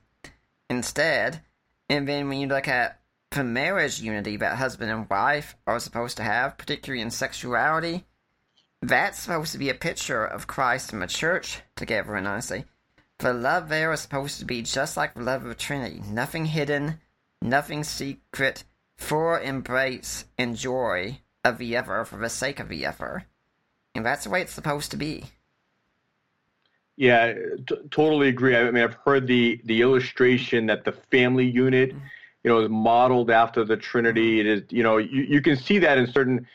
instead. 0.70 1.41
And 1.90 2.08
then 2.08 2.30
when 2.30 2.40
you 2.40 2.48
look 2.48 2.68
at 2.68 3.00
the 3.32 3.44
marriage 3.44 4.00
unity 4.00 4.38
that 4.38 4.58
husband 4.58 4.91
and 4.91 5.10
wife 5.10 5.56
are 5.66 5.80
supposed 5.80 6.18
to 6.18 6.24
have, 6.24 6.58
particularly 6.58 7.02
in 7.02 7.10
sexuality, 7.10 8.06
that's 8.84 9.20
supposed 9.20 9.52
to 9.54 9.58
be 9.58 9.70
a 9.70 9.76
picture 9.76 10.24
of 10.24 10.45
Christ 10.45 10.94
and 10.94 11.02
the 11.02 11.08
church 11.08 11.62
together. 11.76 12.16
And 12.16 12.44
say, 12.44 12.66
the 13.18 13.34
love 13.34 13.70
there 13.70 13.91
is 13.91 14.02
supposed 14.02 14.40
to 14.40 14.45
be 14.45 14.62
just 14.62 14.95
like 14.95 15.16
the 15.16 15.22
love 15.22 15.41
of 15.41 15.50
the 15.50 15.56
Trinity 15.56 16.02
nothing 16.08 16.45
hidden, 16.45 17.00
nothing 17.41 17.84
secret, 17.84 18.64
full 18.95 19.36
embrace 19.36 20.26
and 20.38 20.56
joy 20.56 21.20
of 21.44 21.58
the 21.58 21.76
other 21.78 22.06
for 22.06 22.18
the 22.18 22.30
sake 22.30 22.60
of 22.60 22.70
the 22.70 22.86
other. 22.86 23.26
And 23.95 24.06
that's 24.06 24.26
the 24.26 24.30
way 24.30 24.41
it's 24.41 24.54
supposed 24.54 24.91
to 24.91 24.98
be. 24.98 25.26
Yeah, 26.95 27.34
t- 27.34 27.76
totally 27.90 28.28
agree. 28.28 28.56
I 28.56 28.70
mean, 28.70 28.84
I've 28.84 28.98
heard 29.06 29.26
the 29.28 29.60
the 29.65 29.82
illustration 29.82 30.68
that 30.68 30.84
the 30.86 30.91
family 30.91 31.45
unit, 31.45 31.91
you 32.44 32.52
know, 32.52 32.60
is 32.60 32.70
modeled 32.70 33.32
after 33.32 33.64
the 33.64 33.78
Trinity. 33.78 34.40
It 34.40 34.45
is, 34.45 34.61
you 34.70 34.84
know, 34.84 34.98
you, 34.98 35.24
you 35.24 35.41
can 35.41 35.57
see 35.57 35.80
that 35.80 35.98
in 35.98 36.06
certain, 36.06 36.45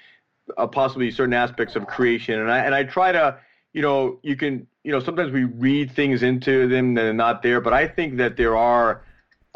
uh, 0.57 0.67
possibly 0.67 1.11
certain 1.11 1.35
aspects 1.35 1.75
of 1.75 1.87
creation. 1.87 2.39
And 2.39 2.51
I 2.51 2.59
and 2.61 2.75
I 2.75 2.85
try 2.85 3.11
to, 3.11 3.39
you 3.73 3.83
know, 3.83 4.21
you 4.23 4.37
can, 4.37 4.67
you 4.85 4.93
know, 4.93 5.01
sometimes 5.01 5.33
we 5.33 5.45
read 5.45 5.91
things 5.91 6.23
into 6.23 6.69
them 6.69 6.95
that 6.95 7.05
are 7.07 7.13
not 7.13 7.43
there, 7.43 7.61
but 7.61 7.73
I 7.73 7.89
think 7.89 8.17
that 8.19 8.37
there 8.37 8.57
are 8.57 9.03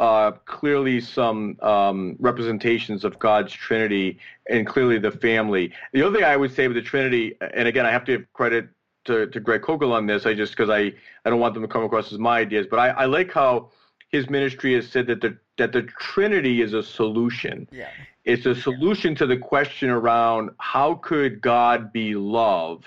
uh, 0.00 0.32
clearly 0.46 1.00
some 1.00 1.56
um, 1.62 2.16
representations 2.18 3.04
of 3.04 3.20
God's 3.20 3.52
Trinity 3.52 4.18
and 4.50 4.66
clearly 4.66 4.98
the 4.98 5.12
family. 5.12 5.72
The 5.92 6.02
other 6.02 6.16
thing 6.16 6.24
I 6.24 6.36
would 6.36 6.52
say 6.52 6.66
with 6.66 6.74
the 6.74 6.82
Trinity, 6.82 7.36
and 7.40 7.68
again, 7.68 7.86
I 7.86 7.92
have 7.92 8.04
to 8.06 8.18
give 8.18 8.32
credit 8.32 8.68
to, 9.04 9.26
to 9.26 9.40
Greg 9.40 9.62
Koukl 9.62 9.92
on 9.92 10.06
this. 10.06 10.26
I 10.26 10.34
just 10.34 10.52
because 10.52 10.70
I, 10.70 10.92
I 11.24 11.30
don't 11.30 11.40
want 11.40 11.54
them 11.54 11.62
to 11.62 11.68
come 11.68 11.84
across 11.84 12.12
as 12.12 12.18
my 12.18 12.38
ideas, 12.40 12.66
but 12.70 12.78
I, 12.78 12.88
I 12.88 13.04
like 13.06 13.32
how 13.32 13.70
his 14.08 14.28
ministry 14.28 14.74
has 14.74 14.88
said 14.88 15.06
that 15.08 15.20
the 15.20 15.36
that 15.58 15.72
the 15.72 15.82
Trinity 15.82 16.62
is 16.62 16.72
a 16.72 16.82
solution. 16.82 17.68
Yeah. 17.72 17.88
It's 18.24 18.46
a 18.46 18.54
solution 18.54 19.14
to 19.16 19.26
the 19.26 19.36
question 19.36 19.90
around 19.90 20.50
how 20.58 20.94
could 20.94 21.40
God 21.40 21.92
be 21.92 22.14
love 22.14 22.84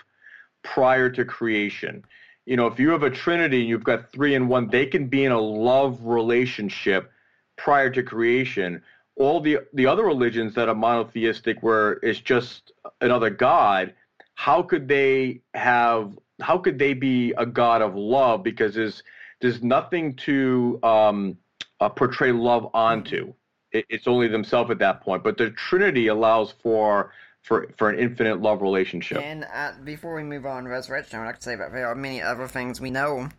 prior 0.63 1.09
to 1.09 1.25
creation. 1.25 2.03
You 2.45 2.57
know, 2.57 2.67
if 2.67 2.79
you 2.79 2.89
have 2.89 3.03
a 3.03 3.09
Trinity 3.09 3.61
and 3.61 3.69
you've 3.69 3.83
got 3.83 4.11
three 4.11 4.35
and 4.35 4.47
one, 4.47 4.69
they 4.69 4.85
can 4.85 5.07
be 5.07 5.25
in 5.25 5.31
a 5.31 5.39
love 5.39 5.99
relationship 6.03 7.11
prior 7.57 7.89
to 7.89 8.03
creation. 8.03 8.81
All 9.15 9.41
the 9.41 9.59
the 9.73 9.87
other 9.87 10.03
religions 10.03 10.53
that 10.55 10.69
are 10.69 10.75
monotheistic, 10.75 11.61
where 11.61 11.93
it's 12.03 12.19
just 12.19 12.71
another 13.01 13.29
God, 13.29 13.93
how 14.36 14.62
could 14.62 14.88
they 14.88 15.41
have 15.53 16.18
how 16.41 16.57
could 16.57 16.78
they 16.78 16.94
be 16.94 17.34
a 17.38 17.45
god 17.45 17.82
of 17.82 17.95
love? 17.95 18.44
Because 18.44 18.76
there's 18.76 19.02
there's 19.41 19.64
nothing 19.64 20.16
to 20.16 20.80
um, 20.84 21.38
uh, 21.80 21.90
portray 21.90 22.32
love 22.32 22.70
onto. 22.74 23.34
It, 23.72 23.86
it's 23.90 24.07
only 24.07 24.28
themselves 24.28 24.72
at 24.72 24.80
that 24.80 25.02
point. 25.02 25.24
But 25.24 25.38
the 25.38 25.49
trinity 25.52 26.07
allows 26.07 26.53
for 26.62 27.12
for 27.41 27.68
for 27.78 27.90
an 27.90 27.99
infinite 27.99 28.41
love 28.41 28.62
relationship. 28.62 29.22
And 29.22 29.45
uh, 29.52 29.74
before 29.84 30.16
we 30.16 30.24
move 30.24 30.45
on 30.45 30.66
resurrection, 30.66 31.20
I'd 31.20 31.26
like 31.26 31.38
to 31.38 31.44
say 31.44 31.56
that 31.56 31.72
there 31.72 31.88
are 31.88 31.95
many 31.95 32.22
other 32.22 32.48
things 32.48 32.82
we 32.82 32.91
know 32.91 33.30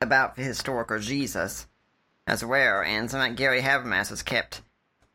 about 0.00 0.36
the 0.36 0.42
historical 0.42 0.98
Jesus 0.98 1.66
as 2.26 2.44
well, 2.44 2.82
and 2.82 3.10
something 3.10 3.34
Gary 3.34 3.62
Habermas 3.62 4.10
has 4.10 4.22
kept 4.22 4.62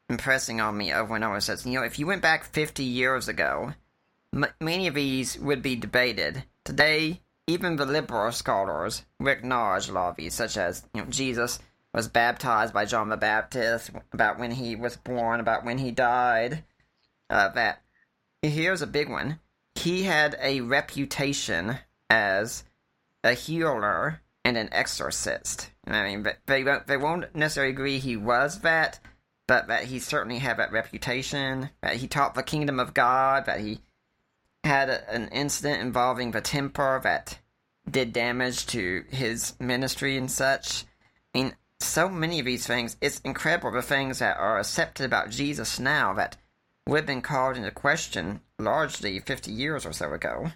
impressing 0.10 0.60
on 0.62 0.78
me 0.78 0.94
over 0.94 1.16
and 1.16 1.24
over. 1.24 1.40
Says, 1.40 1.66
you 1.66 1.74
know, 1.74 1.84
if 1.84 1.98
you 2.00 2.08
went 2.08 2.22
back 2.22 2.44
50 2.44 2.84
years 2.84 3.28
ago, 3.28 3.74
m- 4.36 4.46
many 4.60 4.88
of 4.88 4.94
these 4.94 5.40
would 5.40 5.62
be 5.62 5.76
debated. 5.76 6.44
Today, 6.64 7.22
even 7.48 7.76
the 7.76 7.86
liberal 7.86 8.32
scholars 8.32 9.04
acknowledge 9.20 9.90
lot 9.90 10.10
of 10.10 10.16
these, 10.18 10.34
such 10.34 10.58
as, 10.58 10.84
you 10.94 11.02
know, 11.02 11.10
Jesus 11.10 11.60
was 11.94 12.08
baptized 12.08 12.74
by 12.74 12.86
John 12.86 13.10
the 13.10 13.18
Baptist, 13.18 13.92
about 14.12 14.38
when 14.38 14.52
he 14.52 14.76
was 14.76 14.98
born, 14.98 15.40
about 15.40 15.64
when 15.64 15.78
he 15.78 15.92
died, 15.92 16.64
uh, 17.30 17.50
that 17.50 17.82
here's 18.42 18.82
a 18.82 18.88
big 18.88 19.10
one. 19.10 19.40
He 19.76 20.04
had 20.04 20.38
a 20.42 20.62
reputation 20.62 21.78
as 22.10 22.64
a 23.24 23.34
healer 23.34 24.22
and 24.44 24.58
an 24.58 24.70
exorcist. 24.72 25.72
I 25.88 26.04
mean, 26.04 26.28
they 26.46 26.64
they 26.86 26.98
won't 26.98 27.36
necessarily 27.36 27.74
agree 27.74 28.00
he 28.00 28.18
was 28.18 28.60
that, 28.60 29.00
but 29.48 29.68
that 29.68 29.86
he 29.86 30.00
certainly 30.00 30.40
had 30.40 30.58
that 30.58 30.72
reputation. 30.72 31.70
That 31.82 31.96
he 31.96 32.08
taught 32.08 32.36
the 32.36 32.44
kingdom 32.44 32.80
of 32.80 32.94
God. 32.94 33.46
That 33.46 33.60
he 33.60 33.80
had 34.66 34.90
a, 34.90 35.10
an 35.14 35.30
incident 35.30 35.82
involving 35.82 36.32
the 36.32 36.42
temper 36.42 37.00
that 37.04 37.40
did 37.90 38.12
damage 38.14 38.66
to 38.68 39.06
his 39.10 39.54
ministry 39.60 40.18
and 40.18 40.30
such. 40.30 40.86
I 41.34 41.38
mean, 41.38 41.56
so 41.80 42.10
many 42.10 42.40
of 42.40 42.46
these 42.46 42.66
things. 42.66 42.98
It's 43.02 43.20
incredible 43.22 43.72
the 43.72 43.82
things 43.82 44.20
that 44.20 44.38
are 44.38 44.60
accepted 44.60 45.06
about 45.06 45.30
Jesus 45.30 45.80
now 45.80 46.14
that 46.14 46.38
would 46.88 46.98
have 46.98 47.06
been 47.06 47.22
called 47.22 47.58
into 47.58 47.72
question 47.72 48.42
largely 48.60 49.20
50 49.20 49.52
years 49.52 49.86
or 49.86 49.94
so 49.94 50.14
ago. 50.14 50.52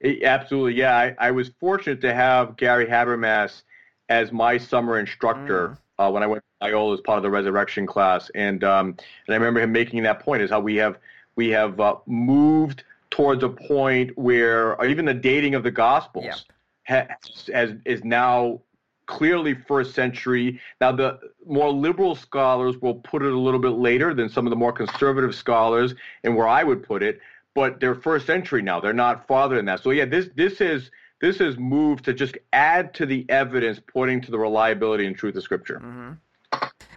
It- 0.00 0.22
absolutely 0.22 0.74
yeah 0.74 0.96
I, 0.96 1.14
I 1.18 1.30
was 1.30 1.50
fortunate 1.60 2.00
to 2.02 2.12
have 2.12 2.56
gary 2.56 2.86
habermas 2.86 3.62
as 4.08 4.32
my 4.32 4.58
summer 4.58 4.98
instructor 4.98 5.78
uh, 5.98 6.10
when 6.10 6.22
i 6.22 6.26
went 6.26 6.42
to 6.42 6.66
Loyola 6.66 6.94
as 6.94 7.00
part 7.00 7.16
of 7.16 7.22
the 7.22 7.30
resurrection 7.30 7.86
class 7.86 8.30
and 8.34 8.62
um, 8.64 8.88
and 8.88 9.30
i 9.30 9.34
remember 9.34 9.60
him 9.60 9.72
making 9.72 10.02
that 10.02 10.20
point 10.20 10.42
is 10.42 10.50
how 10.50 10.60
we 10.60 10.76
have 10.76 10.98
we 11.36 11.48
have 11.50 11.80
uh, 11.80 11.96
moved 12.06 12.84
towards 13.10 13.42
a 13.44 13.48
point 13.48 14.16
where 14.16 14.82
even 14.84 15.04
the 15.04 15.14
dating 15.14 15.54
of 15.54 15.62
the 15.62 15.70
gospels 15.70 16.24
Yeah. 16.24 16.34
has, 16.82 17.08
has 17.52 17.74
is 17.84 18.04
now 18.04 18.60
clearly 19.06 19.54
first 19.54 19.94
century. 19.94 20.60
Now, 20.80 20.92
the 20.92 21.18
more 21.46 21.70
liberal 21.70 22.14
scholars 22.14 22.76
will 22.78 22.94
put 22.96 23.22
it 23.22 23.32
a 23.32 23.38
little 23.38 23.60
bit 23.60 23.70
later 23.70 24.14
than 24.14 24.28
some 24.28 24.46
of 24.46 24.50
the 24.50 24.56
more 24.56 24.72
conservative 24.72 25.34
scholars, 25.34 25.94
and 26.24 26.34
where 26.36 26.48
I 26.48 26.64
would 26.64 26.82
put 26.82 27.02
it. 27.02 27.20
But 27.54 27.78
they're 27.78 27.94
first 27.94 28.26
century 28.26 28.62
now; 28.62 28.80
they're 28.80 28.92
not 28.92 29.28
farther 29.28 29.56
than 29.56 29.66
that. 29.66 29.80
So, 29.82 29.90
yeah, 29.90 30.06
this 30.06 30.28
this 30.34 30.60
is 30.60 30.90
this 31.20 31.38
has 31.38 31.56
moved 31.56 32.04
to 32.06 32.12
just 32.14 32.36
add 32.52 32.92
to 32.94 33.06
the 33.06 33.24
evidence 33.28 33.80
pointing 33.86 34.20
to 34.22 34.30
the 34.32 34.38
reliability 34.38 35.06
and 35.06 35.16
truth 35.16 35.36
of 35.36 35.42
Scripture. 35.44 35.78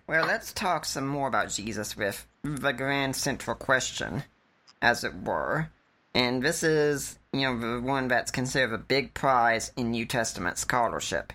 Well, 0.08 0.26
let's 0.26 0.54
talk 0.54 0.86
some 0.86 1.06
more 1.06 1.28
about 1.28 1.50
Jesus 1.50 1.98
with 1.98 2.26
the 2.42 2.72
grand 2.72 3.14
central 3.18 3.58
question, 3.58 4.24
as 4.82 5.04
it 5.04 5.14
were. 5.14 5.70
And 6.14 6.42
this 6.42 6.64
is, 6.64 7.20
you 7.34 7.42
know, 7.42 7.60
the 7.60 7.82
one 7.86 8.08
that's 8.08 8.32
considered 8.32 8.74
a 8.74 8.78
big 8.78 9.14
prize 9.14 9.74
in 9.76 9.92
New 9.92 10.06
Testament 10.06 10.58
scholarship. 10.58 11.34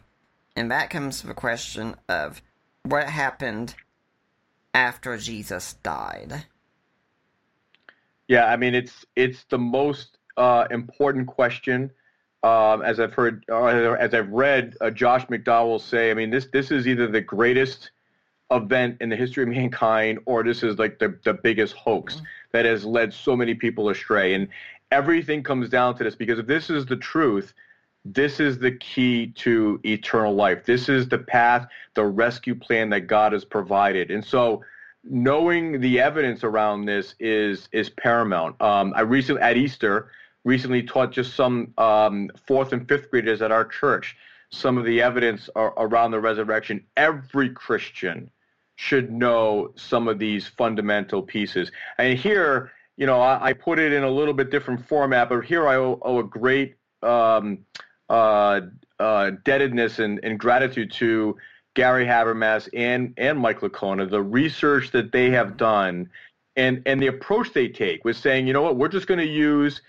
And 0.56 0.70
that 0.70 0.88
comes 0.88 1.20
to 1.20 1.26
the 1.26 1.34
question 1.34 1.96
of 2.08 2.40
what 2.82 3.10
happened 3.10 3.74
after 4.72 5.18
Jesus 5.18 5.74
died. 5.82 6.46
Yeah, 8.26 8.46
I 8.46 8.56
mean 8.56 8.74
it's 8.74 9.04
it's 9.14 9.44
the 9.50 9.58
most 9.58 10.16
uh, 10.38 10.66
important 10.70 11.26
question. 11.26 11.90
Um, 12.42 12.80
as 12.80 12.98
I've 12.98 13.12
heard, 13.12 13.44
or 13.50 13.98
as 13.98 14.14
I've 14.14 14.30
read, 14.30 14.76
uh, 14.80 14.90
Josh 14.90 15.26
McDowell 15.26 15.80
say, 15.80 16.10
I 16.10 16.14
mean 16.14 16.30
this 16.30 16.48
this 16.52 16.70
is 16.70 16.88
either 16.88 17.06
the 17.06 17.20
greatest 17.20 17.90
event 18.52 18.96
in 19.00 19.08
the 19.08 19.16
history 19.16 19.42
of 19.42 19.48
mankind, 19.48 20.18
or 20.26 20.42
this 20.42 20.62
is 20.62 20.78
like 20.78 20.98
the 20.98 21.18
the 21.24 21.34
biggest 21.34 21.74
hoax 21.74 22.20
that 22.52 22.64
has 22.64 22.84
led 22.84 23.12
so 23.12 23.36
many 23.36 23.54
people 23.54 23.88
astray. 23.88 24.34
And 24.34 24.48
everything 24.90 25.42
comes 25.42 25.68
down 25.68 25.96
to 25.96 26.04
this 26.04 26.14
because 26.14 26.38
if 26.38 26.46
this 26.46 26.70
is 26.70 26.86
the 26.86 26.96
truth, 26.96 27.54
this 28.04 28.40
is 28.40 28.58
the 28.58 28.72
key 28.72 29.28
to 29.36 29.80
eternal 29.84 30.34
life. 30.34 30.64
This 30.64 30.88
is 30.88 31.08
the 31.08 31.18
path, 31.18 31.66
the 31.94 32.04
rescue 32.04 32.54
plan 32.54 32.90
that 32.90 33.06
God 33.06 33.32
has 33.32 33.44
provided. 33.44 34.10
And 34.10 34.24
so 34.24 34.62
knowing 35.04 35.80
the 35.80 36.00
evidence 36.00 36.44
around 36.44 36.84
this 36.84 37.14
is 37.18 37.68
is 37.72 37.90
paramount. 37.90 38.60
Um, 38.60 38.92
I 38.96 39.00
recently 39.00 39.42
at 39.42 39.56
Easter 39.56 40.10
recently 40.44 40.82
taught 40.82 41.12
just 41.12 41.34
some 41.34 41.72
um, 41.78 42.30
fourth 42.46 42.72
and 42.72 42.86
fifth 42.88 43.10
graders 43.10 43.42
at 43.42 43.52
our 43.52 43.64
church 43.64 44.16
some 44.50 44.76
of 44.76 44.84
the 44.84 45.00
evidence 45.00 45.48
ar- 45.56 45.72
around 45.78 46.10
the 46.10 46.20
resurrection. 46.20 46.84
Every 46.96 47.48
Christian 47.50 48.30
should 48.76 49.12
know 49.12 49.72
some 49.76 50.08
of 50.08 50.18
these 50.18 50.46
fundamental 50.46 51.22
pieces. 51.22 51.70
And 51.98 52.18
here, 52.18 52.72
you 52.96 53.06
know, 53.06 53.20
I, 53.20 53.48
I, 53.48 53.52
put 53.52 53.78
it 53.78 53.92
in 53.92 54.02
a 54.02 54.10
little 54.10 54.34
bit 54.34 54.50
different 54.50 54.86
format, 54.86 55.28
but 55.28 55.44
here 55.44 55.68
I 55.68 55.76
owe, 55.76 55.98
owe 56.02 56.18
a 56.18 56.24
great 56.24 56.76
um, 57.02 57.58
uh, 58.08 58.60
uh, 58.98 59.26
indebtedness 59.28 59.98
and, 59.98 60.20
and, 60.22 60.38
gratitude 60.38 60.92
to 60.92 61.36
Gary 61.74 62.06
Habermas 62.06 62.68
and 62.74 63.14
and 63.16 63.38
Mike 63.38 63.60
Licona, 63.60 64.08
the 64.08 64.22
research 64.22 64.90
that 64.92 65.10
they 65.12 65.30
have 65.30 65.56
done, 65.56 66.08
and 66.56 66.82
and 66.86 67.02
the 67.02 67.08
approach 67.08 67.52
they 67.52 67.68
take 67.68 68.04
with 68.04 68.16
saying, 68.16 68.46
you 68.46 68.52
know 68.52 68.62
what, 68.62 68.76
we're 68.76 68.88
just 68.88 69.06
going 69.06 69.18
to 69.20 69.26
use 69.26 69.80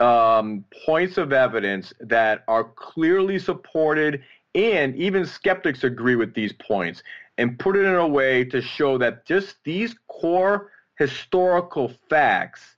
um, 0.00 0.64
points 0.86 1.18
of 1.18 1.32
evidence 1.32 1.92
that 2.00 2.44
are 2.48 2.64
clearly 2.64 3.38
supported, 3.38 4.22
and 4.54 4.94
even 4.96 5.26
skeptics 5.26 5.84
agree 5.84 6.16
with 6.16 6.34
these 6.34 6.52
points, 6.52 7.02
and 7.38 7.58
put 7.58 7.76
it 7.76 7.84
in 7.84 7.94
a 7.94 8.08
way 8.08 8.44
to 8.44 8.60
show 8.60 8.98
that 8.98 9.26
just 9.26 9.56
these 9.64 9.94
core 10.08 10.70
historical 10.98 11.92
facts 12.08 12.76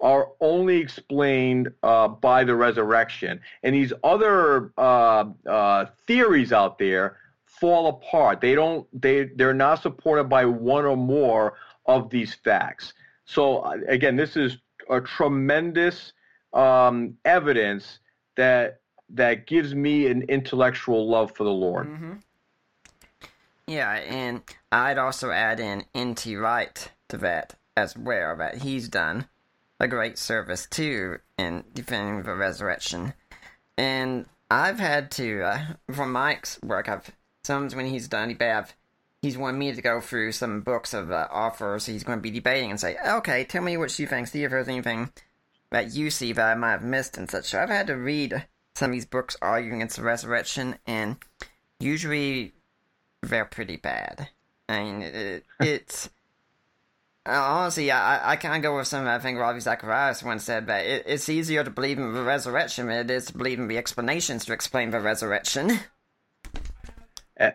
are 0.00 0.28
only 0.40 0.76
explained 0.76 1.72
uh, 1.82 2.08
by 2.08 2.44
the 2.44 2.54
resurrection. 2.54 3.40
And 3.62 3.74
these 3.74 3.92
other 4.02 4.72
uh, 4.76 5.24
uh, 5.48 5.86
theories 6.06 6.52
out 6.52 6.78
there 6.78 7.16
fall 7.46 7.88
apart. 7.88 8.40
They 8.40 8.54
don't. 8.54 8.86
They 8.92 9.24
they're 9.24 9.54
not 9.54 9.82
supported 9.82 10.24
by 10.24 10.44
one 10.44 10.84
or 10.84 10.96
more 10.96 11.54
of 11.86 12.10
these 12.10 12.34
facts. 12.34 12.92
So 13.24 13.58
uh, 13.58 13.78
again, 13.88 14.16
this 14.16 14.36
is 14.36 14.58
a 14.90 15.00
tremendous 15.00 16.12
um, 16.52 17.16
evidence 17.24 18.00
that 18.36 18.80
that 19.10 19.46
gives 19.46 19.74
me 19.74 20.08
an 20.08 20.22
intellectual 20.22 21.08
love 21.08 21.32
for 21.34 21.44
the 21.44 21.50
Lord. 21.50 21.88
Mm-hmm. 21.88 22.12
Yeah, 23.66 23.92
and 23.92 24.42
I'd 24.70 24.98
also 24.98 25.30
add 25.30 25.58
in 25.60 25.84
N.T. 25.94 26.36
Wright 26.36 26.90
to 27.08 27.16
that 27.18 27.54
as 27.76 27.96
well, 27.96 28.36
that 28.36 28.58
he's 28.58 28.88
done 28.88 29.28
a 29.80 29.88
great 29.88 30.18
service 30.18 30.66
too 30.70 31.18
in 31.38 31.64
defending 31.72 32.22
the 32.22 32.34
resurrection. 32.34 33.14
And 33.76 34.26
I've 34.50 34.78
had 34.78 35.10
to, 35.12 35.42
uh, 35.42 35.64
from 35.92 36.12
Mike's 36.12 36.60
work, 36.62 36.88
I've 36.88 37.10
sometimes 37.42 37.74
when 37.74 37.86
he's 37.86 38.08
done 38.08 38.28
debate, 38.28 38.74
he's 39.22 39.38
wanted 39.38 39.58
me 39.58 39.72
to 39.72 39.82
go 39.82 40.00
through 40.00 40.32
some 40.32 40.60
books 40.60 40.94
of 40.94 41.10
uh, 41.10 41.28
offers 41.30 41.86
he's 41.86 42.04
going 42.04 42.18
to 42.18 42.22
be 42.22 42.30
debating 42.30 42.70
and 42.70 42.80
say, 42.80 42.96
okay, 43.06 43.44
tell 43.44 43.62
me 43.62 43.76
what 43.76 43.98
you 43.98 44.06
think, 44.06 44.28
see 44.28 44.44
if 44.44 44.50
there's 44.50 44.68
anything 44.68 45.10
that 45.70 45.94
you 45.94 46.10
see 46.10 46.32
that 46.32 46.52
I 46.52 46.54
might 46.54 46.72
have 46.72 46.84
missed 46.84 47.16
and 47.16 47.30
such. 47.30 47.46
So 47.46 47.60
I've 47.60 47.68
had 47.68 47.88
to 47.88 47.96
read 47.96 48.46
some 48.74 48.90
of 48.90 48.92
these 48.92 49.06
books 49.06 49.36
arguing 49.42 49.80
against 49.80 49.96
the 49.96 50.02
resurrection, 50.02 50.76
and 50.86 51.16
usually 51.80 52.53
they're 53.24 53.44
pretty 53.44 53.76
bad. 53.76 54.28
I 54.68 54.82
mean, 54.82 55.02
it, 55.02 55.44
it's 55.60 56.08
uh, 57.26 57.32
honestly, 57.32 57.90
I, 57.90 58.32
I 58.32 58.36
can't 58.36 58.62
go 58.62 58.76
with 58.76 58.86
some. 58.86 59.06
I 59.06 59.18
think 59.18 59.38
Ravi 59.38 59.60
Zacharias 59.60 60.22
once 60.22 60.44
said 60.44 60.66
that 60.66 60.84
it, 60.84 61.04
it's 61.06 61.28
easier 61.28 61.64
to 61.64 61.70
believe 61.70 61.98
in 61.98 62.12
the 62.12 62.22
resurrection 62.22 62.88
than 62.88 62.98
it 62.98 63.10
is 63.10 63.26
to 63.26 63.38
believe 63.38 63.58
in 63.58 63.68
the 63.68 63.78
explanations 63.78 64.44
to 64.44 64.52
explain 64.52 64.90
the 64.90 65.00
resurrection. 65.00 65.78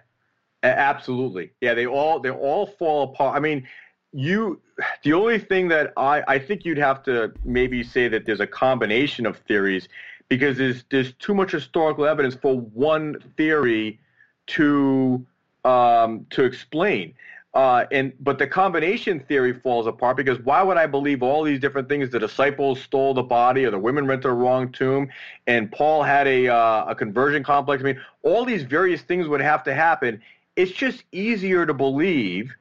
absolutely, 0.64 1.52
yeah. 1.62 1.76
They 1.76 1.86
all 1.86 2.20
they 2.20 2.32
all 2.32 2.66
fall 2.66 3.04
apart. 3.04 3.36
I 3.36 3.40
mean, 3.40 3.68
you. 4.12 4.60
The 5.04 5.14
only 5.14 5.38
thing 5.38 5.68
that 5.68 5.94
I 5.98 6.24
I 6.28 6.40
think 6.40 6.66
you'd 6.66 6.80
have 6.80 7.04
to 7.04 7.32
maybe 7.44 7.84
say 7.84 8.08
that 8.08 8.26
there's 8.26 8.40
a 8.40 8.48
combination 8.48 9.28
of 9.28 9.38
theories 9.38 9.88
because 10.30 10.58
there's 10.58 10.84
there's 10.90 11.14
too 11.14 11.36
much 11.36 11.52
historical 11.52 12.08
evidence 12.08 12.34
for 12.34 12.60
one 12.60 13.20
theory 13.38 14.00
to 14.48 15.24
um, 15.66 16.26
to 16.32 16.44
explain. 16.44 17.14
Uh, 17.54 17.86
and 17.92 18.14
but 18.20 18.38
the 18.38 18.46
combination 18.46 19.20
theory 19.22 19.54
falls 19.54 19.88
apart 19.88 20.16
because 20.16 20.40
why 20.42 20.62
would 20.62 20.78
I 20.78 20.86
believe 20.86 21.24
all 21.24 21.44
these 21.44 21.60
different 21.60 21.90
things? 21.90 22.12
The 22.12 22.20
disciples 22.20 22.80
stole 22.80 23.16
the 23.16 23.24
body, 23.24 23.66
or 23.66 23.72
the 23.72 23.80
women 23.80 24.06
rented 24.06 24.30
a 24.30 24.34
wrong 24.34 24.72
tomb, 24.72 25.10
and 25.48 25.72
Paul 25.72 26.04
had 26.04 26.28
a 26.28 26.48
uh, 26.48 26.86
a 26.86 26.96
conversion 26.96 27.44
complex. 27.44 27.82
I 27.82 27.86
mean, 27.86 28.02
all 28.22 28.46
these 28.46 28.62
various 28.64 29.02
things 29.02 29.28
would 29.28 29.42
have 29.42 29.64
to 29.64 29.74
happen. 29.74 30.22
It's 30.56 30.72
just 30.72 31.04
easier 31.12 31.66
to 31.66 31.74
believe 31.74 32.54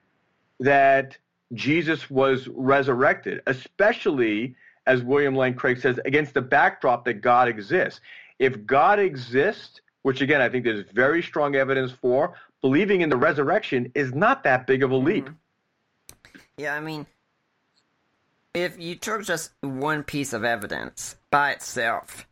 that 0.60 1.18
Jesus 1.52 2.08
was 2.08 2.48
resurrected, 2.48 3.42
especially 3.46 4.54
as 4.86 5.02
William 5.02 5.36
Lane 5.36 5.54
Craig 5.54 5.78
says, 5.80 6.00
against 6.06 6.32
the 6.32 6.40
backdrop 6.40 7.04
that 7.04 7.20
God 7.20 7.46
exists. 7.48 8.00
If 8.38 8.64
God 8.64 8.98
exists, 8.98 9.82
which 10.02 10.22
again 10.22 10.40
I 10.40 10.48
think 10.48 10.64
there's 10.64 10.86
very 10.92 11.22
strong 11.22 11.56
evidence 11.56 11.92
for, 11.92 12.34
believing 12.62 13.00
in 13.00 13.10
the 13.10 13.16
resurrection 13.16 13.92
is 13.94 14.14
not 14.14 14.44
that 14.44 14.66
big 14.66 14.82
of 14.82 14.90
a 14.90 14.96
leap. 14.96 15.26
Mm-hmm. 15.26 16.38
Yeah, 16.58 16.74
I 16.74 16.80
mean, 16.80 17.06
if 18.52 18.78
you 18.78 18.96
took 18.96 19.24
just 19.24 19.52
one 19.60 20.02
piece 20.02 20.32
of 20.32 20.44
evidence 20.44 21.16
by 21.30 21.52
itself, 21.52 22.26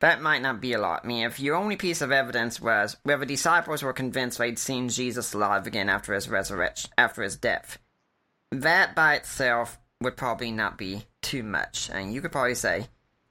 that 0.00 0.22
might 0.22 0.42
not 0.42 0.60
be 0.60 0.72
a 0.72 0.80
lot. 0.80 1.02
I 1.04 1.06
mean, 1.06 1.24
if 1.24 1.40
your 1.40 1.56
only 1.56 1.76
piece 1.76 2.02
of 2.02 2.12
evidence 2.12 2.60
was 2.60 2.96
where 3.02 3.18
the 3.18 3.26
disciples 3.26 3.82
were 3.82 3.92
convinced 3.92 4.38
they'd 4.38 4.58
seen 4.58 4.88
Jesus 4.88 5.32
alive 5.32 5.66
again 5.66 5.88
after 5.88 6.14
his 6.14 6.28
resurrection, 6.28 6.90
after 6.98 7.22
his 7.22 7.36
death, 7.36 7.78
that 8.50 8.94
by 8.94 9.14
itself 9.14 9.78
would 10.00 10.16
probably 10.16 10.50
not 10.50 10.78
be 10.78 11.06
too 11.22 11.42
much. 11.42 11.90
And 11.92 12.12
you 12.12 12.20
could 12.20 12.32
probably 12.32 12.54
say, 12.54 12.88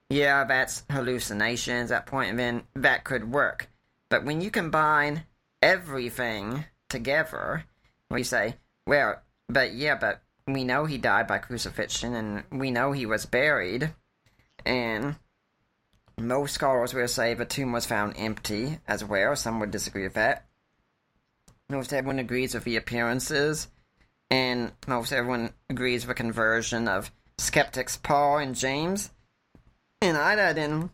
yeah, 0.09 0.43
that's 0.43 0.83
hallucinations 0.89 1.91
at 1.91 2.07
point, 2.07 2.31
and 2.31 2.39
then 2.39 2.63
that 2.75 3.03
could 3.03 3.31
work. 3.31 3.69
But 4.09 4.23
when 4.23 4.41
you 4.41 4.49
combine 4.49 5.25
everything 5.61 6.65
together, 6.89 7.65
we 8.09 8.23
say, 8.23 8.55
well, 8.85 9.21
but 9.47 9.73
yeah, 9.73 9.95
but 9.95 10.21
we 10.47 10.63
know 10.63 10.85
he 10.85 10.97
died 10.97 11.27
by 11.27 11.37
crucifixion, 11.37 12.15
and 12.15 12.43
we 12.51 12.71
know 12.71 12.91
he 12.91 13.05
was 13.05 13.25
buried, 13.25 13.93
and 14.65 15.15
most 16.19 16.53
scholars 16.53 16.93
will 16.93 17.07
say 17.07 17.33
the 17.33 17.45
tomb 17.45 17.71
was 17.71 17.85
found 17.85 18.15
empty 18.17 18.79
as 18.87 19.03
well. 19.03 19.35
Some 19.35 19.59
would 19.59 19.71
disagree 19.71 20.03
with 20.03 20.15
that. 20.15 20.45
Most 21.69 21.93
everyone 21.93 22.19
agrees 22.19 22.53
with 22.53 22.63
the 22.63 22.77
appearances, 22.77 23.67
and 24.29 24.71
most 24.87 25.13
everyone 25.13 25.53
agrees 25.69 26.07
with 26.07 26.17
conversion 26.17 26.87
of 26.87 27.11
skeptics 27.37 27.95
Paul 27.95 28.39
and 28.39 28.55
James. 28.55 29.11
And 30.01 30.17
I'd 30.17 30.39
add 30.39 30.57
in 30.57 30.89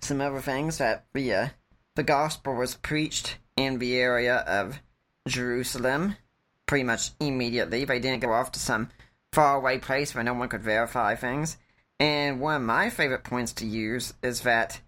some 0.00 0.20
other 0.20 0.40
things 0.40 0.78
that 0.78 1.04
the 1.12 1.50
the 1.94 2.02
gospel 2.02 2.54
was 2.54 2.74
preached 2.74 3.38
in 3.56 3.78
the 3.78 3.96
area 3.96 4.36
of 4.36 4.80
Jerusalem 5.28 6.16
pretty 6.66 6.84
much 6.84 7.10
immediately. 7.20 7.84
They 7.84 7.98
didn't 7.98 8.22
go 8.22 8.32
off 8.32 8.52
to 8.52 8.60
some 8.60 8.90
faraway 9.32 9.78
place 9.78 10.14
where 10.14 10.24
no 10.24 10.34
one 10.34 10.48
could 10.48 10.62
verify 10.62 11.14
things. 11.14 11.58
And 12.00 12.40
one 12.40 12.56
of 12.56 12.62
my 12.62 12.90
favorite 12.90 13.24
points 13.24 13.52
to 13.54 13.66
use 13.66 14.14
is 14.22 14.40
that 14.42 14.80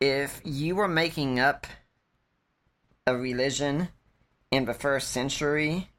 if 0.00 0.40
you 0.44 0.76
were 0.76 0.88
making 0.88 1.38
up 1.38 1.66
a 3.06 3.16
religion 3.16 3.88
in 4.50 4.64
the 4.64 4.74
first 4.74 5.10
century, 5.10 5.90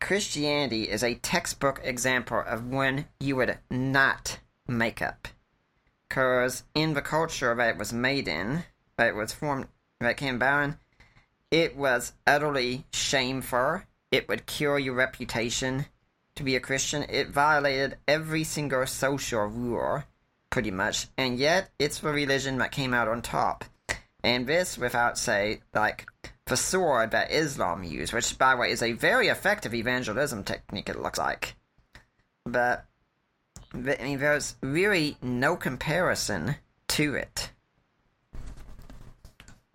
Christianity 0.00 0.88
is 0.88 1.02
a 1.02 1.16
textbook 1.16 1.80
example 1.84 2.42
of 2.46 2.66
when 2.66 3.06
you 3.20 3.36
would 3.36 3.58
not 3.70 4.38
make 4.66 5.02
up. 5.02 5.28
Because 6.08 6.64
in 6.74 6.94
the 6.94 7.02
culture 7.02 7.54
that 7.54 7.70
it 7.70 7.78
was 7.78 7.92
made 7.92 8.28
in, 8.28 8.64
that 8.96 9.14
was 9.14 9.32
formed, 9.32 9.68
that 10.00 10.16
came 10.16 10.36
about 10.36 10.74
it 11.52 11.76
was 11.76 12.14
utterly 12.26 12.86
shameful. 12.92 13.82
It 14.10 14.26
would 14.28 14.46
kill 14.46 14.78
your 14.78 14.94
reputation 14.94 15.84
to 16.34 16.42
be 16.42 16.56
a 16.56 16.60
Christian. 16.60 17.04
It 17.08 17.28
violated 17.28 17.98
every 18.08 18.42
single 18.42 18.86
social 18.86 19.44
rule, 19.44 20.02
pretty 20.48 20.70
much, 20.70 21.08
and 21.18 21.38
yet 21.38 21.70
it's 21.78 22.00
the 22.00 22.10
religion 22.10 22.56
that 22.58 22.72
came 22.72 22.94
out 22.94 23.06
on 23.06 23.20
top. 23.20 23.66
And 24.24 24.46
this 24.46 24.78
without, 24.78 25.18
say, 25.18 25.60
like 25.74 26.06
the 26.46 26.56
sword 26.56 27.10
that 27.10 27.30
Islam 27.30 27.84
used, 27.84 28.14
which, 28.14 28.38
by 28.38 28.54
the 28.54 28.60
way, 28.60 28.70
is 28.70 28.82
a 28.82 28.92
very 28.92 29.28
effective 29.28 29.74
evangelism 29.74 30.44
technique, 30.44 30.88
it 30.88 31.00
looks 31.00 31.18
like. 31.18 31.54
But, 32.46 32.86
I 33.74 33.98
mean, 34.00 34.18
there's 34.18 34.56
really 34.62 35.18
no 35.20 35.56
comparison 35.56 36.56
to 36.88 37.14
it. 37.14 37.50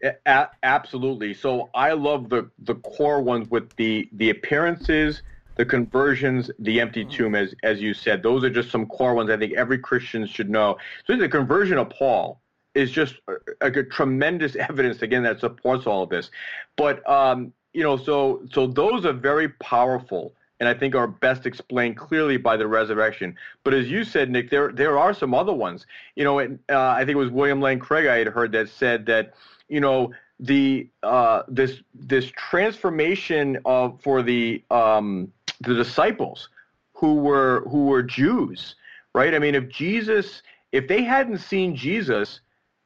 A- 0.03 0.49
absolutely. 0.63 1.33
So 1.33 1.69
I 1.73 1.93
love 1.93 2.29
the 2.29 2.49
the 2.59 2.75
core 2.75 3.21
ones 3.21 3.49
with 3.49 3.75
the 3.75 4.07
the 4.13 4.29
appearances, 4.29 5.23
the 5.55 5.65
conversions, 5.65 6.51
the 6.59 6.79
empty 6.79 7.03
mm-hmm. 7.03 7.11
tomb, 7.11 7.35
as 7.35 7.55
as 7.63 7.81
you 7.81 7.93
said. 7.93 8.21
Those 8.21 8.43
are 8.43 8.49
just 8.49 8.69
some 8.69 8.85
core 8.85 9.15
ones 9.15 9.29
I 9.29 9.37
think 9.37 9.53
every 9.53 9.79
Christian 9.79 10.27
should 10.27 10.49
know. 10.49 10.77
So 11.05 11.15
the 11.15 11.29
conversion 11.29 11.77
of 11.77 11.89
Paul 11.89 12.39
is 12.75 12.91
just 12.91 13.15
a, 13.27 13.65
a, 13.67 13.83
tremendous 13.83 14.55
evidence 14.69 15.01
again 15.01 15.23
that 15.23 15.39
supports 15.39 15.87
all 15.87 16.03
of 16.03 16.09
this. 16.09 16.29
But 16.75 17.07
um, 17.09 17.53
you 17.73 17.83
know, 17.83 17.97
so 17.97 18.43
so 18.51 18.67
those 18.67 19.05
are 19.05 19.13
very 19.13 19.49
powerful 19.49 20.33
and 20.59 20.67
I 20.67 20.73
think 20.73 20.95
are 20.95 21.07
best 21.07 21.45
explained 21.45 21.97
clearly 21.97 22.37
by 22.37 22.57
the 22.57 22.67
resurrection. 22.67 23.35
But 23.63 23.73
as 23.73 23.89
you 23.89 24.03
said, 24.03 24.29
Nick, 24.29 24.49
there 24.49 24.71
there 24.71 24.97
are 24.97 25.13
some 25.13 25.33
other 25.33 25.53
ones. 25.53 25.85
You 26.15 26.23
know, 26.23 26.39
uh, 26.39 26.55
I 26.69 26.99
think 26.99 27.11
it 27.11 27.15
was 27.15 27.29
William 27.29 27.61
Lane 27.61 27.79
Craig 27.79 28.07
I 28.07 28.17
had 28.17 28.27
heard 28.27 28.51
that 28.53 28.69
said 28.69 29.05
that 29.07 29.33
you 29.69 29.79
know 29.79 30.11
the 30.39 30.89
uh, 31.03 31.43
this 31.47 31.81
this 31.93 32.31
transformation 32.31 33.57
of 33.65 33.99
for 34.01 34.21
the 34.21 34.63
um, 34.69 35.31
the 35.61 35.73
disciples 35.73 36.49
who 36.93 37.15
were 37.15 37.63
who 37.69 37.85
were 37.85 38.03
Jews, 38.03 38.75
right? 39.13 39.33
I 39.33 39.39
mean, 39.39 39.55
if 39.55 39.69
Jesus, 39.69 40.41
if 40.71 40.87
they 40.87 41.03
hadn't 41.03 41.39
seen 41.39 41.75
Jesus, 41.75 42.41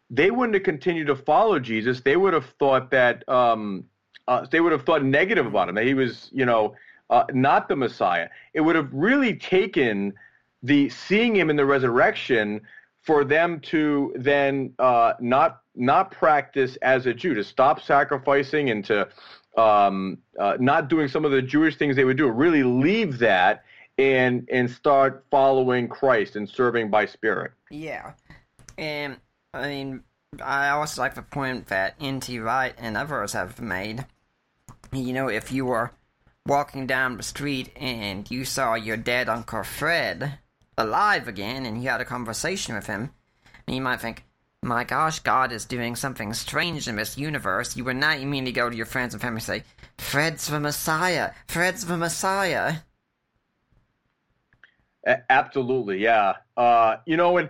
they 0.09 0.31
wouldn't 0.31 0.55
have 0.55 0.63
continued 0.63 1.07
to 1.07 1.15
follow 1.15 1.59
Jesus. 1.59 2.01
They 2.01 2.17
would 2.17 2.33
have 2.33 2.45
thought 2.59 2.91
that 2.91 3.27
um, 3.27 3.85
uh, 4.27 4.45
they 4.51 4.61
would 4.61 4.71
have 4.71 4.85
thought 4.85 5.03
negative 5.03 5.45
about 5.45 5.69
him. 5.69 5.75
That 5.75 5.85
he 5.85 5.93
was, 5.93 6.29
you 6.33 6.45
know, 6.45 6.75
uh, 7.09 7.25
not 7.33 7.67
the 7.67 7.75
Messiah. 7.75 8.29
It 8.53 8.61
would 8.61 8.75
have 8.75 8.89
really 8.93 9.35
taken 9.35 10.13
the 10.63 10.89
seeing 10.89 11.35
him 11.35 11.49
in 11.49 11.55
the 11.55 11.65
resurrection 11.65 12.61
for 13.01 13.23
them 13.23 13.59
to 13.59 14.13
then 14.15 14.73
uh, 14.79 15.13
not 15.19 15.61
not 15.75 16.11
practice 16.11 16.77
as 16.81 17.05
a 17.05 17.13
Jew, 17.13 17.33
to 17.33 17.43
stop 17.43 17.81
sacrificing 17.81 18.69
and 18.69 18.85
to 18.85 19.07
um, 19.57 20.17
uh, 20.39 20.57
not 20.59 20.89
doing 20.89 21.07
some 21.07 21.25
of 21.25 21.31
the 21.31 21.41
Jewish 21.41 21.77
things 21.77 21.95
they 21.95 22.05
would 22.05 22.17
do. 22.17 22.29
Really 22.29 22.63
leave 22.63 23.19
that 23.19 23.63
and 23.97 24.47
and 24.51 24.69
start 24.69 25.25
following 25.31 25.87
Christ 25.87 26.35
and 26.35 26.47
serving 26.47 26.89
by 26.89 27.05
Spirit. 27.05 27.51
Yeah, 27.69 28.13
and 28.77 29.17
I 29.53 29.67
mean, 29.67 30.03
I 30.43 30.69
also 30.69 31.01
like 31.01 31.15
the 31.15 31.21
point 31.21 31.67
that 31.67 31.95
N.T. 31.99 32.39
Wright 32.39 32.75
and 32.77 32.97
others 32.97 33.33
have 33.33 33.59
made. 33.59 34.05
You 34.93 35.13
know, 35.13 35.29
if 35.29 35.51
you 35.51 35.65
were 35.65 35.91
walking 36.45 36.87
down 36.87 37.17
the 37.17 37.23
street 37.23 37.69
and 37.75 38.29
you 38.29 38.45
saw 38.45 38.75
your 38.75 38.97
dead 38.97 39.29
Uncle 39.29 39.63
Fred 39.63 40.39
alive 40.81 41.27
again 41.27 41.65
and 41.65 41.81
you 41.81 41.89
had 41.89 42.01
a 42.01 42.05
conversation 42.05 42.75
with 42.75 42.87
him, 42.87 43.11
and 43.65 43.75
you 43.75 43.81
might 43.81 44.01
think, 44.01 44.25
my 44.63 44.83
gosh, 44.83 45.19
God 45.19 45.51
is 45.51 45.65
doing 45.65 45.95
something 45.95 46.33
strange 46.33 46.87
in 46.87 46.95
this 46.95 47.17
universe. 47.17 47.75
You 47.75 47.83
would 47.85 47.95
not 47.95 48.19
immediately 48.19 48.51
go 48.51 48.69
to 48.69 48.75
your 48.75 48.85
friends 48.85 49.13
and 49.13 49.21
family 49.21 49.37
and 49.37 49.43
say, 49.43 49.63
Fred's 49.97 50.47
the 50.47 50.59
Messiah. 50.59 51.31
Fred's 51.47 51.85
the 51.85 51.97
Messiah. 51.97 52.75
Absolutely, 55.29 55.97
yeah. 55.97 56.33
Uh, 56.57 56.97
you 57.07 57.17
know, 57.17 57.37
and 57.37 57.49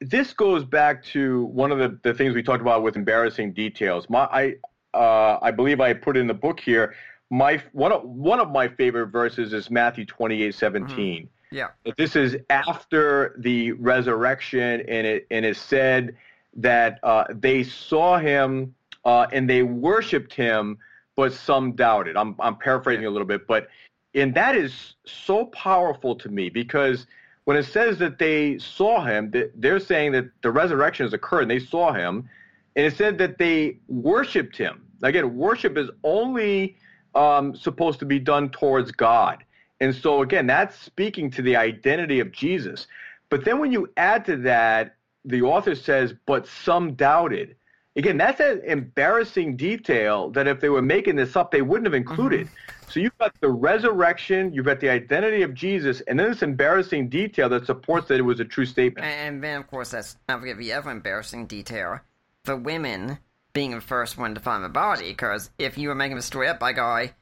this 0.00 0.34
goes 0.34 0.62
back 0.64 1.02
to 1.04 1.44
one 1.46 1.72
of 1.72 1.78
the, 1.78 1.98
the 2.02 2.12
things 2.12 2.34
we 2.34 2.42
talked 2.42 2.60
about 2.60 2.82
with 2.82 2.96
embarrassing 2.96 3.52
details. 3.52 4.10
My, 4.10 4.24
I, 4.24 4.56
uh, 4.92 5.38
I 5.40 5.52
believe 5.52 5.80
I 5.80 5.94
put 5.94 6.18
in 6.18 6.26
the 6.26 6.34
book 6.34 6.60
here. 6.60 6.94
My 7.30 7.62
one 7.72 7.92
of 7.92 8.04
one 8.04 8.40
of 8.40 8.50
my 8.50 8.68
favorite 8.68 9.06
verses 9.06 9.54
is 9.54 9.70
Matthew 9.70 10.04
twenty 10.04 10.42
eight 10.42 10.54
seventeen. 10.54 11.22
Mm-hmm. 11.22 11.41
Yeah, 11.52 11.68
this 11.98 12.16
is 12.16 12.36
after 12.50 13.36
the 13.38 13.72
resurrection, 13.72 14.82
and 14.88 15.06
it 15.06 15.26
and 15.30 15.44
it 15.44 15.56
said 15.56 16.16
that 16.56 16.98
uh, 17.02 17.24
they 17.30 17.62
saw 17.62 18.18
him 18.18 18.74
uh, 19.04 19.26
and 19.32 19.48
they 19.48 19.62
worshipped 19.62 20.32
him, 20.32 20.78
but 21.16 21.32
some 21.32 21.72
doubted. 21.72 22.16
I'm 22.16 22.34
I'm 22.38 22.56
paraphrasing 22.56 23.06
a 23.06 23.10
little 23.10 23.26
bit, 23.26 23.46
but 23.46 23.68
and 24.14 24.34
that 24.34 24.56
is 24.56 24.94
so 25.06 25.46
powerful 25.46 26.14
to 26.16 26.28
me 26.28 26.48
because 26.48 27.06
when 27.44 27.56
it 27.56 27.64
says 27.64 27.98
that 27.98 28.18
they 28.18 28.58
saw 28.58 29.04
him, 29.04 29.32
they're 29.56 29.80
saying 29.80 30.12
that 30.12 30.26
the 30.42 30.50
resurrection 30.50 31.04
has 31.06 31.12
occurred 31.12 31.42
and 31.42 31.50
they 31.50 31.58
saw 31.58 31.92
him, 31.92 32.28
and 32.76 32.86
it 32.86 32.96
said 32.96 33.18
that 33.18 33.38
they 33.38 33.78
worshipped 33.88 34.56
him. 34.56 34.86
Again, 35.02 35.36
worship 35.36 35.76
is 35.76 35.90
only 36.04 36.76
um, 37.14 37.54
supposed 37.56 37.98
to 37.98 38.06
be 38.06 38.18
done 38.18 38.50
towards 38.50 38.92
God. 38.92 39.44
And 39.82 39.92
so, 39.92 40.22
again, 40.22 40.46
that's 40.46 40.78
speaking 40.78 41.28
to 41.32 41.42
the 41.42 41.56
identity 41.56 42.20
of 42.20 42.30
Jesus. 42.30 42.86
But 43.30 43.44
then 43.44 43.58
when 43.58 43.72
you 43.72 43.90
add 43.96 44.24
to 44.26 44.36
that, 44.38 44.94
the 45.24 45.42
author 45.42 45.74
says, 45.74 46.14
but 46.24 46.46
some 46.46 46.94
doubted. 46.94 47.56
Again, 47.96 48.16
that's 48.16 48.38
an 48.38 48.62
embarrassing 48.64 49.56
detail 49.56 50.30
that 50.30 50.46
if 50.46 50.60
they 50.60 50.68
were 50.68 50.82
making 50.82 51.16
this 51.16 51.34
up, 51.34 51.50
they 51.50 51.62
wouldn't 51.62 51.86
have 51.86 51.94
included. 51.94 52.46
Mm-hmm. 52.46 52.90
So 52.90 53.00
you've 53.00 53.18
got 53.18 53.34
the 53.40 53.50
resurrection, 53.50 54.52
you've 54.54 54.66
got 54.66 54.78
the 54.78 54.88
identity 54.88 55.42
of 55.42 55.52
Jesus, 55.52 56.00
and 56.02 56.16
then 56.16 56.30
this 56.30 56.42
embarrassing 56.42 57.08
detail 57.08 57.48
that 57.48 57.66
supports 57.66 58.06
that 58.06 58.20
it 58.20 58.22
was 58.22 58.38
a 58.38 58.44
true 58.44 58.66
statement. 58.66 59.04
And 59.04 59.42
then, 59.42 59.60
of 59.60 59.66
course, 59.66 59.90
that's 59.90 60.16
not 60.28 60.40
forget 60.40 60.58
the 60.58 60.74
other 60.74 60.90
embarrassing 60.90 61.46
detail: 61.46 61.98
the 62.44 62.56
women 62.56 63.18
being 63.52 63.72
the 63.72 63.80
first 63.80 64.16
one 64.16 64.34
to 64.36 64.40
find 64.40 64.62
the 64.62 64.68
body. 64.68 65.08
Because 65.08 65.50
if 65.58 65.76
you 65.76 65.88
were 65.88 65.94
making 65.94 66.16
the 66.16 66.22
story 66.22 66.48
up 66.48 66.60
by 66.60 66.72
guy, 66.72 67.14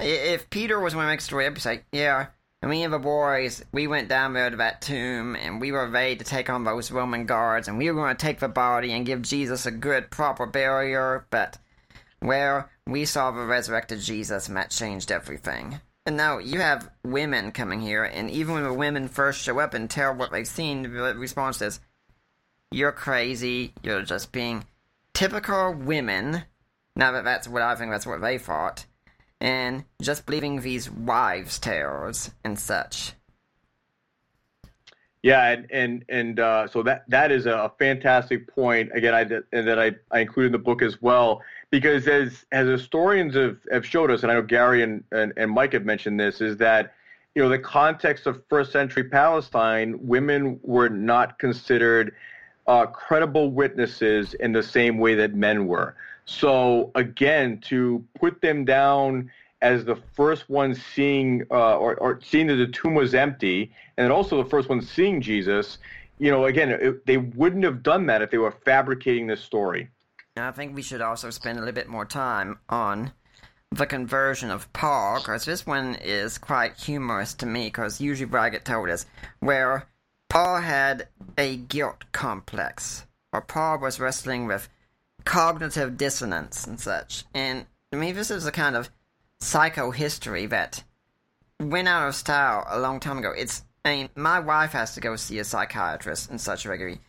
if 0.00 0.50
Peter 0.50 0.80
was 0.80 0.94
up, 0.94 1.54
he'd 1.54 1.58
say, 1.58 1.82
"Yeah, 1.92 2.26
and 2.62 2.70
me 2.70 2.82
and 2.82 2.92
the 2.92 2.98
boys, 2.98 3.64
we 3.72 3.86
went 3.86 4.08
down 4.08 4.34
there 4.34 4.50
to 4.50 4.56
that 4.56 4.82
tomb, 4.82 5.34
and 5.34 5.62
we 5.62 5.72
were 5.72 5.88
ready 5.88 6.16
to 6.16 6.24
take 6.24 6.50
on 6.50 6.64
those 6.64 6.90
Roman 6.90 7.24
guards, 7.24 7.68
and 7.68 7.78
we 7.78 7.90
were 7.90 8.00
going 8.00 8.14
to 8.14 8.20
take 8.20 8.38
the 8.38 8.48
body 8.48 8.92
and 8.92 9.06
give 9.06 9.22
Jesus 9.22 9.64
a 9.64 9.70
good, 9.70 10.10
proper 10.10 10.44
burial, 10.44 11.22
but, 11.30 11.56
well, 12.20 12.68
we 12.86 13.06
saw 13.06 13.30
the 13.30 13.46
resurrected 13.46 14.00
Jesus, 14.00 14.46
and 14.46 14.58
that 14.58 14.70
changed 14.70 15.10
everything. 15.10 15.80
And 16.04 16.18
now 16.18 16.36
you 16.36 16.60
have 16.60 16.90
women 17.02 17.50
coming 17.50 17.80
here, 17.80 18.04
and 18.04 18.30
even 18.30 18.54
when 18.54 18.64
the 18.64 18.74
women 18.74 19.08
first 19.08 19.40
show 19.40 19.58
up 19.58 19.72
and 19.72 19.88
tell 19.88 20.14
what 20.14 20.30
they've 20.30 20.46
seen, 20.46 20.82
the 20.82 21.14
response 21.14 21.62
is, 21.62 21.80
You're 22.70 22.92
crazy, 22.92 23.72
you're 23.82 24.02
just 24.02 24.32
being 24.32 24.64
typical 25.14 25.72
women. 25.72 26.44
Now 26.94 27.12
that 27.12 27.24
that's 27.24 27.48
what 27.48 27.62
I 27.62 27.74
think 27.74 27.90
that's 27.90 28.06
what 28.06 28.20
they 28.20 28.36
thought 28.36 28.84
and 29.40 29.84
just 30.00 30.26
believing 30.26 30.60
these 30.60 30.90
wives' 30.90 31.58
tales 31.58 32.30
and 32.44 32.58
such. 32.58 33.14
Yeah, 35.22 35.50
and 35.50 35.70
and 35.70 36.04
and 36.08 36.40
uh, 36.40 36.66
so 36.66 36.82
that 36.84 37.04
that 37.08 37.30
is 37.30 37.44
a 37.44 37.70
fantastic 37.78 38.48
point. 38.54 38.90
Again, 38.94 39.14
I 39.14 39.20
and 39.52 39.68
that 39.68 39.78
I, 39.78 39.92
I 40.10 40.20
included 40.20 40.46
in 40.46 40.52
the 40.52 40.58
book 40.58 40.80
as 40.80 41.02
well 41.02 41.42
because 41.70 42.08
as 42.08 42.46
as 42.52 42.66
historians 42.66 43.34
have, 43.34 43.58
have 43.70 43.84
showed 43.84 44.10
us, 44.10 44.22
and 44.22 44.32
I 44.32 44.36
know 44.36 44.42
Gary 44.42 44.82
and, 44.82 45.04
and, 45.12 45.34
and 45.36 45.50
Mike 45.50 45.74
have 45.74 45.84
mentioned 45.84 46.18
this, 46.18 46.40
is 46.40 46.56
that 46.58 46.94
you 47.34 47.42
know 47.42 47.50
the 47.50 47.58
context 47.58 48.26
of 48.26 48.42
first 48.48 48.72
century 48.72 49.04
Palestine, 49.04 49.98
women 50.00 50.58
were 50.62 50.88
not 50.88 51.38
considered 51.38 52.14
uh, 52.66 52.86
credible 52.86 53.50
witnesses 53.50 54.32
in 54.34 54.52
the 54.52 54.62
same 54.62 54.96
way 54.96 55.14
that 55.16 55.34
men 55.34 55.66
were. 55.66 55.96
So 56.30 56.92
again, 56.94 57.58
to 57.62 58.06
put 58.14 58.40
them 58.40 58.64
down 58.64 59.32
as 59.62 59.84
the 59.84 59.96
first 60.14 60.48
one 60.48 60.76
seeing 60.94 61.44
uh, 61.50 61.76
or, 61.76 61.96
or, 61.96 62.20
seeing 62.22 62.46
that 62.46 62.54
the 62.54 62.68
tomb 62.68 62.94
was 62.94 63.14
empty, 63.14 63.72
and 63.98 64.12
also 64.12 64.40
the 64.40 64.48
first 64.48 64.68
one 64.68 64.80
seeing 64.80 65.20
Jesus, 65.20 65.78
you 66.18 66.30
know, 66.30 66.46
again, 66.46 66.70
it, 66.70 67.04
they 67.04 67.16
wouldn't 67.16 67.64
have 67.64 67.82
done 67.82 68.06
that 68.06 68.22
if 68.22 68.30
they 68.30 68.38
were 68.38 68.52
fabricating 68.52 69.26
this 69.26 69.40
story. 69.40 69.90
I 70.36 70.52
think 70.52 70.74
we 70.74 70.82
should 70.82 71.00
also 71.00 71.30
spend 71.30 71.58
a 71.58 71.62
little 71.62 71.74
bit 71.74 71.88
more 71.88 72.06
time 72.06 72.60
on 72.68 73.12
the 73.72 73.86
conversion 73.86 74.52
of 74.52 74.72
Paul, 74.72 75.18
because 75.18 75.44
this 75.44 75.66
one 75.66 75.96
is 75.96 76.38
quite 76.38 76.76
humorous 76.76 77.34
to 77.34 77.46
me, 77.46 77.66
because 77.66 78.00
usually 78.00 78.30
get 78.50 78.64
told 78.64 78.88
is 78.88 79.04
where 79.40 79.88
Paul 80.28 80.60
had 80.60 81.08
a 81.36 81.56
guilt 81.56 82.04
complex, 82.12 83.04
or 83.32 83.40
Paul 83.40 83.80
was 83.80 83.98
wrestling 83.98 84.46
with 84.46 84.68
cognitive 85.24 85.96
dissonance 85.96 86.66
and 86.66 86.78
such. 86.78 87.24
And 87.34 87.66
I 87.92 87.96
mean, 87.96 88.14
this 88.14 88.30
is 88.30 88.46
a 88.46 88.52
kind 88.52 88.76
of 88.76 88.90
psychohistory 89.40 90.48
that 90.50 90.84
went 91.58 91.88
out 91.88 92.08
of 92.08 92.14
style 92.14 92.66
a 92.68 92.78
long 92.78 93.00
time 93.00 93.18
ago. 93.18 93.32
It's, 93.36 93.64
I 93.84 93.96
mean, 93.96 94.08
my 94.14 94.40
wife 94.40 94.72
has 94.72 94.94
to 94.94 95.00
go 95.00 95.16
see 95.16 95.38
a 95.38 95.44
psychiatrist 95.44 96.30
and 96.30 96.40
such 96.40 96.66
regularly. 96.66 97.00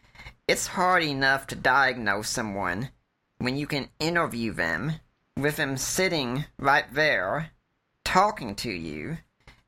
It's 0.47 0.67
hard 0.67 1.03
enough 1.03 1.47
to 1.47 1.55
diagnose 1.55 2.29
someone 2.29 2.89
when 3.37 3.57
you 3.57 3.67
can 3.67 3.89
interview 3.99 4.53
them 4.53 4.93
with 5.37 5.55
them 5.55 5.77
sitting 5.77 6.45
right 6.57 6.85
there 6.93 7.51
talking 8.03 8.55
to 8.55 8.71
you 8.71 9.17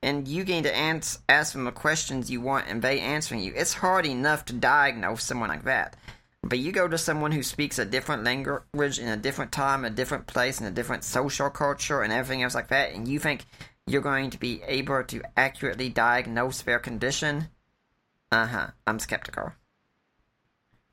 and 0.01 0.27
you 0.27 0.43
getting 0.43 0.63
to 0.63 0.75
ans- 0.75 1.19
ask 1.29 1.53
them 1.53 1.63
the 1.63 1.71
questions 1.71 2.29
you 2.29 2.41
want 2.41 2.67
and 2.67 2.81
they 2.81 2.99
answering 2.99 3.41
you. 3.41 3.53
It's 3.55 3.73
hard 3.73 4.05
enough 4.05 4.45
to 4.45 4.53
diagnose 4.53 5.23
someone 5.23 5.49
like 5.49 5.63
that. 5.63 5.95
But 6.43 6.59
you 6.59 6.73
go 6.73 6.89
to 6.89 6.97
someone 6.97 7.31
who 7.31 7.41
speaks 7.41 7.79
a 7.79 7.85
different 7.85 8.25
language 8.25 8.99
in 8.99 9.07
a 9.07 9.15
different 9.15 9.53
time, 9.53 9.85
a 9.85 9.89
different 9.89 10.27
place, 10.27 10.59
in 10.59 10.67
a 10.67 10.71
different 10.71 11.05
social 11.05 11.49
culture, 11.49 12.01
and 12.01 12.11
everything 12.11 12.43
else 12.43 12.53
like 12.53 12.67
that, 12.67 12.93
and 12.93 13.07
you 13.07 13.17
think 13.17 13.45
you're 13.87 14.01
going 14.01 14.29
to 14.29 14.37
be 14.37 14.61
able 14.67 15.03
to 15.05 15.21
accurately 15.37 15.89
diagnose 15.89 16.61
their 16.61 16.79
condition? 16.79 17.47
Uh 18.31 18.47
huh. 18.47 18.67
I'm 18.85 18.99
skeptical. 18.99 19.53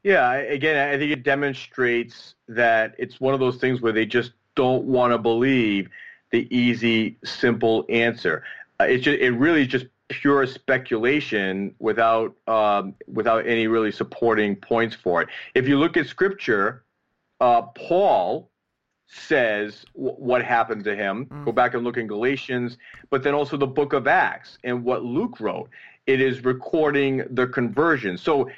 Yeah, 0.03 0.33
again, 0.35 0.89
I 0.89 0.97
think 0.99 1.13
it 1.13 1.25
demonstrates 1.25 2.35
that 2.49 2.95
it's 2.99 3.21
one 3.21 3.35
of 3.35 3.41
those 3.41 3.59
things 3.59 3.81
where 3.81 3.93
they 3.93 4.07
just 4.07 4.33
don't 4.55 4.85
want 4.85 5.13
to 5.13 5.19
believe 5.19 5.89
the 6.31 6.47
easy, 6.57 7.19
simple 7.25 7.85
answer. 7.89 8.45
Uh, 8.81 8.85
it's 8.85 9.05
just, 9.05 9.19
it 9.19 9.33
really 9.33 9.67
just 9.67 9.87
pure 10.11 10.47
speculation 10.47 11.75
without 11.79 12.35
um, 12.47 12.95
without 13.07 13.47
any 13.47 13.67
really 13.69 13.93
supporting 13.93 14.57
points 14.57 14.95
for 14.95 15.23
it. 15.23 15.29
If 15.55 15.67
you 15.67 15.79
look 15.79 15.97
at 15.97 16.07
Scripture, 16.07 16.85
uh, 17.41 17.63
Paul 17.63 18.51
says 19.07 19.85
w- 19.95 20.15
what 20.15 20.45
happened 20.45 20.85
to 20.85 20.95
him. 20.95 21.27
Mm. 21.27 21.45
Go 21.45 21.53
back 21.53 21.75
and 21.75 21.83
look 21.85 21.97
in 21.97 22.07
Galatians, 22.07 22.77
but 23.09 23.23
then 23.23 23.35
also 23.35 23.57
the 23.57 23.67
Book 23.67 23.93
of 23.93 24.07
Acts 24.07 24.59
and 24.65 24.85
what 24.85 25.05
Luke 25.05 25.41
wrote. 25.41 25.71
It 26.07 26.21
is 26.21 26.45
recording 26.45 27.25
the 27.31 27.47
conversion. 27.47 28.19
So 28.19 28.51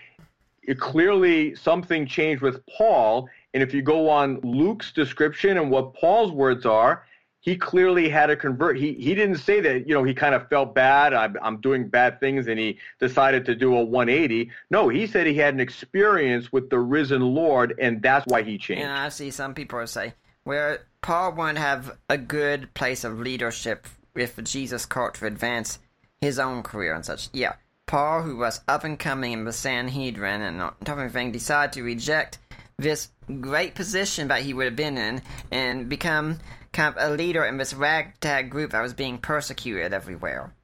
it, 0.63 0.79
clearly 0.79 1.55
something 1.55 2.07
changed 2.07 2.43
with 2.43 2.65
Paul. 2.67 3.29
And 3.53 3.63
if 3.63 3.75
you 3.75 3.83
go 3.83 4.09
on 4.09 4.41
Luke's 4.41 4.93
description 4.93 5.59
and 5.59 5.71
what 5.71 5.95
Paul's 5.95 6.33
words 6.33 6.65
are, 6.65 7.05
he 7.43 7.57
clearly 7.57 8.09
had 8.09 8.27
to 8.27 8.37
convert. 8.37 8.79
He 8.79 8.95
he 8.95 9.15
didn't 9.15 9.39
say 9.39 9.61
that 9.61 9.87
you 9.87 9.95
know 9.95 10.05
he 10.05 10.15
kind 10.15 10.35
of 10.35 10.49
felt 10.49 10.75
bad. 10.75 11.13
I'm 11.13 11.37
I'm 11.43 11.61
doing 11.61 11.89
bad 11.89 12.21
things, 12.21 12.47
and 12.47 12.59
he 12.59 12.79
decided 13.01 13.45
to 13.47 13.55
do 13.55 13.77
a 13.77 13.83
180. 13.83 14.51
No, 14.71 14.89
he 14.89 15.07
said 15.07 15.27
he 15.27 15.35
had 15.35 15.53
an 15.53 15.61
experience 15.61 16.53
with 16.53 16.71
the 16.71 16.79
risen 16.79 17.21
Lord, 17.21 17.75
and 17.79 18.01
that's 18.01 18.27
why 18.27 18.43
he 18.43 18.59
changed. 18.59 18.85
And 18.85 18.93
I 18.93 19.09
see 19.11 19.31
some 19.31 19.55
people 19.55 19.85
say 19.89 20.15
where 20.45 20.87
Paul 21.03 21.33
won't 21.33 21.59
have 21.59 21.99
a 22.09 22.17
good 22.17 22.73
place 22.75 23.03
of 23.03 23.19
leadership 23.19 23.89
if 24.15 24.43
Jesus 24.45 24.87
called 24.87 25.15
to 25.15 25.27
advance 25.27 25.81
his 26.21 26.39
own 26.39 26.63
career 26.63 26.95
and 26.95 27.05
such. 27.05 27.29
Yeah, 27.33 27.55
Paul, 27.87 28.23
who 28.23 28.37
was 28.37 28.61
up 28.69 28.85
and 28.85 28.97
coming 28.97 29.33
in 29.33 29.45
the 29.45 29.53
Sanhedrin 29.53 30.43
and 30.43 30.63
on 30.63 30.75
top 30.85 30.99
of 30.99 31.05
everything, 31.05 31.33
decided 31.33 31.73
to 31.73 31.83
reject 31.83 32.39
this 32.79 33.09
great 33.41 33.75
position 33.75 34.29
that 34.29 34.43
he 34.43 34.55
would 34.55 34.67
have 34.67 34.77
been 34.77 34.97
in 34.97 35.23
and 35.51 35.89
become 35.89 36.39
kind 36.73 36.97
of 36.97 37.03
a 37.03 37.15
leader 37.15 37.45
in 37.45 37.59
this 37.59 37.75
ragtag 37.75 38.51
group 38.51 38.73
that 38.73 38.81
was 38.81 38.95
being 38.95 39.19
persecuted 39.19 39.93
everywhere. 39.93 40.55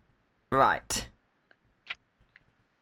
Right. 0.50 1.06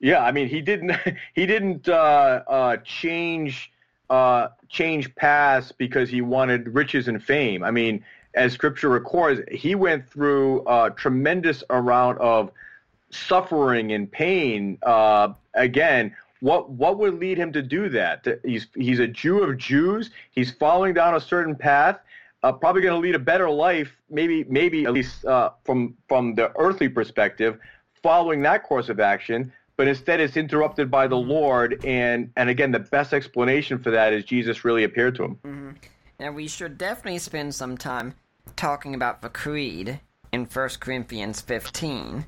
Yeah, 0.01 0.23
I 0.23 0.32
mean 0.32 0.48
he 0.48 0.61
didn't 0.61 0.93
he 1.35 1.47
didn't 1.47 1.89
uh, 1.89 2.43
uh, 2.47 2.77
change 2.78 3.73
uh, 4.09 4.48
change 4.69 5.15
paths 5.15 5.73
because 5.73 6.09
he 6.09 6.20
wanted 6.20 6.74
riches 6.74 7.09
and 7.09 7.23
fame. 7.23 7.65
I 7.65 7.70
mean, 7.70 8.05
as 8.35 8.53
Scripture 8.53 8.90
records, 8.90 9.40
he 9.51 9.74
went 9.74 10.09
through 10.09 10.62
a 10.69 10.90
tremendous 10.90 11.65
amount 11.70 12.19
of 12.19 12.53
suffering 13.11 13.93
and 13.93 14.11
pain. 14.11 14.78
Uh, 14.82 15.32
again, 15.55 16.15
what 16.40 16.70
what 16.70 16.98
would 16.98 17.19
lead 17.19 17.39
him 17.39 17.53
to 17.53 17.62
do 17.62 17.89
that? 17.89 18.27
He's 18.44 18.66
he's 18.74 18.98
a 18.98 19.09
Jew 19.09 19.43
of 19.43 19.57
Jews. 19.57 20.11
He's 20.31 20.53
following 20.53 20.94
down 20.94 21.15
a 21.15 21.20
certain 21.20 21.57
path. 21.57 21.98
Uh, 22.43 22.53
probably 22.53 22.83
going 22.83 22.95
to 22.95 23.01
lead 23.01 23.15
a 23.15 23.21
better 23.21 23.51
life, 23.51 23.97
maybe 24.09 24.45
maybe 24.45 24.85
at 24.85 24.93
least 24.93 25.25
uh, 25.25 25.51
from 25.65 25.97
from 26.09 26.35
the 26.35 26.53
earthly 26.59 26.89
perspective, 26.89 27.59
following 28.03 28.43
that 28.43 28.63
course 28.63 28.89
of 28.89 29.01
action. 29.01 29.53
But 29.77 29.89
instead, 29.89 30.21
it's 30.21 30.37
interrupted 30.37 30.91
by 30.91 31.07
the 31.07 31.17
Lord, 31.17 31.85
and 31.85 32.31
and 32.37 32.49
again, 32.49 32.71
the 32.71 32.79
best 32.79 33.13
explanation 33.13 33.79
for 33.79 33.91
that 33.91 34.13
is 34.13 34.25
Jesus 34.25 34.65
really 34.65 34.85
appeared 34.85 35.17
to 35.17 35.25
him. 35.25 35.39
Mm-hmm. 35.45 35.71
And 36.19 36.35
we 36.35 36.49
should 36.49 36.79
definitely 36.79 37.19
spend 37.19 37.55
some 37.55 37.77
time 37.77 38.15
talking 38.55 38.95
about 38.95 39.23
the 39.23 39.29
creed 39.29 40.01
in 40.33 40.45
1 40.47 40.69
Corinthians 40.81 41.41
15 41.41 42.25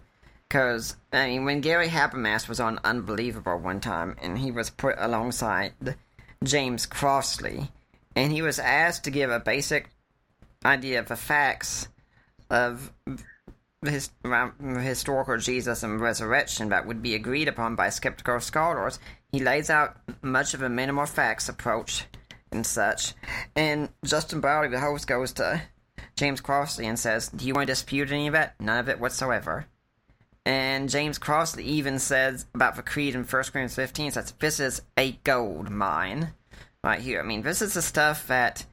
because, 0.48 0.96
I 1.12 1.26
mean, 1.28 1.44
when 1.44 1.60
Gary 1.60 1.88
Habermas 1.88 2.48
was 2.48 2.58
on 2.58 2.80
Unbelievable 2.82 3.58
one 3.58 3.80
time, 3.80 4.16
and 4.22 4.38
he 4.38 4.50
was 4.50 4.70
put 4.70 4.96
alongside 4.98 5.74
James 6.42 6.86
Crossley, 6.86 7.70
and 8.16 8.32
he 8.32 8.40
was 8.40 8.58
asked 8.58 9.04
to 9.04 9.10
give 9.10 9.30
a 9.30 9.40
basic 9.40 9.90
idea 10.64 10.98
of 10.98 11.08
the 11.08 11.16
facts 11.16 11.88
of 12.50 12.92
his, 13.84 14.10
historical 14.80 15.36
Jesus 15.38 15.82
and 15.82 16.00
resurrection 16.00 16.70
that 16.70 16.86
would 16.86 17.02
be 17.02 17.14
agreed 17.14 17.48
upon 17.48 17.76
by 17.76 17.90
skeptical 17.90 18.40
scholars, 18.40 18.98
he 19.30 19.40
lays 19.40 19.70
out 19.70 19.96
much 20.22 20.54
of 20.54 20.62
a 20.62 20.68
minimal 20.68 21.06
facts 21.06 21.48
approach 21.48 22.04
and 22.50 22.66
such. 22.66 23.14
And 23.54 23.90
Justin 24.04 24.40
Brierley, 24.40 24.68
the 24.68 24.80
host, 24.80 25.06
goes 25.06 25.32
to 25.34 25.62
James 26.16 26.40
Crossley 26.40 26.86
and 26.86 26.98
says, 26.98 27.28
Do 27.28 27.46
you 27.46 27.54
want 27.54 27.66
to 27.66 27.72
dispute 27.72 28.10
any 28.10 28.26
of 28.26 28.34
it? 28.34 28.50
None 28.58 28.78
of 28.78 28.88
it 28.88 29.00
whatsoever. 29.00 29.66
And 30.44 30.88
James 30.88 31.18
Crossley 31.18 31.64
even 31.64 31.98
says 31.98 32.46
about 32.54 32.76
the 32.76 32.82
creed 32.82 33.14
in 33.14 33.24
1 33.24 33.28
Corinthians 33.28 33.74
15 33.74 34.12
says 34.12 34.32
this 34.38 34.60
is 34.60 34.80
a 34.96 35.12
gold 35.22 35.68
mine 35.68 36.32
right 36.82 37.00
here. 37.00 37.20
I 37.20 37.22
mean, 37.22 37.42
this 37.42 37.60
is 37.60 37.74
the 37.74 37.82
stuff 37.82 38.26
that 38.28 38.64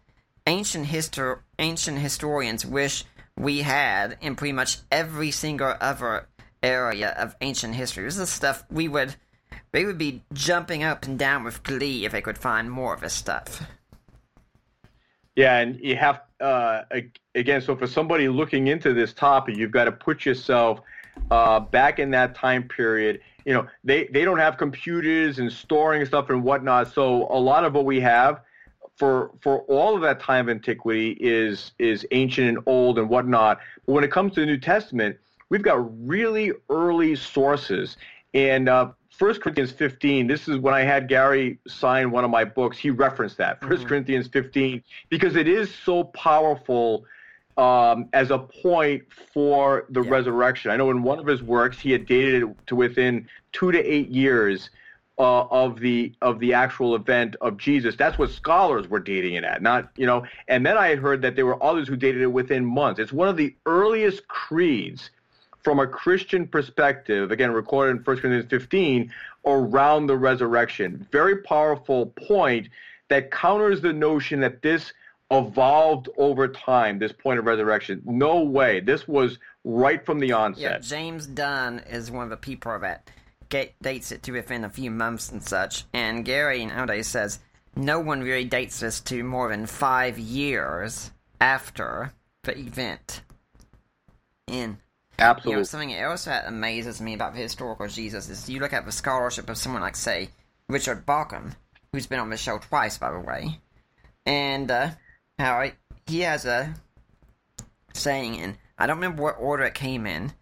ancient 0.47 0.87
histor- 0.87 1.39
ancient 1.59 1.99
historians 1.99 2.65
wish 2.65 3.03
we 3.37 3.61
had 3.61 4.17
in 4.21 4.35
pretty 4.35 4.53
much 4.53 4.79
every 4.91 5.31
single 5.31 5.75
other 5.81 6.27
area 6.63 7.09
of 7.11 7.35
ancient 7.41 7.75
history. 7.75 8.03
This 8.03 8.17
is 8.17 8.29
stuff 8.29 8.63
we 8.69 8.87
would 8.87 9.15
they 9.71 9.85
would 9.85 9.97
be 9.97 10.23
jumping 10.33 10.83
up 10.83 11.05
and 11.05 11.19
down 11.19 11.43
with 11.43 11.61
glee 11.63 12.05
if 12.05 12.11
they 12.11 12.21
could 12.21 12.37
find 12.37 12.71
more 12.71 12.93
of 12.93 13.01
this 13.01 13.13
stuff. 13.13 13.61
Yeah, 15.35 15.57
and 15.57 15.77
you 15.81 15.97
have 15.97 16.21
uh, 16.39 16.83
again. 17.33 17.61
So 17.61 17.75
for 17.75 17.87
somebody 17.87 18.29
looking 18.29 18.67
into 18.67 18.93
this 18.93 19.11
topic, 19.11 19.57
you've 19.57 19.71
got 19.71 19.85
to 19.85 19.91
put 19.91 20.25
yourself 20.25 20.79
uh, 21.31 21.59
back 21.59 21.99
in 21.99 22.11
that 22.11 22.35
time 22.35 22.63
period, 22.63 23.21
you 23.45 23.53
know, 23.53 23.67
they, 23.83 24.07
they 24.07 24.23
don't 24.23 24.39
have 24.39 24.57
computers 24.57 25.39
and 25.39 25.51
storing 25.51 26.05
stuff 26.05 26.29
and 26.29 26.43
whatnot. 26.43 26.93
So 26.93 27.27
a 27.29 27.39
lot 27.39 27.63
of 27.63 27.73
what 27.73 27.85
we 27.85 27.99
have 28.01 28.41
for 28.95 29.31
for 29.41 29.59
all 29.63 29.95
of 29.95 30.01
that 30.01 30.19
time 30.19 30.47
of 30.47 30.55
antiquity 30.55 31.17
is 31.19 31.71
is 31.79 32.05
ancient 32.11 32.47
and 32.47 32.59
old 32.65 32.97
and 32.97 33.09
whatnot. 33.09 33.59
But 33.85 33.93
when 33.93 34.03
it 34.03 34.11
comes 34.11 34.33
to 34.33 34.41
the 34.41 34.45
New 34.45 34.57
Testament, 34.57 35.17
we've 35.49 35.63
got 35.63 36.07
really 36.07 36.51
early 36.69 37.15
sources. 37.15 37.97
And 38.33 38.67
uh, 38.67 38.91
1 39.17 39.39
Corinthians 39.39 39.71
15, 39.71 40.27
this 40.27 40.47
is 40.47 40.57
when 40.57 40.73
I 40.73 40.81
had 40.81 41.07
Gary 41.07 41.57
sign 41.67 42.11
one 42.11 42.25
of 42.25 42.29
my 42.29 42.43
books. 42.43 42.77
He 42.77 42.89
referenced 42.89 43.37
that, 43.37 43.61
1 43.61 43.71
mm-hmm. 43.71 43.87
Corinthians 43.87 44.27
15, 44.27 44.83
because 45.09 45.37
it 45.37 45.47
is 45.47 45.73
so 45.73 46.03
powerful 46.03 47.05
um, 47.57 48.09
as 48.11 48.31
a 48.31 48.39
point 48.39 49.03
for 49.33 49.85
the 49.89 50.03
yeah. 50.03 50.09
resurrection. 50.09 50.71
I 50.71 50.75
know 50.75 50.91
in 50.91 51.01
one 51.01 51.19
of 51.19 51.27
his 51.27 51.41
works 51.41 51.79
he 51.79 51.91
had 51.91 52.05
dated 52.05 52.43
it 52.43 52.67
to 52.67 52.75
within 52.75 53.27
two 53.53 53.71
to 53.71 53.79
eight 53.79 54.09
years 54.09 54.69
uh, 55.17 55.43
of 55.43 55.79
the 55.79 56.13
of 56.21 56.39
the 56.39 56.53
actual 56.53 56.95
event 56.95 57.35
of 57.41 57.57
Jesus. 57.57 57.95
That's 57.95 58.17
what 58.17 58.31
scholars 58.31 58.87
were 58.87 58.99
dating 58.99 59.35
it 59.35 59.43
at, 59.43 59.61
not 59.61 59.89
you 59.95 60.05
know. 60.05 60.25
And 60.47 60.65
then 60.65 60.77
I 60.77 60.87
had 60.87 60.99
heard 60.99 61.21
that 61.21 61.35
there 61.35 61.45
were 61.45 61.61
others 61.63 61.87
who 61.87 61.95
dated 61.95 62.21
it 62.21 62.31
within 62.31 62.65
months. 62.65 62.99
It's 62.99 63.13
one 63.13 63.27
of 63.27 63.37
the 63.37 63.55
earliest 63.65 64.27
creeds 64.27 65.09
from 65.63 65.79
a 65.79 65.87
Christian 65.87 66.47
perspective. 66.47 67.31
Again, 67.31 67.51
recorded 67.51 67.97
in 67.97 68.03
1 68.03 68.17
Corinthians 68.17 68.49
15 68.49 69.11
around 69.45 70.07
the 70.07 70.17
resurrection. 70.17 71.07
Very 71.11 71.37
powerful 71.37 72.07
point 72.27 72.69
that 73.07 73.31
counters 73.31 73.81
the 73.81 73.93
notion 73.93 74.39
that 74.41 74.61
this 74.61 74.91
evolved 75.31 76.09
over 76.17 76.47
time, 76.47 76.99
this 76.99 77.11
point 77.11 77.39
of 77.39 77.45
resurrection. 77.45 78.01
No 78.05 78.41
way. 78.41 78.79
This 78.79 79.07
was 79.07 79.39
right 79.63 80.05
from 80.05 80.19
the 80.19 80.33
onset. 80.33 80.61
Yeah, 80.61 80.77
James 80.79 81.25
Dunn 81.25 81.79
is 81.89 82.11
one 82.11 82.23
of 82.23 82.29
the 82.29 82.37
people 82.37 82.71
of 82.71 82.81
that 82.81 83.09
dates 83.81 84.11
it 84.11 84.23
to 84.23 84.31
within 84.31 84.63
a 84.63 84.69
few 84.69 84.91
months 84.91 85.31
and 85.31 85.41
such. 85.41 85.85
And 85.93 86.25
Gary 86.25 86.65
nowadays 86.65 87.07
says 87.07 87.39
no 87.75 87.99
one 87.99 88.21
really 88.21 88.45
dates 88.45 88.79
this 88.79 88.99
to 89.01 89.23
more 89.23 89.49
than 89.49 89.65
five 89.65 90.17
years 90.17 91.11
after 91.39 92.13
the 92.43 92.57
event. 92.57 93.21
In 94.47 94.77
Absolutely. 95.17 95.51
You 95.51 95.57
know, 95.57 95.63
something 95.63 95.95
else 95.95 96.25
that 96.25 96.47
amazes 96.47 97.01
me 97.01 97.13
about 97.13 97.33
the 97.33 97.41
historical 97.41 97.87
Jesus 97.87 98.29
is 98.29 98.49
you 98.49 98.59
look 98.59 98.73
at 98.73 98.85
the 98.85 98.91
scholarship 98.91 99.49
of 99.49 99.57
someone 99.57 99.81
like, 99.81 99.95
say, 99.95 100.29
Richard 100.67 101.05
Bauckham, 101.05 101.55
who's 101.91 102.07
been 102.07 102.19
on 102.19 102.29
the 102.29 102.37
show 102.37 102.57
twice, 102.57 102.97
by 102.97 103.11
the 103.11 103.19
way. 103.19 103.59
And 104.25 104.69
uh, 104.69 104.89
how 105.39 105.71
he 106.07 106.21
has 106.21 106.45
a 106.45 106.73
saying, 107.93 108.39
and 108.41 108.57
I 108.77 108.87
don't 108.87 108.97
remember 108.97 109.23
what 109.23 109.37
order 109.39 109.63
it 109.63 109.73
came 109.73 110.05
in, 110.05 110.33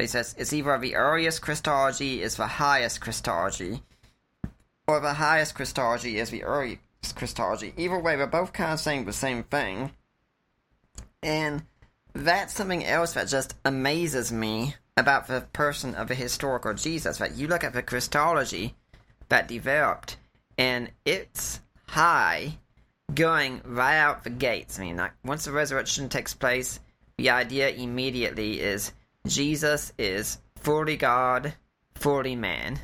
but 0.00 0.04
he 0.04 0.08
says 0.08 0.34
it's 0.38 0.54
either 0.54 0.78
the 0.78 0.96
earliest 0.96 1.42
Christology 1.42 2.22
is 2.22 2.36
the 2.36 2.46
highest 2.46 3.02
Christology, 3.02 3.82
or 4.86 4.98
the 4.98 5.12
highest 5.12 5.54
Christology 5.54 6.18
is 6.18 6.30
the 6.30 6.42
earliest 6.42 6.80
Christology. 7.16 7.74
Either 7.76 7.98
way, 7.98 8.16
they're 8.16 8.26
both 8.26 8.54
kind 8.54 8.72
of 8.72 8.80
saying 8.80 9.04
the 9.04 9.12
same 9.12 9.42
thing. 9.42 9.90
And 11.22 11.64
that's 12.14 12.54
something 12.54 12.82
else 12.82 13.12
that 13.12 13.28
just 13.28 13.56
amazes 13.62 14.32
me 14.32 14.74
about 14.96 15.26
the 15.26 15.42
person 15.52 15.94
of 15.94 16.08
the 16.08 16.14
historical 16.14 16.72
Jesus. 16.72 17.18
That 17.18 17.36
you 17.36 17.46
look 17.46 17.62
at 17.62 17.74
the 17.74 17.82
Christology 17.82 18.76
that 19.28 19.48
developed, 19.48 20.16
and 20.56 20.90
it's 21.04 21.60
high 21.88 22.56
going 23.14 23.60
right 23.66 23.98
out 23.98 24.24
the 24.24 24.30
gates. 24.30 24.78
I 24.78 24.84
mean, 24.84 24.96
like, 24.96 25.12
once 25.26 25.44
the 25.44 25.52
resurrection 25.52 26.08
takes 26.08 26.32
place, 26.32 26.80
the 27.18 27.28
idea 27.28 27.68
immediately 27.68 28.60
is 28.60 28.92
Jesus 29.26 29.92
is 29.98 30.38
fully 30.56 30.96
God, 30.96 31.54
fully 31.94 32.36
man. 32.36 32.78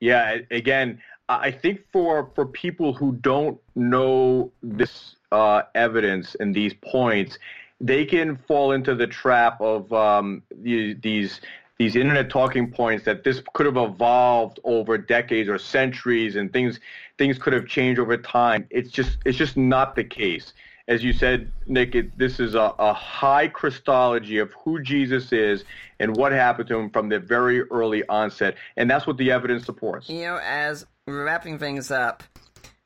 Yeah, 0.00 0.38
again, 0.50 1.00
I 1.28 1.50
think 1.50 1.82
for 1.92 2.30
for 2.34 2.46
people 2.46 2.92
who 2.92 3.12
don't 3.12 3.60
know 3.76 4.50
this 4.62 5.16
uh, 5.30 5.62
evidence 5.74 6.34
and 6.40 6.54
these 6.54 6.74
points, 6.74 7.38
they 7.80 8.04
can 8.04 8.36
fall 8.48 8.72
into 8.72 8.94
the 8.94 9.06
trap 9.06 9.60
of 9.60 9.92
um, 9.92 10.42
these 10.50 11.40
these 11.78 11.96
internet 11.96 12.28
talking 12.28 12.70
points 12.70 13.04
that 13.04 13.24
this 13.24 13.42
could 13.54 13.64
have 13.64 13.78
evolved 13.78 14.60
over 14.64 14.98
decades 14.98 15.48
or 15.48 15.56
centuries 15.58 16.36
and 16.36 16.52
things 16.52 16.80
things 17.16 17.38
could 17.38 17.52
have 17.52 17.66
changed 17.66 18.00
over 18.00 18.16
time. 18.16 18.66
It's 18.70 18.90
just 18.90 19.18
it's 19.24 19.38
just 19.38 19.56
not 19.56 19.94
the 19.94 20.04
case. 20.04 20.52
As 20.90 21.04
you 21.04 21.12
said, 21.12 21.52
Nick, 21.68 21.94
it, 21.94 22.18
this 22.18 22.40
is 22.40 22.56
a, 22.56 22.74
a 22.80 22.92
high 22.92 23.46
Christology 23.46 24.38
of 24.38 24.52
who 24.64 24.82
Jesus 24.82 25.32
is 25.32 25.64
and 26.00 26.16
what 26.16 26.32
happened 26.32 26.68
to 26.68 26.76
him 26.76 26.90
from 26.90 27.08
the 27.08 27.20
very 27.20 27.62
early 27.62 28.04
onset, 28.08 28.56
and 28.76 28.90
that's 28.90 29.06
what 29.06 29.16
the 29.16 29.30
evidence 29.30 29.64
supports. 29.64 30.08
You 30.08 30.22
know, 30.22 30.40
as 30.42 30.84
we're 31.06 31.24
wrapping 31.24 31.60
things 31.60 31.92
up, 31.92 32.24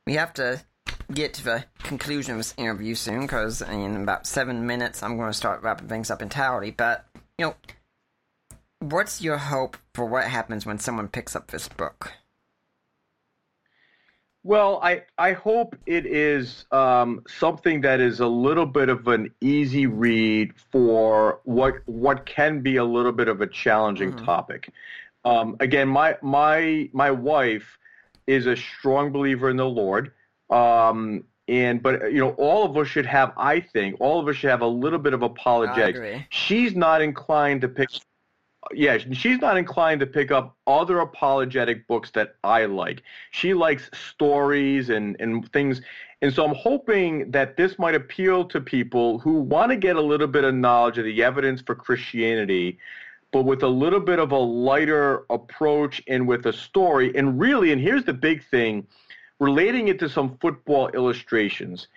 we 0.07 0.15
have 0.15 0.35
to 0.35 0.63
get 1.15 1.33
to 1.35 1.45
the 1.45 1.65
conclusion 1.79 2.33
of 2.33 2.39
this 2.39 2.53
interview 2.59 2.95
soon 2.95 3.23
because 3.23 3.63
in 3.63 3.97
about 4.03 4.27
seven 4.27 4.67
minutes 4.67 5.03
I'm 5.03 5.17
going 5.17 5.31
to 5.31 5.37
start 5.37 5.63
wrapping 5.63 5.89
things 5.89 6.11
up 6.11 6.21
entirely. 6.21 6.73
But, 6.73 7.07
you 7.39 7.47
know, 7.47 7.55
what's 8.81 9.23
your 9.23 9.39
hope 9.39 9.79
for 9.95 10.05
what 10.05 10.25
happens 10.25 10.67
when 10.67 10.79
someone 10.79 11.09
picks 11.09 11.35
up 11.35 11.51
this 11.51 11.69
book? 11.69 12.13
Well, 14.45 14.79
I, 14.83 15.05
I 15.17 15.33
hope 15.33 15.75
it 15.87 16.05
is 16.05 16.67
um, 16.71 17.23
something 17.27 17.81
that 17.81 17.99
is 17.99 18.21
a 18.21 18.27
little 18.27 18.67
bit 18.67 18.91
of 18.91 19.09
an 19.09 19.33
easy 19.41 19.87
read 19.87 20.53
for 20.71 21.41
what 21.45 21.77
what 21.87 22.27
can 22.27 22.61
be 22.61 22.77
a 22.77 22.85
little 22.85 23.13
bit 23.13 23.29
of 23.29 23.41
a 23.41 23.47
challenging 23.47 24.13
mm-hmm. 24.13 24.27
topic. 24.27 24.71
Um, 25.25 25.57
again, 25.61 25.89
my 25.89 26.19
my 26.21 26.91
my 26.93 27.11
wife 27.11 27.79
is 28.27 28.45
a 28.45 28.55
strong 28.55 29.13
believer 29.13 29.49
in 29.49 29.57
the 29.57 29.67
Lord, 29.67 30.13
um, 30.51 31.25
and 31.49 31.83
but 31.83 32.13
you 32.13 32.19
know 32.19 32.33
all 32.33 32.67
of 32.67 32.77
us 32.77 32.87
should 32.87 33.07
have, 33.07 33.33
I 33.39 33.61
think, 33.61 33.97
all 33.99 34.21
of 34.21 34.29
us 34.29 34.37
should 34.37 34.51
have 34.51 34.61
a 34.61 34.67
little 34.67 34.99
bit 34.99 35.15
of 35.15 35.23
apologetics. 35.23 36.27
She's 36.29 36.77
not 36.77 37.01
inclined 37.01 37.63
to 37.63 37.69
pick 37.69 37.89
yeah, 38.73 38.99
she's 39.13 39.39
not 39.41 39.57
inclined 39.57 40.01
to 40.01 40.07
pick 40.07 40.31
up 40.31 40.57
other 40.67 41.01
apologetic 41.01 41.87
books 41.87 42.11
that 42.13 42.37
I 42.45 42.65
like. 42.67 43.03
She 43.31 43.55
likes 43.55 43.91
stories 43.93 44.91
and, 44.91 45.17
and 45.21 45.51
things. 45.53 45.81
And 46.23 46.33
so 46.33 46.45
I'm 46.45 46.55
hoping 46.55 47.31
that 47.31 47.57
this 47.57 47.79
might 47.79 47.95
appeal 47.95 48.45
to 48.47 48.61
people 48.61 49.19
who 49.19 49.41
want 49.41 49.71
to 49.71 49.77
get 49.77 49.97
a 49.97 50.01
little 50.01 50.27
bit 50.27 50.45
of 50.45 50.55
knowledge 50.55 50.99
of 50.99 51.05
the 51.05 51.23
evidence 51.23 51.61
for 51.61 51.75
Christianity, 51.75 52.79
but 53.33 53.45
with 53.45 53.63
a 53.63 53.69
little 53.69 54.01
bit 54.01 54.19
of 54.19 54.33
a 54.33 54.39
lighter 54.39 55.27
approach 55.31 56.03
and 56.09 56.27
with 56.27 56.47
a 56.47 56.53
story. 56.53 57.13
And 57.17 57.39
really, 57.39 57.73
and 57.73 57.81
here's 57.81 58.05
the 58.05 58.15
big 58.15 58.45
thing, 58.45 58.87
relating 59.41 59.89
it 59.89 59.99
to 59.99 60.09
some 60.09 60.39
football 60.39 60.89
illustrations. 60.91 61.89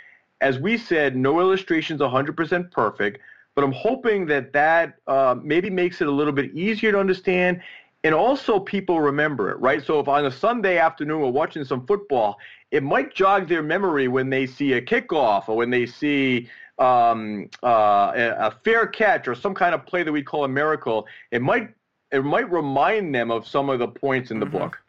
As 0.41 0.59
we 0.59 0.77
said, 0.77 1.15
no 1.15 1.39
illustration 1.39 1.95
is 1.95 2.01
100% 2.01 2.71
perfect, 2.71 3.19
but 3.57 3.63
I'm 3.63 3.71
hoping 3.71 4.27
that 4.27 4.53
that 4.53 4.99
uh, 5.07 5.35
maybe 5.41 5.71
makes 5.71 5.99
it 5.99 6.07
a 6.07 6.11
little 6.11 6.31
bit 6.31 6.53
easier 6.53 6.91
to 6.91 6.99
understand. 6.99 7.59
And 8.03 8.13
also, 8.13 8.59
people 8.59 9.01
remember 9.01 9.49
it, 9.49 9.59
right? 9.59 9.83
So, 9.83 9.99
if 9.99 10.07
on 10.07 10.27
a 10.27 10.31
Sunday 10.31 10.77
afternoon 10.77 11.21
we're 11.21 11.29
watching 11.29 11.65
some 11.65 11.87
football, 11.87 12.37
it 12.69 12.83
might 12.83 13.15
jog 13.15 13.47
their 13.47 13.63
memory 13.63 14.07
when 14.09 14.29
they 14.29 14.45
see 14.45 14.73
a 14.73 14.81
kickoff 14.81 15.49
or 15.49 15.55
when 15.55 15.71
they 15.71 15.87
see 15.87 16.47
um, 16.77 17.49
uh, 17.63 18.11
a 18.15 18.51
fair 18.63 18.85
catch 18.85 19.27
or 19.27 19.33
some 19.33 19.55
kind 19.55 19.73
of 19.73 19.87
play 19.87 20.03
that 20.03 20.11
we 20.11 20.21
call 20.21 20.43
a 20.43 20.47
miracle. 20.47 21.07
It 21.31 21.41
might 21.41 21.73
it 22.11 22.23
might 22.23 22.51
remind 22.51 23.15
them 23.15 23.31
of 23.31 23.47
some 23.47 23.71
of 23.71 23.79
the 23.79 23.87
points 23.87 24.29
in 24.29 24.39
the 24.39 24.45
mm-hmm. 24.45 24.59
book. 24.59 24.79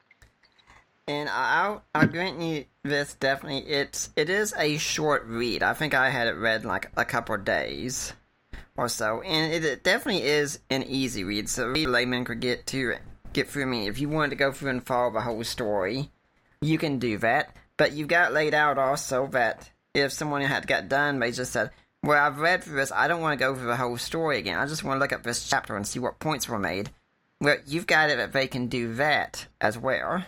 And 1.06 1.30
I'll, 1.30 1.82
I'll 1.94 2.06
grant 2.06 2.38
you 2.42 2.66
this 2.82 3.14
definitely. 3.14 3.60
It's 3.60 4.10
it 4.14 4.28
is 4.28 4.52
a 4.58 4.76
short 4.76 5.24
read. 5.24 5.62
I 5.62 5.72
think 5.72 5.94
I 5.94 6.10
had 6.10 6.26
it 6.26 6.36
read 6.36 6.66
like 6.66 6.90
a 6.98 7.06
couple 7.06 7.34
of 7.34 7.46
days 7.46 8.12
or 8.78 8.88
so, 8.88 9.20
and 9.22 9.52
it, 9.52 9.82
definitely 9.82 10.22
is 10.22 10.60
an 10.70 10.84
easy 10.84 11.24
read. 11.24 11.48
So 11.48 11.72
a 11.74 11.86
layman 11.86 12.24
could 12.24 12.38
get 12.38 12.64
to 12.68 12.94
get 13.32 13.48
through. 13.48 13.64
I 13.64 13.66
mean, 13.66 13.88
if 13.88 14.00
you 14.00 14.08
wanted 14.08 14.30
to 14.30 14.36
go 14.36 14.52
through 14.52 14.70
and 14.70 14.86
follow 14.86 15.12
the 15.12 15.20
whole 15.20 15.42
story, 15.42 16.12
you 16.60 16.78
can 16.78 17.00
do 17.00 17.18
that. 17.18 17.56
But 17.76 17.92
you've 17.92 18.06
got 18.06 18.32
laid 18.32 18.54
out 18.54 18.78
also 18.78 19.26
that 19.28 19.68
if 19.94 20.12
someone 20.12 20.42
had 20.42 20.68
got 20.68 20.88
done, 20.88 21.18
they 21.18 21.32
just 21.32 21.52
said, 21.52 21.72
"Well, 22.04 22.24
I've 22.24 22.38
read 22.38 22.62
through 22.62 22.76
this. 22.76 22.92
I 22.92 23.08
don't 23.08 23.20
want 23.20 23.36
to 23.36 23.44
go 23.44 23.52
through 23.54 23.66
the 23.66 23.76
whole 23.76 23.98
story 23.98 24.38
again. 24.38 24.60
I 24.60 24.66
just 24.66 24.84
want 24.84 24.98
to 24.98 25.00
look 25.00 25.12
at 25.12 25.24
this 25.24 25.48
chapter 25.48 25.76
and 25.76 25.86
see 25.86 25.98
what 25.98 26.20
points 26.20 26.48
were 26.48 26.58
made." 26.58 26.90
Well, 27.40 27.56
you've 27.66 27.88
got 27.88 28.10
it 28.10 28.16
that 28.18 28.32
they 28.32 28.46
can 28.46 28.68
do 28.68 28.94
that 28.94 29.46
as 29.60 29.76
well. 29.76 30.24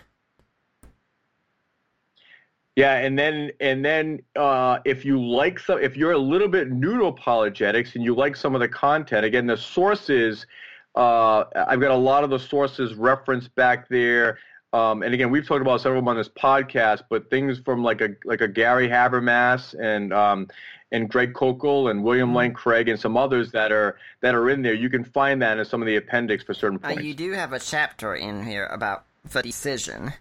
Yeah, 2.75 2.95
and 2.95 3.19
then 3.19 3.51
and 3.59 3.83
then 3.83 4.21
uh, 4.35 4.79
if 4.85 5.03
you 5.03 5.21
like 5.21 5.59
some, 5.59 5.79
if 5.79 5.97
you're 5.97 6.13
a 6.13 6.17
little 6.17 6.47
bit 6.47 6.71
new 6.71 6.97
to 6.97 7.05
apologetics 7.05 7.95
and 7.95 8.03
you 8.03 8.15
like 8.15 8.35
some 8.35 8.55
of 8.55 8.61
the 8.61 8.69
content, 8.69 9.25
again, 9.25 9.45
the 9.45 9.57
sources. 9.57 10.45
Uh, 10.93 11.45
I've 11.55 11.79
got 11.79 11.91
a 11.91 11.95
lot 11.97 12.25
of 12.25 12.29
the 12.29 12.39
sources 12.39 12.95
referenced 12.95 13.55
back 13.55 13.87
there. 13.87 14.39
Um, 14.73 15.03
and 15.03 15.13
again, 15.13 15.31
we've 15.31 15.45
talked 15.45 15.61
about 15.61 15.81
several 15.81 15.99
of 15.99 16.05
them 16.05 16.09
on 16.09 16.17
this 16.17 16.29
podcast, 16.29 17.03
but 17.09 17.29
things 17.29 17.59
from 17.59 17.83
like 17.83 18.01
a 18.01 18.09
like 18.23 18.41
a 18.41 18.47
Gary 18.47 18.87
Habermas 18.87 19.73
and 19.77 20.13
um, 20.13 20.47
and 20.93 21.09
Greg 21.09 21.33
Koukl 21.33 21.91
and 21.91 22.03
William 22.03 22.29
mm-hmm. 22.29 22.37
Lane 22.37 22.53
Craig 22.53 22.87
and 22.87 22.99
some 22.99 23.17
others 23.17 23.51
that 23.51 23.71
are 23.73 23.97
that 24.21 24.33
are 24.33 24.49
in 24.49 24.61
there. 24.61 24.73
You 24.73 24.89
can 24.89 25.03
find 25.03 25.41
that 25.41 25.57
in 25.57 25.65
some 25.65 25.81
of 25.81 25.87
the 25.87 25.97
appendix 25.97 26.43
for 26.43 26.53
certain 26.53 26.79
points. 26.79 26.99
Uh, 26.99 27.03
you 27.03 27.13
do 27.13 27.33
have 27.33 27.51
a 27.51 27.59
chapter 27.59 28.15
in 28.15 28.45
here 28.45 28.65
about 28.67 29.05
the 29.29 29.41
decision 29.41 30.13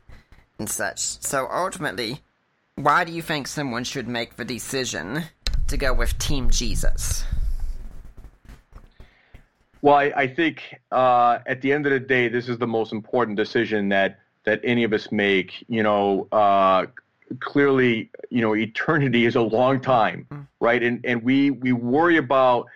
and 0.59 0.69
such. 0.69 0.99
So 0.99 1.49
ultimately, 1.51 2.23
why 2.77 3.05
do 3.05 3.13
you 3.13 3.23
think 3.23 3.47
someone 3.47 3.85
should 3.85 4.09
make 4.09 4.37
the 4.37 4.45
decision 4.45 5.25
to 5.69 5.77
go 5.77 5.93
with 5.93 6.19
Team 6.19 6.51
Jesus? 6.51 7.25
Well, 9.83 9.95
I, 9.95 10.13
I 10.15 10.27
think 10.27 10.79
uh, 10.91 11.39
at 11.47 11.63
the 11.63 11.73
end 11.73 11.87
of 11.87 11.93
the 11.93 12.01
day, 12.01 12.29
this 12.29 12.49
is 12.49 12.59
the 12.59 12.67
most 12.67 12.93
important 12.93 13.37
decision 13.37 13.89
that 13.91 14.19
that 14.45 14.61
any 14.65 14.85
of 14.85 14.93
us 14.93 15.11
make. 15.11 15.65
You 15.69 15.83
know, 15.83 16.29
uh, 16.33 16.87
clearly, 17.41 18.11
you 18.31 18.41
know, 18.41 18.55
eternity 18.55 19.25
is 19.25 19.37
a 19.37 19.41
long 19.41 19.81
time, 19.81 20.27
mm. 20.31 20.47
right? 20.61 20.83
And 20.83 21.01
and 21.05 21.23
we 21.23 21.51
we 21.51 21.73
worry 21.73 22.19
about 22.19 22.67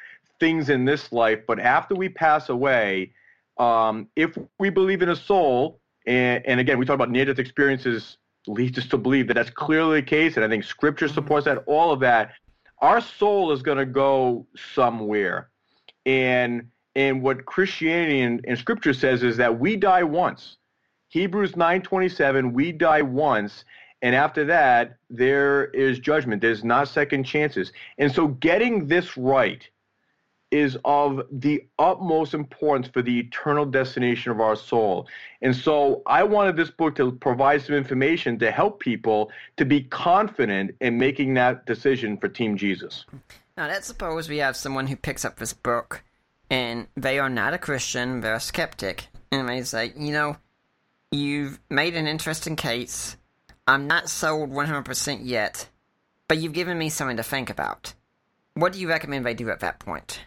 things 0.41 0.71
in 0.71 0.85
this 0.85 1.13
life, 1.13 1.41
but 1.47 1.61
after 1.61 1.95
we 1.95 2.09
pass 2.09 2.49
away, 2.49 3.13
um, 3.59 4.09
if 4.17 4.37
we 4.59 4.71
believe 4.71 5.01
in 5.01 5.09
a 5.09 5.17
soul, 5.17 5.79
and, 6.07 6.45
and 6.45 6.61
again, 6.61 6.79
we 6.79 6.85
talk 6.85 6.95
about 6.95 7.11
near-death 7.11 7.39
experiences 7.39 8.19
leads 8.47 8.79
us 8.79 8.87
to 8.89 8.99
believe 8.99 9.29
that 9.29 9.35
that's 9.35 9.51
clearly 9.51 10.01
the 10.01 10.07
case, 10.07 10.37
and 10.37 10.45
I 10.45 10.49
think 10.49 10.65
Scripture 10.65 11.07
mm-hmm. 11.07 11.15
supports 11.15 11.45
that. 11.47 11.65
All 11.67 11.93
of 11.93 12.01
that, 12.01 12.33
our 12.79 13.01
soul 13.01 13.53
is 13.53 13.63
going 13.63 13.79
to 13.79 13.87
go 13.87 14.47
somewhere, 14.75 15.51
and 16.07 16.69
and 16.97 17.23
what 17.23 17.45
Christianity 17.47 18.21
and, 18.21 18.45
and 18.47 18.59
Scripture 18.59 18.95
says 18.95 19.23
is 19.23 19.37
that 19.39 19.59
we 19.59 19.77
die 19.77 20.05
once. 20.05 20.57
Hebrews 21.09 21.57
nine 21.57 21.83
twenty 21.83 22.09
seven, 22.09 22.53
we 22.53 22.73
die 22.73 23.03
once, 23.03 23.65
and 24.03 24.15
after 24.15 24.45
that 24.47 24.97
there 25.11 25.67
is 25.67 25.99
judgment. 25.99 26.43
There's 26.43 26.65
not 26.65 26.89
second 26.89 27.25
chances, 27.25 27.73
and 27.99 28.13
so 28.13 28.29
getting 28.29 28.87
this 28.87 29.17
right 29.17 29.69
is 30.55 30.79
of 30.85 31.21
the 31.33 31.67
utmost 31.81 32.33
importance 32.33 32.87
for 32.87 33.03
the 33.03 33.19
eternal 33.19 33.67
destination 33.67 34.31
of 34.31 34.41
our 34.41 34.55
soul. 34.55 35.09
And 35.43 35.55
so 35.55 36.01
I 36.07 36.23
wanted 36.23 36.55
this 36.55 36.71
book 36.71 36.95
to 36.95 37.11
provide 37.11 37.63
some 37.63 37.75
information 37.75 38.39
to 38.39 38.53
help 38.53 38.79
people 38.79 39.33
to 39.57 39.65
be 39.65 39.83
confident 39.83 40.77
in 40.81 40.97
making 40.97 41.35
that 41.35 41.67
decision 41.67 42.17
for 42.19 42.29
Team 42.29 42.57
Jesus. 42.57 43.05
Now, 43.57 43.67
let's 43.67 43.89
suppose 43.89 44.29
we 44.29 44.39
have 44.39 44.57
someone 44.57 44.87
who 44.87 44.95
picks 44.95 45.25
up 45.25 45.41
this 45.41 45.53
book 45.53 46.05
and 46.49 46.87
they 46.97 47.19
are 47.19 47.29
not 47.29 47.53
a 47.53 47.59
Christian, 47.59 48.21
they're 48.21 48.35
a 48.35 48.41
skeptic, 48.41 49.09
and 49.33 49.49
they 49.49 49.63
say, 49.63 49.93
you 49.97 50.13
know, 50.13 50.37
you've 51.11 51.59
made 51.69 51.97
an 51.97 52.07
interesting 52.07 52.55
case. 52.55 53.17
I'm 53.67 53.89
not 53.89 54.09
sold 54.09 54.51
100% 54.51 55.21
yet, 55.25 55.69
but 56.29 56.39
you've 56.39 56.53
given 56.53 56.79
me 56.79 56.91
something 56.91 57.17
to 57.17 57.25
think 57.25 57.51
about. 57.51 57.95
What 58.55 58.73
do 58.73 58.79
you 58.79 58.89
recommend 58.89 59.27
they 59.27 59.35
do 59.35 59.51
at 59.51 59.61
that 59.61 59.81
point? 59.81 60.21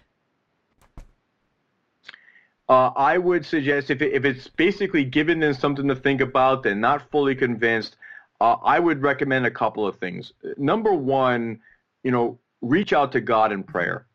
Uh, 2.70 2.92
I 2.96 3.18
would 3.18 3.46
suggest 3.46 3.90
if, 3.90 4.02
it, 4.02 4.14
if 4.14 4.26
it's 4.26 4.48
basically 4.48 5.06
giving 5.06 5.40
them 5.40 5.54
something 5.54 5.88
to 5.88 5.96
think 5.96 6.20
about, 6.20 6.64
they're 6.64 6.76
not 6.76 7.10
fully 7.12 7.34
convinced, 7.34 7.96
uh, 8.42 8.56
I 8.64 8.80
would 8.80 9.02
recommend 9.02 9.46
a 9.46 9.52
couple 9.52 9.88
of 9.88 9.98
things. 9.98 10.34
Number 10.58 10.94
one, 10.94 11.60
you 12.04 12.12
know, 12.12 12.40
reach 12.62 12.92
out 12.94 13.12
to 13.14 13.22
God 13.22 13.52
in 13.52 13.64
prayer. 13.64 14.06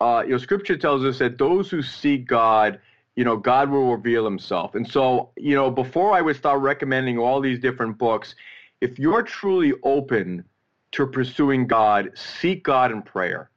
Uh, 0.00 0.22
you 0.24 0.32
know, 0.32 0.38
Scripture 0.38 0.76
tells 0.76 1.04
us 1.04 1.18
that 1.18 1.38
those 1.38 1.70
who 1.70 1.82
seek 1.82 2.26
God, 2.26 2.78
you 3.16 3.24
know, 3.24 3.36
God 3.36 3.70
will 3.70 3.96
reveal 3.96 4.24
Himself. 4.24 4.74
And 4.74 4.86
so, 4.86 5.30
you 5.36 5.54
know, 5.54 5.70
before 5.70 6.12
I 6.12 6.20
would 6.20 6.36
start 6.36 6.60
recommending 6.60 7.18
all 7.18 7.40
these 7.40 7.58
different 7.58 7.98
books, 7.98 8.34
if 8.80 8.98
you're 8.98 9.22
truly 9.22 9.72
open 9.82 10.44
to 10.92 11.06
pursuing 11.06 11.66
God, 11.66 12.10
seek 12.14 12.62
God 12.64 12.92
in 12.92 13.02
prayer. 13.02 13.50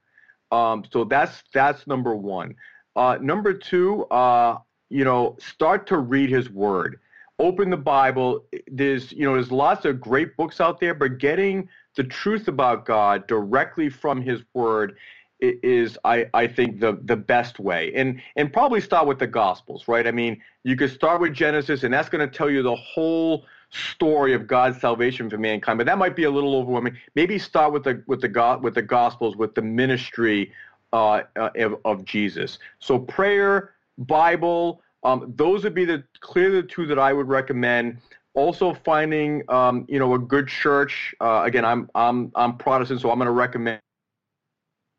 Um, 0.52 0.84
so 0.92 1.04
that's 1.04 1.44
that's 1.54 1.86
number 1.86 2.16
one. 2.16 2.56
Uh, 2.96 3.18
number 3.22 3.54
two, 3.54 4.06
uh, 4.06 4.58
you 4.90 5.06
know, 5.06 5.38
start 5.40 5.88
to 5.88 5.98
read 5.98 6.30
His 6.30 6.50
Word. 6.50 7.00
Open 7.40 7.70
the 7.70 7.78
Bible. 7.78 8.46
There's, 8.68 9.12
you 9.12 9.26
know, 9.26 9.34
there's 9.34 9.52
lots 9.52 9.86
of 9.86 10.00
great 10.00 10.36
books 10.38 10.62
out 10.62 10.80
there, 10.80 10.94
but 10.94 11.18
getting 11.18 11.70
the 11.96 12.04
truth 12.04 12.48
about 12.48 12.86
God 12.86 13.26
directly 13.28 13.90
from 13.90 14.22
His 14.22 14.42
Word 14.54 14.98
is, 15.40 15.98
I, 16.04 16.28
I 16.36 16.46
think, 16.46 16.80
the 16.80 17.00
the 17.04 17.16
best 17.16 17.60
way. 17.60 17.92
And 17.96 18.22
and 18.36 18.54
probably 18.54 18.80
start 18.80 19.08
with 19.08 19.18
the 19.18 19.28
Gospels, 19.28 19.88
right? 19.88 20.06
I 20.06 20.12
mean, 20.12 20.40
you 20.64 20.76
could 20.76 20.92
start 20.92 21.20
with 21.20 21.34
Genesis, 21.34 21.84
and 21.84 21.94
that's 21.94 22.10
going 22.10 22.28
to 22.28 22.38
tell 22.38 22.50
you 22.50 22.62
the 22.62 22.76
whole 22.76 23.46
story 23.72 24.34
of 24.34 24.48
God's 24.48 24.80
salvation 24.80 25.30
for 25.30 25.38
mankind. 25.38 25.78
But 25.78 25.88
that 25.88 25.98
might 25.98 26.16
be 26.16 26.26
a 26.26 26.32
little 26.32 26.56
overwhelming. 26.56 26.98
Maybe 27.16 27.40
start 27.40 27.74
with 27.74 27.84
the 27.84 28.04
with 28.06 28.22
the 28.22 28.28
God 28.28 28.64
with 28.64 28.76
the 28.76 28.82
Gospels, 28.84 29.36
with 29.36 29.56
the 29.56 29.62
ministry 29.62 30.52
uh, 30.94 31.24
uh, 31.38 31.50
of, 31.58 31.76
of, 31.86 32.06
Jesus. 32.06 32.60
So 32.80 33.00
prayer, 33.00 33.76
Bible, 33.98 34.82
um, 35.04 35.34
those 35.36 35.64
would 35.64 35.74
be 35.74 35.86
the 35.86 36.04
clearly 36.20 36.62
the 36.62 36.68
two 36.68 36.86
that 36.88 37.00
I 37.00 37.14
would 37.14 37.28
recommend. 37.28 37.98
also 38.34 38.74
finding 38.74 39.44
um, 39.50 39.86
you 39.88 40.00
know 40.00 40.14
a 40.14 40.20
good 40.20 40.48
church. 40.48 41.16
Uh, 41.20 41.44
again, 41.46 41.66
I'm 41.66 41.90
I'm 41.96 42.32
I'm 42.36 42.58
Protestant, 42.58 43.02
so 43.02 43.12
I'm 43.12 43.18
going 43.18 43.28
to 43.28 43.32
recommend 43.32 43.80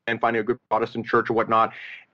and 0.07 0.21
finding 0.21 0.41
a 0.41 0.45
good 0.45 0.59
Protestant 0.71 1.07
church 1.07 1.31
or 1.31 1.35
whatnot. 1.35 1.73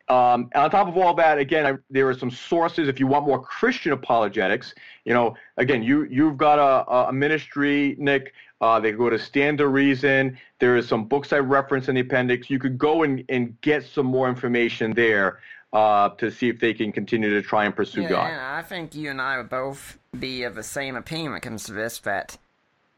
Um, 0.08 0.48
and 0.54 0.64
on 0.64 0.70
top 0.70 0.88
of 0.88 0.96
all 0.96 1.12
that, 1.14 1.38
again, 1.38 1.66
I, 1.66 1.74
there 1.90 2.08
are 2.08 2.14
some 2.14 2.30
sources 2.30 2.88
if 2.88 2.98
you 2.98 3.06
want 3.06 3.26
more 3.26 3.40
Christian 3.40 3.92
apologetics. 3.92 4.74
You 5.04 5.12
know, 5.12 5.36
again, 5.58 5.82
you 5.82 6.04
you've 6.04 6.38
got 6.38 6.58
a, 6.58 7.08
a 7.08 7.12
ministry, 7.12 7.94
Nick. 7.98 8.32
Uh, 8.60 8.80
they 8.80 8.92
go 8.92 9.10
to 9.10 9.18
Stand 9.18 9.58
to 9.58 9.68
Reason. 9.68 10.36
There 10.58 10.76
is 10.76 10.88
some 10.88 11.04
books 11.04 11.32
I 11.32 11.38
reference 11.38 11.88
in 11.88 11.94
the 11.94 12.00
appendix. 12.00 12.50
You 12.50 12.58
could 12.58 12.78
go 12.78 13.02
and, 13.02 13.24
and 13.28 13.60
get 13.60 13.84
some 13.84 14.06
more 14.06 14.28
information 14.28 14.94
there 14.94 15.40
uh, 15.72 16.08
to 16.10 16.30
see 16.30 16.48
if 16.48 16.58
they 16.58 16.74
can 16.74 16.90
continue 16.90 17.30
to 17.30 17.42
try 17.42 17.66
and 17.66 17.76
pursue 17.76 18.02
yeah, 18.02 18.08
God. 18.08 18.30
And 18.30 18.40
I 18.40 18.62
think 18.62 18.94
you 18.94 19.10
and 19.10 19.20
I 19.20 19.36
would 19.36 19.50
both 19.50 19.98
be 20.18 20.42
of 20.42 20.54
the 20.54 20.62
same 20.62 20.96
opinion 20.96 21.32
when 21.32 21.38
it 21.38 21.42
comes 21.42 21.64
to 21.64 21.72
this 21.72 21.98
that 22.00 22.38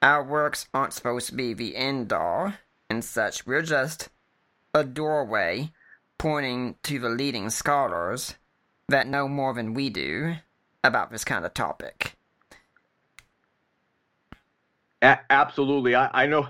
our 0.00 0.22
works 0.22 0.68
aren't 0.72 0.92
supposed 0.92 1.26
to 1.28 1.34
be 1.34 1.52
the 1.52 1.76
end 1.76 2.12
all 2.12 2.54
and 2.88 3.04
such. 3.04 3.46
We're 3.46 3.62
just 3.62 4.08
a 4.72 4.84
doorway 4.84 5.72
pointing 6.20 6.74
to 6.82 6.98
the 6.98 7.08
leading 7.08 7.48
scholars 7.48 8.34
that 8.90 9.06
know 9.06 9.26
more 9.26 9.54
than 9.54 9.72
we 9.72 9.88
do 9.88 10.34
about 10.84 11.10
this 11.10 11.24
kind 11.24 11.46
of 11.46 11.54
topic. 11.54 12.14
A- 15.00 15.20
absolutely. 15.30 15.94
I, 15.94 16.24
I 16.24 16.26
know, 16.26 16.46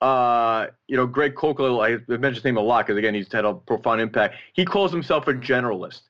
uh, 0.00 0.66
you 0.88 0.96
know, 0.96 1.06
Greg 1.06 1.36
Koukl, 1.36 1.80
I 1.86 1.98
mentioned 2.08 2.34
his 2.34 2.44
name 2.44 2.56
a 2.56 2.60
lot 2.60 2.84
because, 2.84 2.98
again, 2.98 3.14
he's 3.14 3.30
had 3.30 3.44
a 3.44 3.54
profound 3.54 4.00
impact. 4.00 4.34
He 4.54 4.64
calls 4.64 4.90
himself 4.90 5.28
a 5.28 5.34
generalist. 5.34 6.00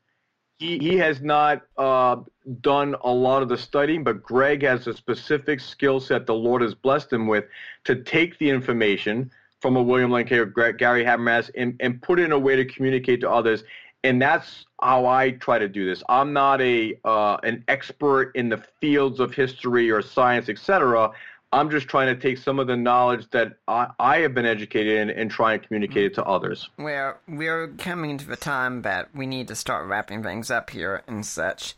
He, 0.56 0.78
he 0.78 0.96
has 0.96 1.20
not 1.20 1.60
uh, 1.76 2.16
done 2.62 2.96
a 3.04 3.10
lot 3.10 3.42
of 3.42 3.50
the 3.50 3.58
studying, 3.58 4.04
but 4.04 4.22
Greg 4.22 4.62
has 4.62 4.86
a 4.86 4.96
specific 4.96 5.60
skill 5.60 6.00
set 6.00 6.24
the 6.24 6.34
Lord 6.34 6.62
has 6.62 6.74
blessed 6.74 7.12
him 7.12 7.26
with 7.26 7.44
to 7.84 7.94
take 7.94 8.38
the 8.38 8.48
information– 8.48 9.30
from 9.62 9.76
a 9.76 9.82
William 9.82 10.10
Lane 10.10 10.30
or 10.32 10.44
Gary 10.44 11.04
Habermas 11.04 11.48
and, 11.54 11.76
and 11.80 12.02
put 12.02 12.18
it 12.18 12.24
in 12.24 12.32
a 12.32 12.38
way 12.38 12.56
to 12.56 12.64
communicate 12.64 13.20
to 13.20 13.30
others. 13.30 13.62
And 14.04 14.20
that's 14.20 14.66
how 14.82 15.06
I 15.06 15.30
try 15.30 15.60
to 15.60 15.68
do 15.68 15.86
this. 15.86 16.02
I'm 16.08 16.32
not 16.32 16.60
a 16.60 16.98
uh, 17.04 17.36
an 17.44 17.62
expert 17.68 18.32
in 18.34 18.48
the 18.48 18.62
fields 18.80 19.20
of 19.20 19.32
history 19.32 19.90
or 19.92 20.02
science, 20.02 20.48
etc. 20.48 21.12
I'm 21.52 21.70
just 21.70 21.86
trying 21.86 22.12
to 22.12 22.20
take 22.20 22.38
some 22.38 22.58
of 22.58 22.66
the 22.66 22.76
knowledge 22.76 23.30
that 23.30 23.52
I, 23.68 23.88
I 24.00 24.18
have 24.18 24.34
been 24.34 24.46
educated 24.46 24.96
in 24.96 25.10
and 25.10 25.30
try 25.30 25.52
and 25.52 25.62
communicate 25.62 26.06
it 26.06 26.14
to 26.14 26.24
others. 26.24 26.68
Well, 26.78 27.18
we're 27.28 27.68
coming 27.68 28.18
to 28.18 28.26
the 28.26 28.36
time 28.36 28.82
that 28.82 29.14
we 29.14 29.26
need 29.26 29.48
to 29.48 29.54
start 29.54 29.86
wrapping 29.86 30.24
things 30.24 30.50
up 30.50 30.70
here 30.70 31.02
and 31.06 31.24
such. 31.24 31.74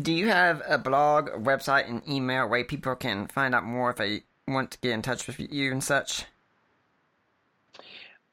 Do 0.00 0.12
you 0.12 0.30
have 0.30 0.62
a 0.66 0.78
blog, 0.78 1.28
a 1.28 1.38
website, 1.38 1.88
and 1.88 2.02
email 2.08 2.48
where 2.48 2.64
people 2.64 2.96
can 2.96 3.28
find 3.28 3.54
out 3.54 3.64
more 3.64 3.90
if 3.90 3.96
they 3.96 4.22
want 4.48 4.72
to 4.72 4.78
get 4.78 4.92
in 4.92 5.02
touch 5.02 5.26
with 5.26 5.38
you 5.38 5.70
and 5.70 5.84
such? 5.84 6.24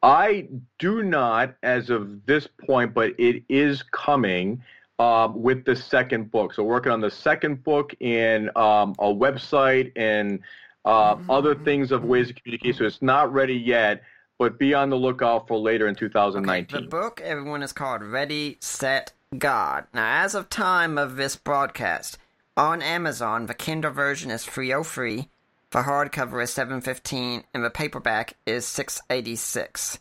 I 0.02 0.48
do 0.78 1.04
not, 1.04 1.56
as 1.64 1.90
of 1.90 2.26
this 2.26 2.48
point, 2.66 2.94
but 2.94 3.14
it 3.20 3.44
is 3.50 3.84
coming 3.84 4.62
uh, 4.98 5.30
with 5.34 5.66
the 5.66 5.76
second 5.76 6.32
book. 6.32 6.54
So 6.54 6.64
working 6.64 6.92
on 6.92 7.02
the 7.02 7.12
second 7.12 7.64
book 7.64 7.94
and 8.02 8.56
um, 8.56 8.96
a 9.00 9.08
website 9.08 9.92
and 9.96 10.40
uh, 10.86 11.16
mm-hmm. 11.16 11.30
other 11.30 11.56
things 11.56 11.92
of 11.92 12.04
ways 12.04 12.28
to 12.28 12.34
communicate. 12.34 12.78
So 12.78 12.86
it's 12.86 13.02
not 13.02 13.32
ready 13.34 13.56
yet, 13.56 14.02
but 14.38 14.58
be 14.58 14.74
on 14.74 14.90
the 14.90 14.96
lookout 14.96 15.48
for 15.48 15.58
later 15.58 15.88
in 15.88 15.96
2019. 15.96 16.76
Okay, 16.76 16.84
the 16.84 16.90
book, 16.90 17.22
everyone, 17.22 17.62
is 17.62 17.74
called 17.74 18.02
Ready, 18.02 18.58
Set, 18.62 19.12
God. 19.38 19.86
Now, 19.94 20.24
as 20.24 20.34
of 20.34 20.50
time 20.50 20.98
of 20.98 21.18
this 21.18 21.36
broadcast, 21.36 22.18
on 22.56 22.82
Amazon, 22.82 23.46
the 23.46 23.54
Kindle 23.54 23.92
version 23.92 24.32
is 24.32 24.46
free 24.46 24.74
oh 24.74 24.84
free 24.84 25.30
the 25.72 25.84
hardcover 25.84 26.44
is 26.44 26.52
715 26.52 27.44
and 27.54 27.64
the 27.64 27.70
paperback 27.70 28.36
is 28.46 28.66
686. 28.66 30.00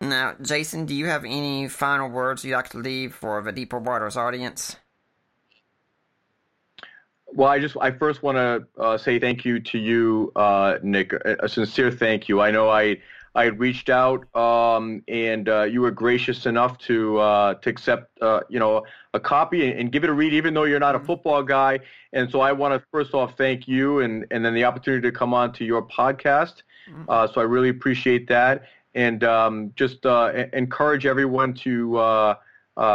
Now, 0.00 0.34
Jason, 0.40 0.86
do 0.86 0.94
you 0.94 1.06
have 1.06 1.24
any 1.24 1.68
final 1.68 2.08
words 2.08 2.44
you'd 2.44 2.54
like 2.54 2.70
to 2.70 2.78
leave 2.78 3.14
for 3.14 3.40
the 3.42 3.52
Deeper 3.52 3.78
Waters 3.78 4.16
audience? 4.16 4.76
Well, 7.34 7.48
I 7.48 7.58
just 7.58 7.76
I 7.80 7.92
first 7.92 8.22
want 8.22 8.36
to 8.36 8.66
uh, 8.80 8.98
say 8.98 9.18
thank 9.18 9.44
you 9.44 9.58
to 9.60 9.78
you, 9.78 10.32
uh, 10.36 10.78
Nick. 10.82 11.12
A, 11.12 11.36
a, 11.40 11.48
sincere 11.48 11.90
thank 11.90 12.28
you. 12.28 12.40
I 12.40 12.50
know 12.50 12.68
I 12.68 12.98
I 13.34 13.44
had 13.44 13.58
reached 13.58 13.88
out 13.88 14.34
um, 14.36 15.02
and 15.08 15.48
uh, 15.48 15.62
you 15.62 15.80
were 15.80 15.90
gracious 15.90 16.46
enough 16.46 16.78
to 16.78 17.18
uh, 17.18 17.54
to 17.54 17.70
accept 17.70 18.20
uh, 18.20 18.40
you 18.48 18.58
know 18.58 18.84
a 19.14 19.20
copy 19.20 19.68
and, 19.68 19.78
and, 19.78 19.92
give 19.92 20.04
it 20.04 20.10
a 20.10 20.12
read, 20.12 20.32
even 20.32 20.54
though 20.54 20.64
you're 20.64 20.80
not 20.80 20.94
a 20.94 20.98
mm-hmm. 20.98 21.06
football 21.06 21.42
guy. 21.42 21.80
And 22.12 22.30
so 22.30 22.40
I 22.40 22.52
want 22.52 22.74
to 22.74 22.86
first 22.90 23.14
off 23.14 23.36
thank 23.36 23.66
you 23.66 24.00
and 24.00 24.26
and 24.30 24.44
then 24.44 24.54
the 24.54 24.64
opportunity 24.64 25.08
to 25.10 25.12
come 25.16 25.32
on 25.32 25.52
to 25.54 25.64
your 25.64 25.82
podcast. 25.82 26.62
Mm-hmm. 26.88 27.04
Uh, 27.08 27.26
so 27.28 27.40
I 27.40 27.44
really 27.44 27.70
appreciate 27.70 28.28
that 28.28 28.64
and 28.94 29.24
um, 29.24 29.72
just 29.76 30.04
uh, 30.04 30.46
encourage 30.52 31.06
everyone 31.06 31.54
to 31.54 31.96
uh, 31.96 32.34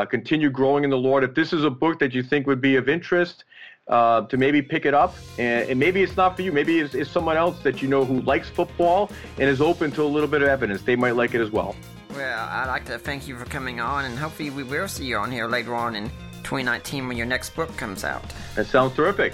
continue 0.05 0.49
growing 0.51 0.83
in 0.83 0.89
the 0.91 0.97
Lord. 0.97 1.23
If 1.23 1.33
this 1.33 1.53
is 1.53 1.63
a 1.63 1.69
book 1.71 1.97
that 1.99 2.13
you 2.13 2.21
think 2.21 2.45
would 2.45 2.61
be 2.61 2.75
of 2.75 2.87
interest 2.87 3.43
uh, 3.87 4.21
to 4.21 4.37
maybe 4.37 4.61
pick 4.61 4.85
it 4.85 4.93
up. 4.93 5.15
And, 5.37 5.69
and, 5.69 5.79
maybe 5.79 6.03
it's 6.03 6.17
not 6.17 6.35
for 6.35 6.41
you. 6.41 6.51
Maybe 6.51 6.79
it's, 6.79 6.93
it's 6.93 7.09
someone 7.09 7.37
else 7.37 7.59
that 7.59 7.81
you 7.81 7.87
know 7.87 8.03
who 8.03 8.21
likes 8.21 8.49
football 8.49 9.09
and 9.39 9.49
is 9.49 9.61
open 9.61 9.91
to 9.91 10.03
a 10.03 10.05
little 10.05 10.29
bit 10.29 10.41
of 10.41 10.47
evidence. 10.47 10.81
They 10.81 10.95
might 10.95 11.15
like 11.15 11.33
it 11.33 11.41
as 11.41 11.51
well. 11.51 11.75
Well, 12.15 12.47
I'd 12.49 12.67
like 12.67 12.85
to 12.85 12.97
thank 12.97 13.27
you 13.27 13.37
for 13.37 13.45
coming 13.45 13.79
on, 13.79 14.05
and 14.05 14.17
hopefully 14.17 14.49
we 14.49 14.63
will 14.63 14.87
see 14.87 15.05
you 15.05 15.17
on 15.17 15.31
here 15.31 15.47
later 15.47 15.75
on 15.75 15.95
in 15.95 16.09
2019 16.43 17.07
when 17.07 17.17
your 17.17 17.25
next 17.25 17.51
book 17.51 17.75
comes 17.77 18.03
out. 18.03 18.23
That 18.55 18.65
sounds 18.65 18.95
terrific. 18.95 19.33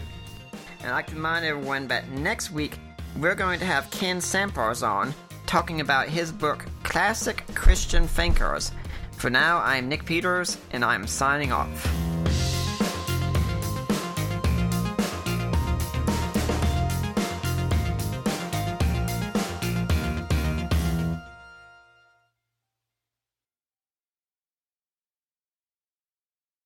And 0.81 0.89
I'd 0.89 0.95
like 0.95 1.07
to 1.07 1.15
remind 1.15 1.45
everyone 1.45 1.87
that 1.87 2.09
next 2.09 2.51
week 2.51 2.77
we're 3.19 3.35
going 3.35 3.59
to 3.59 3.65
have 3.65 3.89
Ken 3.91 4.19
Samples 4.19 4.83
on 4.83 5.13
talking 5.45 5.81
about 5.81 6.09
his 6.09 6.31
book, 6.31 6.65
Classic 6.83 7.43
Christian 7.53 8.07
Thinkers. 8.07 8.71
For 9.11 9.29
now, 9.29 9.59
I'm 9.59 9.87
Nick 9.87 10.03
Peters, 10.03 10.57
and 10.71 10.83
I'm 10.83 11.07
signing 11.07 11.51
off. 11.51 12.12